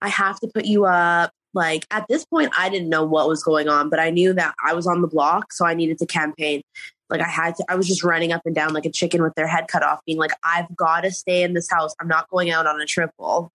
I 0.01 0.07
have 0.07 0.39
to 0.39 0.47
put 0.47 0.65
you 0.65 0.85
up." 0.85 1.31
Like 1.53 1.85
at 1.91 2.05
this 2.07 2.25
point 2.25 2.51
I 2.57 2.69
didn't 2.69 2.89
know 2.89 3.03
what 3.03 3.27
was 3.27 3.43
going 3.43 3.67
on, 3.67 3.89
but 3.89 3.99
I 3.99 4.09
knew 4.09 4.33
that 4.33 4.55
I 4.65 4.73
was 4.73 4.87
on 4.87 5.01
the 5.01 5.07
block, 5.07 5.53
so 5.53 5.65
I 5.65 5.73
needed 5.73 5.97
to 5.99 6.05
campaign. 6.05 6.61
Like 7.09 7.21
I 7.21 7.27
had 7.27 7.55
to 7.55 7.65
I 7.67 7.75
was 7.75 7.87
just 7.87 8.03
running 8.03 8.31
up 8.31 8.41
and 8.45 8.55
down 8.55 8.73
like 8.73 8.85
a 8.85 8.91
chicken 8.91 9.21
with 9.21 9.35
their 9.35 9.47
head 9.47 9.67
cut 9.67 9.83
off 9.83 9.99
being 10.05 10.17
like, 10.17 10.31
"I've 10.43 10.73
got 10.75 11.01
to 11.01 11.11
stay 11.11 11.43
in 11.43 11.53
this 11.53 11.69
house. 11.69 11.93
I'm 11.99 12.07
not 12.07 12.29
going 12.29 12.51
out 12.51 12.67
on 12.67 12.79
a 12.79 12.85
triple." 12.85 13.51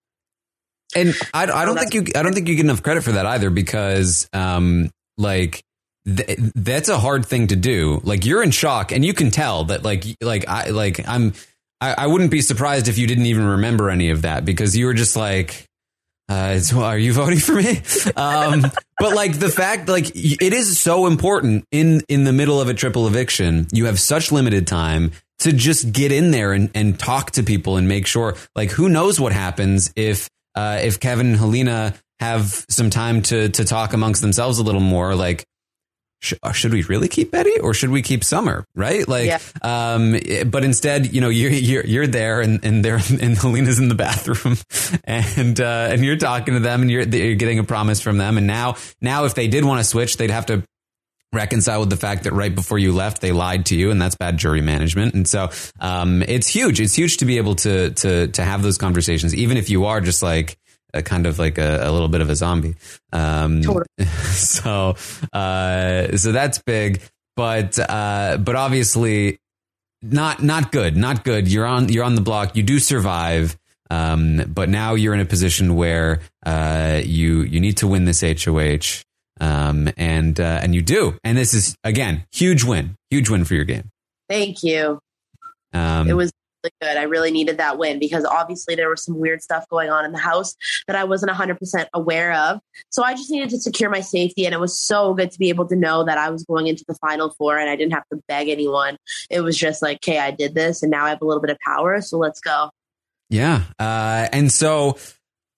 And 0.95 1.15
I, 1.35 1.45
I 1.45 1.65
don't 1.65 1.79
think 1.79 1.95
you 1.95 2.05
I 2.15 2.23
don't 2.23 2.35
think 2.35 2.49
you 2.49 2.55
get 2.55 2.65
enough 2.65 2.83
credit 2.83 3.03
for 3.03 3.13
that 3.13 3.27
either 3.27 3.51
because 3.51 4.29
um 4.33 4.91
like 5.17 5.63
th- 6.07 6.39
that's 6.55 6.89
a 6.89 6.99
hard 6.99 7.27
thing 7.27 7.49
to 7.49 7.57
do. 7.57 8.01
Like 8.05 8.25
you're 8.25 8.43
in 8.43 8.51
shock 8.51 8.93
and 8.93 9.05
you 9.05 9.15
can 9.15 9.31
tell 9.31 9.65
that 9.65 9.83
like 9.83 10.05
like 10.21 10.47
I 10.49 10.69
like 10.69 11.07
I'm 11.09 11.33
I, 11.81 11.95
I 11.99 12.07
wouldn't 12.07 12.31
be 12.31 12.41
surprised 12.41 12.89
if 12.89 12.99
you 12.99 13.07
didn't 13.07 13.27
even 13.27 13.47
remember 13.47 13.91
any 13.91 14.11
of 14.11 14.23
that 14.23 14.45
because 14.45 14.77
you 14.77 14.87
were 14.87 14.95
just 14.95 15.17
like 15.17 15.67
uh, 16.29 16.59
are 16.77 16.99
you 16.99 17.13
voting 17.13 17.39
for 17.39 17.55
me? 17.55 17.81
Um, 18.17 18.65
but 18.99 19.15
like 19.15 19.39
the 19.39 19.49
fact, 19.49 19.89
like 19.89 20.11
it 20.15 20.53
is 20.53 20.79
so 20.79 21.07
important 21.07 21.65
in 21.71 22.03
in 22.09 22.25
the 22.25 22.33
middle 22.33 22.61
of 22.61 22.69
a 22.69 22.75
triple 22.75 23.07
eviction. 23.07 23.67
You 23.73 23.87
have 23.87 24.01
such 24.01 24.33
limited 24.33 24.67
time 24.67 25.13
to 25.41 25.53
just 25.53 25.93
get 25.93 26.13
in 26.13 26.31
there 26.31 26.53
and, 26.53 26.71
and 26.75 26.99
talk 26.99 27.33
to 27.33 27.43
people 27.43 27.77
and 27.77 27.89
make 27.89 28.07
sure. 28.07 28.37
Like, 28.55 28.71
who 28.71 28.89
knows 28.89 29.21
what 29.21 29.33
happens 29.33 29.93
if 29.97 30.29
uh, 30.55 30.81
if 30.83 30.99
Kevin 30.99 31.29
and 31.29 31.37
Helena 31.37 31.95
have 32.21 32.65
some 32.69 32.91
time 32.91 33.23
to 33.23 33.49
to 33.51 33.65
talk 33.65 33.93
amongst 33.93 34.23
themselves 34.23 34.59
a 34.59 34.63
little 34.63 34.81
more? 34.81 35.15
Like, 35.15 35.45
sh- 36.27 36.35
should 36.55 36.73
we 36.73 36.83
really 36.83 37.09
keep 37.09 37.31
Betty 37.31 37.59
or 37.61 37.73
should 37.75 37.91
we 37.91 38.03
keep 38.03 38.25
Summer? 38.25 38.65
Right? 38.75 39.07
Like, 39.07 39.27
Yeah. 39.27 39.39
um, 39.63 40.19
but 40.51 40.65
instead, 40.65 41.13
you 41.15 41.21
know, 41.21 41.29
you're 41.29 41.51
you're 41.51 41.85
you're 41.87 42.07
there 42.07 42.41
and 42.41 42.65
and 42.65 42.85
they're 42.85 42.97
and 43.21 43.37
Helena's 43.37 43.79
in 43.79 43.89
the 43.89 43.95
bathroom, 43.95 44.57
and 45.05 45.61
uh, 45.61 45.89
and 45.91 46.05
you're 46.05 46.17
talking 46.17 46.55
to 46.55 46.61
them 46.61 46.83
and 46.83 46.91
you're 46.91 47.03
you're 47.03 47.37
getting 47.37 47.59
a 47.59 47.65
promise 47.65 48.01
from 48.01 48.19
them, 48.19 48.37
and 48.39 48.47
now 48.47 48.77
now 49.01 49.25
if 49.25 49.35
they 49.35 49.49
did 49.49 49.65
want 49.65 49.81
to 49.81 49.85
switch, 49.85 50.17
they'd 50.17 50.31
have 50.31 50.47
to 50.47 50.63
reconcile 51.33 51.81
with 51.81 51.91
the 51.91 51.97
fact 51.97 52.25
that 52.25 52.33
right 52.33 52.55
before 52.55 52.79
you 52.79 52.93
left 52.95 53.21
they 53.21 53.33
lied 53.33 53.67
to 53.67 53.75
you 53.77 53.91
and 53.91 54.01
that's 54.01 54.15
bad 54.15 54.39
jury 54.39 54.63
management 54.63 55.13
and 55.13 55.29
so 55.29 55.51
um, 55.81 56.23
it's 56.23 56.47
huge 56.47 56.81
it's 56.81 56.95
huge 56.95 57.19
to 57.19 57.27
be 57.27 57.37
able 57.37 57.55
to 57.55 57.91
to 57.91 58.29
to 58.29 58.43
have 58.43 58.63
those 58.63 58.79
conversations 58.79 59.35
even 59.35 59.57
if 59.59 59.69
you 59.69 59.85
are 59.87 60.01
just 60.01 60.23
like 60.23 60.57
a 60.97 61.03
kind 61.03 61.27
of 61.27 61.39
like 61.39 61.59
a, 61.59 61.81
a 61.83 61.93
little 61.93 62.09
bit 62.09 62.21
of 62.21 62.31
a 62.31 62.37
zombie. 62.37 62.75
Um, 63.13 63.63
so 64.33 64.97
uh, 65.33 66.17
so 66.17 66.33
that's 66.33 66.61
big 66.61 67.01
but 67.37 67.79
uh, 67.79 68.39
but 68.39 68.57
obviously 68.57 69.39
not 70.03 70.43
not 70.43 70.73
good 70.73 70.97
not 70.97 71.25
good. 71.25 71.51
You're 71.51 71.67
on 71.67 71.89
you're 71.89 72.05
on 72.05 72.15
the 72.15 72.21
block. 72.23 72.57
You 72.57 72.63
do 72.63 72.79
survive 72.79 73.57
um, 73.91 74.43
but 74.49 74.69
now 74.69 74.95
you're 74.95 75.15
in 75.15 75.21
a 75.21 75.27
position 75.27 75.77
where 75.77 76.21
uh, 76.45 77.01
you 77.05 77.43
you 77.43 77.61
need 77.61 77.77
to 77.79 77.87
win 77.87 78.05
this 78.05 78.23
HOH 78.23 79.05
um, 79.41 79.89
and 79.97 80.41
uh, 80.41 80.61
and 80.63 80.75
you 80.75 80.83
do. 80.83 81.19
And 81.23 81.39
this 81.39 81.55
is 81.55 81.77
again 81.85 82.25
huge 82.33 82.65
win 82.65 82.97
huge 83.11 83.31
win 83.31 83.45
for 83.45 83.55
your 83.55 83.65
game. 83.65 83.91
Thank 84.29 84.63
you. 84.63 84.99
um, 85.73 86.09
it 86.09 86.15
was 86.15 86.33
good. 86.81 86.97
I 86.97 87.05
really 87.05 87.31
needed 87.31 87.59
that 87.59 87.79
win 87.79 87.99
because 87.99 88.25
obviously 88.25 88.75
there 88.75 88.89
was 88.89 89.05
some 89.05 89.19
weird 89.19 89.43
stuff 89.43 89.69
going 89.69 89.91
on 89.91 90.05
in 90.05 90.13
the 90.13 90.19
house 90.19 90.55
that 90.87 90.97
I 90.97 91.05
wasn't 91.05 91.33
100% 91.33 91.87
aware 91.95 92.33
of. 92.33 92.61
So 92.91 93.03
I 93.03 93.15
just 93.15 93.31
needed 93.31 93.51
to 93.51 93.59
secure 93.59 93.91
my 93.91 94.01
safety. 94.01 94.45
And 94.45 94.55
it 94.55 94.61
was 94.61 94.79
so 94.79 95.15
good 95.15 95.31
to 95.31 95.39
be 95.39 95.49
able 95.49 95.67
to 95.69 95.77
know 95.77 96.05
that 96.05 96.19
I 96.19 96.31
was 96.31 96.45
going 96.45 96.67
into 96.67 96.85
the 96.87 96.95
final 96.95 97.31
four 97.39 97.59
and 97.59 97.69
I 97.69 97.77
didn't 97.77 97.93
have 97.93 98.09
to 98.13 98.21
beg 98.29 98.49
anyone. 98.49 98.97
It 99.31 99.41
was 99.41 99.57
just 99.57 99.83
like, 99.83 99.99
okay, 99.99 100.19
I 100.19 100.31
did 100.31 100.55
this 100.55 100.83
and 100.83 100.91
now 100.91 101.05
I 101.05 101.11
have 101.11 101.23
a 101.23 101.25
little 101.25 101.43
bit 101.43 101.51
of 101.51 101.59
power. 101.65 102.01
So 102.01 102.19
let's 102.19 102.41
go. 102.41 102.71
Yeah. 103.31 103.63
Uh, 103.79 104.29
and 104.33 104.53
so 104.53 104.99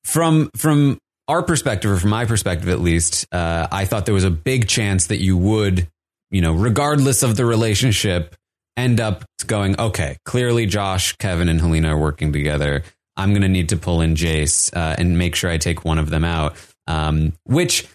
from 0.05 0.51
from 0.57 0.99
our 1.29 1.43
perspective, 1.43 1.91
or 1.91 1.99
from 1.99 2.11
my 2.11 2.25
perspective 2.25 2.69
at 2.69 2.81
least, 2.81 3.27
uh, 3.33 3.69
I 3.71 3.85
thought 3.85 4.07
there 4.07 4.15
was 4.15 4.25
a 4.25 4.31
big 4.31 4.67
chance 4.67 5.09
that 5.09 5.19
you 5.19 5.37
would, 5.37 5.87
you 6.31 6.41
know, 6.41 6.55
regardless 6.55 7.23
of 7.23 7.37
the 7.37 7.45
relationship, 7.45 8.35
end 8.79 9.01
up 9.01 9.25
going, 9.47 9.79
okay, 9.79 10.17
clearly 10.25 10.67
Josh, 10.67 11.17
Kevin, 11.17 11.49
and 11.49 11.61
Helena 11.61 11.95
are 11.95 11.99
working 11.99 12.33
together. 12.33 12.83
I'm 13.17 13.31
going 13.31 13.43
to 13.43 13.49
need 13.49 13.71
to 13.71 13.77
pull 13.77 14.01
in 14.01 14.15
Jace 14.15 14.75
uh, 14.75 14.95
and 14.97 15.19
make 15.19 15.35
sure 15.35 15.51
I 15.51 15.59
take 15.59 15.85
one 15.85 15.99
of 15.99 16.11
them 16.11 16.25
out. 16.25 16.57
Um, 16.87 17.35
which, 17.45 17.87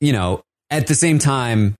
you 0.00 0.12
know, 0.12 0.42
at 0.70 0.86
the 0.86 0.94
same 0.94 1.18
time, 1.18 1.74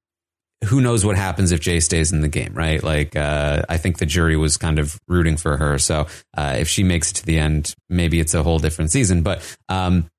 who 0.64 0.80
knows 0.80 1.05
what 1.05 1.16
happens 1.16 1.52
if 1.52 1.60
Jay 1.60 1.78
stays 1.78 2.12
in 2.12 2.20
the 2.20 2.28
game, 2.28 2.52
right? 2.52 2.82
Like, 2.82 3.14
uh, 3.14 3.62
I 3.68 3.76
think 3.76 3.98
the 3.98 4.06
jury 4.06 4.36
was 4.36 4.56
kind 4.56 4.78
of 4.78 4.98
rooting 5.06 5.36
for 5.36 5.56
her. 5.56 5.78
So 5.78 6.09
uh, 6.36 6.56
if 6.59 6.68
she 6.68 6.82
makes 6.82 7.12
it 7.12 7.14
to 7.14 7.26
the 7.26 7.39
end, 7.39 7.74
maybe 7.89 8.18
it's 8.18 8.35
a 8.35 8.43
whole 8.43 8.59
different 8.59 8.90
season. 8.90 9.22
But 9.22 9.56
um, 9.68 10.10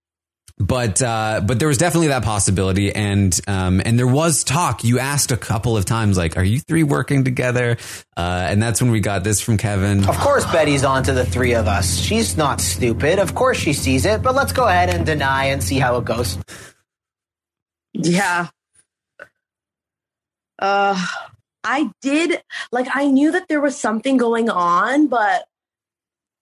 but 0.60 1.02
uh, 1.02 1.41
but 1.45 1.57
there 1.57 1.69
was 1.69 1.77
definitely 1.77 2.10
that 2.10 2.23
possibility, 2.23 2.94
and 2.94 3.40
um, 3.48 3.81
and 3.86 3.98
there 3.98 4.07
was 4.07 4.44
talk. 4.44 4.84
You 4.84 4.99
asked 4.99 5.31
a 5.31 5.38
couple 5.38 5.77
of 5.77 5.86
times, 5.86 6.18
like, 6.18 6.36
"Are 6.36 6.44
you 6.44 6.60
three 6.60 6.84
working 6.84 7.23
together?" 7.23 7.77
Uh, 8.18 8.48
and 8.49 8.61
that's 8.61 8.81
when 8.81 8.91
we 8.91 8.99
got 8.99 9.23
this 9.23 9.40
from 9.40 9.57
Kevin. 9.57 10.07
Of 10.07 10.18
course, 10.18 10.45
Betty's 10.52 10.84
on 10.84 11.03
to 11.03 11.14
the 11.14 11.26
three 11.26 11.53
of 11.53 11.68
us. 11.68 11.98
She's 11.98 12.36
not 12.36 12.60
stupid. 12.60 13.19
Of 13.19 13.36
course, 13.36 13.57
she 13.57 13.72
sees 13.72 14.06
it. 14.06 14.22
But 14.22 14.36
let's 14.36 14.52
go 14.52 14.68
ahead 14.68 14.90
and 14.90 15.06
deny 15.06 15.45
and 15.45 15.64
see 15.64 15.80
how 15.80 15.98
it 15.98 16.03
goes. 16.03 16.38
Yeah. 17.94 18.48
Uh, 20.61 21.06
I 21.64 21.90
did 22.02 22.41
like 22.72 22.88
I 22.94 23.06
knew 23.06 23.31
that 23.31 23.48
there 23.48 23.61
was 23.61 23.77
something 23.77 24.18
going 24.18 24.49
on, 24.49 25.07
but 25.07 25.45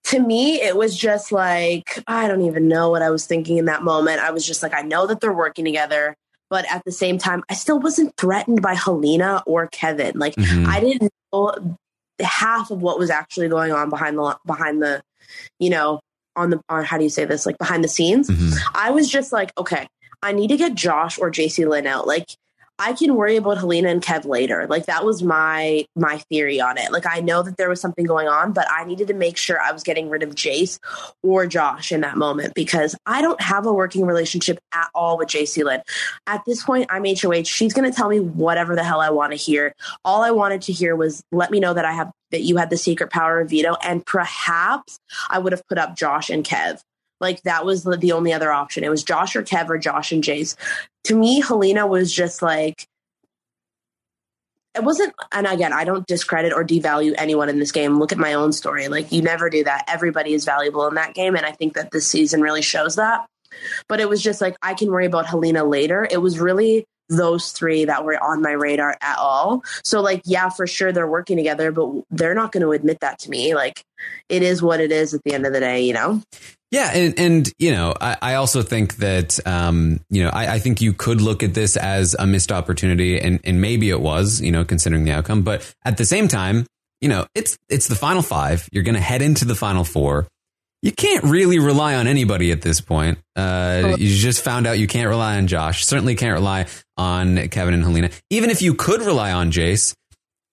to 0.07 0.19
me, 0.19 0.61
it 0.61 0.75
was 0.75 0.97
just 0.97 1.31
like 1.31 2.03
I 2.07 2.27
don't 2.27 2.41
even 2.41 2.67
know 2.67 2.89
what 2.89 3.01
I 3.01 3.09
was 3.09 3.25
thinking 3.25 3.57
in 3.57 3.65
that 3.65 3.83
moment. 3.83 4.19
I 4.19 4.31
was 4.31 4.45
just 4.45 4.63
like, 4.63 4.73
I 4.73 4.81
know 4.81 5.07
that 5.07 5.19
they're 5.21 5.33
working 5.33 5.65
together, 5.65 6.15
but 6.49 6.65
at 6.71 6.83
the 6.85 6.91
same 6.91 7.17
time, 7.17 7.43
I 7.49 7.53
still 7.53 7.79
wasn't 7.79 8.15
threatened 8.17 8.61
by 8.61 8.73
Helena 8.73 9.43
or 9.45 9.67
Kevin. 9.67 10.17
Like 10.17 10.35
Mhm. 10.35 10.67
I 10.67 10.79
didn't 10.79 11.11
know 11.33 11.77
half 12.19 12.71
of 12.71 12.81
what 12.81 12.97
was 12.97 13.09
actually 13.09 13.47
going 13.49 13.71
on 13.71 13.89
behind 13.89 14.17
the 14.17 14.37
behind 14.45 14.81
the, 14.81 15.01
you 15.59 15.69
know, 15.69 15.99
on 16.35 16.51
the 16.51 16.61
on 16.69 16.83
how 16.83 16.97
do 16.97 17.03
you 17.03 17.09
say 17.09 17.25
this? 17.25 17.45
Like 17.45 17.57
behind 17.57 17.83
the 17.83 17.89
scenes. 17.89 18.29
I 18.73 18.91
was 18.91 19.09
just 19.09 19.31
like, 19.31 19.51
okay, 19.57 19.87
I 20.23 20.31
need 20.31 20.47
to 20.47 20.57
get 20.57 20.73
Josh 20.73 21.19
or 21.19 21.29
JC 21.31 21.67
Lynn 21.67 21.85
out. 21.87 22.07
Like 22.07 22.27
I 22.79 22.93
can 22.93 23.15
worry 23.15 23.37
about 23.37 23.57
Helena 23.57 23.89
and 23.89 24.01
Kev 24.01 24.25
later. 24.25 24.67
Like 24.67 24.85
that 24.85 25.03
was 25.03 25.23
my 25.23 25.85
my 25.95 26.19
theory 26.29 26.61
on 26.61 26.77
it. 26.77 26.91
Like 26.91 27.05
I 27.07 27.21
know 27.21 27.41
that 27.41 27.57
there 27.57 27.69
was 27.69 27.81
something 27.81 28.05
going 28.05 28.27
on, 28.27 28.53
but 28.53 28.67
I 28.71 28.83
needed 28.83 29.07
to 29.07 29.13
make 29.13 29.37
sure 29.37 29.59
I 29.59 29.71
was 29.71 29.83
getting 29.83 30.09
rid 30.09 30.23
of 30.23 30.35
Jace 30.35 30.79
or 31.23 31.47
Josh 31.47 31.91
in 31.91 32.01
that 32.01 32.17
moment 32.17 32.53
because 32.53 32.95
I 33.05 33.21
don't 33.21 33.41
have 33.41 33.65
a 33.65 33.73
working 33.73 34.05
relationship 34.05 34.59
at 34.73 34.89
all 34.93 35.17
with 35.17 35.29
JC 35.29 35.63
Lynn. 35.63 35.81
At 36.27 36.43
this 36.45 36.63
point, 36.63 36.87
I'm 36.89 37.03
HOH. 37.03 37.43
She's 37.43 37.73
going 37.73 37.89
to 37.89 37.95
tell 37.95 38.09
me 38.09 38.19
whatever 38.19 38.75
the 38.75 38.83
hell 38.83 39.01
I 39.01 39.09
want 39.09 39.31
to 39.31 39.37
hear. 39.37 39.73
All 40.05 40.23
I 40.23 40.31
wanted 40.31 40.61
to 40.63 40.73
hear 40.73 40.95
was 40.95 41.23
let 41.31 41.51
me 41.51 41.59
know 41.59 41.73
that 41.73 41.85
I 41.85 41.93
have 41.93 42.11
that 42.31 42.41
you 42.41 42.57
had 42.57 42.69
the 42.69 42.77
secret 42.77 43.09
power 43.09 43.39
of 43.39 43.49
veto, 43.49 43.75
and 43.81 44.05
perhaps 44.05 44.99
I 45.29 45.39
would 45.39 45.53
have 45.53 45.65
put 45.67 45.77
up 45.77 45.95
Josh 45.95 46.29
and 46.29 46.43
Kev. 46.43 46.81
Like 47.19 47.41
that 47.43 47.65
was 47.65 47.83
the 47.83 48.11
only 48.11 48.33
other 48.33 48.51
option. 48.51 48.83
It 48.83 48.89
was 48.89 49.03
Josh 49.03 49.35
or 49.35 49.43
Kev 49.43 49.69
or 49.69 49.77
Josh 49.77 50.11
and 50.11 50.23
Jace. 50.23 50.55
To 51.07 51.15
me, 51.15 51.41
Helena 51.41 51.87
was 51.87 52.13
just 52.13 52.41
like 52.41 52.85
it 54.75 54.83
wasn't 54.83 55.13
and 55.31 55.47
again 55.47 55.73
i 55.73 55.83
don't 55.83 56.05
discredit 56.05 56.53
or 56.53 56.63
devalue 56.63 57.15
anyone 57.17 57.49
in 57.49 57.59
this 57.59 57.71
game. 57.71 57.97
Look 57.97 58.11
at 58.11 58.17
my 58.17 58.33
own 58.33 58.51
story. 58.51 58.89
Like 58.89 59.11
you 59.11 59.21
never 59.21 59.49
do 59.49 59.63
that. 59.63 59.85
Everybody 59.87 60.33
is 60.33 60.43
valuable 60.43 60.85
in 60.85 60.95
that 60.95 61.13
game 61.13 61.35
and 61.35 61.45
i 61.45 61.51
think 61.51 61.73
that 61.75 61.91
this 61.91 62.05
season 62.05 62.41
really 62.41 62.61
shows 62.61 62.95
that. 62.97 63.25
But 63.87 64.01
it 64.01 64.09
was 64.09 64.21
just 64.21 64.41
like 64.41 64.55
i 64.61 64.73
can 64.73 64.91
worry 64.91 65.05
about 65.05 65.25
helena 65.25 65.63
later. 65.63 66.07
It 66.11 66.17
was 66.17 66.39
really 66.39 66.85
those 67.09 67.53
three 67.53 67.85
that 67.85 68.03
were 68.03 68.21
on 68.21 68.41
my 68.41 68.51
radar 68.51 68.97
at 69.01 69.17
all. 69.17 69.63
So 69.83 70.01
like 70.01 70.21
yeah 70.25 70.49
for 70.49 70.67
sure 70.67 70.91
they're 70.91 71.07
working 71.07 71.37
together 71.37 71.71
but 71.71 71.89
they're 72.11 72.35
not 72.35 72.51
going 72.51 72.63
to 72.63 72.71
admit 72.71 72.99
that 72.99 73.17
to 73.19 73.29
me. 73.29 73.55
Like 73.55 73.83
it 74.29 74.43
is 74.43 74.61
what 74.61 74.81
it 74.81 74.91
is 74.91 75.13
at 75.13 75.21
the 75.23 75.33
end 75.33 75.45
of 75.45 75.53
the 75.53 75.61
day 75.61 75.81
you 75.81 75.93
know 75.93 76.21
Yeah, 76.71 76.91
and, 76.93 77.17
and 77.17 77.53
you 77.59 77.71
know, 77.71 77.93
I, 77.99 78.17
I 78.21 78.33
also 78.35 78.61
think 78.61 78.97
that 78.97 79.39
um, 79.47 80.01
you 80.09 80.23
know, 80.23 80.29
I, 80.29 80.55
I 80.55 80.59
think 80.59 80.81
you 80.81 80.93
could 80.93 81.21
look 81.21 81.41
at 81.41 81.53
this 81.53 81.77
as 81.77 82.15
a 82.17 82.27
missed 82.27 82.51
opportunity, 82.51 83.19
and 83.19 83.39
and 83.45 83.61
maybe 83.61 83.89
it 83.89 84.01
was, 84.01 84.41
you 84.41 84.51
know, 84.51 84.65
considering 84.65 85.05
the 85.05 85.11
outcome. 85.11 85.43
But 85.43 85.73
at 85.85 85.97
the 85.97 86.05
same 86.05 86.27
time, 86.27 86.65
you 86.99 87.07
know, 87.07 87.25
it's 87.33 87.57
it's 87.69 87.87
the 87.87 87.95
final 87.95 88.21
five. 88.21 88.67
You're 88.71 88.83
going 88.83 88.95
to 88.95 89.01
head 89.01 89.21
into 89.21 89.45
the 89.45 89.55
final 89.55 89.85
four. 89.85 90.27
You 90.81 90.91
can't 90.91 91.23
really 91.23 91.57
rely 91.57 91.95
on 91.95 92.05
anybody 92.05 92.51
at 92.51 92.61
this 92.61 92.81
point. 92.81 93.17
Uh, 93.35 93.95
you 93.97 94.15
just 94.15 94.43
found 94.43 94.67
out 94.67 94.77
you 94.77 94.87
can't 94.87 95.09
rely 95.09 95.37
on 95.37 95.47
Josh. 95.47 95.85
Certainly 95.85 96.15
can't 96.15 96.33
rely 96.33 96.67
on 96.97 97.47
Kevin 97.47 97.73
and 97.73 97.83
Helena. 97.83 98.09
Even 98.29 98.49
if 98.51 98.61
you 98.61 98.73
could 98.75 99.01
rely 99.01 99.31
on 99.31 99.51
Jace, 99.51 99.95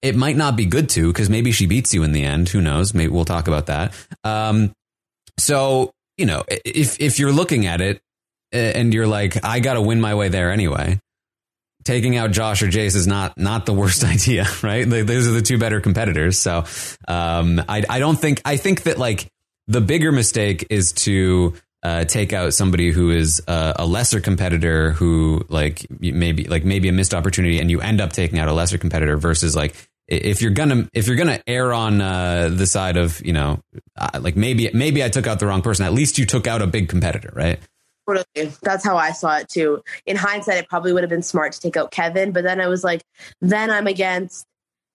it 0.01 0.17
might 0.17 0.37
not 0.37 0.57
be 0.57 0.65
good 0.65 0.89
to 0.91 1.09
because 1.09 1.29
maybe 1.29 1.53
she 1.53 1.67
beats 1.67 1.93
you 1.93 2.05
in 2.05 2.13
the 2.13 2.25
end. 2.25 2.49
Who 2.49 2.61
knows? 2.61 2.95
Maybe 2.95 3.13
we'll 3.13 3.27
talk 3.27 3.49
about 3.49 3.67
that. 3.67 3.93
Um, 4.23 4.73
so 5.39 5.93
you 6.17 6.27
know, 6.27 6.45
if 6.49 7.01
if 7.01 7.19
you're 7.19 7.33
looking 7.33 7.67
at 7.67 7.81
it 7.81 8.01
uh, 8.55 8.59
and 8.59 8.95
you're 8.95 9.07
like, 9.07 9.45
I 9.45 9.61
got 9.61 9.75
to 9.75 9.83
win 9.83 10.01
my 10.01 10.15
way 10.15 10.29
there 10.29 10.51
anyway. 10.51 11.01
Taking 11.85 12.17
out 12.17 12.31
Josh 12.31 12.63
or 12.63 12.67
Jace 12.67 12.97
is 12.97 13.07
not 13.07 13.37
not 13.39 13.67
the 13.67 13.75
worst 13.75 14.05
idea, 14.05 14.47
right? 14.63 14.89
Those 14.89 15.27
are 15.29 15.33
the 15.33 15.43
two 15.43 15.59
better 15.59 15.81
competitors. 15.81 16.39
So 16.39 16.65
um, 17.09 17.63
I 17.69 17.85
I 17.89 17.99
don't 17.99 18.17
think 18.17 18.41
I 18.45 18.57
think 18.57 18.85
that 18.85 18.99
like 18.99 19.29
the 19.67 19.81
bigger 19.81 20.13
mistake 20.13 20.67
is 20.71 20.93
to 20.93 21.55
uh, 21.83 22.05
take 22.05 22.33
out 22.33 22.55
somebody 22.55 22.91
who 22.91 23.11
is 23.11 23.43
a, 23.47 23.75
a 23.81 23.87
lesser 23.87 24.21
competitor 24.21 24.93
who 24.93 25.45
like 25.51 25.87
maybe 26.01 26.45
like 26.45 26.65
maybe 26.65 26.89
a 26.89 26.93
missed 26.93 27.13
opportunity, 27.13 27.61
and 27.61 27.71
you 27.71 27.81
end 27.81 28.01
up 28.01 28.13
taking 28.13 28.39
out 28.39 28.49
a 28.49 28.53
lesser 28.53 28.79
competitor 28.79 29.19
versus 29.19 29.55
like 29.55 29.75
if 30.09 30.43
you're 30.43 30.51
gonna 30.51 30.89
if 30.93 31.07
you're 31.07 31.17
gonna 31.17 31.41
err 31.47 31.73
on 31.73 32.01
uh, 32.01 32.51
the 32.53 32.67
side 32.67 32.97
of 32.97 33.25
you 33.25 33.33
know 33.33 33.61
uh, 33.97 34.21
like 34.21 34.37
maybe 34.37 34.71
maybe 34.73 35.03
I 35.03 35.09
took 35.09 35.27
out 35.27 35.41
the 35.41 35.47
wrong 35.47 35.63
person. 35.63 35.87
At 35.87 35.93
least 35.93 36.19
you 36.19 36.27
took 36.27 36.47
out 36.47 36.63
a 36.63 36.67
big 36.67 36.89
competitor, 36.89 37.33
right? 37.35 37.59
Totally. 38.07 38.53
That's 38.63 38.85
how 38.85 38.97
I 38.97 39.13
saw 39.13 39.39
it 39.39 39.49
too. 39.49 39.83
In 40.05 40.17
hindsight, 40.17 40.59
it 40.59 40.69
probably 40.69 40.93
would 40.93 41.03
have 41.03 41.11
been 41.11 41.23
smart 41.23 41.53
to 41.53 41.61
take 41.61 41.77
out 41.77 41.91
Kevin, 41.91 42.33
but 42.33 42.45
then 42.45 42.61
I 42.61 42.67
was 42.67 42.85
like, 42.85 43.03
then 43.41 43.71
I'm 43.71 43.87
against 43.87 44.47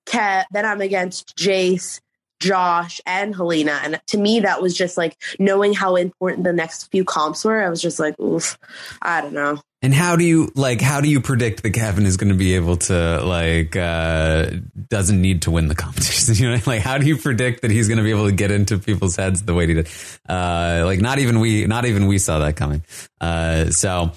Kev, 0.06 0.46
then 0.52 0.66
I'm 0.66 0.82
against 0.82 1.36
Jace, 1.36 2.00
Josh, 2.40 3.02
and 3.06 3.36
Helena. 3.36 3.80
And 3.84 4.00
to 4.08 4.18
me, 4.18 4.42
that 4.42 4.62
was 4.62 4.76
just 4.76 4.96
like 4.96 5.18
knowing 5.40 5.74
how 5.74 5.96
important 5.96 6.44
the 6.44 6.54
next 6.54 6.92
few 6.92 7.04
comps 7.04 7.44
were. 7.44 7.64
I 7.64 7.70
was 7.70 7.82
just 7.82 8.00
like, 8.00 8.20
oof, 8.20 8.60
I 9.02 9.22
don't 9.22 9.34
know. 9.34 9.60
And 9.82 9.94
how 9.94 10.18
do 10.18 10.26
you 10.26 10.52
like? 10.56 10.82
How 10.82 11.00
do 11.00 11.08
you 11.10 11.22
predict 11.22 11.64
that 11.64 11.72
Kevin 11.72 12.06
is 12.06 12.18
going 12.18 12.32
to 12.34 12.38
be 12.38 12.56
able 12.56 12.76
to 12.78 13.22
like 13.24 13.78
uh 13.78 14.50
doesn't 14.90 15.22
need 15.22 15.44
to 15.44 15.52
win 15.52 15.68
the 15.68 15.76
competition? 15.76 16.20
You 16.40 16.52
know, 16.52 16.62
like 16.66 16.82
how 16.82 16.98
do 16.98 17.08
you 17.08 17.18
predict 17.18 17.62
that 17.62 17.72
he's 17.72 17.88
going 17.88 17.98
to 17.98 18.04
be 18.04 18.12
able 18.12 18.26
to 18.26 18.34
get 18.34 18.52
into 18.52 18.78
people's 18.78 19.16
heads 19.16 19.42
the 19.42 19.54
way 19.54 19.68
he 19.68 19.74
did? 19.76 19.88
Uh, 20.28 20.84
like 20.86 21.00
not 21.00 21.20
even 21.20 21.40
we, 21.40 21.66
not 21.66 21.86
even 21.86 22.08
we 22.08 22.18
saw 22.18 22.40
that 22.40 22.56
coming. 22.56 22.84
Uh, 23.20 23.72
so, 23.72 24.12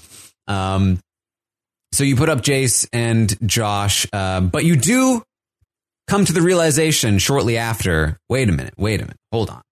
um, 0.49 1.01
so 1.93 2.05
you 2.05 2.17
put 2.17 2.29
up 2.29 2.43
Jace 2.43 2.89
and 2.93 3.35
Josh, 3.49 4.07
uh, 4.13 4.41
but 4.41 4.65
you 4.65 4.77
do 4.77 5.23
come 6.07 6.25
to 6.25 6.33
the 6.33 6.43
realization 6.43 7.19
shortly 7.19 7.57
after. 7.57 8.19
Wait 8.29 8.49
a 8.49 8.53
minute. 8.53 8.75
Wait 8.77 9.01
a 9.01 9.05
minute. 9.05 9.17
Hold 9.31 9.51
on. 9.51 9.63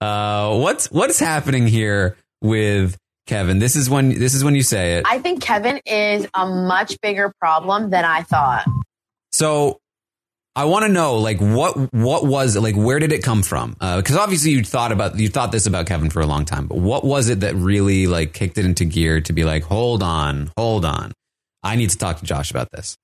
Uh, 0.00 0.58
what's 0.58 0.90
what's 0.90 1.18
happening 1.18 1.66
here 1.66 2.16
with 2.40 2.98
Kevin? 3.26 3.58
This 3.58 3.76
is 3.76 3.88
when 3.88 4.10
this 4.10 4.34
is 4.34 4.44
when 4.44 4.54
you 4.54 4.62
say 4.62 4.94
it. 4.94 5.04
I 5.08 5.18
think 5.18 5.42
Kevin 5.42 5.80
is 5.86 6.26
a 6.34 6.46
much 6.46 7.00
bigger 7.00 7.32
problem 7.38 7.90
than 7.90 8.04
I 8.04 8.22
thought. 8.22 8.66
So 9.30 9.80
I 10.54 10.66
want 10.66 10.84
to 10.84 10.92
know, 10.92 11.16
like, 11.16 11.38
what 11.38 11.92
what 11.94 12.26
was 12.26 12.56
it? 12.56 12.60
Like, 12.60 12.76
where 12.76 12.98
did 12.98 13.12
it 13.12 13.22
come 13.22 13.42
from? 13.42 13.74
Uh, 13.80 13.96
because 13.96 14.16
obviously 14.16 14.50
you 14.50 14.62
thought 14.62 14.92
about 14.92 15.18
you 15.18 15.28
thought 15.28 15.50
this 15.50 15.66
about 15.66 15.86
Kevin 15.86 16.10
for 16.10 16.20
a 16.20 16.26
long 16.26 16.44
time, 16.44 16.66
but 16.66 16.78
what 16.78 17.04
was 17.04 17.28
it 17.30 17.40
that 17.40 17.54
really 17.54 18.06
like 18.06 18.34
kicked 18.34 18.58
it 18.58 18.66
into 18.66 18.84
gear 18.84 19.20
to 19.22 19.32
be 19.32 19.44
like, 19.44 19.62
hold 19.62 20.02
on, 20.02 20.50
hold 20.58 20.84
on, 20.84 21.12
I 21.62 21.76
need 21.76 21.90
to 21.90 21.96
talk 21.96 22.18
to 22.18 22.24
Josh 22.24 22.50
about 22.50 22.70
this. 22.70 22.96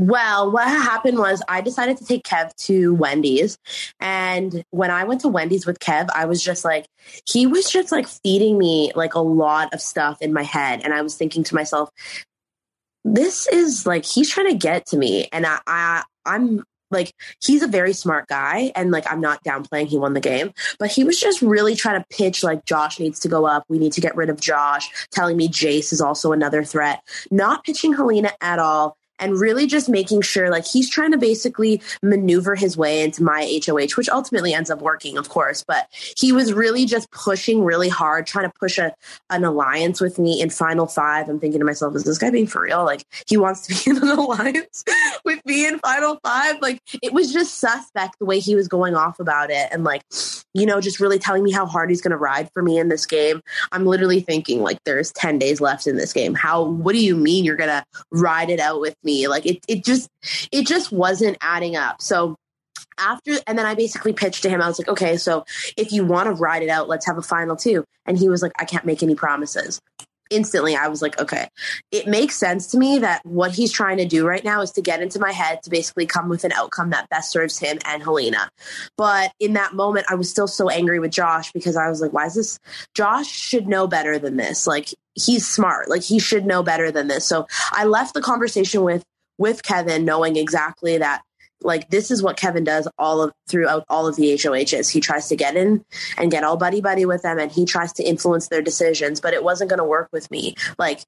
Well, 0.00 0.50
what 0.50 0.66
happened 0.66 1.18
was 1.18 1.42
I 1.46 1.60
decided 1.60 1.98
to 1.98 2.06
take 2.06 2.22
Kev 2.22 2.56
to 2.64 2.94
Wendy's. 2.94 3.58
And 4.00 4.64
when 4.70 4.90
I 4.90 5.04
went 5.04 5.20
to 5.20 5.28
Wendy's 5.28 5.66
with 5.66 5.78
Kev, 5.78 6.08
I 6.14 6.24
was 6.24 6.42
just 6.42 6.64
like, 6.64 6.86
he 7.28 7.46
was 7.46 7.70
just 7.70 7.92
like 7.92 8.08
feeding 8.08 8.56
me 8.56 8.92
like 8.94 9.12
a 9.12 9.20
lot 9.20 9.74
of 9.74 9.82
stuff 9.82 10.16
in 10.22 10.32
my 10.32 10.42
head. 10.42 10.80
And 10.82 10.94
I 10.94 11.02
was 11.02 11.16
thinking 11.16 11.44
to 11.44 11.54
myself, 11.54 11.90
this 13.04 13.46
is 13.48 13.84
like, 13.84 14.06
he's 14.06 14.30
trying 14.30 14.48
to 14.48 14.56
get 14.56 14.86
to 14.86 14.96
me. 14.96 15.28
And 15.32 15.44
I, 15.44 15.58
I 15.66 16.02
I'm 16.24 16.64
like, 16.90 17.12
he's 17.44 17.62
a 17.62 17.68
very 17.68 17.92
smart 17.92 18.26
guy. 18.26 18.72
And 18.74 18.90
like, 18.90 19.04
I'm 19.06 19.20
not 19.20 19.44
downplaying 19.44 19.88
he 19.88 19.98
won 19.98 20.14
the 20.14 20.20
game, 20.20 20.54
but 20.78 20.90
he 20.90 21.04
was 21.04 21.20
just 21.20 21.42
really 21.42 21.76
trying 21.76 22.00
to 22.00 22.06
pitch 22.08 22.42
like 22.42 22.64
Josh 22.64 22.98
needs 22.98 23.20
to 23.20 23.28
go 23.28 23.44
up. 23.44 23.64
We 23.68 23.78
need 23.78 23.92
to 23.92 24.00
get 24.00 24.16
rid 24.16 24.30
of 24.30 24.40
Josh, 24.40 24.88
telling 25.12 25.36
me 25.36 25.46
Jace 25.46 25.92
is 25.92 26.00
also 26.00 26.32
another 26.32 26.64
threat, 26.64 27.02
not 27.30 27.64
pitching 27.64 27.92
Helena 27.92 28.32
at 28.40 28.58
all 28.58 28.96
and 29.20 29.38
really 29.38 29.66
just 29.66 29.88
making 29.88 30.22
sure 30.22 30.50
like 30.50 30.66
he's 30.66 30.90
trying 30.90 31.12
to 31.12 31.18
basically 31.18 31.80
maneuver 32.02 32.54
his 32.54 32.76
way 32.76 33.02
into 33.02 33.22
my 33.22 33.60
HOH, 33.64 33.96
which 33.96 34.08
ultimately 34.08 34.54
ends 34.54 34.70
up 34.70 34.80
working, 34.80 35.18
of 35.18 35.28
course. 35.28 35.62
But 35.62 35.88
he 36.16 36.32
was 36.32 36.52
really 36.52 36.86
just 36.86 37.10
pushing 37.10 37.62
really 37.62 37.88
hard, 37.88 38.26
trying 38.26 38.50
to 38.50 38.58
push 38.58 38.78
a, 38.78 38.94
an 39.28 39.44
alliance 39.44 40.00
with 40.00 40.18
me 40.18 40.40
in 40.40 40.50
Final 40.50 40.86
Five. 40.86 41.28
I'm 41.28 41.38
thinking 41.38 41.60
to 41.60 41.66
myself, 41.66 41.94
is 41.94 42.04
this 42.04 42.18
guy 42.18 42.30
being 42.30 42.46
for 42.46 42.62
real? 42.62 42.84
Like 42.84 43.04
he 43.26 43.36
wants 43.36 43.66
to 43.66 43.74
be 43.74 43.90
in 43.96 44.02
an 44.02 44.18
alliance 44.18 44.84
with 45.24 45.44
me 45.44 45.66
in 45.66 45.78
Final 45.80 46.18
Five. 46.24 46.60
Like 46.60 46.80
it 47.02 47.12
was 47.12 47.32
just 47.32 47.58
suspect 47.58 48.18
the 48.18 48.24
way 48.24 48.40
he 48.40 48.54
was 48.54 48.68
going 48.68 48.94
off 48.94 49.20
about 49.20 49.50
it. 49.50 49.68
And 49.70 49.84
like, 49.84 50.02
you 50.54 50.66
know, 50.66 50.80
just 50.80 51.00
really 51.00 51.18
telling 51.18 51.42
me 51.42 51.52
how 51.52 51.66
hard 51.66 51.90
he's 51.90 52.00
going 52.00 52.10
to 52.12 52.16
ride 52.16 52.50
for 52.52 52.62
me 52.62 52.78
in 52.78 52.88
this 52.88 53.06
game. 53.06 53.42
I'm 53.72 53.86
literally 53.86 54.20
thinking 54.20 54.62
like 54.62 54.82
there's 54.84 55.12
10 55.12 55.38
days 55.38 55.60
left 55.60 55.86
in 55.86 55.96
this 55.96 56.12
game. 56.12 56.34
How, 56.34 56.64
what 56.64 56.92
do 56.92 57.04
you 57.04 57.16
mean 57.16 57.44
you're 57.44 57.56
going 57.56 57.68
to 57.68 57.84
ride 58.10 58.50
it 58.50 58.60
out 58.60 58.80
with 58.80 58.96
me? 59.04 59.09
Like 59.28 59.46
it, 59.46 59.64
it 59.68 59.84
just, 59.84 60.08
it 60.52 60.66
just 60.66 60.92
wasn't 60.92 61.36
adding 61.40 61.76
up. 61.76 62.02
So 62.02 62.36
after, 62.98 63.32
and 63.46 63.58
then 63.58 63.66
I 63.66 63.74
basically 63.74 64.12
pitched 64.12 64.42
to 64.42 64.50
him. 64.50 64.60
I 64.60 64.68
was 64.68 64.78
like, 64.78 64.88
okay, 64.88 65.16
so 65.16 65.44
if 65.76 65.92
you 65.92 66.04
want 66.04 66.26
to 66.26 66.32
ride 66.32 66.62
it 66.62 66.68
out, 66.68 66.88
let's 66.88 67.06
have 67.06 67.18
a 67.18 67.22
final 67.22 67.56
two. 67.56 67.84
And 68.06 68.18
he 68.18 68.28
was 68.28 68.42
like, 68.42 68.52
I 68.58 68.64
can't 68.64 68.84
make 68.84 69.02
any 69.02 69.14
promises 69.14 69.80
instantly 70.30 70.76
I 70.76 70.88
was 70.88 71.02
like, 71.02 71.20
okay, 71.20 71.48
it 71.90 72.06
makes 72.06 72.36
sense 72.36 72.68
to 72.68 72.78
me 72.78 72.98
that 72.98 73.24
what 73.24 73.52
he's 73.52 73.72
trying 73.72 73.98
to 73.98 74.04
do 74.04 74.26
right 74.26 74.44
now 74.44 74.62
is 74.62 74.70
to 74.72 74.82
get 74.82 75.02
into 75.02 75.18
my 75.18 75.32
head 75.32 75.62
to 75.64 75.70
basically 75.70 76.06
come 76.06 76.28
with 76.28 76.44
an 76.44 76.52
outcome 76.52 76.90
that 76.90 77.08
best 77.08 77.30
serves 77.30 77.58
him 77.58 77.78
and 77.84 78.02
Helena. 78.02 78.48
But 78.96 79.32
in 79.38 79.54
that 79.54 79.74
moment, 79.74 80.06
I 80.08 80.14
was 80.14 80.30
still 80.30 80.48
so 80.48 80.68
angry 80.68 80.98
with 80.98 81.10
Josh 81.10 81.52
because 81.52 81.76
I 81.76 81.88
was 81.88 82.00
like, 82.00 82.12
why 82.12 82.26
is 82.26 82.34
this? 82.34 82.58
Josh 82.94 83.28
should 83.28 83.66
know 83.66 83.86
better 83.86 84.18
than 84.18 84.36
this. 84.36 84.66
Like, 84.66 84.94
he's 85.14 85.46
smart. 85.46 85.88
Like, 85.90 86.02
he 86.02 86.18
should 86.18 86.46
know 86.46 86.62
better 86.62 86.90
than 86.90 87.08
this. 87.08 87.26
So 87.26 87.46
I 87.72 87.84
left 87.84 88.14
the 88.14 88.22
conversation 88.22 88.82
with 88.82 89.04
with 89.38 89.62
Kevin 89.62 90.04
knowing 90.04 90.36
exactly 90.36 90.98
that 90.98 91.22
like 91.62 91.90
this 91.90 92.10
is 92.10 92.22
what 92.22 92.36
Kevin 92.36 92.64
does 92.64 92.88
all 92.98 93.22
of 93.22 93.32
throughout 93.48 93.84
all 93.88 94.06
of 94.06 94.16
the 94.16 94.34
HOHs. 94.36 94.90
He 94.90 95.00
tries 95.00 95.28
to 95.28 95.36
get 95.36 95.56
in 95.56 95.84
and 96.16 96.30
get 96.30 96.44
all 96.44 96.56
buddy 96.56 96.80
buddy 96.80 97.04
with 97.04 97.22
them 97.22 97.38
and 97.38 97.50
he 97.50 97.64
tries 97.64 97.92
to 97.94 98.02
influence 98.02 98.48
their 98.48 98.62
decisions, 98.62 99.20
but 99.20 99.34
it 99.34 99.44
wasn't 99.44 99.70
going 99.70 99.78
to 99.78 99.84
work 99.84 100.08
with 100.12 100.30
me. 100.30 100.54
Like 100.78 101.00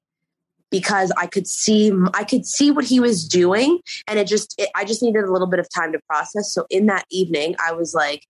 because 0.69 1.11
I 1.17 1.27
could 1.27 1.47
see 1.47 1.91
I 2.15 2.23
could 2.23 2.45
see 2.45 2.71
what 2.71 2.85
he 2.85 2.99
was 2.99 3.27
doing 3.27 3.79
and 4.07 4.17
it 4.17 4.27
just 4.27 4.55
it, 4.57 4.69
I 4.75 4.85
just 4.85 5.03
needed 5.03 5.23
a 5.23 5.31
little 5.31 5.47
bit 5.47 5.59
of 5.59 5.67
time 5.69 5.91
to 5.91 5.99
process. 6.09 6.51
So 6.51 6.65
in 6.69 6.87
that 6.87 7.05
evening, 7.11 7.55
I 7.63 7.73
was 7.73 7.93
like 7.93 8.25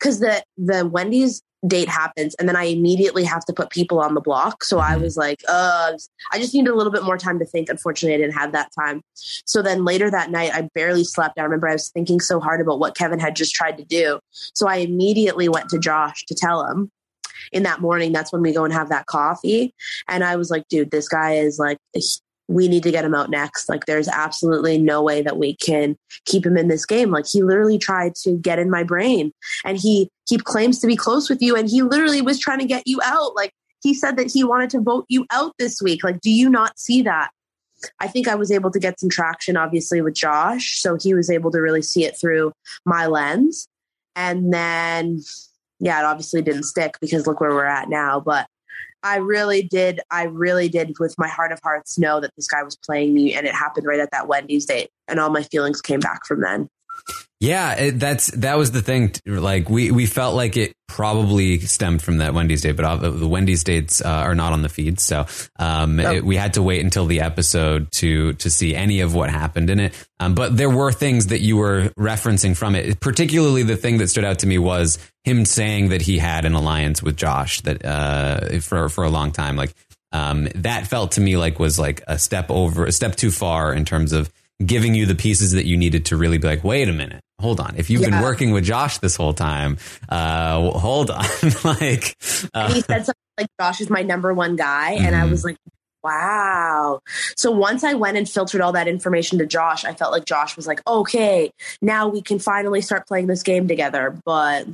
cuz 0.00 0.20
the 0.20 0.42
the 0.56 0.86
Wendy's 0.86 1.42
date 1.66 1.88
happens 1.88 2.34
and 2.34 2.48
then 2.48 2.56
I 2.56 2.64
immediately 2.64 3.24
have 3.24 3.44
to 3.46 3.52
put 3.52 3.70
people 3.70 3.98
on 4.00 4.14
the 4.14 4.20
block. 4.20 4.62
So 4.64 4.78
I 4.78 4.96
was 4.96 5.16
like, 5.16 5.42
uh, 5.48 5.92
I 6.32 6.38
just 6.38 6.54
needed 6.54 6.70
a 6.70 6.74
little 6.74 6.92
bit 6.92 7.02
more 7.02 7.18
time 7.18 7.38
to 7.38 7.44
think. 7.44 7.68
Unfortunately, 7.68 8.14
I 8.14 8.18
didn't 8.18 8.38
have 8.38 8.52
that 8.52 8.70
time. 8.78 9.02
So 9.14 9.62
then 9.62 9.84
later 9.84 10.10
that 10.10 10.30
night, 10.30 10.52
I 10.54 10.68
barely 10.74 11.04
slept. 11.04 11.38
I 11.38 11.42
remember 11.42 11.68
I 11.68 11.72
was 11.72 11.88
thinking 11.88 12.20
so 12.20 12.40
hard 12.40 12.60
about 12.60 12.78
what 12.78 12.96
Kevin 12.96 13.18
had 13.18 13.36
just 13.36 13.54
tried 13.54 13.78
to 13.78 13.84
do. 13.84 14.20
So 14.30 14.68
I 14.68 14.76
immediately 14.76 15.48
went 15.48 15.68
to 15.70 15.78
Josh 15.78 16.24
to 16.26 16.34
tell 16.34 16.64
him 16.66 16.90
in 17.52 17.62
that 17.64 17.80
morning. 17.80 18.12
That's 18.12 18.32
when 18.32 18.42
we 18.42 18.52
go 18.52 18.64
and 18.64 18.72
have 18.72 18.88
that 18.90 19.06
coffee. 19.06 19.74
And 20.08 20.24
I 20.24 20.36
was 20.36 20.50
like, 20.50 20.68
dude, 20.68 20.90
this 20.90 21.08
guy 21.08 21.34
is 21.34 21.58
like 21.58 21.78
we 22.48 22.68
need 22.68 22.82
to 22.84 22.90
get 22.90 23.04
him 23.04 23.14
out 23.14 23.30
next. 23.30 23.68
Like 23.68 23.86
there's 23.86 24.08
absolutely 24.08 24.78
no 24.78 25.02
way 25.02 25.22
that 25.22 25.36
we 25.36 25.56
can 25.56 25.96
keep 26.24 26.46
him 26.46 26.56
in 26.56 26.68
this 26.68 26.86
game. 26.86 27.10
Like 27.10 27.26
he 27.26 27.42
literally 27.42 27.78
tried 27.78 28.14
to 28.16 28.36
get 28.36 28.58
in 28.58 28.70
my 28.70 28.82
brain 28.82 29.32
and 29.64 29.78
he 29.78 30.08
he 30.28 30.38
claims 30.38 30.80
to 30.80 30.86
be 30.86 30.96
close 30.96 31.28
with 31.28 31.42
you 31.42 31.56
and 31.56 31.68
he 31.68 31.82
literally 31.82 32.22
was 32.22 32.38
trying 32.38 32.60
to 32.60 32.64
get 32.64 32.86
you 32.86 33.00
out. 33.02 33.34
Like 33.34 33.52
he 33.82 33.94
said 33.94 34.16
that 34.16 34.30
he 34.30 34.44
wanted 34.44 34.70
to 34.70 34.80
vote 34.80 35.06
you 35.08 35.26
out 35.30 35.54
this 35.58 35.82
week. 35.82 36.04
Like 36.04 36.20
do 36.20 36.30
you 36.30 36.48
not 36.48 36.78
see 36.78 37.02
that? 37.02 37.30
I 38.00 38.08
think 38.08 38.26
I 38.26 38.36
was 38.36 38.50
able 38.50 38.70
to 38.70 38.80
get 38.80 39.00
some 39.00 39.10
traction 39.10 39.56
obviously 39.56 40.00
with 40.00 40.14
Josh, 40.14 40.80
so 40.80 40.96
he 40.96 41.14
was 41.14 41.30
able 41.30 41.50
to 41.50 41.60
really 41.60 41.82
see 41.82 42.04
it 42.04 42.18
through 42.18 42.52
my 42.84 43.06
lens. 43.06 43.68
And 44.14 44.52
then 44.52 45.20
yeah, 45.78 46.00
it 46.00 46.04
obviously 46.04 46.42
didn't 46.42 46.62
stick 46.62 46.94
because 47.00 47.26
look 47.26 47.40
where 47.40 47.50
we're 47.50 47.64
at 47.64 47.88
now, 47.88 48.20
but 48.20 48.46
I 49.06 49.18
really 49.18 49.62
did. 49.62 50.00
I 50.10 50.24
really 50.24 50.68
did, 50.68 50.96
with 50.98 51.14
my 51.16 51.28
heart 51.28 51.52
of 51.52 51.60
hearts, 51.62 51.96
know 51.96 52.18
that 52.20 52.32
this 52.34 52.48
guy 52.48 52.64
was 52.64 52.76
playing 52.76 53.14
me, 53.14 53.34
and 53.34 53.46
it 53.46 53.54
happened 53.54 53.86
right 53.86 54.00
at 54.00 54.10
that 54.10 54.26
Wendy's 54.26 54.66
date, 54.66 54.90
and 55.06 55.20
all 55.20 55.30
my 55.30 55.44
feelings 55.44 55.80
came 55.80 56.00
back 56.00 56.26
from 56.26 56.40
then. 56.40 56.68
Yeah, 57.38 57.74
it, 57.74 58.00
that's 58.00 58.28
that 58.28 58.56
was 58.56 58.70
the 58.70 58.80
thing. 58.80 59.12
Like 59.26 59.68
we 59.68 59.90
we 59.90 60.06
felt 60.06 60.34
like 60.34 60.56
it 60.56 60.72
probably 60.88 61.58
stemmed 61.60 62.00
from 62.00 62.18
that 62.18 62.32
Wendy's 62.32 62.62
date, 62.62 62.76
but 62.76 62.98
the 62.98 63.28
Wendy's 63.28 63.62
dates 63.62 64.00
uh, 64.00 64.08
are 64.08 64.34
not 64.34 64.54
on 64.54 64.62
the 64.62 64.70
feed, 64.70 65.00
so 65.00 65.26
um, 65.58 66.00
it, 66.00 66.24
we 66.24 66.36
had 66.36 66.54
to 66.54 66.62
wait 66.62 66.82
until 66.82 67.04
the 67.04 67.20
episode 67.20 67.92
to 67.92 68.32
to 68.34 68.48
see 68.48 68.74
any 68.74 69.00
of 69.00 69.14
what 69.14 69.28
happened 69.28 69.68
in 69.68 69.80
it. 69.80 70.06
Um, 70.18 70.34
but 70.34 70.56
there 70.56 70.70
were 70.70 70.92
things 70.92 71.26
that 71.26 71.40
you 71.40 71.58
were 71.58 71.90
referencing 71.98 72.56
from 72.56 72.74
it. 72.74 73.00
Particularly, 73.00 73.64
the 73.64 73.76
thing 73.76 73.98
that 73.98 74.08
stood 74.08 74.24
out 74.24 74.38
to 74.38 74.46
me 74.46 74.56
was 74.56 74.98
him 75.24 75.44
saying 75.44 75.90
that 75.90 76.00
he 76.00 76.16
had 76.16 76.46
an 76.46 76.54
alliance 76.54 77.02
with 77.02 77.16
Josh 77.16 77.60
that 77.62 77.84
uh, 77.84 78.60
for 78.60 78.88
for 78.88 79.04
a 79.04 79.10
long 79.10 79.30
time. 79.30 79.56
Like 79.56 79.74
um, 80.10 80.48
that 80.54 80.86
felt 80.86 81.12
to 81.12 81.20
me 81.20 81.36
like 81.36 81.58
was 81.58 81.78
like 81.78 82.02
a 82.06 82.18
step 82.18 82.50
over, 82.50 82.86
a 82.86 82.92
step 82.92 83.16
too 83.16 83.30
far 83.30 83.74
in 83.74 83.84
terms 83.84 84.12
of 84.12 84.32
giving 84.64 84.94
you 84.94 85.06
the 85.06 85.14
pieces 85.14 85.52
that 85.52 85.66
you 85.66 85.76
needed 85.76 86.06
to 86.06 86.16
really 86.16 86.38
be 86.38 86.46
like, 86.46 86.64
wait 86.64 86.88
a 86.88 86.92
minute, 86.92 87.20
hold 87.40 87.60
on. 87.60 87.74
If 87.76 87.90
you've 87.90 88.02
yeah. 88.02 88.10
been 88.10 88.22
working 88.22 88.52
with 88.52 88.64
Josh 88.64 88.98
this 88.98 89.16
whole 89.16 89.34
time, 89.34 89.78
uh, 90.08 90.70
hold 90.70 91.10
on. 91.10 91.24
like, 91.64 92.16
uh, 92.54 92.72
he 92.72 92.80
said 92.80 93.04
something 93.04 93.14
like, 93.38 93.48
Josh 93.60 93.80
is 93.80 93.90
my 93.90 94.02
number 94.02 94.32
one 94.32 94.56
guy. 94.56 94.94
Mm-hmm. 94.96 95.06
And 95.06 95.16
I 95.16 95.20
mm-hmm. 95.20 95.30
was 95.30 95.44
like, 95.44 95.56
wow. 96.02 97.00
So 97.36 97.50
once 97.50 97.84
I 97.84 97.94
went 97.94 98.16
and 98.16 98.28
filtered 98.28 98.60
all 98.60 98.72
that 98.72 98.88
information 98.88 99.38
to 99.38 99.46
Josh, 99.46 99.84
I 99.84 99.92
felt 99.92 100.12
like 100.12 100.24
Josh 100.24 100.56
was 100.56 100.66
like, 100.66 100.80
okay, 100.86 101.50
now 101.82 102.08
we 102.08 102.22
can 102.22 102.38
finally 102.38 102.80
start 102.80 103.06
playing 103.06 103.26
this 103.26 103.42
game 103.42 103.68
together. 103.68 104.16
But 104.24 104.68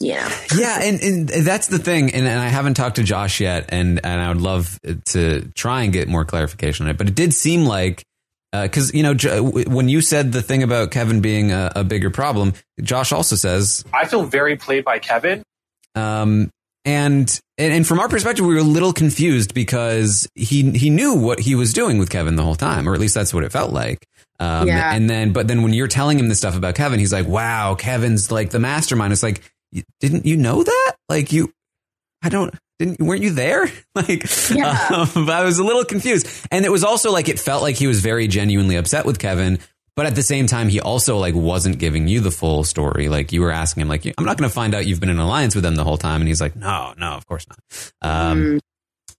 yeah. 0.00 0.32
yeah, 0.56 0.80
and, 0.82 1.00
and 1.00 1.28
that's 1.28 1.66
the 1.66 1.78
thing. 1.78 2.14
And, 2.14 2.26
and 2.26 2.40
I 2.40 2.48
haven't 2.48 2.74
talked 2.74 2.96
to 2.96 3.02
Josh 3.02 3.40
yet, 3.40 3.66
and, 3.68 4.00
and 4.02 4.20
I 4.20 4.28
would 4.28 4.40
love 4.40 4.80
to 5.06 5.42
try 5.54 5.82
and 5.82 5.92
get 5.92 6.08
more 6.08 6.24
clarification 6.24 6.86
on 6.86 6.90
it. 6.90 6.98
But 6.98 7.08
it 7.08 7.14
did 7.14 7.34
seem 7.34 7.66
like 7.66 8.02
because 8.52 8.90
uh, 8.90 8.96
you 8.96 9.02
know 9.02 9.14
when 9.44 9.88
you 9.88 10.00
said 10.00 10.32
the 10.32 10.42
thing 10.42 10.62
about 10.62 10.90
Kevin 10.90 11.20
being 11.20 11.52
a, 11.52 11.72
a, 11.76 11.84
bigger 11.84 12.10
problem, 12.10 12.52
Josh 12.82 13.12
also 13.12 13.36
says 13.36 13.84
I 13.92 14.06
feel 14.06 14.24
very 14.24 14.56
played 14.56 14.84
by 14.84 14.98
Kevin. 14.98 15.42
Um, 15.94 16.50
and, 16.84 17.40
and 17.58 17.72
and 17.74 17.86
from 17.86 18.00
our 18.00 18.08
perspective, 18.08 18.44
we 18.44 18.54
were 18.54 18.60
a 18.60 18.64
little 18.64 18.92
confused 18.92 19.54
because 19.54 20.28
he 20.34 20.70
he 20.70 20.90
knew 20.90 21.14
what 21.14 21.38
he 21.38 21.54
was 21.54 21.72
doing 21.72 21.98
with 21.98 22.10
Kevin 22.10 22.36
the 22.36 22.42
whole 22.42 22.54
time, 22.54 22.88
or 22.88 22.94
at 22.94 23.00
least 23.00 23.14
that's 23.14 23.34
what 23.34 23.44
it 23.44 23.52
felt 23.52 23.72
like. 23.72 24.06
Um, 24.38 24.66
yeah. 24.66 24.92
And 24.94 25.08
then, 25.08 25.32
but 25.32 25.46
then 25.46 25.62
when 25.62 25.74
you're 25.74 25.88
telling 25.88 26.18
him 26.18 26.28
the 26.28 26.34
stuff 26.34 26.56
about 26.56 26.74
Kevin, 26.74 26.98
he's 26.98 27.12
like, 27.12 27.28
"Wow, 27.28 27.74
Kevin's 27.74 28.32
like 28.32 28.50
the 28.50 28.58
mastermind." 28.58 29.12
It's 29.12 29.22
like, 29.22 29.42
didn't 30.00 30.24
you 30.24 30.38
know 30.38 30.62
that? 30.62 30.96
Like 31.10 31.32
you, 31.32 31.52
I 32.22 32.30
don't 32.30 32.54
didn't 32.80 33.00
weren't 33.00 33.22
you 33.22 33.30
there? 33.30 33.70
like, 33.94 34.24
yeah. 34.50 35.06
um, 35.14 35.28
I 35.30 35.44
was 35.44 35.58
a 35.58 35.64
little 35.64 35.84
confused, 35.84 36.26
and 36.50 36.64
it 36.64 36.72
was 36.72 36.82
also 36.82 37.12
like 37.12 37.28
it 37.28 37.38
felt 37.38 37.62
like 37.62 37.76
he 37.76 37.86
was 37.86 38.00
very 38.00 38.26
genuinely 38.26 38.76
upset 38.76 39.04
with 39.04 39.18
Kevin, 39.18 39.58
but 39.94 40.06
at 40.06 40.14
the 40.14 40.22
same 40.22 40.46
time, 40.46 40.68
he 40.68 40.80
also 40.80 41.18
like 41.18 41.34
wasn't 41.34 41.78
giving 41.78 42.08
you 42.08 42.20
the 42.20 42.30
full 42.30 42.64
story. 42.64 43.08
Like 43.08 43.32
you 43.32 43.42
were 43.42 43.50
asking 43.50 43.82
him, 43.82 43.88
like, 43.88 44.06
I'm 44.06 44.24
not 44.24 44.38
going 44.38 44.48
to 44.48 44.54
find 44.54 44.74
out 44.74 44.86
you've 44.86 45.00
been 45.00 45.10
in 45.10 45.18
alliance 45.18 45.54
with 45.54 45.62
them 45.62 45.74
the 45.74 45.84
whole 45.84 45.98
time, 45.98 46.20
and 46.22 46.28
he's 46.28 46.40
like, 46.40 46.56
No, 46.56 46.94
no, 46.98 47.12
of 47.12 47.26
course 47.26 47.46
not. 47.48 47.92
Um, 48.02 48.42
mm. 48.42 48.60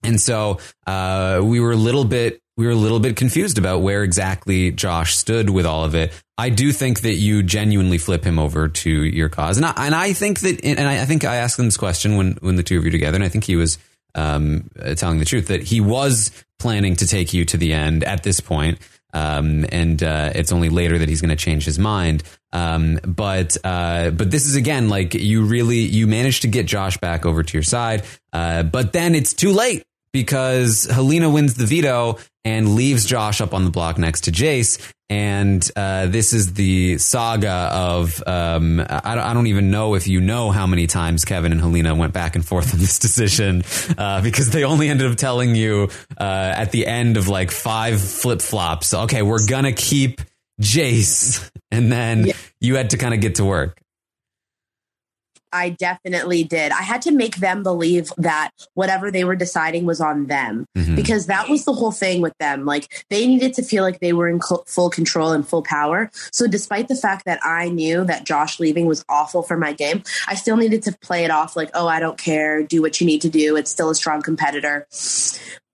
And 0.04 0.20
so 0.20 0.58
uh, 0.86 1.40
we 1.42 1.60
were 1.60 1.70
a 1.70 1.76
little 1.76 2.04
bit 2.04 2.41
we 2.56 2.66
were 2.66 2.72
a 2.72 2.76
little 2.76 3.00
bit 3.00 3.16
confused 3.16 3.58
about 3.58 3.80
where 3.80 4.02
exactly 4.02 4.70
Josh 4.70 5.16
stood 5.16 5.50
with 5.50 5.66
all 5.66 5.84
of 5.84 5.94
it. 5.94 6.12
I 6.36 6.50
do 6.50 6.72
think 6.72 7.00
that 7.00 7.14
you 7.14 7.42
genuinely 7.42 7.98
flip 7.98 8.24
him 8.24 8.38
over 8.38 8.68
to 8.68 8.90
your 8.90 9.28
cause, 9.28 9.56
and 9.56 9.66
I, 9.66 9.72
and 9.78 9.94
I 9.94 10.12
think 10.12 10.40
that, 10.40 10.64
and 10.64 10.80
I 10.80 11.04
think 11.04 11.24
I 11.24 11.36
asked 11.36 11.58
him 11.58 11.66
this 11.66 11.76
question 11.76 12.16
when 12.16 12.32
when 12.40 12.56
the 12.56 12.62
two 12.62 12.78
of 12.78 12.84
you 12.84 12.90
together, 12.90 13.16
and 13.16 13.24
I 13.24 13.28
think 13.28 13.44
he 13.44 13.56
was 13.56 13.78
um, 14.14 14.68
telling 14.96 15.18
the 15.18 15.24
truth 15.24 15.48
that 15.48 15.62
he 15.62 15.80
was 15.80 16.30
planning 16.58 16.96
to 16.96 17.06
take 17.06 17.32
you 17.32 17.44
to 17.46 17.56
the 17.56 17.72
end 17.72 18.04
at 18.04 18.22
this 18.22 18.40
point. 18.40 18.78
Um, 19.14 19.66
and 19.70 20.02
uh, 20.02 20.32
it's 20.34 20.52
only 20.52 20.70
later 20.70 20.98
that 20.98 21.08
he's 21.08 21.20
going 21.20 21.30
to 21.30 21.36
change 21.36 21.66
his 21.66 21.78
mind. 21.78 22.22
Um, 22.52 22.98
but 23.04 23.56
uh, 23.62 24.10
but 24.10 24.30
this 24.30 24.46
is 24.46 24.56
again 24.56 24.88
like 24.88 25.14
you 25.14 25.44
really 25.44 25.80
you 25.80 26.06
managed 26.06 26.42
to 26.42 26.48
get 26.48 26.66
Josh 26.66 26.96
back 26.98 27.26
over 27.26 27.42
to 27.42 27.52
your 27.52 27.62
side, 27.62 28.04
uh, 28.32 28.62
but 28.62 28.92
then 28.92 29.14
it's 29.14 29.34
too 29.34 29.52
late 29.52 29.84
because 30.12 30.84
Helena 30.84 31.30
wins 31.30 31.54
the 31.54 31.66
veto 31.66 32.18
and 32.44 32.74
leaves 32.74 33.04
Josh 33.04 33.40
up 33.40 33.54
on 33.54 33.64
the 33.64 33.70
block 33.70 33.98
next 33.98 34.22
to 34.22 34.32
Jace. 34.32 34.92
And 35.08 35.68
uh, 35.76 36.06
this 36.06 36.32
is 36.32 36.54
the 36.54 36.96
saga 36.96 37.68
of 37.70 38.22
um, 38.26 38.80
I, 38.80 39.00
I, 39.04 39.34
don't 39.34 39.46
even 39.46 39.70
know 39.70 39.94
if 39.94 40.08
you 40.08 40.22
know 40.22 40.50
how 40.50 40.66
many 40.66 40.86
times 40.86 41.26
Kevin 41.26 41.52
and 41.52 41.60
Helena 41.60 41.94
went 41.94 42.14
back 42.14 42.34
and 42.34 42.42
forth 42.42 42.72
on 42.72 42.80
this 42.80 42.98
decision 42.98 43.62
uh, 43.98 44.22
because 44.22 44.50
they 44.50 44.64
only 44.64 44.88
ended 44.88 45.10
up 45.10 45.18
telling 45.18 45.54
you 45.54 45.90
uh, 46.18 46.54
at 46.56 46.72
the 46.72 46.86
end 46.86 47.18
of 47.18 47.28
like 47.28 47.50
five 47.50 48.00
flip 48.00 48.40
flops. 48.40 48.94
Okay, 48.94 49.20
we're 49.20 49.46
gonna 49.46 49.74
keep 49.74 50.22
Jace, 50.62 51.50
and 51.70 51.92
then 51.92 52.28
yeah. 52.28 52.32
you 52.60 52.76
had 52.76 52.90
to 52.90 52.96
kind 52.96 53.12
of 53.12 53.20
get 53.20 53.34
to 53.34 53.44
work. 53.44 53.82
I 55.52 55.70
definitely 55.70 56.44
did. 56.44 56.72
I 56.72 56.82
had 56.82 57.02
to 57.02 57.10
make 57.10 57.36
them 57.36 57.62
believe 57.62 58.10
that 58.16 58.50
whatever 58.74 59.10
they 59.10 59.24
were 59.24 59.36
deciding 59.36 59.84
was 59.84 60.00
on 60.00 60.26
them 60.26 60.64
Mhm. 60.76 60.96
because 60.96 61.26
that 61.26 61.48
was 61.48 61.64
the 61.64 61.72
whole 61.72 61.92
thing 61.92 62.20
with 62.22 62.32
them. 62.38 62.64
Like 62.64 63.04
they 63.10 63.26
needed 63.26 63.54
to 63.54 63.62
feel 63.62 63.82
like 63.84 64.00
they 64.00 64.12
were 64.12 64.28
in 64.28 64.40
cl- 64.40 64.64
full 64.66 64.90
control 64.90 65.32
and 65.32 65.46
full 65.46 65.62
power. 65.62 66.10
So 66.32 66.46
despite 66.46 66.88
the 66.88 66.96
fact 66.96 67.24
that 67.26 67.38
I 67.44 67.68
knew 67.68 68.04
that 68.04 68.24
Josh 68.24 68.58
leaving 68.58 68.86
was 68.86 69.04
awful 69.08 69.42
for 69.42 69.56
my 69.56 69.72
game, 69.72 70.02
I 70.26 70.34
still 70.34 70.56
needed 70.56 70.82
to 70.84 70.92
play 71.02 71.24
it 71.24 71.30
off 71.30 71.56
like, 71.56 71.70
"Oh, 71.74 71.86
I 71.86 72.00
don't 72.00 72.18
care. 72.18 72.62
Do 72.62 72.80
what 72.80 73.00
you 73.00 73.06
need 73.06 73.20
to 73.22 73.28
do. 73.28 73.56
It's 73.56 73.70
still 73.70 73.90
a 73.90 73.94
strong 73.94 74.22
competitor." 74.22 74.86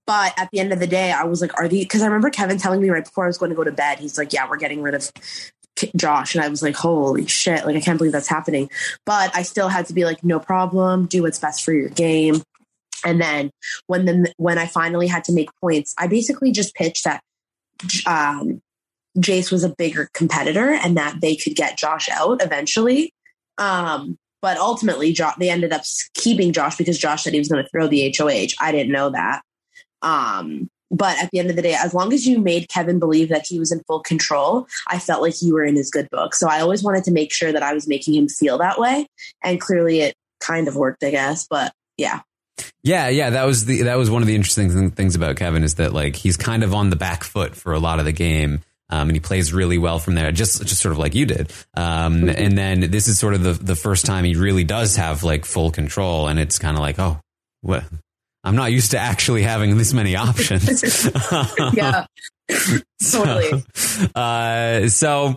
But 0.06 0.32
at 0.38 0.48
the 0.52 0.58
end 0.58 0.72
of 0.72 0.78
the 0.80 0.86
day, 0.86 1.12
I 1.12 1.24
was 1.24 1.42
like, 1.42 1.52
"Are 1.60 1.68
these?" 1.68 1.84
Because 1.84 2.00
I 2.00 2.06
remember 2.06 2.30
Kevin 2.30 2.56
telling 2.56 2.80
me 2.80 2.88
right 2.88 3.04
before 3.04 3.24
I 3.24 3.26
was 3.26 3.36
going 3.36 3.50
to 3.50 3.56
go 3.56 3.62
to 3.64 3.70
bed, 3.72 3.98
he's 3.98 4.16
like, 4.16 4.32
"Yeah, 4.32 4.48
we're 4.48 4.56
getting 4.56 4.80
rid 4.80 4.94
of 4.94 5.12
Josh," 5.96 6.34
and 6.34 6.44
I 6.44 6.48
was 6.48 6.62
like, 6.62 6.76
"Holy 6.76 7.26
shit!" 7.26 7.64
Like 7.64 7.76
I 7.76 7.80
can't 7.80 7.98
believe 7.98 8.12
that's 8.12 8.28
happening. 8.28 8.70
But 9.06 9.34
I 9.34 9.42
still 9.42 9.68
had 9.68 9.86
to 9.86 9.94
be 9.94 10.04
like, 10.04 10.22
"No 10.24 10.40
problem. 10.40 11.06
Do 11.06 11.22
what's 11.22 11.38
best 11.38 11.64
for 11.64 11.72
your 11.72 11.88
game." 11.88 12.42
And 13.04 13.20
then 13.20 13.50
when 13.86 14.04
the 14.04 14.32
when 14.36 14.58
I 14.58 14.66
finally 14.66 15.06
had 15.06 15.24
to 15.24 15.32
make 15.32 15.48
points, 15.60 15.94
I 15.98 16.06
basically 16.06 16.52
just 16.52 16.74
pitched 16.74 17.04
that 17.04 17.22
um, 18.06 18.60
Jace 19.18 19.52
was 19.52 19.64
a 19.64 19.74
bigger 19.76 20.08
competitor 20.14 20.70
and 20.70 20.96
that 20.96 21.20
they 21.20 21.36
could 21.36 21.54
get 21.54 21.78
Josh 21.78 22.08
out 22.10 22.42
eventually. 22.42 23.12
Um, 23.56 24.16
but 24.40 24.56
ultimately, 24.56 25.14
they 25.38 25.50
ended 25.50 25.72
up 25.72 25.82
keeping 26.14 26.52
Josh 26.52 26.76
because 26.76 26.98
Josh 26.98 27.24
said 27.24 27.32
he 27.32 27.40
was 27.40 27.48
going 27.48 27.62
to 27.62 27.70
throw 27.70 27.88
the 27.88 28.14
HOH. 28.16 28.54
I 28.60 28.70
didn't 28.70 28.92
know 28.92 29.10
that. 29.10 29.42
Um, 30.02 30.68
but 30.90 31.18
at 31.22 31.30
the 31.30 31.38
end 31.38 31.50
of 31.50 31.56
the 31.56 31.62
day, 31.62 31.74
as 31.74 31.94
long 31.94 32.12
as 32.12 32.26
you 32.26 32.38
made 32.38 32.68
Kevin 32.68 32.98
believe 32.98 33.28
that 33.28 33.46
he 33.46 33.58
was 33.58 33.72
in 33.72 33.80
full 33.80 34.00
control, 34.00 34.66
I 34.86 34.98
felt 34.98 35.22
like 35.22 35.42
you 35.42 35.54
were 35.54 35.64
in 35.64 35.76
his 35.76 35.90
good 35.90 36.08
book. 36.10 36.34
So 36.34 36.48
I 36.48 36.60
always 36.60 36.82
wanted 36.82 37.04
to 37.04 37.12
make 37.12 37.32
sure 37.32 37.52
that 37.52 37.62
I 37.62 37.74
was 37.74 37.86
making 37.86 38.14
him 38.14 38.28
feel 38.28 38.58
that 38.58 38.78
way. 38.78 39.06
And 39.42 39.60
clearly 39.60 40.00
it 40.00 40.14
kind 40.40 40.68
of 40.68 40.76
worked, 40.76 41.04
I 41.04 41.10
guess. 41.10 41.46
But 41.48 41.72
yeah. 41.96 42.20
Yeah, 42.82 43.08
yeah, 43.08 43.30
that 43.30 43.44
was 43.44 43.66
the 43.66 43.82
that 43.82 43.96
was 43.96 44.10
one 44.10 44.22
of 44.22 44.28
the 44.28 44.34
interesting 44.34 44.90
things 44.90 45.14
about 45.14 45.36
Kevin 45.36 45.62
is 45.62 45.76
that 45.76 45.92
like 45.92 46.16
he's 46.16 46.36
kind 46.36 46.64
of 46.64 46.74
on 46.74 46.90
the 46.90 46.96
back 46.96 47.22
foot 47.22 47.54
for 47.54 47.72
a 47.72 47.78
lot 47.78 47.98
of 47.98 48.04
the 48.04 48.12
game. 48.12 48.62
Um, 48.90 49.10
and 49.10 49.16
he 49.16 49.20
plays 49.20 49.52
really 49.52 49.76
well 49.76 49.98
from 49.98 50.14
there, 50.14 50.32
just 50.32 50.64
just 50.66 50.80
sort 50.80 50.92
of 50.92 50.98
like 50.98 51.14
you 51.14 51.26
did. 51.26 51.52
Um, 51.74 52.28
and 52.30 52.56
then 52.56 52.90
this 52.90 53.06
is 53.06 53.18
sort 53.18 53.34
of 53.34 53.42
the 53.42 53.52
the 53.52 53.76
first 53.76 54.06
time 54.06 54.24
he 54.24 54.34
really 54.34 54.64
does 54.64 54.96
have 54.96 55.22
like 55.22 55.44
full 55.44 55.70
control, 55.70 56.26
and 56.26 56.38
it's 56.38 56.58
kind 56.58 56.74
of 56.74 56.80
like, 56.80 56.98
oh, 56.98 57.20
what? 57.60 57.84
I'm 58.44 58.56
not 58.56 58.72
used 58.72 58.92
to 58.92 58.98
actually 58.98 59.42
having 59.42 59.76
this 59.76 59.92
many 59.92 60.16
options. 60.16 61.04
yeah. 61.74 62.06
totally. 63.10 63.64
uh, 64.14 64.88
so 64.88 65.36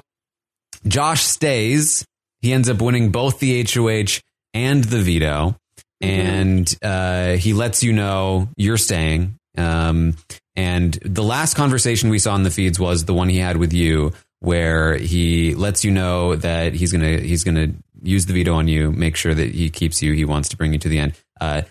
Josh 0.88 1.24
stays. 1.24 2.06
He 2.42 2.54
ends 2.54 2.70
up 2.70 2.82
winning 2.82 3.12
both 3.12 3.40
the 3.40 3.64
HOH 3.64 4.22
and 4.54 4.84
the 4.84 5.00
veto, 5.00 5.56
and 6.00 6.74
uh, 6.82 7.34
he 7.34 7.54
lets 7.54 7.84
you 7.84 7.94
know 7.94 8.50
you're 8.56 8.78
staying. 8.78 9.36
Um, 9.58 10.16
and 10.56 10.94
the 11.06 11.24
last 11.24 11.56
conversation 11.56 12.10
we 12.10 12.20
saw 12.20 12.36
in 12.36 12.44
the 12.44 12.52
feeds 12.52 12.80
was 12.80 13.06
the 13.06 13.14
one 13.14 13.30
he 13.30 13.38
had 13.38 13.58
with 13.58 13.74
you, 13.74 14.14
where 14.40 14.98
he 14.98 15.54
lets 15.54 15.84
you 15.84 15.92
know 15.92 16.36
that 16.36 16.74
he's 16.74 16.92
gonna 16.92 17.20
he's 17.20 17.44
gonna 17.44 17.68
use 18.02 18.26
the 18.26 18.34
veto 18.34 18.54
on 18.54 18.68
you, 18.68 18.92
make 18.92 19.16
sure 19.16 19.34
that 19.34 19.54
he 19.54 19.70
keeps 19.70 20.02
you. 20.02 20.14
He 20.14 20.26
wants 20.26 20.50
to 20.50 20.58
bring 20.58 20.74
you 20.74 20.80
to 20.80 20.90
the 20.90 21.00
end. 21.00 21.14
Uh, 21.40 21.62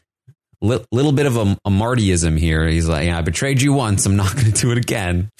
li- 0.61 0.85
little 0.93 1.13
bit 1.13 1.27
of 1.27 1.37
a, 1.37 1.57
a 1.65 1.71
Martyism 1.71 2.39
here. 2.39 2.67
He's 2.67 2.89
like, 2.89 3.07
yeah, 3.07 3.19
I 3.19 3.23
betrayed 3.23 3.63
you 3.63 3.73
once. 3.73 4.07
I'm 4.07 4.17
not 4.17 4.33
going 4.35 4.53
to 4.53 4.61
do 4.61 4.73
it 4.73 4.79
again. 4.79 5.31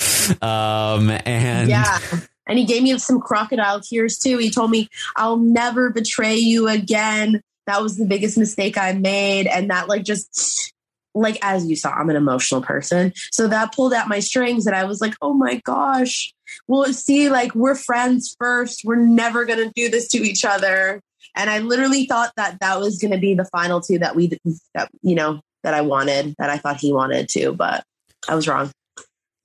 Um, 0.41 1.11
and 1.11 1.69
yeah. 1.69 1.99
And 2.47 2.59
he 2.59 2.65
gave 2.65 2.83
me 2.83 2.99
some 2.99 3.21
crocodile 3.21 3.81
tears 3.81 4.19
too. 4.19 4.39
He 4.39 4.51
told 4.51 4.71
me, 4.71 4.89
I'll 5.17 5.37
never 5.37 5.91
betray 5.91 6.35
you 6.37 6.69
again. 6.69 7.43
That 7.67 7.81
was 7.81 7.97
the 7.97 8.07
biggest 8.07 8.37
mistake 8.37 8.77
I 8.77 8.93
made. 8.93 9.47
And 9.47 9.71
that, 9.71 9.89
like, 9.89 10.03
just 10.03 10.73
like, 11.15 11.39
as 11.43 11.67
you 11.67 11.77
saw, 11.77 11.91
I'm 11.91 12.11
an 12.11 12.17
emotional 12.17 12.61
person. 12.61 13.13
So 13.31 13.47
that 13.47 13.73
pulled 13.73 13.93
at 13.93 14.09
my 14.09 14.19
strings. 14.19 14.67
And 14.67 14.75
I 14.75 14.85
was 14.85 15.01
like, 15.01 15.15
oh 15.23 15.33
my 15.33 15.61
gosh. 15.65 16.33
Well, 16.67 16.93
see, 16.93 17.29
like, 17.31 17.55
we're 17.55 17.77
friends 17.77 18.35
first. 18.37 18.83
We're 18.85 18.97
never 18.97 19.45
going 19.45 19.61
to 19.61 19.73
do 19.77 19.89
this 19.89 20.09
to 20.09 20.19
each 20.19 20.45
other. 20.45 21.01
And 21.35 21.49
I 21.49 21.59
literally 21.59 22.07
thought 22.07 22.33
that 22.37 22.59
that 22.61 22.81
was 22.81 22.99
going 22.99 23.13
to 23.13 23.19
be 23.19 23.35
the 23.35 23.45
final 23.47 23.81
two 23.81 23.99
that 23.99 24.17
we, 24.17 24.39
that, 24.75 24.91
you 25.03 25.15
know, 25.15 25.41
that 25.63 25.75
I 25.75 25.83
wanted, 25.83 26.35
that 26.39 26.51
I 26.51 26.59
thought 26.59 26.79
he 26.79 26.93
wanted 26.93 27.29
to, 27.31 27.53
but 27.53 27.85
I 28.29 28.35
was 28.35 28.49
wrong. 28.49 28.71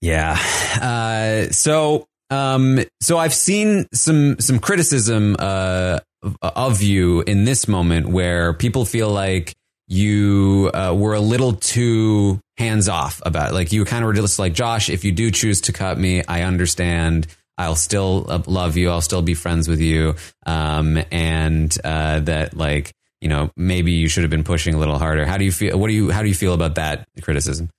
Yeah. 0.02 0.38
Uh, 0.82 1.52
so, 1.52 2.08
um, 2.30 2.80
so 3.02 3.18
I've 3.18 3.34
seen 3.34 3.88
some 3.94 4.40
some 4.40 4.60
criticism 4.60 5.36
uh, 5.40 6.00
of- 6.42 6.82
you 6.82 7.22
in 7.22 7.46
this 7.46 7.68
moment 7.68 8.10
where 8.10 8.54
people 8.54 8.86
feel 8.86 9.10
like 9.10 9.54
you 9.88 10.72
uh, 10.74 10.94
were 10.98 11.14
a 11.14 11.20
little 11.20 11.54
too 11.54 12.40
hands 12.58 12.90
off 12.90 13.22
about 13.26 13.52
it. 13.52 13.54
Like 13.54 13.72
you 13.72 13.86
kind 13.86 14.04
of 14.04 14.08
were 14.08 14.14
just 14.14 14.40
like, 14.40 14.54
Josh, 14.54 14.90
if 14.90 15.04
you 15.04 15.12
do 15.12 15.30
choose 15.30 15.62
to 15.62 15.74
cut 15.74 15.98
me, 15.98 16.24
I 16.28 16.42
understand. 16.42 17.28
I'll 17.58 17.76
still 17.76 18.26
uh, 18.28 18.42
love 18.48 18.78
you. 18.78 18.90
I'll 18.90 19.02
still 19.02 19.22
be 19.22 19.34
friends 19.34 19.68
with 19.68 19.80
you. 19.80 20.16
Um, 20.46 21.00
and 21.12 21.76
uh, 21.84 22.20
that 22.22 22.56
like 22.56 22.94
you 23.22 23.30
know 23.30 23.52
maybe 23.56 23.94
you 23.94 24.08
should 24.08 24.24
have 24.24 24.32
been 24.32 24.44
pushing 24.44 24.74
a 24.74 24.78
little 24.78 24.98
harder. 24.98 25.26
How 25.26 25.38
do 25.38 25.46
you 25.46 25.52
feel? 25.52 25.78
What 25.80 25.88
do 25.88 25.94
you 25.94 26.12
how 26.12 26.22
do 26.22 26.28
you 26.28 26.36
feel 26.36 26.54
about 26.54 26.76
that 26.76 27.08
criticism? 27.22 27.70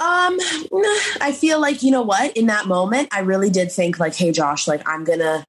Um, 0.00 0.38
I 1.20 1.32
feel 1.32 1.60
like 1.60 1.82
you 1.82 1.90
know 1.90 2.02
what? 2.02 2.36
In 2.36 2.46
that 2.46 2.66
moment, 2.66 3.08
I 3.12 3.20
really 3.20 3.50
did 3.50 3.70
think 3.70 3.98
like, 3.98 4.14
"Hey, 4.14 4.32
Josh, 4.32 4.66
like 4.66 4.86
I'm 4.88 5.04
gonna." 5.04 5.44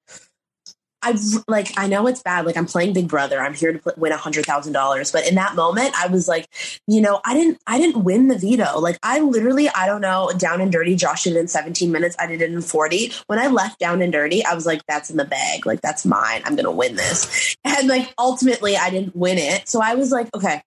I 1.06 1.16
like 1.48 1.72
I 1.78 1.86
know 1.86 2.08
it's 2.08 2.24
bad. 2.24 2.48
Like 2.48 2.58
I'm 2.58 2.66
playing 2.66 2.94
Big 2.94 3.08
Brother. 3.08 3.40
I'm 3.40 3.54
here 3.54 3.72
to 3.74 3.78
pl- 3.78 3.94
win 3.96 4.12
a 4.12 4.18
hundred 4.18 4.46
thousand 4.46 4.74
dollars. 4.74 5.12
But 5.12 5.28
in 5.28 5.36
that 5.36 5.56
moment, 5.56 5.94
I 5.96 6.08
was 6.08 6.28
like, 6.28 6.50
you 6.88 7.00
know, 7.00 7.22
I 7.24 7.36
didn't 7.36 7.60
I 7.68 7.78
didn't 7.78 8.04
win 8.04 8.28
the 8.28 8.38
veto. 8.38 8.80
Like 8.80 8.98
I 9.04 9.20
literally 9.20 9.70
I 9.70 9.86
don't 9.86 10.02
know. 10.02 10.32
Down 10.36 10.62
and 10.62 10.72
dirty. 10.72 10.96
Josh 10.96 11.26
did 11.26 11.36
it 11.36 11.40
in 11.40 11.48
17 11.48 11.92
minutes. 11.92 12.16
I 12.18 12.26
did 12.26 12.42
it 12.42 12.52
in 12.52 12.60
40. 12.60 13.12
When 13.28 13.38
I 13.38 13.48
left 13.48 13.78
down 13.78 14.02
and 14.02 14.12
dirty, 14.12 14.44
I 14.44 14.56
was 14.56 14.66
like, 14.66 14.82
that's 14.88 15.12
in 15.12 15.18
the 15.18 15.26
bag. 15.26 15.68
Like 15.68 15.82
that's 15.82 16.06
mine. 16.06 16.42
I'm 16.44 16.56
gonna 16.56 16.72
win 16.72 16.96
this. 16.96 17.56
And 17.78 17.88
like 17.90 18.14
ultimately, 18.18 18.78
I 18.78 18.90
didn't 18.90 19.16
win 19.16 19.38
it. 19.38 19.68
So 19.68 19.82
I 19.82 19.96
was 19.96 20.12
like, 20.12 20.34
okay. 20.34 20.62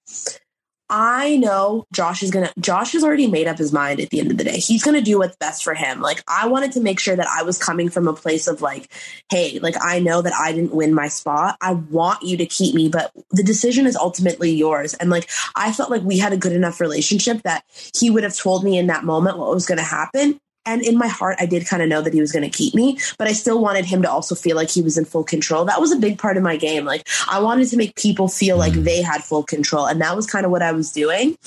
I 0.90 1.36
know 1.36 1.86
Josh 1.92 2.22
is 2.22 2.30
gonna. 2.30 2.52
Josh 2.58 2.92
has 2.92 3.04
already 3.04 3.26
made 3.26 3.46
up 3.46 3.58
his 3.58 3.72
mind. 3.72 4.00
At 4.00 4.10
the 4.10 4.20
end 4.20 4.30
of 4.30 4.38
the 4.38 4.44
day, 4.44 4.58
he's 4.58 4.82
gonna 4.82 5.00
do 5.00 5.18
what's 5.18 5.36
best 5.36 5.62
for 5.62 5.74
him. 5.74 6.00
Like 6.00 6.22
I 6.26 6.48
wanted 6.48 6.72
to 6.72 6.80
make 6.80 6.98
sure 6.98 7.16
that 7.16 7.26
I 7.26 7.42
was 7.42 7.58
coming 7.58 7.88
from 7.88 8.08
a 8.08 8.12
place 8.12 8.46
of 8.46 8.62
like, 8.62 8.92
hey, 9.30 9.58
like 9.60 9.74
I 9.82 10.00
know 10.00 10.22
that 10.22 10.32
I 10.34 10.52
didn't 10.52 10.74
win 10.74 10.94
my 10.94 11.08
spot. 11.08 11.56
I 11.60 11.72
want 11.72 12.22
you 12.22 12.36
to 12.38 12.46
keep 12.46 12.74
me, 12.74 12.88
but 12.88 13.12
the 13.30 13.42
decision 13.42 13.86
is 13.86 13.96
ultimately 13.96 14.50
yours. 14.50 14.94
And 14.94 15.10
like 15.10 15.28
I 15.54 15.72
felt 15.72 15.90
like 15.90 16.02
we 16.02 16.18
had 16.18 16.32
a 16.32 16.38
good 16.38 16.52
enough 16.52 16.80
relationship 16.80 17.42
that 17.42 17.64
he 17.94 18.10
would 18.10 18.24
have 18.24 18.36
told 18.36 18.64
me 18.64 18.78
in 18.78 18.86
that 18.86 19.04
moment 19.04 19.38
what 19.38 19.50
was 19.50 19.66
to 19.78 19.84
happen. 19.84 20.40
And 20.68 20.82
in 20.82 20.98
my 20.98 21.06
heart, 21.06 21.36
I 21.40 21.46
did 21.46 21.66
kind 21.66 21.82
of 21.82 21.88
know 21.88 22.02
that 22.02 22.12
he 22.12 22.20
was 22.20 22.30
going 22.30 22.48
to 22.48 22.54
keep 22.54 22.74
me, 22.74 22.98
but 23.16 23.26
I 23.26 23.32
still 23.32 23.58
wanted 23.58 23.86
him 23.86 24.02
to 24.02 24.10
also 24.10 24.34
feel 24.34 24.54
like 24.54 24.68
he 24.68 24.82
was 24.82 24.98
in 24.98 25.06
full 25.06 25.24
control. 25.24 25.64
That 25.64 25.80
was 25.80 25.92
a 25.92 25.96
big 25.96 26.18
part 26.18 26.36
of 26.36 26.42
my 26.42 26.58
game. 26.58 26.84
Like, 26.84 27.08
I 27.26 27.40
wanted 27.40 27.68
to 27.68 27.78
make 27.78 27.96
people 27.96 28.28
feel 28.28 28.58
like 28.58 28.74
mm-hmm. 28.74 28.82
they 28.82 29.00
had 29.00 29.24
full 29.24 29.42
control. 29.42 29.86
And 29.86 30.02
that 30.02 30.14
was 30.14 30.26
kind 30.26 30.44
of 30.44 30.52
what 30.52 30.60
I 30.60 30.72
was 30.72 30.92
doing. 30.92 31.38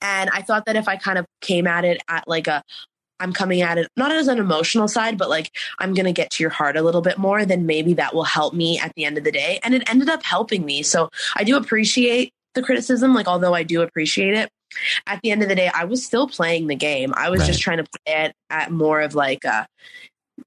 And 0.00 0.30
I 0.30 0.42
thought 0.42 0.66
that 0.66 0.76
if 0.76 0.86
I 0.86 0.94
kind 0.94 1.18
of 1.18 1.26
came 1.40 1.66
at 1.66 1.84
it 1.84 2.00
at 2.08 2.28
like 2.28 2.46
a, 2.46 2.62
I'm 3.18 3.32
coming 3.32 3.62
at 3.62 3.78
it 3.78 3.88
not 3.96 4.12
as 4.12 4.28
an 4.28 4.38
emotional 4.38 4.86
side, 4.86 5.18
but 5.18 5.28
like 5.28 5.50
I'm 5.80 5.92
going 5.92 6.06
to 6.06 6.12
get 6.12 6.30
to 6.30 6.44
your 6.44 6.50
heart 6.50 6.76
a 6.76 6.82
little 6.82 7.02
bit 7.02 7.18
more, 7.18 7.44
then 7.44 7.66
maybe 7.66 7.94
that 7.94 8.14
will 8.14 8.22
help 8.22 8.54
me 8.54 8.78
at 8.78 8.92
the 8.94 9.04
end 9.04 9.18
of 9.18 9.24
the 9.24 9.32
day. 9.32 9.58
And 9.64 9.74
it 9.74 9.90
ended 9.90 10.08
up 10.08 10.22
helping 10.22 10.64
me. 10.64 10.84
So 10.84 11.08
I 11.34 11.42
do 11.42 11.56
appreciate 11.56 12.32
the 12.54 12.62
criticism. 12.62 13.12
Like, 13.12 13.26
although 13.26 13.54
I 13.54 13.64
do 13.64 13.82
appreciate 13.82 14.34
it, 14.34 14.50
at 15.06 15.20
the 15.22 15.30
end 15.30 15.42
of 15.42 15.48
the 15.48 15.54
day, 15.54 15.70
I 15.72 15.84
was 15.84 16.04
still 16.04 16.28
playing 16.28 16.66
the 16.66 16.74
game. 16.74 17.12
I 17.16 17.30
was 17.30 17.46
just 17.46 17.60
trying 17.60 17.78
to 17.78 17.84
play 17.84 18.24
it 18.24 18.34
at 18.50 18.70
more 18.70 19.00
of 19.00 19.14
like 19.14 19.44
a, 19.44 19.66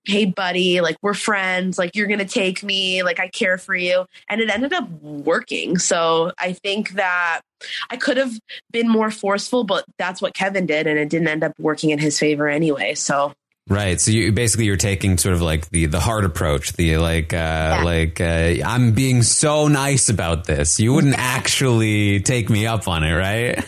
hey, 0.05 0.25
buddy, 0.25 0.81
like 0.81 0.97
we're 1.01 1.13
friends, 1.13 1.77
like 1.77 1.95
you're 1.95 2.07
going 2.07 2.19
to 2.19 2.25
take 2.25 2.63
me, 2.63 3.03
like 3.03 3.19
I 3.19 3.27
care 3.27 3.57
for 3.57 3.75
you. 3.75 4.05
And 4.29 4.41
it 4.41 4.49
ended 4.49 4.73
up 4.73 4.89
working. 5.01 5.77
So 5.77 6.31
I 6.37 6.53
think 6.53 6.91
that 6.91 7.41
I 7.89 7.97
could 7.97 8.17
have 8.17 8.33
been 8.71 8.89
more 8.89 9.11
forceful, 9.11 9.63
but 9.63 9.85
that's 9.97 10.21
what 10.21 10.33
Kevin 10.33 10.65
did. 10.65 10.87
And 10.87 10.97
it 10.97 11.09
didn't 11.09 11.27
end 11.27 11.43
up 11.43 11.53
working 11.59 11.91
in 11.91 11.99
his 11.99 12.17
favor 12.17 12.47
anyway. 12.47 12.95
So 12.95 13.33
Right. 13.69 14.01
So 14.01 14.11
you 14.11 14.31
basically 14.31 14.65
you're 14.65 14.75
taking 14.75 15.17
sort 15.17 15.35
of 15.35 15.41
like 15.41 15.69
the 15.69 15.85
the 15.85 15.99
hard 15.99 16.25
approach, 16.25 16.73
the 16.73 16.97
like 16.97 17.33
uh 17.33 17.81
like 17.85 18.19
uh 18.19 18.55
I'm 18.65 18.91
being 18.91 19.23
so 19.23 19.67
nice 19.67 20.09
about 20.09 20.45
this. 20.45 20.79
You 20.79 20.93
wouldn't 20.93 21.17
actually 21.17 22.21
take 22.21 22.49
me 22.49 22.65
up 22.65 22.87
on 22.87 23.03
it, 23.03 23.13
right? 23.13 23.63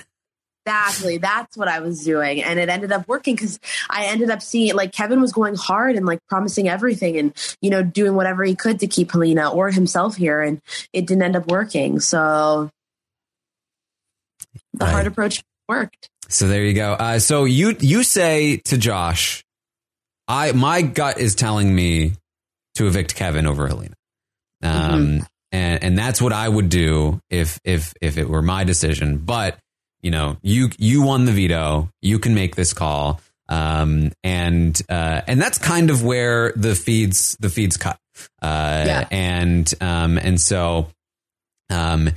Exactly. 0.66 1.18
That's 1.18 1.58
what 1.58 1.68
I 1.68 1.82
was 1.82 2.04
doing. 2.04 2.42
And 2.42 2.58
it 2.58 2.70
ended 2.70 2.92
up 2.92 3.08
working 3.08 3.36
because 3.36 3.60
I 3.90 4.06
ended 4.06 4.30
up 4.30 4.42
seeing 4.42 4.76
like 4.76 4.94
Kevin 4.94 5.20
was 5.20 5.34
going 5.34 5.56
hard 5.56 5.96
and 5.96 6.06
like 6.06 6.20
promising 6.30 6.70
everything 6.70 7.18
and, 7.18 7.56
you 7.62 7.70
know, 7.70 7.84
doing 7.84 8.16
whatever 8.16 8.44
he 8.44 8.56
could 8.56 8.80
to 8.80 8.88
keep 8.88 9.12
Helena 9.12 9.52
or 9.52 9.72
himself 9.72 10.16
here. 10.16 10.42
And 10.42 10.62
it 10.94 11.06
didn't 11.06 11.24
end 11.24 11.36
up 11.36 11.48
working. 11.48 12.00
So 12.00 12.70
the 14.74 14.86
hard 14.86 15.08
approach 15.08 15.44
worked. 15.68 16.10
So 16.30 16.48
there 16.48 16.64
you 16.64 16.74
go. 16.74 16.94
Uh, 16.94 17.20
so 17.20 17.44
you 17.44 17.76
you 17.80 18.04
say 18.04 18.58
to 18.66 18.78
Josh, 18.78 19.44
I 20.28 20.54
my 20.54 20.82
gut 20.82 21.20
is 21.20 21.36
telling 21.36 21.74
me 21.74 22.14
to 22.76 22.88
evict 22.88 23.16
Kevin 23.16 23.46
over 23.46 23.68
Helena. 23.68 23.96
Um, 24.62 25.28
and 25.52 25.84
and 25.84 25.98
that's 25.98 26.22
what 26.22 26.32
I 26.32 26.48
would 26.48 26.70
do 26.70 27.20
if 27.30 27.60
if 27.66 27.94
if 28.02 28.18
it 28.18 28.30
were 28.30 28.42
my 28.42 28.64
decision. 28.64 29.18
But 29.18 29.58
you 30.04 30.12
know, 30.12 30.38
you 30.44 30.70
you 30.78 31.02
won 31.02 31.26
the 31.26 31.32
veto. 31.32 31.90
You 32.02 32.20
can 32.20 32.36
make 32.36 32.56
this 32.56 32.74
call, 32.74 33.20
um, 33.50 34.12
and 34.24 34.80
uh, 34.90 35.22
and 35.28 35.42
that's 35.42 35.58
kind 35.58 35.90
of 35.90 36.04
where 36.04 36.52
the 36.56 36.76
feeds 36.76 37.36
the 37.40 37.50
feeds 37.50 37.78
cut, 37.78 37.98
uh, 38.42 38.84
Yeah. 38.86 39.08
and 39.10 39.74
um, 39.82 40.18
and 40.20 40.40
so 40.40 40.88
um, 41.70 42.10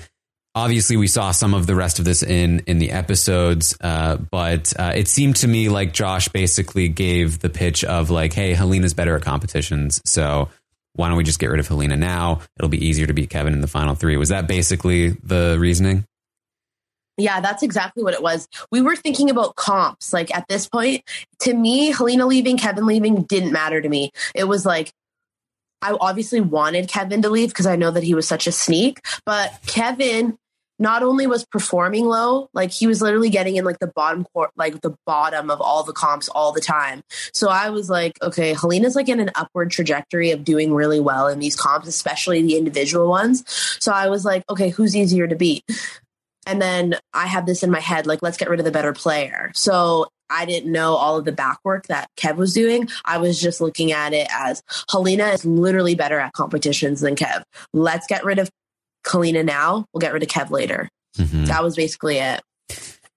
obviously 0.55 0.97
we 0.97 1.07
saw 1.07 1.31
some 1.31 1.55
of 1.55 1.67
the 1.67 1.75
rest 1.75 1.99
of 1.99 2.05
this 2.05 2.23
in 2.23 2.61
in 2.67 2.79
the 2.79 2.91
episodes 2.91 3.77
uh, 3.81 4.17
but 4.17 4.73
uh, 4.79 4.93
it 4.95 5.07
seemed 5.09 5.37
to 5.37 5.47
me 5.49 5.69
like 5.69 5.93
josh 5.93 6.29
basically 6.29 6.89
gave 6.89 7.39
the 7.41 7.49
pitch 7.51 7.85
of 7.85 8.11
like 8.11 8.33
hey 8.33 8.53
helena's 8.55 8.95
better 8.95 9.15
at 9.17 9.23
competitions. 9.23 10.01
So 10.05 10.49
why 10.95 11.09
don't 11.09 11.19
we 11.19 11.25
just 11.25 11.39
get 11.39 11.51
rid 11.51 11.61
of 11.61 11.69
helena 11.69 11.97
now? 11.97 12.41
It'll 12.59 12.71
be 12.71 12.85
easier 12.87 13.07
to 13.07 13.13
beat 13.13 13.29
kevin 13.31 13.53
in 13.53 13.61
the 13.61 13.67
final 13.69 13.95
three. 13.95 14.17
Was 14.17 14.31
that 14.31 14.49
basically 14.49 15.11
the 15.11 15.57
reasoning 15.61 16.05
Yeah, 17.17 17.41
that's 17.41 17.63
exactly 17.63 18.03
what 18.03 18.15
it 18.15 18.23
was. 18.23 18.49
We 18.71 18.83
were 18.83 18.97
thinking 18.97 19.31
about 19.31 19.57
comps. 19.57 20.13
Like 20.13 20.35
at 20.35 20.49
this 20.49 20.69
point, 20.69 21.03
to 21.41 21.55
me, 21.55 21.93
Helena 21.93 22.27
leaving, 22.27 22.59
Kevin 22.59 22.87
leaving 22.87 23.23
didn't 23.23 23.53
matter 23.53 23.81
to 23.81 23.89
me. 23.89 24.11
It 24.35 24.45
was 24.45 24.67
like, 24.67 24.93
I 25.83 25.97
obviously 26.01 26.41
wanted 26.41 26.89
Kevin 26.89 27.23
to 27.23 27.31
leave 27.31 27.51
because 27.51 27.67
I 27.67 27.77
know 27.77 27.91
that 27.91 28.03
he 28.03 28.15
was 28.15 28.27
such 28.27 28.47
a 28.47 28.53
sneak, 28.53 29.01
but 29.25 29.53
Kevin 29.67 30.39
not 30.79 31.03
only 31.03 31.27
was 31.27 31.45
performing 31.45 32.05
low, 32.05 32.51
like 32.53 32.71
he 32.71 32.87
was 32.87 33.01
literally 33.01 33.31
getting 33.31 33.57
in 33.57 33.65
like 33.65 33.79
the 33.79 33.87
bottom 33.87 34.25
court, 34.25 34.51
like 34.57 34.81
the 34.83 34.95
bottom 35.07 35.51
of 35.51 35.61
all 35.61 35.83
the 35.83 35.93
comps 35.93 36.29
all 36.29 36.53
the 36.53 36.61
time. 36.61 37.03
So 37.33 37.49
I 37.49 37.71
was 37.71 37.89
like, 37.89 38.19
okay, 38.23 38.53
Helena's 38.53 38.95
like 38.95 39.09
in 39.09 39.21
an 39.21 39.31
upward 39.35 39.71
trajectory 39.71 40.33
of 40.33 40.45
doing 40.45 40.75
really 40.75 41.01
well 41.01 41.29
in 41.29 41.39
these 41.39 41.57
comps, 41.57 41.89
especially 41.89 42.43
the 42.43 42.57
individual 42.57 43.09
ones. 43.09 43.45
So 43.81 43.93
I 43.93 44.09
was 44.09 44.25
like, 44.25 44.45
okay, 44.51 44.69
who's 44.69 44.95
easier 44.95 45.27
to 45.27 45.37
beat? 45.37 45.65
And 46.47 46.63
then 46.63 46.97
I 47.13 47.27
have 47.27 47.45
this 47.45 47.63
in 47.63 47.71
my 47.71 47.81
head, 47.81 48.07
like, 48.07 48.23
let's 48.23 48.37
get 48.37 48.49
rid 48.49 48.61
of 48.61 48.65
the 48.65 48.73
better 48.73 48.93
player. 48.93 49.51
So 49.55 50.07
I 50.31 50.45
didn't 50.47 50.71
know 50.73 50.95
all 50.95 51.19
of 51.19 51.25
the 51.25 51.33
back 51.33 51.59
work 51.65 51.87
that 51.89 52.09
Kev 52.17 52.37
was 52.37 52.53
doing. 52.53 52.89
I 53.05 53.19
was 53.19 53.41
just 53.41 53.61
looking 53.61 53.93
at 53.93 54.13
it 54.13 54.29
as 54.33 54.63
Helena 54.91 55.27
is 55.29 55.45
literally 55.45 55.95
better 55.95 56.19
at 56.19 56.33
competitions 56.33 57.01
than 57.01 57.17
Kev. 57.17 57.43
Let's 57.73 58.07
get 58.07 58.25
rid 58.25 58.39
of 58.39 58.51
Helena 59.11 59.43
now. 59.43 59.87
We'll 59.93 60.01
get 60.01 60.13
rid 60.13 60.23
of 60.23 60.29
Kev 60.29 60.51
later. 60.51 60.89
Mhm. 61.19 61.47
That 61.47 61.63
was 61.63 61.77
basically 61.77 62.19
it. 62.19 62.43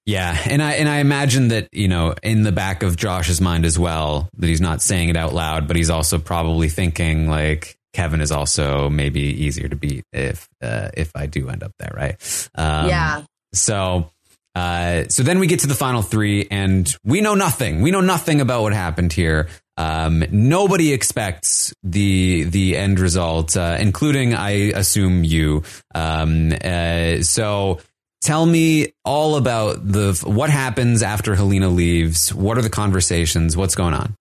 Yeah, 0.06 0.36
and 0.46 0.62
I 0.64 0.74
and 0.74 0.90
I 0.90 1.00
imagine 1.00 1.50
that 1.50 1.68
you 1.72 1.88
know 1.88 2.16
in 2.24 2.42
the 2.42 2.52
back 2.52 2.82
of 2.82 2.96
Josh's 2.96 3.40
mind 3.40 3.64
as 3.64 3.78
well 3.78 4.28
that 4.38 4.48
he's 4.48 4.62
not 4.62 4.82
saying 4.82 5.10
it 5.10 5.16
out 5.16 5.36
loud, 5.36 5.68
but 5.68 5.76
he's 5.76 5.92
also 5.92 6.18
probably 6.18 6.68
thinking 6.70 7.30
like 7.30 7.76
Kevin 7.94 8.22
is 8.22 8.32
also 8.32 8.90
maybe 8.90 9.22
easier 9.22 9.68
to 9.68 9.76
beat 9.76 10.06
if 10.14 10.48
uh, 10.62 10.90
if 10.96 11.12
I 11.16 11.26
do 11.26 11.50
end 11.50 11.64
up 11.64 11.72
there, 11.80 11.94
right? 11.96 12.50
Um, 12.56 12.88
Yeah. 12.88 13.24
So. 13.54 14.12
Uh, 14.56 15.08
so 15.08 15.22
then 15.24 15.40
we 15.40 15.48
get 15.48 15.60
to 15.62 15.68
the 15.68 15.76
final 15.76 16.02
three, 16.02 16.48
and 16.50 16.94
we 17.06 17.22
know 17.22 17.36
nothing. 17.36 17.82
We 17.82 17.92
know 17.92 18.02
nothing 18.02 18.42
about 18.42 18.64
what 18.64 18.74
happened 18.74 19.14
here. 19.14 19.48
Um, 19.78 20.26
nobody 20.32 20.92
expects 20.92 21.74
the 21.84 22.44
the 22.44 22.76
end 22.76 23.00
result, 23.00 23.56
uh, 23.56 23.78
including, 23.80 24.34
I 24.34 24.72
assume, 24.72 25.24
you. 25.24 25.64
Um, 25.96 26.52
uh, 26.62 27.22
so 27.22 27.80
tell 28.22 28.46
me 28.46 28.92
all 29.06 29.38
about 29.38 29.88
the 29.88 30.20
what 30.26 30.50
happens 30.50 31.04
after 31.04 31.36
Helena 31.36 31.70
leaves. 31.70 32.34
What 32.34 32.58
are 32.58 32.62
the 32.62 32.70
conversations? 32.70 33.56
What's 33.56 33.76
going 33.76 33.94
on? 33.94 34.16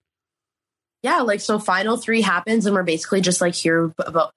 Yeah, 1.02 1.20
like 1.20 1.40
so 1.40 1.58
final 1.58 1.96
three 1.96 2.22
happens 2.22 2.66
and 2.66 2.74
we're 2.74 2.82
basically 2.82 3.20
just 3.20 3.40
like 3.40 3.54
here 3.54 3.92
about 3.98 4.32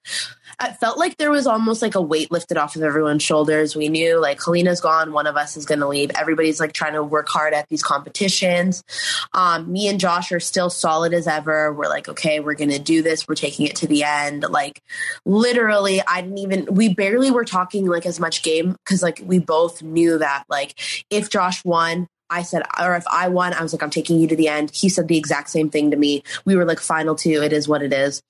it 0.60 0.76
felt 0.78 0.98
like 0.98 1.16
there 1.16 1.30
was 1.30 1.46
almost 1.46 1.82
like 1.82 1.94
a 1.94 2.00
weight 2.00 2.30
lifted 2.30 2.56
off 2.56 2.76
of 2.76 2.82
everyone's 2.82 3.22
shoulders. 3.22 3.74
We 3.74 3.88
knew 3.88 4.20
like 4.20 4.42
Helena's 4.42 4.80
gone, 4.80 5.12
one 5.12 5.26
of 5.26 5.36
us 5.36 5.56
is 5.56 5.64
gonna 5.64 5.88
leave. 5.88 6.10
Everybody's 6.14 6.60
like 6.60 6.72
trying 6.72 6.92
to 6.92 7.02
work 7.02 7.28
hard 7.28 7.52
at 7.54 7.68
these 7.68 7.82
competitions. 7.82 8.84
Um, 9.32 9.72
me 9.72 9.88
and 9.88 9.98
Josh 9.98 10.30
are 10.32 10.40
still 10.40 10.70
solid 10.70 11.14
as 11.14 11.26
ever. 11.26 11.72
We're 11.72 11.88
like, 11.88 12.08
okay, 12.08 12.40
we're 12.40 12.54
gonna 12.54 12.78
do 12.78 13.02
this, 13.02 13.26
we're 13.26 13.34
taking 13.34 13.66
it 13.66 13.76
to 13.76 13.86
the 13.86 14.04
end. 14.04 14.44
Like 14.48 14.80
literally, 15.24 16.00
I 16.06 16.20
didn't 16.22 16.38
even 16.38 16.66
we 16.70 16.94
barely 16.94 17.30
were 17.30 17.44
talking 17.44 17.86
like 17.86 18.06
as 18.06 18.20
much 18.20 18.42
game 18.42 18.72
because 18.84 19.02
like 19.02 19.20
we 19.24 19.38
both 19.38 19.82
knew 19.82 20.18
that 20.18 20.44
like 20.48 20.78
if 21.10 21.30
Josh 21.30 21.64
won, 21.64 22.08
I 22.32 22.42
said, 22.42 22.62
or 22.80 22.96
if 22.96 23.04
I 23.10 23.28
won, 23.28 23.52
I 23.52 23.62
was 23.62 23.72
like, 23.72 23.82
I'm 23.82 23.90
taking 23.90 24.18
you 24.18 24.26
to 24.28 24.36
the 24.36 24.48
end. 24.48 24.70
He 24.72 24.88
said 24.88 25.08
the 25.08 25.18
exact 25.18 25.50
same 25.50 25.70
thing 25.70 25.90
to 25.90 25.96
me. 25.96 26.22
We 26.44 26.56
were 26.56 26.64
like, 26.64 26.80
final 26.80 27.14
two, 27.14 27.42
it 27.42 27.52
is 27.52 27.68
what 27.68 27.82
it 27.82 27.92
is. 27.92 28.22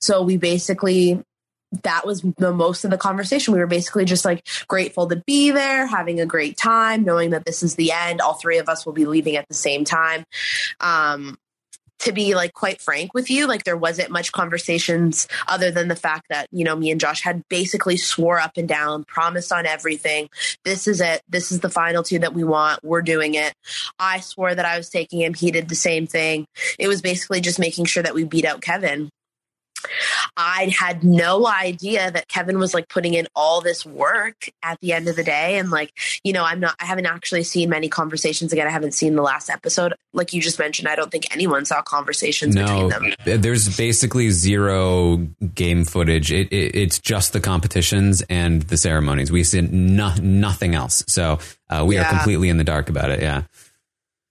So 0.00 0.22
we 0.22 0.36
basically, 0.36 1.22
that 1.82 2.06
was 2.06 2.22
the 2.22 2.52
most 2.52 2.84
of 2.84 2.90
the 2.90 2.98
conversation. 2.98 3.54
We 3.54 3.60
were 3.60 3.66
basically 3.66 4.04
just 4.04 4.24
like 4.24 4.46
grateful 4.68 5.08
to 5.08 5.22
be 5.26 5.50
there, 5.50 5.86
having 5.86 6.20
a 6.20 6.26
great 6.26 6.56
time, 6.56 7.04
knowing 7.04 7.30
that 7.30 7.44
this 7.44 7.62
is 7.62 7.76
the 7.76 7.92
end. 7.92 8.20
All 8.20 8.34
three 8.34 8.58
of 8.58 8.68
us 8.68 8.84
will 8.84 8.92
be 8.92 9.04
leaving 9.04 9.36
at 9.36 9.48
the 9.48 9.54
same 9.54 9.84
time. 9.84 10.24
Um, 10.80 11.38
to 12.00 12.12
be 12.12 12.34
like 12.34 12.52
quite 12.52 12.80
frank 12.80 13.14
with 13.14 13.30
you, 13.30 13.46
like 13.46 13.64
there 13.64 13.76
wasn't 13.76 14.10
much 14.10 14.32
conversations 14.32 15.26
other 15.48 15.70
than 15.70 15.88
the 15.88 15.96
fact 15.96 16.26
that, 16.28 16.46
you 16.50 16.64
know, 16.64 16.76
me 16.76 16.90
and 16.90 17.00
Josh 17.00 17.22
had 17.22 17.42
basically 17.48 17.96
swore 17.96 18.38
up 18.38 18.52
and 18.56 18.68
down, 18.68 19.04
promised 19.04 19.52
on 19.52 19.66
everything. 19.66 20.28
This 20.64 20.86
is 20.86 21.00
it. 21.00 21.22
This 21.28 21.52
is 21.52 21.60
the 21.60 21.70
final 21.70 22.02
two 22.02 22.18
that 22.20 22.34
we 22.34 22.44
want. 22.44 22.84
We're 22.84 23.02
doing 23.02 23.34
it. 23.34 23.54
I 23.98 24.20
swore 24.20 24.54
that 24.54 24.64
I 24.64 24.76
was 24.76 24.90
taking 24.90 25.20
him. 25.20 25.34
He 25.34 25.50
did 25.50 25.68
the 25.68 25.74
same 25.74 26.06
thing. 26.06 26.46
It 26.78 26.88
was 26.88 27.02
basically 27.02 27.40
just 27.40 27.58
making 27.58 27.86
sure 27.86 28.02
that 28.02 28.14
we 28.14 28.24
beat 28.24 28.44
out 28.44 28.60
Kevin. 28.60 29.10
I 30.36 30.72
had 30.78 31.04
no 31.04 31.46
idea 31.46 32.10
that 32.10 32.28
Kevin 32.28 32.58
was 32.58 32.74
like 32.74 32.88
putting 32.88 33.14
in 33.14 33.26
all 33.34 33.60
this 33.60 33.84
work 33.84 34.48
at 34.62 34.80
the 34.80 34.92
end 34.92 35.08
of 35.08 35.16
the 35.16 35.24
day. 35.24 35.58
And 35.58 35.70
like, 35.70 35.92
you 36.24 36.32
know, 36.32 36.44
I'm 36.44 36.60
not, 36.60 36.76
I 36.80 36.84
haven't 36.86 37.06
actually 37.06 37.42
seen 37.44 37.70
many 37.70 37.88
conversations 37.88 38.52
again. 38.52 38.66
I 38.66 38.70
haven't 38.70 38.92
seen 38.92 39.14
the 39.14 39.22
last 39.22 39.50
episode. 39.50 39.94
Like 40.12 40.32
you 40.32 40.40
just 40.40 40.58
mentioned, 40.58 40.88
I 40.88 40.96
don't 40.96 41.10
think 41.10 41.32
anyone 41.32 41.64
saw 41.64 41.82
conversations 41.82 42.54
between 42.54 42.88
No, 42.88 42.88
them. 42.88 43.12
there's 43.24 43.76
basically 43.76 44.30
zero 44.30 45.16
game 45.54 45.84
footage. 45.84 46.32
It, 46.32 46.52
it, 46.52 46.74
it's 46.74 46.98
just 46.98 47.32
the 47.32 47.40
competitions 47.40 48.22
and 48.28 48.62
the 48.62 48.76
ceremonies. 48.76 49.30
We 49.30 49.44
see 49.44 49.60
no, 49.60 50.14
nothing 50.16 50.74
else. 50.74 51.04
So 51.06 51.38
uh, 51.68 51.84
we 51.86 51.98
are 51.98 52.04
completely 52.04 52.48
in 52.48 52.58
the 52.58 52.64
dark 52.64 52.88
about 52.88 53.10
it. 53.10 53.20
Yeah. 53.20 53.42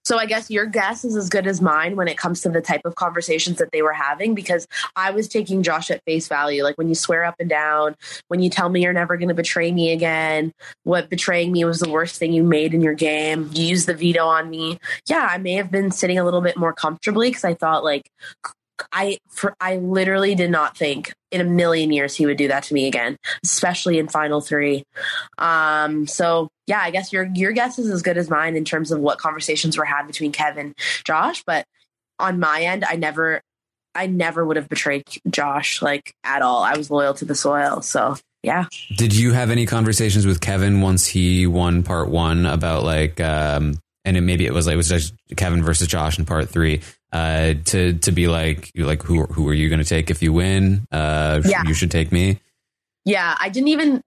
So 0.06 0.20
I 0.20 0.28
guess 0.28 0.52
your 0.52 0.68
guess 0.68 1.04
is 1.04 1.16
as 1.16 1.30
good 1.30 1.48
as 1.48 1.62
mine 1.62 1.96
when 1.96 2.08
it 2.08 2.18
comes 2.18 2.42
to 2.42 2.50
the 2.50 2.62
type 2.62 2.82
of 2.86 2.94
conversations 2.96 3.58
that 3.58 3.72
they 3.72 3.82
were 3.82 3.94
having 3.94 4.36
because 4.36 4.68
I 4.96 5.10
was 5.10 5.28
taking 5.28 5.64
Josh 5.64 5.90
at 5.90 6.04
face 6.04 6.28
value. 6.28 6.64
Like 6.64 6.78
when 6.78 6.88
you 6.88 6.96
swear 6.96 7.26
up 7.26 7.36
and 7.40 7.50
down, 7.50 7.96
when 8.28 8.40
you 8.40 8.50
tell 8.52 8.70
me 8.70 8.84
you're 8.84 8.94
never 8.94 9.18
going 9.18 9.30
to 9.30 9.34
betray 9.34 9.72
me 9.72 9.92
again, 9.92 10.54
what 10.84 11.10
betraying 11.10 11.52
me 11.52 11.66
was 11.66 11.80
the 11.80 11.90
worst 11.90 12.18
thing 12.18 12.34
you 12.34 12.44
made 12.44 12.76
in 12.76 12.82
your 12.82 12.94
game. 12.94 13.50
You 13.54 13.66
used 13.66 13.88
the 13.88 13.96
veto 13.96 14.26
on 14.26 14.50
me. 14.50 14.78
Yeah, 15.10 15.28
I 15.30 15.40
may 15.40 15.54
have 15.54 15.72
been 15.72 15.90
sitting 15.92 16.20
a 16.20 16.24
little 16.24 16.42
bit 16.42 16.56
more 16.56 16.74
comfortably 16.74 17.30
because 17.30 17.44
I 17.44 17.56
thought 17.56 17.84
like 17.84 18.12
I 18.92 19.18
for 19.30 19.56
I 19.60 19.78
literally 19.78 20.36
did 20.36 20.52
not 20.52 20.78
think 20.78 21.14
in 21.32 21.42
a 21.42 21.46
million 21.46 21.92
years 21.92 22.16
he 22.16 22.26
would 22.26 22.38
do 22.38 22.48
that 22.48 22.64
to 22.64 22.74
me 22.74 22.88
again, 22.88 23.18
especially 23.44 24.00
in 24.00 24.08
final 24.08 24.42
3. 24.42 24.84
Um 25.38 26.08
so 26.08 26.50
yeah, 26.68 26.80
I 26.80 26.92
guess 26.92 27.14
your 27.14 27.30
your 27.36 27.52
guess 27.52 27.80
is 27.80 27.90
as 27.90 28.02
good 28.02 28.18
as 28.18 28.30
mine 28.30 28.56
in 28.56 28.66
terms 28.66 28.92
of 28.92 29.00
what 29.00 29.18
conversations 29.18 29.78
were 29.78 29.86
had 29.86 30.08
between 30.08 30.32
Kevin, 30.32 30.74
Josh, 31.04 31.44
but 31.46 31.66
on 32.20 32.40
my 32.40 32.62
end 32.62 32.86
I 32.86 32.96
never 32.96 33.42
I 33.96 34.08
never 34.08 34.46
would 34.46 34.58
have 34.58 34.68
betrayed 34.68 35.04
Josh 35.30 35.82
like 35.82 36.14
at 36.24 36.42
all. 36.42 36.62
I 36.62 36.76
was 36.76 36.92
loyal 36.92 37.14
to 37.16 37.26
the 37.26 37.34
soil. 37.34 37.82
So, 37.82 38.18
yeah. 38.44 38.66
Did 38.96 39.16
you 39.16 39.32
have 39.32 39.50
any 39.50 39.66
conversations 39.66 40.26
with 40.26 40.42
Kevin 40.42 40.82
once 40.82 41.08
he 41.08 41.48
won 41.48 41.82
part 41.82 42.10
one 42.10 42.46
about 42.46 42.84
like, 42.84 43.20
um, 43.22 43.80
and 44.04 44.18
it, 44.18 44.22
maybe 44.22 44.46
it 44.46 44.54
was 44.54 44.68
like 44.68 44.74
it 44.74 44.78
was 44.78 44.90
just 44.90 45.14
Kevin 45.38 45.64
versus 45.64 45.88
Josh 45.88 46.20
in 46.20 46.26
part 46.26 46.50
three, 46.50 46.82
uh, 47.16 47.54
to 47.66 47.94
to 47.94 48.12
be 48.12 48.28
like, 48.28 48.72
like 48.76 49.02
who 49.04 49.24
who 49.26 49.48
are 49.48 49.54
you 49.54 49.70
going 49.70 49.80
to 49.80 49.86
take 49.86 50.10
if 50.10 50.22
you 50.22 50.34
win? 50.34 50.86
Uh, 50.92 51.42
Yeah. 51.46 51.64
you 51.66 51.74
should 51.74 51.92
take 51.92 52.12
me. 52.12 52.40
Yeah, 53.08 53.36
I 53.40 53.50
didn't 53.50 53.68
even. 53.68 54.02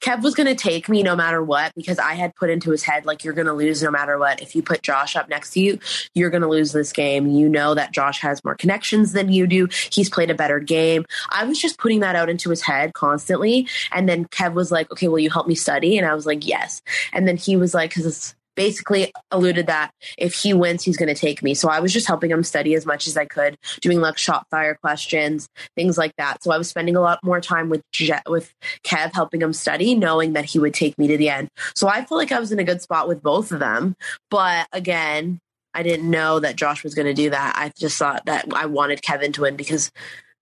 Kev 0.00 0.22
was 0.22 0.34
going 0.34 0.46
to 0.46 0.54
take 0.54 0.88
me 0.88 1.02
no 1.02 1.14
matter 1.14 1.42
what 1.44 1.74
because 1.74 1.98
I 1.98 2.14
had 2.14 2.34
put 2.34 2.48
into 2.48 2.70
his 2.70 2.82
head, 2.82 3.04
like, 3.04 3.22
you're 3.22 3.34
going 3.34 3.46
to 3.46 3.52
lose 3.52 3.82
no 3.82 3.90
matter 3.90 4.18
what. 4.18 4.40
If 4.40 4.56
you 4.56 4.62
put 4.62 4.80
Josh 4.80 5.16
up 5.16 5.28
next 5.28 5.50
to 5.50 5.60
you, 5.60 5.78
you're 6.14 6.30
going 6.30 6.40
to 6.40 6.48
lose 6.48 6.72
this 6.72 6.90
game. 6.90 7.26
You 7.26 7.46
know 7.46 7.74
that 7.74 7.92
Josh 7.92 8.20
has 8.20 8.42
more 8.42 8.54
connections 8.54 9.12
than 9.12 9.30
you 9.30 9.46
do. 9.46 9.68
He's 9.90 10.08
played 10.08 10.30
a 10.30 10.34
better 10.34 10.60
game. 10.60 11.04
I 11.28 11.44
was 11.44 11.60
just 11.60 11.76
putting 11.78 12.00
that 12.00 12.16
out 12.16 12.30
into 12.30 12.48
his 12.48 12.62
head 12.62 12.94
constantly. 12.94 13.68
And 13.92 14.08
then 14.08 14.24
Kev 14.24 14.54
was 14.54 14.72
like, 14.72 14.90
okay, 14.92 15.08
will 15.08 15.18
you 15.18 15.28
help 15.30 15.46
me 15.46 15.54
study? 15.54 15.98
And 15.98 16.06
I 16.06 16.14
was 16.14 16.24
like, 16.24 16.46
yes. 16.46 16.80
And 17.12 17.28
then 17.28 17.36
he 17.36 17.56
was 17.56 17.74
like, 17.74 17.90
because 17.90 18.06
it's 18.06 18.34
basically 18.58 19.12
alluded 19.30 19.68
that 19.68 19.92
if 20.18 20.34
he 20.34 20.52
wins, 20.52 20.82
he's 20.82 20.96
going 20.96 21.08
to 21.08 21.14
take 21.14 21.44
me. 21.44 21.54
So 21.54 21.68
I 21.68 21.78
was 21.78 21.92
just 21.92 22.08
helping 22.08 22.32
him 22.32 22.42
study 22.42 22.74
as 22.74 22.84
much 22.84 23.06
as 23.06 23.16
I 23.16 23.24
could, 23.24 23.56
doing 23.80 24.00
like 24.00 24.18
shot 24.18 24.48
fire 24.50 24.74
questions, 24.74 25.48
things 25.76 25.96
like 25.96 26.12
that. 26.18 26.42
So 26.42 26.50
I 26.50 26.58
was 26.58 26.68
spending 26.68 26.96
a 26.96 27.00
lot 27.00 27.20
more 27.22 27.40
time 27.40 27.68
with 27.68 27.82
Je- 27.92 28.12
with 28.26 28.52
Kev, 28.82 29.14
helping 29.14 29.40
him 29.40 29.52
study, 29.52 29.94
knowing 29.94 30.32
that 30.32 30.44
he 30.44 30.58
would 30.58 30.74
take 30.74 30.98
me 30.98 31.06
to 31.06 31.16
the 31.16 31.28
end. 31.28 31.48
So 31.76 31.86
I 31.86 32.04
feel 32.04 32.18
like 32.18 32.32
I 32.32 32.40
was 32.40 32.50
in 32.50 32.58
a 32.58 32.64
good 32.64 32.82
spot 32.82 33.06
with 33.06 33.22
both 33.22 33.52
of 33.52 33.60
them. 33.60 33.94
But 34.28 34.66
again, 34.72 35.38
I 35.72 35.84
didn't 35.84 36.10
know 36.10 36.40
that 36.40 36.56
Josh 36.56 36.82
was 36.82 36.96
going 36.96 37.06
to 37.06 37.14
do 37.14 37.30
that. 37.30 37.54
I 37.56 37.70
just 37.78 37.96
thought 37.96 38.26
that 38.26 38.52
I 38.52 38.66
wanted 38.66 39.02
Kevin 39.02 39.30
to 39.34 39.42
win 39.42 39.54
because, 39.54 39.92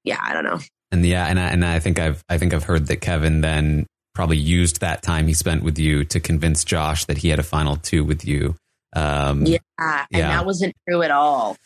yeah, 0.05 0.21
I 0.23 0.33
don't 0.33 0.45
know. 0.45 0.61
And 0.91 1.05
yeah, 1.05 1.27
and 1.27 1.39
I, 1.39 1.49
and 1.49 1.65
I 1.67 1.81
think 1.81 1.99
I've 1.99 2.23
I 2.31 2.39
think 2.39 2.55
I've 2.55 2.65
heard 2.65 2.87
that 2.87 3.03
Kevin 3.03 3.43
then 3.43 3.87
probably 4.17 4.39
used 4.39 4.81
that 4.81 5.03
time 5.03 5.27
he 5.27 5.35
spent 5.35 5.63
with 5.63 5.79
you 5.79 6.03
to 6.07 6.19
convince 6.19 6.65
Josh 6.65 7.05
that 7.05 7.19
he 7.19 7.29
had 7.29 7.39
a 7.39 7.43
final 7.45 7.77
two 7.77 8.03
with 8.03 8.25
you. 8.25 8.57
Um, 8.95 9.45
Yeah. 9.45 9.59
And 9.79 10.07
Yeah. 10.11 10.29
that 10.29 10.47
wasn't 10.47 10.75
true 10.89 11.03
at 11.03 11.11
all. 11.11 11.57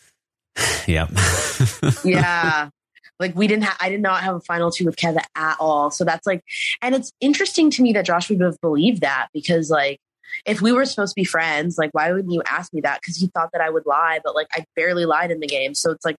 Yep. 0.87 1.11
yeah. 2.03 2.69
Like 3.19 3.35
we 3.35 3.47
didn't 3.47 3.63
have, 3.63 3.77
I 3.79 3.89
did 3.89 4.01
not 4.01 4.21
have 4.21 4.35
a 4.35 4.41
final 4.41 4.69
two 4.69 4.85
with 4.85 4.97
Kevin 4.97 5.21
at 5.35 5.55
all. 5.59 5.91
So 5.91 6.03
that's 6.03 6.27
like, 6.27 6.41
and 6.81 6.93
it's 6.93 7.11
interesting 7.21 7.69
to 7.71 7.81
me 7.81 7.93
that 7.93 8.05
Josh 8.05 8.29
would 8.29 8.41
have 8.41 8.59
believed 8.61 9.01
that 9.01 9.27
because 9.33 9.69
like, 9.69 9.99
if 10.45 10.61
we 10.61 10.71
were 10.71 10.85
supposed 10.85 11.13
to 11.13 11.19
be 11.21 11.23
friends, 11.25 11.77
like, 11.77 11.91
why 11.93 12.11
wouldn't 12.11 12.33
you 12.33 12.41
ask 12.45 12.73
me 12.73 12.81
that? 12.81 12.99
Because 13.01 13.15
he 13.17 13.27
thought 13.27 13.49
that 13.53 13.61
I 13.61 13.69
would 13.69 13.85
lie, 13.85 14.19
but 14.23 14.33
like, 14.35 14.47
I 14.53 14.65
barely 14.75 15.05
lied 15.05 15.29
in 15.31 15.39
the 15.39 15.47
game. 15.47 15.73
So 15.75 15.91
it's 15.91 16.03
like, 16.05 16.15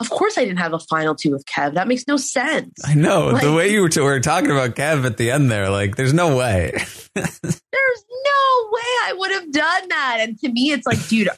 of 0.00 0.10
course 0.10 0.36
I 0.38 0.44
didn't 0.44 0.58
have 0.58 0.72
a 0.72 0.78
final 0.78 1.14
two 1.14 1.30
with 1.30 1.44
Kev. 1.46 1.74
That 1.74 1.88
makes 1.88 2.06
no 2.06 2.16
sense. 2.16 2.72
I 2.84 2.94
know 2.94 3.32
the 3.38 3.52
way 3.52 3.70
you 3.72 3.82
were, 3.82 3.88
t- 3.88 4.00
were 4.00 4.20
talking 4.20 4.50
about 4.50 4.74
Kev 4.76 5.04
at 5.04 5.16
the 5.16 5.30
end 5.30 5.50
there. 5.50 5.70
Like, 5.70 5.96
there's 5.96 6.14
no 6.14 6.36
way. 6.36 6.72
There's 7.14 8.04
no 8.24 8.68
way 8.72 8.82
I 9.06 9.14
would 9.16 9.30
have 9.32 9.52
done 9.52 9.88
that. 9.88 10.16
And 10.20 10.38
to 10.40 10.48
me, 10.48 10.72
it's 10.72 10.86
like, 10.86 11.06
dude, 11.08 11.28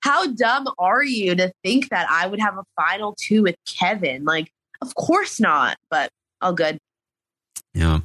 how 0.00 0.26
dumb 0.26 0.66
are 0.78 1.02
you 1.04 1.34
to 1.36 1.52
think 1.62 1.90
that 1.90 2.06
I 2.10 2.26
would 2.26 2.40
have 2.40 2.58
a 2.58 2.64
final 2.76 3.14
two 3.18 3.42
with 3.44 3.54
Kevin? 3.78 4.24
Like, 4.24 4.50
of 4.80 4.94
course 4.96 5.38
not, 5.38 5.76
but 5.90 6.10
all 6.40 6.52
good. 6.54 6.78
Yeah. 7.74 8.00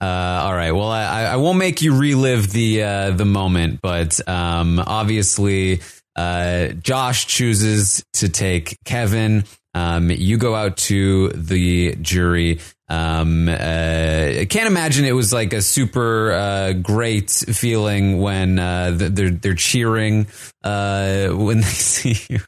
Uh, 0.00 0.04
all 0.04 0.54
right. 0.54 0.70
Well, 0.72 0.88
I, 0.88 1.02
I- 1.02 1.32
I 1.32 1.36
won't 1.36 1.58
make 1.58 1.82
you 1.82 1.96
relive 1.98 2.52
the 2.52 2.82
uh, 2.84 3.10
the 3.10 3.24
moment, 3.26 3.80
but 3.82 4.26
um, 4.28 4.78
obviously, 4.78 5.80
uh, 6.16 6.68
Josh 6.68 7.26
chooses 7.26 8.04
to 8.14 8.28
take 8.28 8.78
Kevin. 8.84 9.44
Um, 9.74 10.10
you 10.10 10.36
go 10.36 10.54
out 10.54 10.76
to 10.78 11.28
the 11.28 11.94
jury. 11.96 12.60
Um, 12.88 13.48
uh, 13.48 13.52
I 13.52 14.46
can't 14.50 14.66
imagine 14.66 15.04
it 15.04 15.12
was 15.12 15.32
like 15.32 15.52
a 15.52 15.62
super 15.62 16.32
uh, 16.32 16.72
great 16.72 17.30
feeling 17.30 18.20
when 18.20 18.58
uh, 18.58 18.90
they're 18.94 19.30
they're 19.30 19.54
cheering 19.54 20.26
uh, 20.64 21.28
when 21.30 21.58
they 21.58 21.66
see 21.66 22.16
you. 22.28 22.40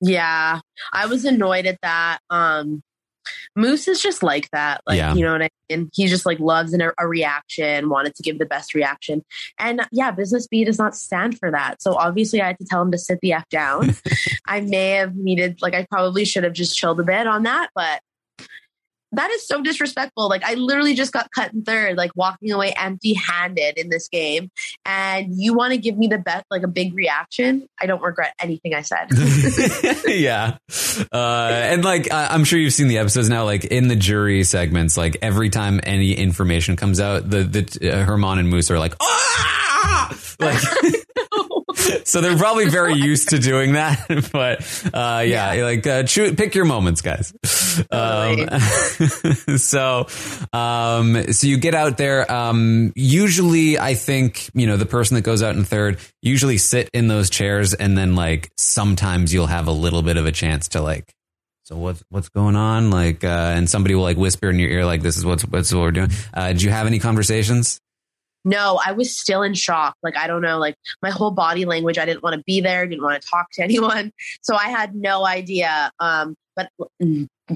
Yeah, 0.00 0.60
I 0.92 1.06
was 1.06 1.24
annoyed 1.24 1.66
at 1.66 1.78
that. 1.82 2.18
Um, 2.30 2.82
Moose 3.56 3.88
is 3.88 4.00
just 4.02 4.22
like 4.22 4.50
that. 4.50 4.82
Like, 4.86 4.98
Yeah. 4.98 5.14
you 5.14 5.24
know 5.24 5.32
what 5.32 5.42
I 5.42 5.48
mean? 5.70 5.90
He 5.94 6.06
just 6.06 6.26
like 6.26 6.38
loves 6.40 6.72
an, 6.72 6.82
a 6.98 7.06
reaction, 7.06 7.88
wanted 7.88 8.14
to 8.16 8.22
give 8.22 8.38
the 8.38 8.46
best 8.46 8.74
reaction. 8.74 9.24
And 9.58 9.86
yeah, 9.92 10.10
Business 10.10 10.46
B 10.46 10.64
does 10.64 10.78
not 10.78 10.94
stand 10.94 11.38
for 11.38 11.50
that. 11.50 11.80
So 11.82 11.94
obviously 11.94 12.40
I 12.42 12.48
had 12.48 12.58
to 12.58 12.64
tell 12.64 12.82
him 12.82 12.90
to 12.92 12.98
sit 12.98 13.20
the 13.20 13.32
F 13.32 13.48
down. 13.48 13.94
I 14.46 14.60
may 14.60 14.90
have 14.90 15.14
needed, 15.16 15.60
like, 15.62 15.74
I 15.74 15.86
probably 15.90 16.24
should 16.24 16.44
have 16.44 16.52
just 16.52 16.76
chilled 16.76 17.00
a 17.00 17.04
bit 17.04 17.26
on 17.26 17.44
that, 17.44 17.70
but 17.74 18.00
that 19.16 19.30
is 19.30 19.46
so 19.46 19.62
disrespectful. 19.62 20.28
Like, 20.28 20.44
I 20.44 20.54
literally 20.54 20.94
just 20.94 21.12
got 21.12 21.30
cut 21.30 21.52
in 21.52 21.62
third, 21.62 21.96
like 21.96 22.12
walking 22.14 22.52
away 22.52 22.72
empty 22.76 23.14
handed 23.14 23.78
in 23.78 23.88
this 23.88 24.08
game. 24.08 24.50
And 24.84 25.34
you 25.36 25.54
want 25.54 25.72
to 25.72 25.78
give 25.78 25.96
me 25.96 26.06
the 26.06 26.18
best, 26.18 26.44
like 26.50 26.62
a 26.62 26.68
big 26.68 26.94
reaction? 26.94 27.68
I 27.80 27.86
don't 27.86 28.02
regret 28.02 28.34
anything 28.38 28.74
I 28.74 28.82
said. 28.82 29.08
yeah. 30.06 30.58
Uh, 31.12 31.50
and 31.52 31.84
like, 31.84 32.12
I, 32.12 32.28
I'm 32.28 32.44
sure 32.44 32.58
you've 32.58 32.72
seen 32.72 32.88
the 32.88 32.98
episodes 32.98 33.28
now, 33.28 33.44
like 33.44 33.64
in 33.64 33.88
the 33.88 33.96
jury 33.96 34.44
segments, 34.44 34.96
like 34.96 35.16
every 35.22 35.50
time 35.50 35.80
any 35.82 36.12
information 36.12 36.76
comes 36.76 37.00
out, 37.00 37.28
the, 37.28 37.42
the 37.42 37.90
uh, 37.90 38.04
Herman 38.04 38.38
and 38.38 38.48
Moose 38.48 38.70
are 38.70 38.78
like, 38.78 38.94
ah! 39.00 40.16
Like, 40.38 40.62
so 42.04 42.20
they're 42.20 42.36
probably 42.36 42.68
very 42.68 42.94
used 43.10 43.30
to 43.30 43.38
doing 43.38 43.72
that. 43.72 44.04
But, 44.32 44.90
uh, 44.92 45.22
yeah, 45.26 45.62
like, 45.64 45.86
uh, 45.86 46.02
choo- 46.04 46.34
pick 46.34 46.54
your 46.54 46.64
moments, 46.64 47.02
guys. 47.02 47.32
Um, 47.90 48.48
so, 49.58 50.06
um, 50.52 51.32
so 51.32 51.46
you 51.46 51.56
get 51.58 51.74
out 51.74 51.98
there. 51.98 52.30
Um, 52.30 52.92
usually 52.96 53.78
I 53.78 53.94
think, 53.94 54.50
you 54.54 54.66
know, 54.66 54.76
the 54.76 54.86
person 54.86 55.14
that 55.16 55.22
goes 55.22 55.42
out 55.42 55.54
in 55.56 55.64
third 55.64 55.98
usually 56.22 56.58
sit 56.58 56.88
in 56.92 57.06
those 57.08 57.30
chairs 57.30 57.74
and 57.74 57.96
then 57.96 58.14
like 58.14 58.50
sometimes 58.56 59.32
you'll 59.32 59.46
have 59.46 59.66
a 59.68 59.72
little 59.72 60.02
bit 60.02 60.16
of 60.16 60.26
a 60.26 60.32
chance 60.32 60.68
to 60.68 60.80
like, 60.80 61.12
so 61.64 61.76
what's, 61.76 62.02
what's 62.08 62.28
going 62.28 62.56
on? 62.56 62.90
Like, 62.90 63.24
uh, 63.24 63.52
and 63.54 63.68
somebody 63.68 63.94
will 63.94 64.02
like 64.02 64.16
whisper 64.16 64.50
in 64.50 64.58
your 64.58 64.70
ear, 64.70 64.84
like, 64.84 65.02
this 65.02 65.16
is 65.16 65.24
what's, 65.24 65.44
what's 65.44 65.72
what 65.72 65.80
we're 65.80 65.92
doing. 65.92 66.10
Uh, 66.32 66.48
did 66.48 66.62
you 66.62 66.70
have 66.70 66.86
any 66.86 66.98
conversations? 66.98 67.80
No, 68.44 68.80
I 68.84 68.92
was 68.92 69.16
still 69.16 69.42
in 69.42 69.54
shock. 69.54 69.96
Like, 70.02 70.16
I 70.16 70.26
don't 70.26 70.42
know, 70.42 70.58
like 70.58 70.76
my 71.02 71.10
whole 71.10 71.30
body 71.30 71.64
language, 71.64 71.98
I 71.98 72.04
didn't 72.04 72.22
want 72.22 72.36
to 72.36 72.42
be 72.46 72.60
there, 72.60 72.86
didn't 72.86 73.02
want 73.02 73.20
to 73.20 73.28
talk 73.28 73.50
to 73.52 73.62
anyone. 73.64 74.12
So 74.42 74.54
I 74.54 74.68
had 74.68 74.94
no 74.94 75.26
idea. 75.26 75.90
Um, 75.98 76.34
but 76.56 76.68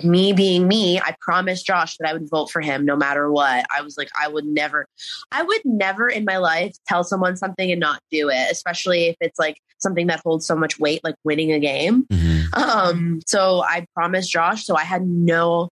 me 0.02 0.32
being 0.32 0.66
me, 0.66 1.00
I 1.00 1.14
promised 1.20 1.66
Josh 1.66 1.96
that 1.98 2.08
I 2.08 2.12
would 2.12 2.28
vote 2.28 2.50
for 2.50 2.60
him 2.60 2.84
no 2.84 2.96
matter 2.96 3.30
what. 3.30 3.64
I 3.74 3.82
was 3.82 3.96
like, 3.96 4.10
I 4.20 4.28
would 4.28 4.44
never, 4.44 4.86
I 5.30 5.42
would 5.42 5.64
never 5.64 6.08
in 6.08 6.24
my 6.24 6.38
life 6.38 6.74
tell 6.86 7.04
someone 7.04 7.36
something 7.36 7.70
and 7.70 7.80
not 7.80 8.00
do 8.10 8.28
it, 8.28 8.50
especially 8.50 9.06
if 9.06 9.16
it's 9.20 9.38
like 9.38 9.56
something 9.78 10.08
that 10.08 10.20
holds 10.24 10.46
so 10.46 10.56
much 10.56 10.78
weight, 10.78 11.02
like 11.04 11.14
winning 11.24 11.52
a 11.52 11.60
game. 11.60 12.06
Um, 12.52 13.20
so 13.26 13.62
I 13.62 13.86
promised 13.94 14.30
Josh. 14.30 14.64
So 14.64 14.76
I 14.76 14.84
had 14.84 15.06
no, 15.06 15.68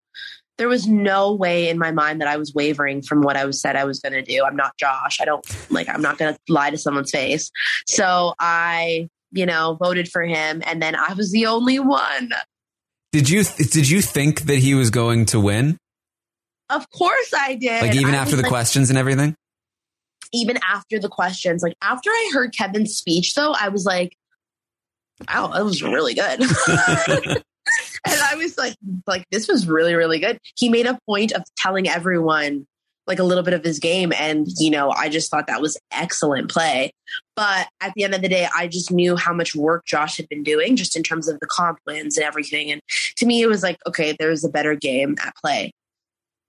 there 0.58 0.68
was 0.68 0.86
no 0.86 1.34
way 1.34 1.68
in 1.68 1.78
my 1.78 1.92
mind 1.92 2.20
that 2.20 2.28
I 2.28 2.36
was 2.36 2.54
wavering 2.54 3.02
from 3.02 3.22
what 3.22 3.36
I 3.36 3.44
was 3.44 3.60
said 3.60 3.76
I 3.76 3.84
was 3.84 4.00
going 4.00 4.12
to 4.12 4.22
do. 4.22 4.44
I'm 4.44 4.56
not 4.56 4.76
Josh. 4.78 5.20
I 5.20 5.24
don't 5.24 5.44
like, 5.70 5.88
I'm 5.88 6.02
not 6.02 6.18
going 6.18 6.34
to 6.34 6.40
lie 6.48 6.70
to 6.70 6.78
someone's 6.78 7.10
face. 7.10 7.50
So 7.86 8.34
I, 8.38 9.08
you 9.32 9.46
know, 9.46 9.76
voted 9.80 10.08
for 10.08 10.22
him. 10.22 10.62
And 10.64 10.80
then 10.80 10.94
I 10.94 11.12
was 11.14 11.30
the 11.30 11.46
only 11.46 11.78
one. 11.78 12.30
Did 13.12 13.28
you, 13.28 13.44
did 13.44 13.88
you 13.88 14.00
think 14.00 14.42
that 14.42 14.58
he 14.58 14.74
was 14.74 14.90
going 14.90 15.26
to 15.26 15.40
win? 15.40 15.78
Of 16.70 16.90
course 16.90 17.32
I 17.36 17.54
did. 17.54 17.82
Like 17.82 17.94
even 17.94 18.14
I 18.14 18.18
after 18.18 18.36
the 18.36 18.42
like- 18.42 18.50
questions 18.50 18.90
and 18.90 18.98
everything? 18.98 19.36
even 20.32 20.58
after 20.68 20.98
the 20.98 21.08
questions, 21.08 21.62
like 21.62 21.76
after 21.82 22.10
I 22.10 22.30
heard 22.34 22.52
Kevin's 22.52 22.94
speech, 22.94 23.34
though, 23.34 23.52
I 23.52 23.68
was 23.68 23.84
like, 23.84 24.16
wow, 25.28 25.48
that 25.48 25.64
was 25.64 25.82
really 25.82 26.14
good. 26.14 26.40
and 28.04 28.20
I 28.20 28.34
was 28.36 28.58
like, 28.58 28.74
like 29.06 29.24
this 29.30 29.48
was 29.48 29.66
really, 29.66 29.94
really 29.94 30.18
good. 30.18 30.38
He 30.56 30.68
made 30.68 30.86
a 30.86 30.98
point 31.06 31.32
of 31.32 31.42
telling 31.56 31.88
everyone 31.88 32.66
like 33.06 33.18
a 33.20 33.22
little 33.22 33.44
bit 33.44 33.54
of 33.54 33.62
his 33.62 33.78
game. 33.78 34.12
And, 34.18 34.48
you 34.58 34.68
know, 34.70 34.90
I 34.90 35.08
just 35.08 35.30
thought 35.30 35.46
that 35.46 35.60
was 35.62 35.78
excellent 35.92 36.50
play. 36.50 36.92
But 37.36 37.68
at 37.80 37.92
the 37.94 38.02
end 38.02 38.14
of 38.14 38.20
the 38.22 38.28
day, 38.28 38.48
I 38.56 38.66
just 38.66 38.90
knew 38.90 39.14
how 39.14 39.32
much 39.32 39.54
work 39.54 39.84
Josh 39.86 40.16
had 40.16 40.28
been 40.28 40.42
doing 40.42 40.74
just 40.74 40.96
in 40.96 41.04
terms 41.04 41.28
of 41.28 41.38
the 41.38 41.46
comp 41.46 41.78
wins 41.86 42.16
and 42.16 42.24
everything. 42.26 42.72
And 42.72 42.80
to 43.18 43.26
me, 43.26 43.42
it 43.42 43.46
was 43.46 43.62
like, 43.62 43.76
okay, 43.86 44.16
there's 44.18 44.44
a 44.44 44.48
better 44.48 44.74
game 44.74 45.14
at 45.24 45.36
play. 45.36 45.72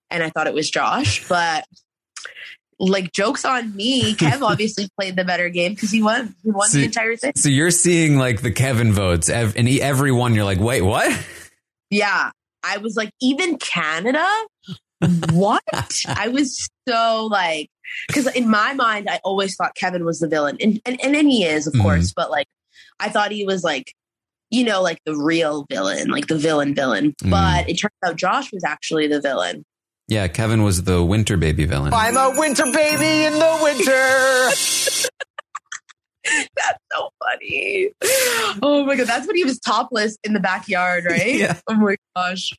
And 0.10 0.24
I 0.24 0.30
thought 0.32 0.48
it 0.48 0.53
was 0.56 0.69
Josh, 0.69 1.28
but 1.30 1.65
like 2.80 3.11
jokes 3.11 3.44
on 3.45 3.76
me. 3.76 4.14
Kev 4.15 4.41
obviously 4.41 4.88
played 4.99 5.15
the 5.15 5.26
better 5.26 5.49
game 5.49 5.74
because 5.74 5.91
he 5.91 6.02
won. 6.02 6.36
He 6.44 6.49
won 6.52 6.69
So- 6.69 6.80
the 6.80 6.86
entire 6.86 7.15
thing. 7.15 7.34
So 7.36 7.49
you're 7.49 7.72
seeing 7.72 8.18
like 8.18 8.41
the 8.41 8.52
Kevin 8.52 8.94
votes 8.94 9.30
and 9.30 9.56
every 9.69 10.11
one 10.11 10.34
you're 10.34 10.45
like, 10.45 10.60
wait, 10.60 10.82
what? 10.82 11.11
Yeah. 11.89 12.31
I 12.64 12.77
was 12.77 12.95
like, 12.97 13.11
even 13.22 13.57
Canada? 13.57 14.27
what? 15.31 15.64
I 16.07 16.27
was 16.30 16.68
so 16.88 17.27
like, 17.31 17.69
because 18.07 18.27
in 18.35 18.49
my 18.49 18.73
mind, 18.73 19.09
I 19.09 19.19
always 19.23 19.55
thought 19.55 19.76
Kevin 19.76 20.03
was 20.05 20.19
the 20.19 20.27
villain. 20.27 20.57
And, 20.61 20.81
and, 20.85 20.99
and 21.03 21.14
then 21.15 21.27
he 21.27 21.45
is, 21.45 21.68
of 21.68 21.73
Mhm. 21.73 21.81
course, 21.81 22.14
but 22.15 22.30
like, 22.31 22.47
I 22.99 23.09
thought 23.09 23.31
he 23.31 23.45
was 23.45 23.64
like, 23.64 23.93
you 24.49 24.64
know, 24.64 24.81
like 24.81 24.99
the 25.05 25.15
real 25.15 25.65
villain, 25.69 26.09
like 26.09 26.27
the 26.27 26.38
villain 26.38 26.73
villain. 26.73 27.14
Mm. 27.22 27.30
But 27.30 27.69
it 27.69 27.76
turns 27.76 27.93
out 28.05 28.15
Josh 28.15 28.51
was 28.51 28.64
actually 28.64 29.07
the 29.07 29.22
villain. 29.22 29.64
Yeah, 30.07 30.27
Kevin 30.30 30.64
was 30.64 30.84
the 30.84 31.03
winter 31.03 31.35
baby 31.38 31.65
villain. 31.65 31.93
I'm 31.93 32.15
a 32.15 32.31
winter 32.39 32.64
baby 32.64 33.26
in 33.26 33.34
the 33.34 33.59
winter. 33.61 35.09
That's 36.55 36.79
so 36.93 37.09
funny. 37.23 37.89
Oh 38.61 38.83
my 38.85 38.95
god, 38.95 39.07
that's 39.07 39.27
when 39.27 39.35
he 39.35 39.43
was 39.43 39.59
topless 39.59 40.17
in 40.23 40.33
the 40.33 40.39
backyard, 40.39 41.05
right? 41.09 41.35
Yeah. 41.35 41.59
Oh 41.67 41.75
my 41.75 41.95
gosh. 42.15 42.53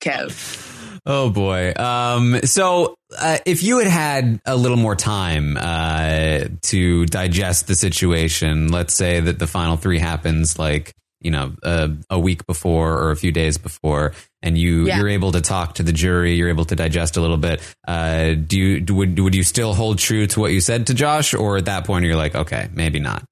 Kev. 0.00 1.00
Oh 1.06 1.30
boy. 1.30 1.72
Um, 1.76 2.40
so 2.44 2.94
uh, 3.18 3.38
if 3.44 3.62
you 3.62 3.78
had 3.78 3.88
had 3.88 4.40
a 4.46 4.56
little 4.56 4.76
more 4.76 4.96
time 4.96 5.56
uh, 5.58 6.44
to 6.62 7.06
digest 7.06 7.66
the 7.66 7.74
situation, 7.74 8.68
let's 8.68 8.94
say 8.94 9.20
that 9.20 9.38
the 9.38 9.46
final 9.46 9.76
three 9.76 9.98
happens 9.98 10.58
like 10.58 10.92
you 11.20 11.30
know 11.30 11.52
uh, 11.62 11.88
a 12.10 12.18
week 12.18 12.46
before 12.46 12.92
or 12.94 13.10
a 13.10 13.16
few 13.16 13.32
days 13.32 13.58
before, 13.58 14.12
and 14.44 14.56
you 14.56 14.86
Yeah. 14.86 14.98
you're 14.98 15.08
able 15.08 15.32
to 15.32 15.40
talk 15.40 15.74
to 15.76 15.82
the 15.82 15.92
jury, 15.92 16.34
you're 16.34 16.50
able 16.50 16.66
to 16.66 16.76
digest 16.76 17.16
a 17.16 17.20
little 17.20 17.38
bit. 17.38 17.60
Uh, 17.88 18.34
do 18.34 18.56
you 18.58 18.80
do, 18.80 18.94
would 18.94 19.18
would 19.18 19.34
you 19.34 19.42
still 19.42 19.74
hold 19.74 19.98
true 19.98 20.26
to 20.28 20.38
what 20.40 20.52
you 20.52 20.60
said 20.60 20.86
to 20.88 20.94
Josh, 20.94 21.34
or 21.34 21.56
at 21.56 21.64
that 21.64 21.84
point 21.84 22.04
you're 22.04 22.14
like, 22.14 22.36
okay, 22.36 22.68
maybe 22.72 23.00
not? 23.00 23.24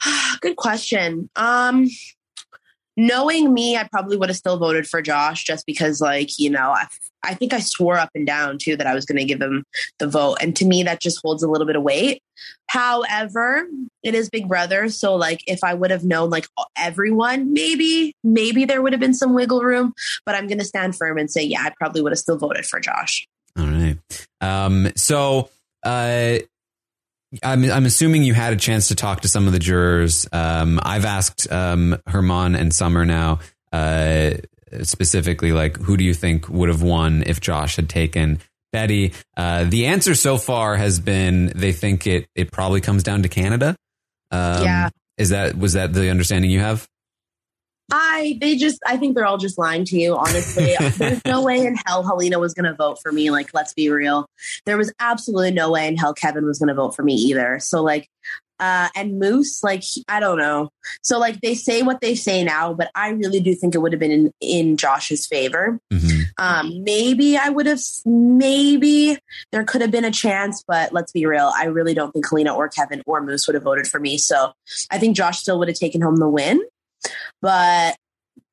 Good 0.40 0.56
question. 0.56 1.28
Um 1.34 1.88
knowing 2.96 3.52
me, 3.54 3.76
I 3.76 3.88
probably 3.90 4.18
would 4.18 4.28
have 4.28 4.36
still 4.36 4.58
voted 4.58 4.86
for 4.86 5.00
Josh 5.00 5.44
just 5.44 5.64
because 5.66 6.00
like, 6.00 6.38
you 6.38 6.50
know, 6.50 6.70
I 6.72 6.86
I 7.22 7.34
think 7.34 7.52
I 7.52 7.60
swore 7.60 7.96
up 7.96 8.10
and 8.14 8.26
down 8.26 8.58
too 8.58 8.76
that 8.76 8.86
I 8.86 8.94
was 8.94 9.04
going 9.04 9.18
to 9.18 9.24
give 9.24 9.40
him 9.40 9.64
the 9.98 10.06
vote 10.06 10.38
and 10.40 10.54
to 10.56 10.64
me 10.64 10.82
that 10.82 11.00
just 11.00 11.20
holds 11.22 11.42
a 11.42 11.48
little 11.48 11.66
bit 11.66 11.76
of 11.76 11.82
weight. 11.82 12.22
However, 12.68 13.66
it 14.02 14.14
is 14.14 14.28
Big 14.30 14.48
Brother. 14.48 14.88
So 14.88 15.14
like 15.14 15.42
if 15.46 15.62
I 15.62 15.74
would 15.74 15.90
have 15.90 16.04
known 16.04 16.30
like 16.30 16.46
everyone, 16.76 17.52
maybe, 17.52 18.14
maybe 18.24 18.64
there 18.64 18.82
would 18.82 18.92
have 18.92 19.00
been 19.00 19.14
some 19.14 19.34
wiggle 19.34 19.62
room. 19.62 19.92
But 20.26 20.34
I'm 20.34 20.48
gonna 20.48 20.64
stand 20.64 20.96
firm 20.96 21.18
and 21.18 21.30
say, 21.30 21.42
yeah, 21.42 21.62
I 21.62 21.72
probably 21.78 22.02
would 22.02 22.12
have 22.12 22.18
still 22.18 22.38
voted 22.38 22.66
for 22.66 22.80
Josh. 22.80 23.26
All 23.58 23.66
right. 23.66 23.98
Um, 24.40 24.88
so 24.96 25.50
uh, 25.84 26.38
I'm 27.42 27.70
I'm 27.70 27.86
assuming 27.86 28.22
you 28.22 28.34
had 28.34 28.52
a 28.52 28.56
chance 28.56 28.88
to 28.88 28.94
talk 28.94 29.22
to 29.22 29.28
some 29.28 29.46
of 29.46 29.52
the 29.52 29.58
jurors. 29.58 30.26
Um, 30.32 30.80
I've 30.82 31.04
asked 31.04 31.50
um, 31.50 32.00
Herman 32.06 32.54
and 32.54 32.74
Summer 32.74 33.04
now 33.04 33.40
uh, 33.72 34.32
specifically, 34.82 35.52
like, 35.52 35.76
who 35.76 35.96
do 35.96 36.04
you 36.04 36.14
think 36.14 36.48
would 36.48 36.68
have 36.68 36.82
won 36.82 37.22
if 37.26 37.40
Josh 37.40 37.76
had 37.76 37.88
taken 37.88 38.38
Betty? 38.72 39.12
Uh, 39.36 39.64
the 39.64 39.86
answer 39.86 40.14
so 40.14 40.38
far 40.38 40.76
has 40.76 41.00
been 41.00 41.52
they 41.54 41.72
think 41.72 42.06
it 42.06 42.26
it 42.34 42.50
probably 42.50 42.80
comes 42.80 43.02
down 43.02 43.22
to 43.22 43.28
Canada. 43.28 43.76
Um, 44.30 44.64
Yeah. 44.64 44.88
Is 45.18 45.28
that 45.28 45.56
was 45.56 45.74
that 45.74 45.92
the 45.92 46.10
understanding 46.10 46.50
you 46.50 46.60
have? 46.60 46.88
I 47.92 48.38
they 48.40 48.56
just 48.56 48.78
I 48.86 48.96
think 48.96 49.14
they're 49.14 49.26
all 49.26 49.38
just 49.38 49.58
lying 49.58 49.84
to 49.86 49.98
you, 49.98 50.16
honestly. 50.16 50.74
There's 50.96 51.20
no 51.26 51.42
way 51.42 51.66
in 51.66 51.76
hell 51.86 52.02
Helena 52.02 52.38
was 52.38 52.54
gonna 52.54 52.74
vote 52.74 52.98
for 53.02 53.12
me. 53.12 53.30
Like, 53.30 53.52
let's 53.52 53.74
be 53.74 53.90
real. 53.90 54.26
There 54.64 54.78
was 54.78 54.92
absolutely 54.98 55.50
no 55.50 55.70
way 55.70 55.86
in 55.86 55.96
hell 55.96 56.14
Kevin 56.14 56.46
was 56.46 56.58
gonna 56.58 56.74
vote 56.74 56.96
for 56.96 57.02
me 57.02 57.14
either. 57.14 57.58
So 57.60 57.82
like 57.82 58.08
uh 58.60 58.88
and 58.94 59.18
Moose, 59.18 59.62
like 59.62 59.82
he- 59.82 60.04
I 60.08 60.20
don't 60.20 60.38
know. 60.38 60.70
So 61.02 61.18
like 61.18 61.40
they 61.40 61.54
say 61.54 61.82
what 61.82 62.00
they 62.00 62.14
say 62.14 62.44
now, 62.44 62.72
but 62.74 62.90
I 62.94 63.08
really 63.10 63.40
do 63.40 63.54
think 63.54 63.74
it 63.74 63.78
would 63.78 63.92
have 63.92 64.00
been 64.00 64.10
in, 64.10 64.32
in 64.40 64.76
Josh's 64.76 65.26
favor. 65.26 65.78
Um, 66.38 66.82
maybe 66.84 67.36
I 67.36 67.48
would 67.50 67.66
have, 67.66 67.80
maybe 68.06 69.18
there 69.52 69.64
could 69.64 69.80
have 69.82 69.90
been 69.90 70.04
a 70.04 70.10
chance, 70.10 70.64
but 70.66 70.92
let's 70.92 71.12
be 71.12 71.26
real. 71.26 71.52
I 71.54 71.66
really 71.66 71.94
don't 71.94 72.10
think 72.12 72.28
Helena 72.28 72.54
or 72.54 72.68
Kevin 72.68 73.02
or 73.06 73.20
Moose 73.22 73.46
would 73.46 73.54
have 73.54 73.62
voted 73.64 73.86
for 73.86 74.00
me. 74.00 74.16
So 74.18 74.52
I 74.90 74.98
think 74.98 75.16
Josh 75.16 75.38
still 75.40 75.58
would 75.58 75.68
have 75.68 75.76
taken 75.76 76.00
home 76.00 76.16
the 76.16 76.28
win, 76.28 76.60
but 77.40 77.96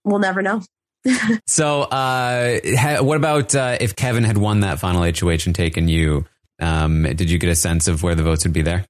we'll 0.03 0.19
never 0.19 0.41
know. 0.41 0.61
So, 1.47 1.81
uh, 1.83 2.59
ha- 2.77 3.01
what 3.01 3.15
about 3.17 3.55
uh, 3.55 3.77
if 3.79 3.95
Kevin 3.95 4.23
had 4.23 4.37
won 4.37 4.59
that 4.61 4.79
final 4.79 5.01
HOH 5.03 5.45
and 5.45 5.55
taken 5.55 5.87
you? 5.87 6.25
Um, 6.59 7.03
did 7.03 7.31
you 7.31 7.37
get 7.37 7.49
a 7.49 7.55
sense 7.55 7.87
of 7.87 8.03
where 8.03 8.15
the 8.15 8.23
votes 8.23 8.43
would 8.43 8.53
be 8.53 8.61
there? 8.61 8.85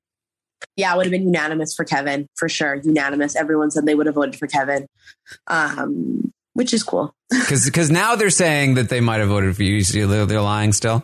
Yeah, 0.75 0.93
it 0.93 0.97
would 0.97 1.05
have 1.05 1.11
been 1.11 1.23
unanimous 1.25 1.73
for 1.73 1.85
Kevin 1.85 2.27
for 2.35 2.49
sure. 2.49 2.75
Unanimous. 2.75 3.35
Everyone 3.35 3.71
said 3.71 3.85
they 3.85 3.95
would 3.95 4.05
have 4.05 4.15
voted 4.15 4.35
for 4.37 4.47
Kevin, 4.47 4.87
um, 5.47 6.31
which 6.53 6.73
is 6.73 6.83
cool. 6.83 7.13
Because 7.49 7.89
now 7.91 8.15
they're 8.15 8.29
saying 8.29 8.75
that 8.75 8.89
they 8.89 9.01
might 9.01 9.19
have 9.19 9.29
voted 9.29 9.55
for 9.55 9.63
you. 9.63 9.83
So 9.83 10.07
They're, 10.07 10.25
they're 10.25 10.41
lying 10.41 10.73
still. 10.73 11.03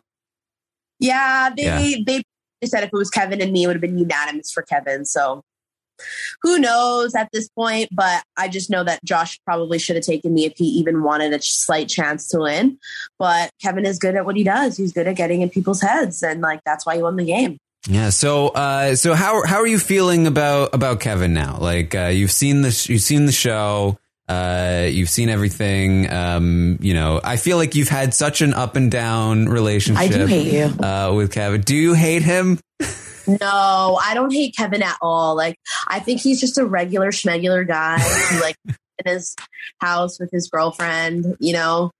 Yeah, 0.99 1.49
they 1.55 1.63
Yeah. 1.63 1.79
they 2.05 2.23
they 2.61 2.67
said 2.67 2.83
if 2.83 2.87
it 2.87 2.93
was 2.93 3.09
Kevin 3.09 3.41
and 3.41 3.51
me, 3.51 3.63
it 3.63 3.67
would 3.67 3.75
have 3.75 3.81
been 3.81 3.97
unanimous 3.97 4.51
for 4.51 4.63
Kevin. 4.63 5.05
So 5.05 5.41
who 6.41 6.57
knows 6.59 7.15
at 7.15 7.29
this 7.31 7.47
point? 7.49 7.89
But 7.91 8.23
I 8.37 8.47
just 8.47 8.69
know 8.69 8.83
that 8.83 9.03
Josh 9.03 9.39
probably 9.45 9.79
should 9.79 9.95
have 9.95 10.05
taken 10.05 10.33
me 10.33 10.45
if 10.45 10.53
he 10.57 10.65
even 10.65 11.03
wanted 11.03 11.33
a 11.33 11.41
slight 11.41 11.89
chance 11.89 12.27
to 12.29 12.39
win. 12.39 12.77
But 13.19 13.51
Kevin 13.61 13.85
is 13.85 13.99
good 13.99 14.15
at 14.15 14.25
what 14.25 14.35
he 14.35 14.43
does. 14.43 14.77
He's 14.77 14.93
good 14.93 15.07
at 15.07 15.15
getting 15.15 15.41
in 15.41 15.49
people's 15.49 15.81
heads, 15.81 16.21
and 16.23 16.41
like 16.41 16.61
that's 16.65 16.85
why 16.85 16.95
he 16.95 17.01
won 17.01 17.15
the 17.17 17.25
game. 17.25 17.57
Yeah. 17.87 18.09
So, 18.09 18.49
uh, 18.49 18.95
so 18.95 19.13
how 19.13 19.45
how 19.45 19.57
are 19.57 19.67
you 19.67 19.79
feeling 19.79 20.27
about 20.27 20.73
about 20.73 20.99
Kevin 20.99 21.33
now? 21.33 21.57
Like 21.59 21.93
uh, 21.95 22.07
you've 22.07 22.31
seen 22.31 22.61
this, 22.61 22.89
you've 22.89 23.01
seen 23.01 23.25
the 23.25 23.31
show, 23.31 23.97
uh, 24.27 24.87
you've 24.89 25.09
seen 25.09 25.29
everything. 25.29 26.11
Um, 26.11 26.77
you 26.81 26.93
know, 26.93 27.21
I 27.23 27.37
feel 27.37 27.57
like 27.57 27.75
you've 27.75 27.89
had 27.89 28.13
such 28.13 28.41
an 28.41 28.53
up 28.53 28.75
and 28.75 28.89
down 28.89 29.45
relationship. 29.45 30.01
I 30.03 30.07
do 30.07 30.25
hate 30.25 30.51
you. 30.51 30.83
uh, 30.83 31.13
with 31.15 31.31
Kevin. 31.31 31.61
Do 31.61 31.75
you 31.75 31.93
hate 31.93 32.23
him? 32.23 32.59
No, 33.27 33.99
I 34.03 34.13
don't 34.13 34.31
hate 34.31 34.55
Kevin 34.55 34.83
at 34.83 34.97
all. 35.01 35.35
Like, 35.35 35.57
I 35.87 35.99
think 35.99 36.21
he's 36.21 36.39
just 36.39 36.57
a 36.57 36.65
regular 36.65 37.11
schmegular 37.11 37.67
guy 37.67 37.97
who, 37.99 38.39
like, 38.39 38.55
in 38.67 39.13
his 39.13 39.35
house 39.79 40.19
with 40.19 40.29
his 40.31 40.49
girlfriend, 40.49 41.35
you 41.39 41.53
know. 41.53 41.91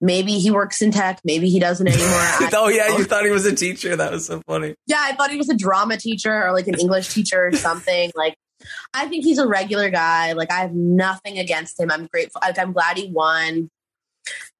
Maybe 0.00 0.38
he 0.38 0.50
works 0.50 0.80
in 0.80 0.90
tech. 0.90 1.20
Maybe 1.24 1.50
he 1.50 1.58
doesn't 1.58 1.86
anymore. 1.86 2.50
Oh 2.52 2.68
yeah, 2.68 2.88
know. 2.88 2.98
you 2.98 3.04
thought 3.04 3.24
he 3.24 3.30
was 3.30 3.46
a 3.46 3.54
teacher. 3.54 3.96
That 3.96 4.12
was 4.12 4.26
so 4.26 4.42
funny. 4.46 4.74
Yeah, 4.86 5.00
I 5.00 5.14
thought 5.14 5.30
he 5.30 5.36
was 5.36 5.48
a 5.48 5.56
drama 5.56 5.96
teacher 5.96 6.46
or 6.46 6.52
like 6.52 6.66
an 6.68 6.78
English 6.78 7.12
teacher 7.12 7.46
or 7.46 7.52
something. 7.52 8.10
Like, 8.20 8.36
I 8.92 9.06
think 9.06 9.24
he's 9.24 9.38
a 9.38 9.46
regular 9.46 9.88
guy. 9.88 10.32
Like, 10.32 10.50
I 10.50 10.60
have 10.60 10.74
nothing 10.74 11.38
against 11.38 11.80
him. 11.80 11.90
I'm 11.90 12.06
grateful. 12.06 12.40
Like, 12.44 12.58
I'm 12.58 12.72
glad 12.72 12.98
he 12.98 13.10
won. 13.10 13.70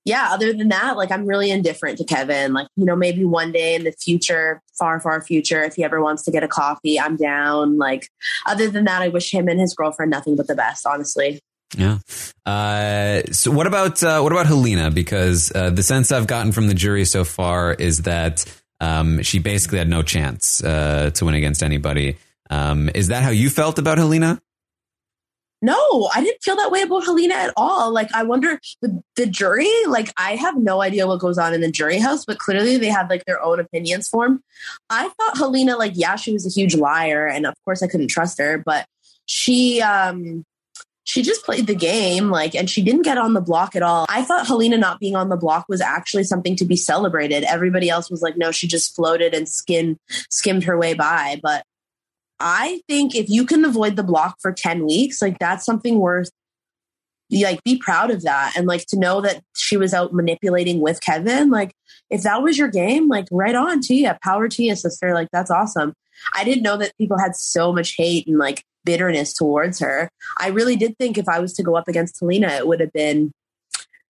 Yeah, 0.06 0.28
other 0.30 0.52
than 0.54 0.68
that, 0.70 0.96
like, 0.96 1.10
I'm 1.10 1.26
really 1.26 1.50
indifferent 1.50 1.98
to 1.98 2.04
Kevin. 2.04 2.54
Like, 2.54 2.68
you 2.76 2.86
know, 2.86 2.96
maybe 2.96 3.24
one 3.24 3.52
day 3.52 3.74
in 3.74 3.84
the 3.84 3.92
future, 3.92 4.62
far, 4.78 4.98
far 5.00 5.20
future, 5.20 5.62
if 5.62 5.74
he 5.74 5.84
ever 5.84 6.02
wants 6.02 6.22
to 6.24 6.30
get 6.30 6.42
a 6.42 6.48
coffee, 6.48 6.98
I'm 6.98 7.16
down. 7.16 7.76
Like, 7.76 8.08
other 8.46 8.70
than 8.70 8.84
that, 8.86 9.02
I 9.02 9.08
wish 9.08 9.32
him 9.32 9.46
and 9.48 9.60
his 9.60 9.74
girlfriend 9.74 10.10
nothing 10.10 10.36
but 10.36 10.46
the 10.46 10.54
best, 10.54 10.86
honestly. 10.86 11.40
Yeah. 11.76 11.98
Uh, 12.44 13.22
so 13.32 13.50
what 13.50 13.66
about 13.66 14.02
uh, 14.02 14.20
what 14.20 14.32
about 14.32 14.46
Helena? 14.46 14.90
Because 14.90 15.52
uh, 15.54 15.70
the 15.70 15.82
sense 15.82 16.10
I've 16.10 16.26
gotten 16.26 16.52
from 16.52 16.66
the 16.66 16.74
jury 16.74 17.04
so 17.04 17.24
far 17.24 17.72
is 17.72 18.02
that 18.02 18.44
um, 18.80 19.22
she 19.22 19.38
basically 19.38 19.78
had 19.78 19.88
no 19.88 20.02
chance 20.02 20.64
uh, 20.64 21.10
to 21.14 21.24
win 21.24 21.34
against 21.34 21.62
anybody. 21.62 22.16
Um, 22.48 22.90
is 22.94 23.08
that 23.08 23.22
how 23.22 23.30
you 23.30 23.50
felt 23.50 23.78
about 23.78 23.98
Helena? 23.98 24.40
No, 25.62 26.08
I 26.14 26.22
didn't 26.24 26.42
feel 26.42 26.56
that 26.56 26.70
way 26.70 26.80
about 26.80 27.04
Helena 27.04 27.34
at 27.34 27.52
all. 27.54 27.92
Like, 27.92 28.08
I 28.14 28.22
wonder 28.22 28.58
the, 28.80 29.02
the 29.16 29.26
jury, 29.26 29.68
like, 29.86 30.10
I 30.16 30.34
have 30.36 30.56
no 30.56 30.80
idea 30.80 31.06
what 31.06 31.20
goes 31.20 31.36
on 31.36 31.52
in 31.52 31.60
the 31.60 31.70
jury 31.70 31.98
house, 31.98 32.24
but 32.24 32.38
clearly 32.38 32.78
they 32.78 32.88
had 32.88 33.10
like 33.10 33.26
their 33.26 33.42
own 33.42 33.60
opinions 33.60 34.08
formed. 34.08 34.40
I 34.88 35.10
thought 35.10 35.36
Helena, 35.36 35.76
like, 35.76 35.92
yeah, 35.96 36.16
she 36.16 36.32
was 36.32 36.46
a 36.46 36.48
huge 36.48 36.74
liar. 36.74 37.26
And 37.26 37.46
of 37.46 37.54
course 37.66 37.82
I 37.82 37.88
couldn't 37.88 38.08
trust 38.08 38.38
her, 38.38 38.56
but 38.64 38.86
she, 39.26 39.82
um, 39.82 40.44
she 41.04 41.22
just 41.22 41.44
played 41.44 41.66
the 41.66 41.74
game, 41.74 42.30
like, 42.30 42.54
and 42.54 42.68
she 42.68 42.82
didn't 42.82 43.02
get 43.02 43.18
on 43.18 43.34
the 43.34 43.40
block 43.40 43.74
at 43.74 43.82
all. 43.82 44.06
I 44.08 44.22
thought 44.22 44.46
Helena 44.46 44.76
not 44.76 45.00
being 45.00 45.16
on 45.16 45.28
the 45.28 45.36
block 45.36 45.66
was 45.68 45.80
actually 45.80 46.24
something 46.24 46.56
to 46.56 46.64
be 46.64 46.76
celebrated. 46.76 47.42
Everybody 47.44 47.88
else 47.88 48.10
was 48.10 48.22
like, 48.22 48.36
no, 48.36 48.50
she 48.50 48.68
just 48.68 48.94
floated 48.94 49.34
and 49.34 49.48
skimmed 49.48 49.98
skimmed 50.30 50.64
her 50.64 50.78
way 50.78 50.94
by. 50.94 51.40
But 51.42 51.64
I 52.38 52.80
think 52.88 53.14
if 53.14 53.28
you 53.28 53.44
can 53.44 53.64
avoid 53.64 53.96
the 53.96 54.02
block 54.02 54.36
for 54.40 54.52
10 54.52 54.86
weeks, 54.86 55.20
like 55.20 55.38
that's 55.38 55.64
something 55.64 55.98
worth 55.98 56.30
like 57.32 57.62
be 57.62 57.78
proud 57.78 58.10
of 58.10 58.22
that 58.22 58.54
and 58.56 58.66
like 58.66 58.84
to 58.86 58.98
know 58.98 59.20
that 59.20 59.42
she 59.54 59.76
was 59.76 59.94
out 59.94 60.12
manipulating 60.12 60.80
with 60.80 61.00
Kevin. 61.00 61.50
Like 61.50 61.72
if 62.10 62.22
that 62.22 62.42
was 62.42 62.58
your 62.58 62.68
game, 62.68 63.08
like 63.08 63.26
right 63.30 63.54
on 63.54 63.80
to 63.82 63.94
you. 63.94 64.10
Power 64.22 64.48
to 64.48 64.62
you, 64.62 64.74
sister. 64.74 65.14
Like 65.14 65.28
that's 65.32 65.50
awesome. 65.50 65.94
I 66.34 66.44
didn't 66.44 66.62
know 66.62 66.76
that 66.76 66.96
people 66.98 67.18
had 67.18 67.36
so 67.36 67.72
much 67.72 67.94
hate 67.96 68.26
and 68.26 68.38
like 68.38 68.64
bitterness 68.90 69.32
towards 69.32 69.78
her. 69.78 70.10
I 70.36 70.48
really 70.48 70.74
did 70.74 70.98
think 70.98 71.16
if 71.16 71.28
I 71.28 71.38
was 71.38 71.52
to 71.54 71.62
go 71.62 71.76
up 71.76 71.86
against 71.86 72.18
Helena, 72.18 72.48
it 72.48 72.66
would 72.66 72.80
have 72.80 72.92
been 72.92 73.30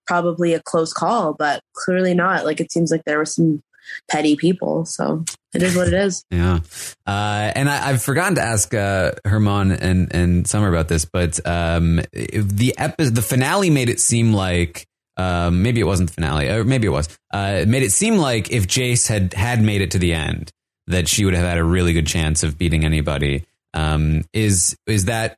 probably 0.06 0.54
a 0.54 0.62
close 0.62 0.94
call, 0.94 1.34
but 1.34 1.60
clearly 1.74 2.14
not. 2.14 2.46
Like 2.46 2.60
it 2.60 2.72
seems 2.72 2.90
like 2.90 3.04
there 3.04 3.18
were 3.18 3.26
some 3.26 3.62
petty 4.10 4.36
people. 4.36 4.86
So 4.86 5.22
it 5.52 5.62
is 5.62 5.76
what 5.76 5.88
it 5.88 5.92
is. 5.94 6.24
Yeah. 6.30 6.60
Uh, 7.06 7.52
and 7.54 7.68
I, 7.68 7.90
I've 7.90 8.02
forgotten 8.02 8.36
to 8.36 8.40
ask 8.40 8.72
uh, 8.72 9.12
Herman 9.26 9.72
and, 9.72 10.14
and 10.14 10.46
Summer 10.46 10.68
about 10.68 10.88
this, 10.88 11.04
but 11.04 11.38
um, 11.46 11.96
the 12.12 12.74
epi- 12.78 13.10
the 13.10 13.20
finale 13.20 13.68
made 13.68 13.90
it 13.90 14.00
seem 14.00 14.32
like 14.32 14.86
um, 15.18 15.62
maybe 15.62 15.80
it 15.80 15.84
wasn't 15.84 16.08
the 16.08 16.14
finale, 16.14 16.48
or 16.48 16.64
maybe 16.64 16.86
it 16.86 16.90
was. 16.90 17.08
Uh, 17.34 17.58
it 17.62 17.68
made 17.68 17.82
it 17.82 17.92
seem 17.92 18.16
like 18.16 18.50
if 18.50 18.68
Jace 18.68 19.06
had 19.08 19.34
had 19.34 19.60
made 19.60 19.82
it 19.82 19.90
to 19.90 19.98
the 19.98 20.14
end, 20.14 20.50
that 20.86 21.08
she 21.08 21.24
would 21.24 21.34
have 21.34 21.44
had 21.44 21.58
a 21.58 21.64
really 21.64 21.92
good 21.92 22.06
chance 22.06 22.42
of 22.42 22.56
beating 22.56 22.84
anybody. 22.84 23.44
Um, 23.74 24.24
is 24.32 24.76
is 24.86 25.04
that 25.06 25.36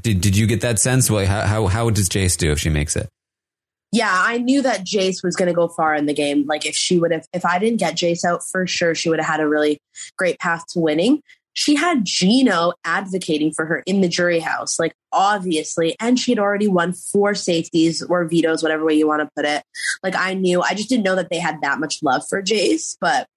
did 0.00 0.20
did 0.20 0.36
you 0.36 0.46
get 0.46 0.62
that 0.62 0.78
sense? 0.78 1.10
Well, 1.10 1.26
how 1.26 1.42
how, 1.42 1.66
how 1.66 1.90
does 1.90 2.08
Jace 2.08 2.36
do 2.36 2.50
if 2.52 2.58
she 2.58 2.70
makes 2.70 2.96
it? 2.96 3.08
Yeah, 3.92 4.10
I 4.12 4.38
knew 4.38 4.60
that 4.62 4.84
Jace 4.84 5.22
was 5.22 5.36
going 5.36 5.46
to 5.46 5.54
go 5.54 5.68
far 5.68 5.94
in 5.94 6.06
the 6.06 6.14
game. 6.14 6.46
Like 6.48 6.66
if 6.66 6.74
she 6.74 6.98
would 6.98 7.12
have, 7.12 7.28
if 7.32 7.44
I 7.44 7.60
didn't 7.60 7.78
get 7.78 7.94
Jace 7.94 8.24
out 8.24 8.42
for 8.42 8.66
sure, 8.66 8.92
she 8.92 9.08
would 9.08 9.20
have 9.20 9.28
had 9.28 9.38
a 9.38 9.48
really 9.48 9.78
great 10.18 10.40
path 10.40 10.64
to 10.70 10.80
winning. 10.80 11.22
She 11.52 11.76
had 11.76 12.04
Gino 12.04 12.72
advocating 12.84 13.52
for 13.52 13.64
her 13.66 13.84
in 13.86 14.00
the 14.00 14.08
jury 14.08 14.40
house, 14.40 14.80
like 14.80 14.94
obviously, 15.12 15.94
and 16.00 16.18
she 16.18 16.32
had 16.32 16.40
already 16.40 16.66
won 16.66 16.92
four 16.92 17.36
safeties 17.36 18.02
or 18.02 18.24
vetoes, 18.24 18.64
whatever 18.64 18.84
way 18.84 18.94
you 18.94 19.06
want 19.06 19.22
to 19.22 19.30
put 19.36 19.44
it. 19.44 19.62
Like 20.02 20.16
I 20.16 20.34
knew, 20.34 20.60
I 20.60 20.74
just 20.74 20.88
didn't 20.88 21.04
know 21.04 21.14
that 21.14 21.30
they 21.30 21.38
had 21.38 21.60
that 21.62 21.78
much 21.78 22.02
love 22.02 22.24
for 22.28 22.42
Jace, 22.42 22.96
but 23.00 23.28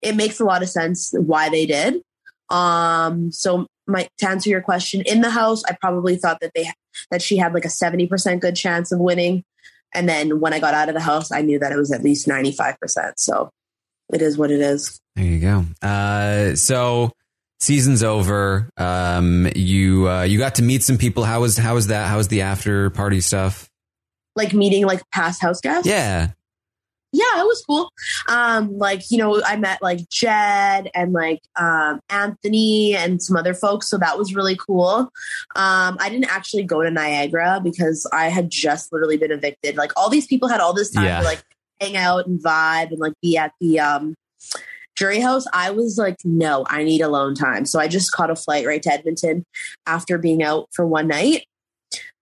it 0.00 0.16
makes 0.16 0.40
a 0.40 0.44
lot 0.44 0.62
of 0.62 0.70
sense 0.70 1.12
why 1.14 1.50
they 1.50 1.66
did. 1.66 2.00
Um, 2.48 3.30
so 3.32 3.66
my 3.86 4.08
to 4.18 4.28
answer 4.28 4.50
your 4.50 4.62
question, 4.62 5.02
in 5.06 5.20
the 5.20 5.30
house, 5.30 5.62
I 5.64 5.76
probably 5.80 6.16
thought 6.16 6.40
that 6.40 6.52
they 6.54 6.68
that 7.10 7.22
she 7.22 7.36
had 7.36 7.54
like 7.54 7.64
a 7.64 7.70
seventy 7.70 8.06
percent 8.06 8.40
good 8.40 8.56
chance 8.56 8.92
of 8.92 8.98
winning. 8.98 9.44
And 9.94 10.08
then 10.08 10.40
when 10.40 10.52
I 10.52 10.58
got 10.58 10.74
out 10.74 10.88
of 10.88 10.94
the 10.94 11.00
house, 11.00 11.32
I 11.32 11.40
knew 11.40 11.58
that 11.58 11.72
it 11.72 11.76
was 11.76 11.90
at 11.90 12.02
least 12.02 12.26
95%. 12.26 13.12
So 13.16 13.50
it 14.12 14.20
is 14.20 14.36
what 14.36 14.50
it 14.50 14.60
is. 14.60 15.00
There 15.14 15.24
you 15.24 15.40
go. 15.40 15.64
Uh, 15.80 16.54
so 16.54 17.12
season's 17.60 18.02
over. 18.02 18.68
Um, 18.76 19.48
you 19.56 20.08
uh, 20.08 20.22
you 20.22 20.38
got 20.38 20.56
to 20.56 20.62
meet 20.62 20.82
some 20.82 20.98
people. 20.98 21.24
How 21.24 21.40
was 21.40 21.56
how 21.56 21.74
was 21.74 21.86
that? 21.88 22.08
How 22.08 22.18
was 22.18 22.28
the 22.28 22.42
after 22.42 22.90
party 22.90 23.20
stuff? 23.20 23.70
Like 24.34 24.52
meeting 24.52 24.84
like 24.86 25.02
past 25.10 25.40
house 25.40 25.60
guests. 25.60 25.88
Yeah. 25.88 26.32
Yeah, 27.16 27.40
it 27.40 27.46
was 27.46 27.62
cool. 27.66 27.90
Um, 28.28 28.76
like, 28.76 29.10
you 29.10 29.18
know, 29.18 29.42
I 29.44 29.56
met 29.56 29.80
like 29.82 30.08
Jed 30.10 30.90
and 30.94 31.12
like 31.12 31.40
um, 31.56 32.00
Anthony 32.10 32.94
and 32.94 33.22
some 33.22 33.36
other 33.36 33.54
folks. 33.54 33.88
So 33.88 33.98
that 33.98 34.18
was 34.18 34.34
really 34.34 34.56
cool. 34.56 35.10
Um, 35.56 35.96
I 35.98 36.08
didn't 36.10 36.30
actually 36.30 36.64
go 36.64 36.82
to 36.82 36.90
Niagara 36.90 37.60
because 37.62 38.06
I 38.12 38.28
had 38.28 38.50
just 38.50 38.92
literally 38.92 39.16
been 39.16 39.32
evicted. 39.32 39.76
Like 39.76 39.92
all 39.96 40.10
these 40.10 40.26
people 40.26 40.48
had 40.48 40.60
all 40.60 40.74
this 40.74 40.90
time 40.90 41.04
Yeah. 41.04 41.20
to 41.20 41.24
like 41.24 41.42
hang 41.80 41.96
out 41.96 42.26
and 42.26 42.42
vibe 42.42 42.90
and 42.90 42.98
like 42.98 43.14
be 43.22 43.36
at 43.36 43.52
the 43.60 43.80
um 43.80 44.14
jury 44.96 45.20
house. 45.20 45.44
I 45.52 45.70
was 45.70 45.98
like, 45.98 46.16
no, 46.24 46.64
I 46.68 46.82
need 46.82 47.02
alone 47.02 47.34
time. 47.34 47.66
So 47.66 47.78
I 47.78 47.88
just 47.88 48.12
caught 48.12 48.30
a 48.30 48.36
flight 48.36 48.66
right 48.66 48.82
to 48.82 48.92
Edmonton 48.92 49.44
after 49.86 50.18
being 50.18 50.42
out 50.42 50.68
for 50.72 50.86
one 50.86 51.06
night. 51.08 51.46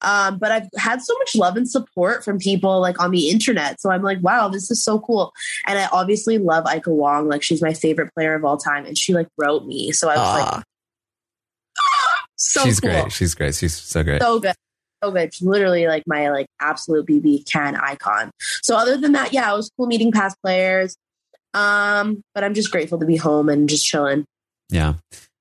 Um, 0.05 0.39
but 0.39 0.53
I've 0.53 0.69
had 0.77 1.03
so 1.03 1.15
much 1.19 1.35
love 1.35 1.57
and 1.57 1.69
support 1.69 2.25
from 2.25 2.39
people 2.39 2.81
like 2.81 3.01
on 3.01 3.11
the 3.11 3.31
internet. 3.31 3.81
So 3.81 3.91
I'm 3.91 4.03
like, 4.03 4.19
wow, 4.23 4.49
this 4.49 4.71
is 4.71 4.83
so 4.83 4.99
cool. 5.01 5.33
And 5.67 5.79
I 5.79 5.89
obviously 5.91 6.39
love 6.39 6.67
Ika 6.73 6.91
Wong. 6.91 7.29
Like 7.29 7.43
she's 7.43 7.63
my 7.63 7.73
favorite 7.73 8.13
player 8.15 8.35
of 8.35 8.45
all 8.45 8.57
time. 8.57 8.85
And 8.85 8.97
she 8.99 9.15
like 9.15 9.29
wrote 9.39 9.67
me. 9.67 9.93
So 9.93 10.09
I 10.11 10.17
was 10.17 10.41
like, 10.41 10.65
so 12.37 12.63
She's 12.65 12.81
cool. 12.81 12.91
great. 12.91 13.13
She's 13.13 13.35
great. 13.35 13.55
She's 13.55 13.75
so 13.75 14.03
great. 14.05 14.21
So 14.21 14.39
good. 14.39 14.55
So 15.03 15.11
good. 15.11 15.35
She's 15.35 15.47
literally 15.47 15.87
like 15.87 16.05
my 16.07 16.31
like 16.31 16.47
absolute 16.61 17.07
BB 17.07 17.51
can 17.51 17.77
icon. 17.77 18.31
So 18.63 18.77
other 18.77 18.97
than 18.97 19.13
that, 19.13 19.33
yeah, 19.33 19.53
it 19.53 19.57
was 19.57 19.71
cool 19.77 19.87
meeting 19.87 20.13
past 20.13 20.37
players. 20.43 20.97
Um, 21.55 22.23
but 22.35 22.45
I'm 22.45 22.55
just 22.55 22.71
grateful 22.71 22.99
to 22.99 23.07
be 23.07 23.17
home 23.17 23.49
and 23.49 23.69
just 23.69 23.87
chilling. 23.87 24.27
Yeah. 24.71 24.95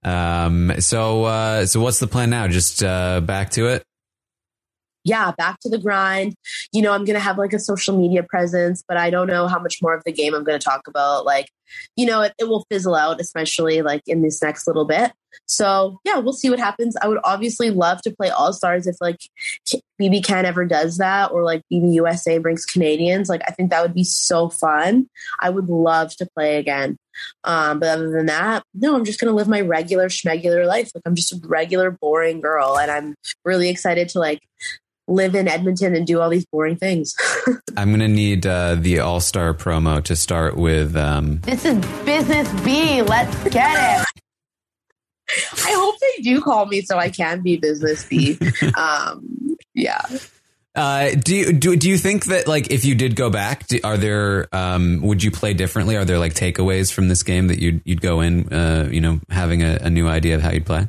Um, 0.03 0.73
so, 0.79 1.23
uh, 1.23 1.65
so 1.65 1.79
what's 1.79 1.99
the 1.99 2.07
plan 2.07 2.29
now? 2.29 2.47
Just, 2.47 2.83
uh, 2.83 3.21
back 3.21 3.51
to 3.51 3.67
it? 3.67 3.83
Yeah, 5.03 5.31
back 5.31 5.59
to 5.61 5.69
the 5.69 5.77
grind. 5.77 6.35
You 6.71 6.81
know, 6.81 6.91
I'm 6.91 7.05
going 7.05 7.15
to 7.15 7.23
have 7.23 7.37
like 7.37 7.53
a 7.53 7.59
social 7.59 7.97
media 7.97 8.23
presence, 8.23 8.83
but 8.87 8.97
I 8.97 9.09
don't 9.09 9.27
know 9.27 9.47
how 9.47 9.59
much 9.59 9.81
more 9.81 9.93
of 9.93 10.03
the 10.05 10.11
game 10.11 10.33
I'm 10.33 10.43
going 10.43 10.59
to 10.59 10.63
talk 10.63 10.87
about. 10.87 11.25
Like, 11.25 11.49
you 11.95 12.05
know, 12.05 12.21
it, 12.21 12.33
it 12.39 12.45
will 12.45 12.65
fizzle 12.69 12.95
out, 12.95 13.19
especially 13.19 13.81
like 13.81 14.01
in 14.07 14.21
this 14.21 14.41
next 14.41 14.67
little 14.67 14.85
bit. 14.85 15.11
So, 15.45 15.99
yeah, 16.05 16.19
we'll 16.19 16.33
see 16.33 16.49
what 16.49 16.59
happens. 16.59 16.95
I 17.01 17.07
would 17.07 17.19
obviously 17.23 17.71
love 17.71 18.01
to 18.03 18.15
play 18.15 18.29
All 18.29 18.53
Stars 18.53 18.87
if 18.87 18.95
like 19.01 19.17
BB 19.99 20.23
Can 20.23 20.45
ever 20.45 20.65
does 20.65 20.97
that 20.97 21.31
or 21.31 21.43
like 21.43 21.61
BB 21.71 21.93
USA 21.95 22.37
brings 22.37 22.65
Canadians. 22.65 23.29
Like, 23.29 23.41
I 23.47 23.51
think 23.51 23.71
that 23.71 23.81
would 23.81 23.95
be 23.95 24.03
so 24.03 24.49
fun. 24.49 25.07
I 25.39 25.49
would 25.49 25.69
love 25.69 26.15
to 26.17 26.27
play 26.35 26.57
again. 26.57 26.97
Um, 27.43 27.79
but 27.79 27.89
other 27.89 28.09
than 28.09 28.27
that, 28.27 28.63
no, 28.73 28.95
I'm 28.95 29.05
just 29.05 29.19
going 29.19 29.29
to 29.29 29.35
live 29.35 29.47
my 29.47 29.61
regular 29.61 30.07
schmegular 30.07 30.65
life. 30.65 30.91
Like, 30.93 31.03
I'm 31.05 31.15
just 31.15 31.33
a 31.33 31.39
regular, 31.47 31.91
boring 31.91 32.41
girl. 32.41 32.77
And 32.77 32.89
I'm 32.89 33.15
really 33.43 33.69
excited 33.69 34.09
to 34.09 34.19
like 34.19 34.39
live 35.07 35.35
in 35.35 35.47
Edmonton 35.47 35.95
and 35.95 36.07
do 36.07 36.21
all 36.21 36.29
these 36.29 36.45
boring 36.45 36.77
things. 36.77 37.15
I'm 37.77 37.89
going 37.89 37.99
to 37.99 38.07
need, 38.07 38.45
uh, 38.45 38.75
the 38.75 38.99
All 38.99 39.19
Star 39.19 39.53
promo 39.53 40.03
to 40.03 40.15
start 40.15 40.55
with, 40.57 40.95
um, 40.95 41.39
This 41.41 41.65
is 41.65 41.77
business 42.05 42.51
B. 42.63 43.01
Let's 43.01 43.43
get 43.49 44.01
it. 44.01 44.05
I 45.65 45.73
hope 45.73 45.95
they 45.99 46.21
do 46.21 46.41
call 46.41 46.65
me 46.65 46.81
so 46.81 46.97
I 46.97 47.09
can 47.09 47.41
be 47.41 47.57
business 47.57 48.05
B. 48.05 48.37
um, 48.77 49.57
yeah. 49.73 50.01
Uh, 50.75 51.11
do 51.11 51.35
you 51.35 51.53
do 51.53 51.75
do 51.75 51.87
you 51.87 51.99
think 51.99 52.25
that 52.25 52.47
like 52.47 52.71
if 52.71 52.83
you 52.83 52.95
did 52.95 53.15
go 53.15 53.29
back, 53.29 53.67
do, 53.67 53.79
are 53.83 53.95
there 53.95 54.47
um 54.51 55.01
would 55.03 55.23
you 55.23 55.29
play 55.29 55.53
differently? 55.53 55.95
Are 55.95 56.05
there 56.05 56.17
like 56.17 56.33
takeaways 56.33 56.91
from 56.91 57.09
this 57.09 57.21
game 57.21 57.47
that 57.47 57.59
you'd 57.59 57.81
you'd 57.85 58.01
go 58.01 58.21
in 58.21 58.51
uh 58.51 58.89
you 58.91 58.99
know 58.99 59.19
having 59.29 59.61
a, 59.61 59.77
a 59.81 59.89
new 59.91 60.07
idea 60.07 60.33
of 60.35 60.41
how 60.41 60.51
you'd 60.51 60.65
play? 60.65 60.87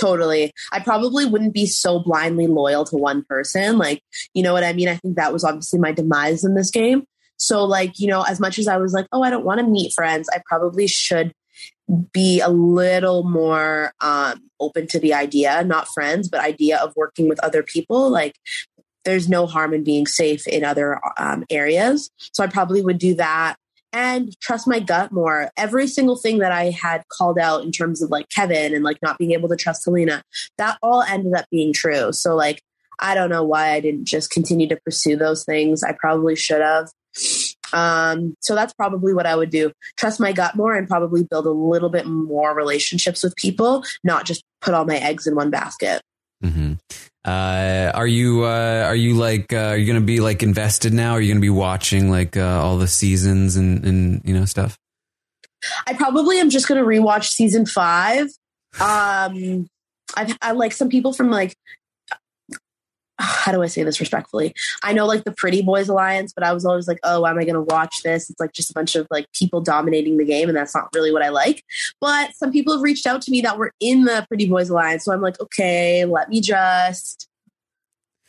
Totally. 0.00 0.52
I 0.72 0.80
probably 0.80 1.26
wouldn't 1.26 1.52
be 1.52 1.66
so 1.66 1.98
blindly 1.98 2.46
loyal 2.46 2.84
to 2.86 2.96
one 2.96 3.22
person. 3.24 3.76
Like, 3.76 4.02
you 4.32 4.42
know 4.42 4.54
what 4.54 4.64
I 4.64 4.72
mean? 4.72 4.88
I 4.88 4.96
think 4.96 5.16
that 5.16 5.32
was 5.32 5.44
obviously 5.44 5.78
my 5.78 5.92
demise 5.92 6.42
in 6.42 6.54
this 6.54 6.70
game. 6.70 7.04
So, 7.36 7.64
like, 7.64 7.98
you 7.98 8.06
know, 8.06 8.22
as 8.22 8.40
much 8.40 8.58
as 8.58 8.66
I 8.66 8.78
was 8.78 8.92
like, 8.92 9.06
oh, 9.12 9.22
I 9.22 9.30
don't 9.30 9.44
want 9.44 9.60
to 9.60 9.66
meet 9.66 9.92
friends, 9.92 10.28
I 10.32 10.40
probably 10.46 10.86
should 10.86 11.32
be 12.12 12.40
a 12.40 12.48
little 12.48 13.24
more 13.24 13.92
um, 14.00 14.40
open 14.58 14.86
to 14.88 14.98
the 14.98 15.12
idea, 15.12 15.64
not 15.64 15.88
friends, 15.88 16.28
but 16.28 16.40
idea 16.40 16.78
of 16.78 16.94
working 16.96 17.28
with 17.28 17.40
other 17.40 17.62
people. 17.62 18.08
Like, 18.10 18.36
there's 19.04 19.28
no 19.28 19.46
harm 19.46 19.74
in 19.74 19.84
being 19.84 20.06
safe 20.06 20.46
in 20.46 20.64
other 20.64 21.00
um, 21.18 21.44
areas. 21.50 22.10
So 22.32 22.44
I 22.44 22.46
probably 22.46 22.82
would 22.82 22.98
do 22.98 23.14
that 23.14 23.56
and 23.92 24.38
trust 24.40 24.68
my 24.68 24.80
gut 24.80 25.12
more. 25.12 25.50
Every 25.56 25.86
single 25.86 26.16
thing 26.16 26.38
that 26.38 26.52
I 26.52 26.70
had 26.70 27.02
called 27.08 27.38
out 27.38 27.64
in 27.64 27.72
terms 27.72 28.02
of 28.02 28.10
like 28.10 28.28
Kevin 28.28 28.74
and 28.74 28.84
like 28.84 28.98
not 29.02 29.18
being 29.18 29.32
able 29.32 29.48
to 29.48 29.56
trust 29.56 29.84
Helena, 29.84 30.22
that 30.58 30.78
all 30.82 31.02
ended 31.02 31.34
up 31.34 31.46
being 31.50 31.72
true. 31.72 32.12
So 32.12 32.34
like 32.36 32.62
I 33.00 33.14
don't 33.14 33.30
know 33.30 33.44
why 33.44 33.70
I 33.70 33.80
didn't 33.80 34.04
just 34.04 34.30
continue 34.30 34.68
to 34.68 34.76
pursue 34.84 35.16
those 35.16 35.44
things. 35.44 35.82
I 35.82 35.92
probably 35.92 36.36
should 36.36 36.60
have. 36.60 36.90
Um, 37.72 38.34
so 38.40 38.54
that's 38.54 38.72
probably 38.72 39.14
what 39.14 39.26
I 39.26 39.34
would 39.34 39.50
do. 39.50 39.72
Trust 39.96 40.20
my 40.20 40.32
gut 40.32 40.54
more 40.54 40.74
and 40.74 40.86
probably 40.86 41.24
build 41.24 41.46
a 41.46 41.50
little 41.50 41.88
bit 41.88 42.06
more 42.06 42.54
relationships 42.54 43.22
with 43.22 43.34
people, 43.36 43.84
not 44.04 44.26
just 44.26 44.44
put 44.60 44.74
all 44.74 44.84
my 44.84 44.96
eggs 44.96 45.26
in 45.26 45.34
one 45.34 45.50
basket. 45.50 46.02
hmm 46.42 46.74
Uh, 47.24 47.92
are 47.94 48.06
you 48.06 48.44
uh, 48.44 48.84
are 48.86 48.96
you 48.96 49.14
like 49.14 49.52
uh, 49.52 49.68
are 49.68 49.76
you 49.76 49.86
gonna 49.86 50.00
be 50.04 50.20
like 50.20 50.42
invested 50.42 50.92
now? 50.92 51.12
Are 51.12 51.20
you 51.20 51.32
gonna 51.32 51.40
be 51.40 51.50
watching 51.50 52.10
like 52.10 52.36
uh, 52.36 52.62
all 52.62 52.78
the 52.78 52.88
seasons 52.88 53.56
and 53.56 53.84
and 53.84 54.22
you 54.24 54.34
know 54.34 54.44
stuff? 54.44 54.78
I 55.86 55.94
probably 55.94 56.38
am 56.38 56.50
just 56.50 56.68
going 56.68 56.80
to 56.80 56.86
rewatch 56.86 57.28
season 57.28 57.66
five. 57.66 58.28
Um, 58.80 59.66
I've 60.14 60.38
I 60.40 60.52
like 60.52 60.70
some 60.70 60.88
people 60.88 61.12
from 61.12 61.28
like 61.28 61.56
how 63.22 63.52
do 63.52 63.62
I 63.62 63.66
say 63.66 63.82
this 63.82 64.00
respectfully? 64.00 64.54
I 64.82 64.92
know 64.92 65.06
like 65.06 65.24
the 65.24 65.32
Pretty 65.32 65.62
Boys 65.62 65.88
Alliance, 65.88 66.32
but 66.32 66.44
I 66.44 66.52
was 66.52 66.64
always 66.64 66.88
like, 66.88 66.98
oh, 67.02 67.26
am 67.26 67.38
I 67.38 67.44
going 67.44 67.54
to 67.54 67.60
watch 67.60 68.02
this? 68.02 68.30
It's 68.30 68.40
like 68.40 68.52
just 68.52 68.70
a 68.70 68.74
bunch 68.74 68.96
of 68.96 69.06
like 69.10 69.26
people 69.32 69.60
dominating 69.60 70.16
the 70.16 70.24
game, 70.24 70.48
and 70.48 70.56
that's 70.56 70.74
not 70.74 70.88
really 70.94 71.12
what 71.12 71.22
I 71.22 71.28
like. 71.28 71.64
But 72.00 72.34
some 72.34 72.50
people 72.50 72.72
have 72.72 72.82
reached 72.82 73.06
out 73.06 73.22
to 73.22 73.30
me 73.30 73.42
that 73.42 73.58
were 73.58 73.72
in 73.80 74.04
the 74.04 74.24
Pretty 74.28 74.48
Boys 74.48 74.70
Alliance, 74.70 75.04
so 75.04 75.12
I'm 75.12 75.20
like, 75.20 75.40
okay, 75.40 76.04
let 76.04 76.28
me 76.28 76.40
just 76.40 77.28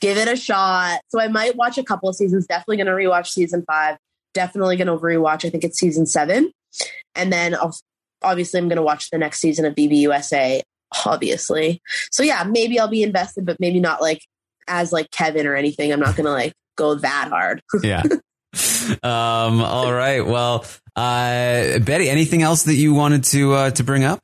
give 0.02 0.18
it 0.18 0.28
a 0.28 0.36
shot. 0.36 1.00
So 1.10 1.22
I 1.22 1.28
might 1.28 1.56
watch 1.56 1.78
a 1.78 1.84
couple 1.84 2.10
of 2.10 2.16
seasons. 2.16 2.46
Definitely 2.48 2.78
going 2.78 2.88
to 2.88 2.94
rewatch 2.94 3.28
season 3.28 3.64
five. 3.66 3.98
Definitely 4.34 4.76
going 4.78 4.88
to 4.88 4.98
rewatch. 4.98 5.46
I 5.46 5.50
think 5.50 5.64
it's 5.64 5.80
season 5.80 6.06
seven, 6.06 6.52
and 7.16 7.32
then 7.32 7.56
I'll, 7.56 7.76
obviously 8.22 8.60
I'm 8.60 8.68
going 8.68 8.78
to 8.78 8.84
watch 8.84 9.10
the 9.10 9.18
next 9.18 9.40
season 9.40 9.66
of 9.66 9.76
BBUSA. 9.76 10.62
Obviously, 11.06 11.82
so 12.12 12.22
yeah, 12.22 12.44
maybe 12.44 12.78
I'll 12.78 12.90
be 12.90 13.02
invested, 13.02 13.46
but 13.46 13.56
maybe 13.62 13.80
not 13.80 14.02
like 14.02 14.20
as 14.68 14.92
like 14.92 15.12
Kevin 15.12 15.48
or 15.48 15.56
anything. 15.56 15.92
I'm 15.92 16.00
not 16.00 16.16
going 16.16 16.26
to 16.26 16.32
like 16.32 16.54
go 16.78 16.96
that 16.96 17.30
hard. 17.30 17.62
yeah. 17.84 18.04
Um. 19.04 19.62
All 19.62 19.94
right. 19.94 20.26
Well, 20.26 20.66
uh, 20.96 21.80
Betty, 21.80 22.10
anything 22.10 22.42
else 22.42 22.64
that 22.64 22.76
you 22.76 22.94
wanted 22.94 23.24
to 23.26 23.54
uh, 23.54 23.72
to 23.72 23.84
bring 23.84 24.04
up? 24.04 24.22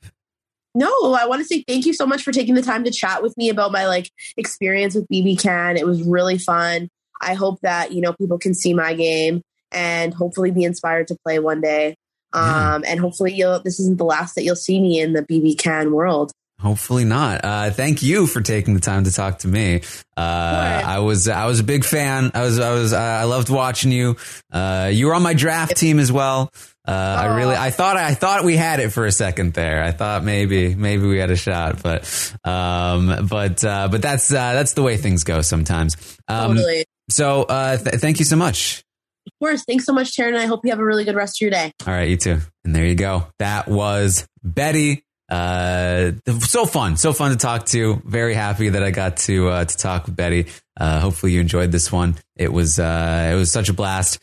No, 0.75 1.13
I 1.13 1.25
want 1.25 1.41
to 1.41 1.45
say 1.45 1.63
thank 1.67 1.85
you 1.85 1.93
so 1.93 2.05
much 2.05 2.21
for 2.21 2.31
taking 2.31 2.53
the 2.53 2.61
time 2.61 2.83
to 2.83 2.91
chat 2.91 3.23
with 3.23 3.35
me 3.35 3.49
about 3.49 3.71
my 3.71 3.87
like 3.87 4.11
experience 4.35 4.93
with 4.93 5.07
BB 5.07 5.41
Can. 5.41 5.75
It 5.75 5.87
was 5.87 6.03
really 6.03 6.37
fun. 6.37 6.89
I 7.19 7.33
hope 7.33 7.59
that, 7.61 7.93
you 7.93 8.01
know, 8.01 8.13
people 8.13 8.37
can 8.37 8.53
see 8.53 8.75
my 8.75 8.93
game 8.93 9.41
and 9.71 10.13
hopefully 10.13 10.51
be 10.51 10.63
inspired 10.63 11.07
to 11.07 11.17
play 11.25 11.39
one 11.39 11.61
day. 11.61 11.95
Um, 12.33 12.83
and 12.85 12.99
hopefully 12.99 13.33
you'll 13.33 13.59
this 13.63 13.79
isn't 13.79 13.97
the 13.97 14.05
last 14.05 14.35
that 14.35 14.43
you'll 14.43 14.55
see 14.55 14.79
me 14.79 14.99
in 14.99 15.13
the 15.13 15.23
BB 15.23 15.57
Can 15.57 15.91
world. 15.91 16.31
Hopefully 16.59 17.05
not. 17.05 17.45
Uh, 17.45 17.69
thank 17.69 18.01
you 18.01 18.25
for 18.25 18.41
taking 18.41 18.73
the 18.73 18.79
time 18.79 19.03
to 19.03 19.11
talk 19.11 19.39
to 19.39 19.47
me. 19.47 19.81
Uh, 20.15 20.81
I 20.85 20.99
was 20.99 21.27
I 21.27 21.45
was 21.45 21.59
a 21.59 21.63
big 21.63 21.85
fan. 21.85 22.31
I 22.33 22.41
was 22.41 22.59
I 22.59 22.73
was 22.73 22.93
I 22.93 23.25
loved 23.25 23.49
watching 23.49 23.91
you. 23.91 24.15
Uh, 24.51 24.89
you 24.91 25.05
were 25.05 25.13
on 25.13 25.21
my 25.21 25.35
draft 25.35 25.77
team 25.77 25.99
as 25.99 26.11
well. 26.11 26.51
Uh, 26.87 26.91
I 26.91 27.35
really 27.37 27.55
I 27.55 27.69
thought 27.69 27.97
I 27.97 28.15
thought 28.15 28.43
we 28.43 28.57
had 28.57 28.79
it 28.79 28.89
for 28.89 29.05
a 29.05 29.11
second 29.11 29.53
there. 29.53 29.83
I 29.83 29.91
thought 29.91 30.23
maybe 30.23 30.73
maybe 30.73 31.05
we 31.05 31.19
had 31.19 31.29
a 31.29 31.35
shot, 31.35 31.83
but 31.83 32.33
um, 32.43 33.27
but 33.29 33.63
uh, 33.63 33.87
but 33.91 34.01
that's 34.01 34.31
uh, 34.31 34.53
that's 34.53 34.73
the 34.73 34.81
way 34.81 34.97
things 34.97 35.23
go 35.23 35.41
sometimes. 35.41 35.95
Um, 36.27 36.55
Totally. 36.55 36.85
So 37.09 37.43
uh, 37.43 37.77
th- 37.77 37.97
thank 37.97 38.17
you 38.17 38.25
so 38.25 38.35
much. 38.35 38.83
Of 39.27 39.33
course. 39.39 39.63
Thanks 39.65 39.85
so 39.85 39.93
much, 39.93 40.15
Taran. 40.15 40.35
I 40.35 40.45
hope 40.45 40.61
you 40.63 40.71
have 40.71 40.79
a 40.79 40.85
really 40.85 41.03
good 41.03 41.15
rest 41.15 41.37
of 41.37 41.41
your 41.41 41.51
day. 41.51 41.71
All 41.85 41.93
right, 41.93 42.09
you 42.09 42.17
too. 42.17 42.39
And 42.65 42.73
there 42.73 42.85
you 42.85 42.95
go. 42.95 43.27
That 43.39 43.67
was 43.67 44.25
Betty. 44.43 45.03
Uh, 45.29 46.11
so 46.39 46.65
fun, 46.65 46.95
so 46.97 47.11
fun 47.13 47.31
to 47.31 47.37
talk 47.37 47.65
to. 47.67 48.01
Very 48.05 48.33
happy 48.33 48.69
that 48.69 48.81
I 48.83 48.91
got 48.91 49.17
to 49.17 49.49
uh, 49.49 49.65
to 49.65 49.77
talk 49.77 50.05
with 50.05 50.15
Betty. 50.15 50.47
Uh, 50.79 50.99
hopefully 50.99 51.33
you 51.33 51.41
enjoyed 51.41 51.71
this 51.71 51.91
one. 51.91 52.15
It 52.35 52.51
was 52.53 52.79
uh, 52.79 53.29
it 53.33 53.35
was 53.35 53.51
such 53.51 53.69
a 53.69 53.73
blast. 53.73 54.19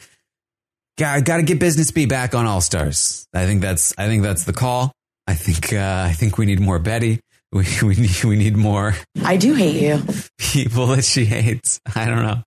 Got 0.97 1.25
got 1.25 1.37
to 1.39 1.43
get 1.43 1.59
Business 1.59 1.91
B 1.91 2.07
back 2.07 2.35
on 2.35 2.47
All 2.47 2.61
Stars. 2.61 3.27
I 3.35 3.45
think 3.47 3.61
that's 3.61 3.93
I 3.99 4.07
think 4.07 4.23
that's 4.23 4.45
the 4.45 4.53
call. 4.53 4.93
I 5.27 5.35
think 5.35 5.73
uh, 5.73 6.05
I 6.09 6.13
think 6.13 6.39
we 6.39 6.47
need 6.47 6.61
more 6.61 6.79
Betty. 6.79 7.21
We 7.55 7.65
we 7.85 7.95
need 7.95 8.25
we 8.25 8.35
need 8.37 8.57
more 8.57 8.97
I 9.23 9.37
do 9.37 9.55
hate 9.55 9.81
you. 9.81 10.03
people 10.39 10.89
that 10.89 11.05
she 11.05 11.25
hates. 11.25 11.79
I 11.95 12.07
don't 12.07 12.23
know. 12.25 12.43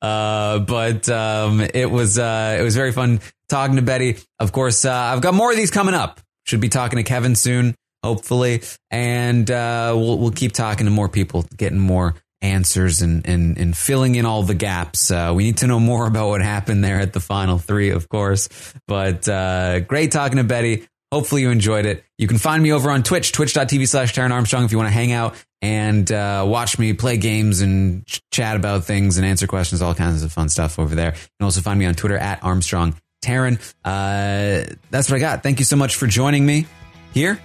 Uh, 0.00 0.60
but 0.60 1.08
um, 1.10 1.60
it 1.60 1.90
was 1.90 2.18
uh, 2.18 2.56
it 2.58 2.62
was 2.62 2.74
very 2.74 2.92
fun 2.92 3.20
talking 3.50 3.76
to 3.76 3.82
Betty. 3.82 4.16
Of 4.38 4.52
course, 4.52 4.86
uh, 4.86 4.92
I've 4.92 5.20
got 5.20 5.34
more 5.34 5.50
of 5.50 5.58
these 5.58 5.70
coming 5.70 5.94
up. 5.94 6.20
Should 6.48 6.60
be 6.60 6.70
talking 6.70 6.96
to 6.96 7.02
Kevin 7.02 7.34
soon, 7.34 7.74
hopefully, 8.02 8.62
and 8.90 9.50
uh, 9.50 9.92
we'll 9.94 10.16
we'll 10.16 10.30
keep 10.30 10.52
talking 10.52 10.86
to 10.86 10.90
more 10.90 11.10
people, 11.10 11.44
getting 11.54 11.78
more 11.78 12.14
answers 12.40 13.02
and, 13.02 13.26
and, 13.28 13.58
and 13.58 13.76
filling 13.76 14.14
in 14.14 14.24
all 14.24 14.42
the 14.42 14.54
gaps. 14.54 15.10
Uh, 15.10 15.32
we 15.34 15.44
need 15.44 15.58
to 15.58 15.66
know 15.66 15.78
more 15.78 16.06
about 16.06 16.28
what 16.28 16.40
happened 16.40 16.82
there 16.82 17.00
at 17.00 17.12
the 17.12 17.20
final 17.20 17.58
three, 17.58 17.90
of 17.90 18.08
course. 18.08 18.48
But 18.86 19.28
uh, 19.28 19.80
great 19.80 20.10
talking 20.10 20.38
to 20.38 20.44
Betty. 20.44 20.88
Hopefully 21.12 21.42
you 21.42 21.50
enjoyed 21.50 21.84
it. 21.84 22.02
You 22.16 22.28
can 22.28 22.38
find 22.38 22.62
me 22.62 22.72
over 22.72 22.90
on 22.90 23.02
Twitch, 23.02 23.32
twitch.tv 23.32 23.88
slash 23.88 24.14
Taran 24.14 24.30
Armstrong 24.30 24.64
if 24.64 24.72
you 24.72 24.78
want 24.78 24.88
to 24.88 24.94
hang 24.94 25.12
out 25.12 25.36
and 25.60 26.10
uh, 26.12 26.44
watch 26.46 26.78
me 26.78 26.92
play 26.92 27.16
games 27.16 27.60
and 27.60 28.06
ch- 28.06 28.22
chat 28.30 28.56
about 28.56 28.84
things 28.84 29.16
and 29.16 29.26
answer 29.26 29.46
questions, 29.46 29.82
all 29.82 29.94
kinds 29.94 30.22
of 30.22 30.32
fun 30.32 30.48
stuff 30.48 30.78
over 30.78 30.94
there. 30.94 31.12
You 31.12 31.28
can 31.40 31.44
also 31.44 31.60
find 31.60 31.78
me 31.78 31.86
on 31.86 31.94
Twitter 31.94 32.16
at 32.16 32.42
Armstrong 32.44 32.94
Taran. 33.22 33.58
Uh, 33.84 34.74
that's 34.90 35.10
what 35.10 35.16
I 35.16 35.18
got. 35.18 35.42
Thank 35.42 35.58
you 35.58 35.64
so 35.64 35.76
much 35.76 35.96
for 35.96 36.06
joining 36.06 36.44
me 36.44 36.66
here. 37.12 37.38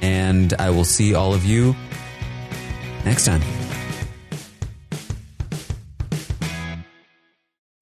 And 0.00 0.52
I 0.54 0.70
will 0.70 0.84
see 0.84 1.14
all 1.14 1.34
of 1.34 1.44
you 1.44 1.74
next 3.04 3.24
time. 3.24 3.42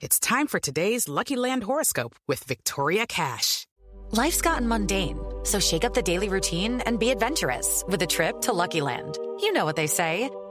It's 0.00 0.20
time 0.20 0.46
for 0.46 0.60
today's 0.60 1.08
Lucky 1.08 1.34
Land 1.34 1.64
horoscope 1.64 2.14
with 2.28 2.44
Victoria 2.44 3.06
Cash. 3.06 3.66
Life's 4.10 4.42
gotten 4.42 4.68
mundane, 4.68 5.18
so 5.44 5.58
shake 5.58 5.84
up 5.84 5.94
the 5.94 6.02
daily 6.02 6.28
routine 6.28 6.82
and 6.82 7.00
be 7.00 7.10
adventurous 7.10 7.82
with 7.88 8.00
a 8.02 8.06
trip 8.06 8.42
to 8.42 8.52
Lucky 8.52 8.80
Land. 8.80 9.18
You 9.40 9.52
know 9.52 9.64
what 9.64 9.76
they 9.76 9.86
say 9.86 10.28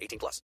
18 0.00 0.18
plus. 0.18 0.42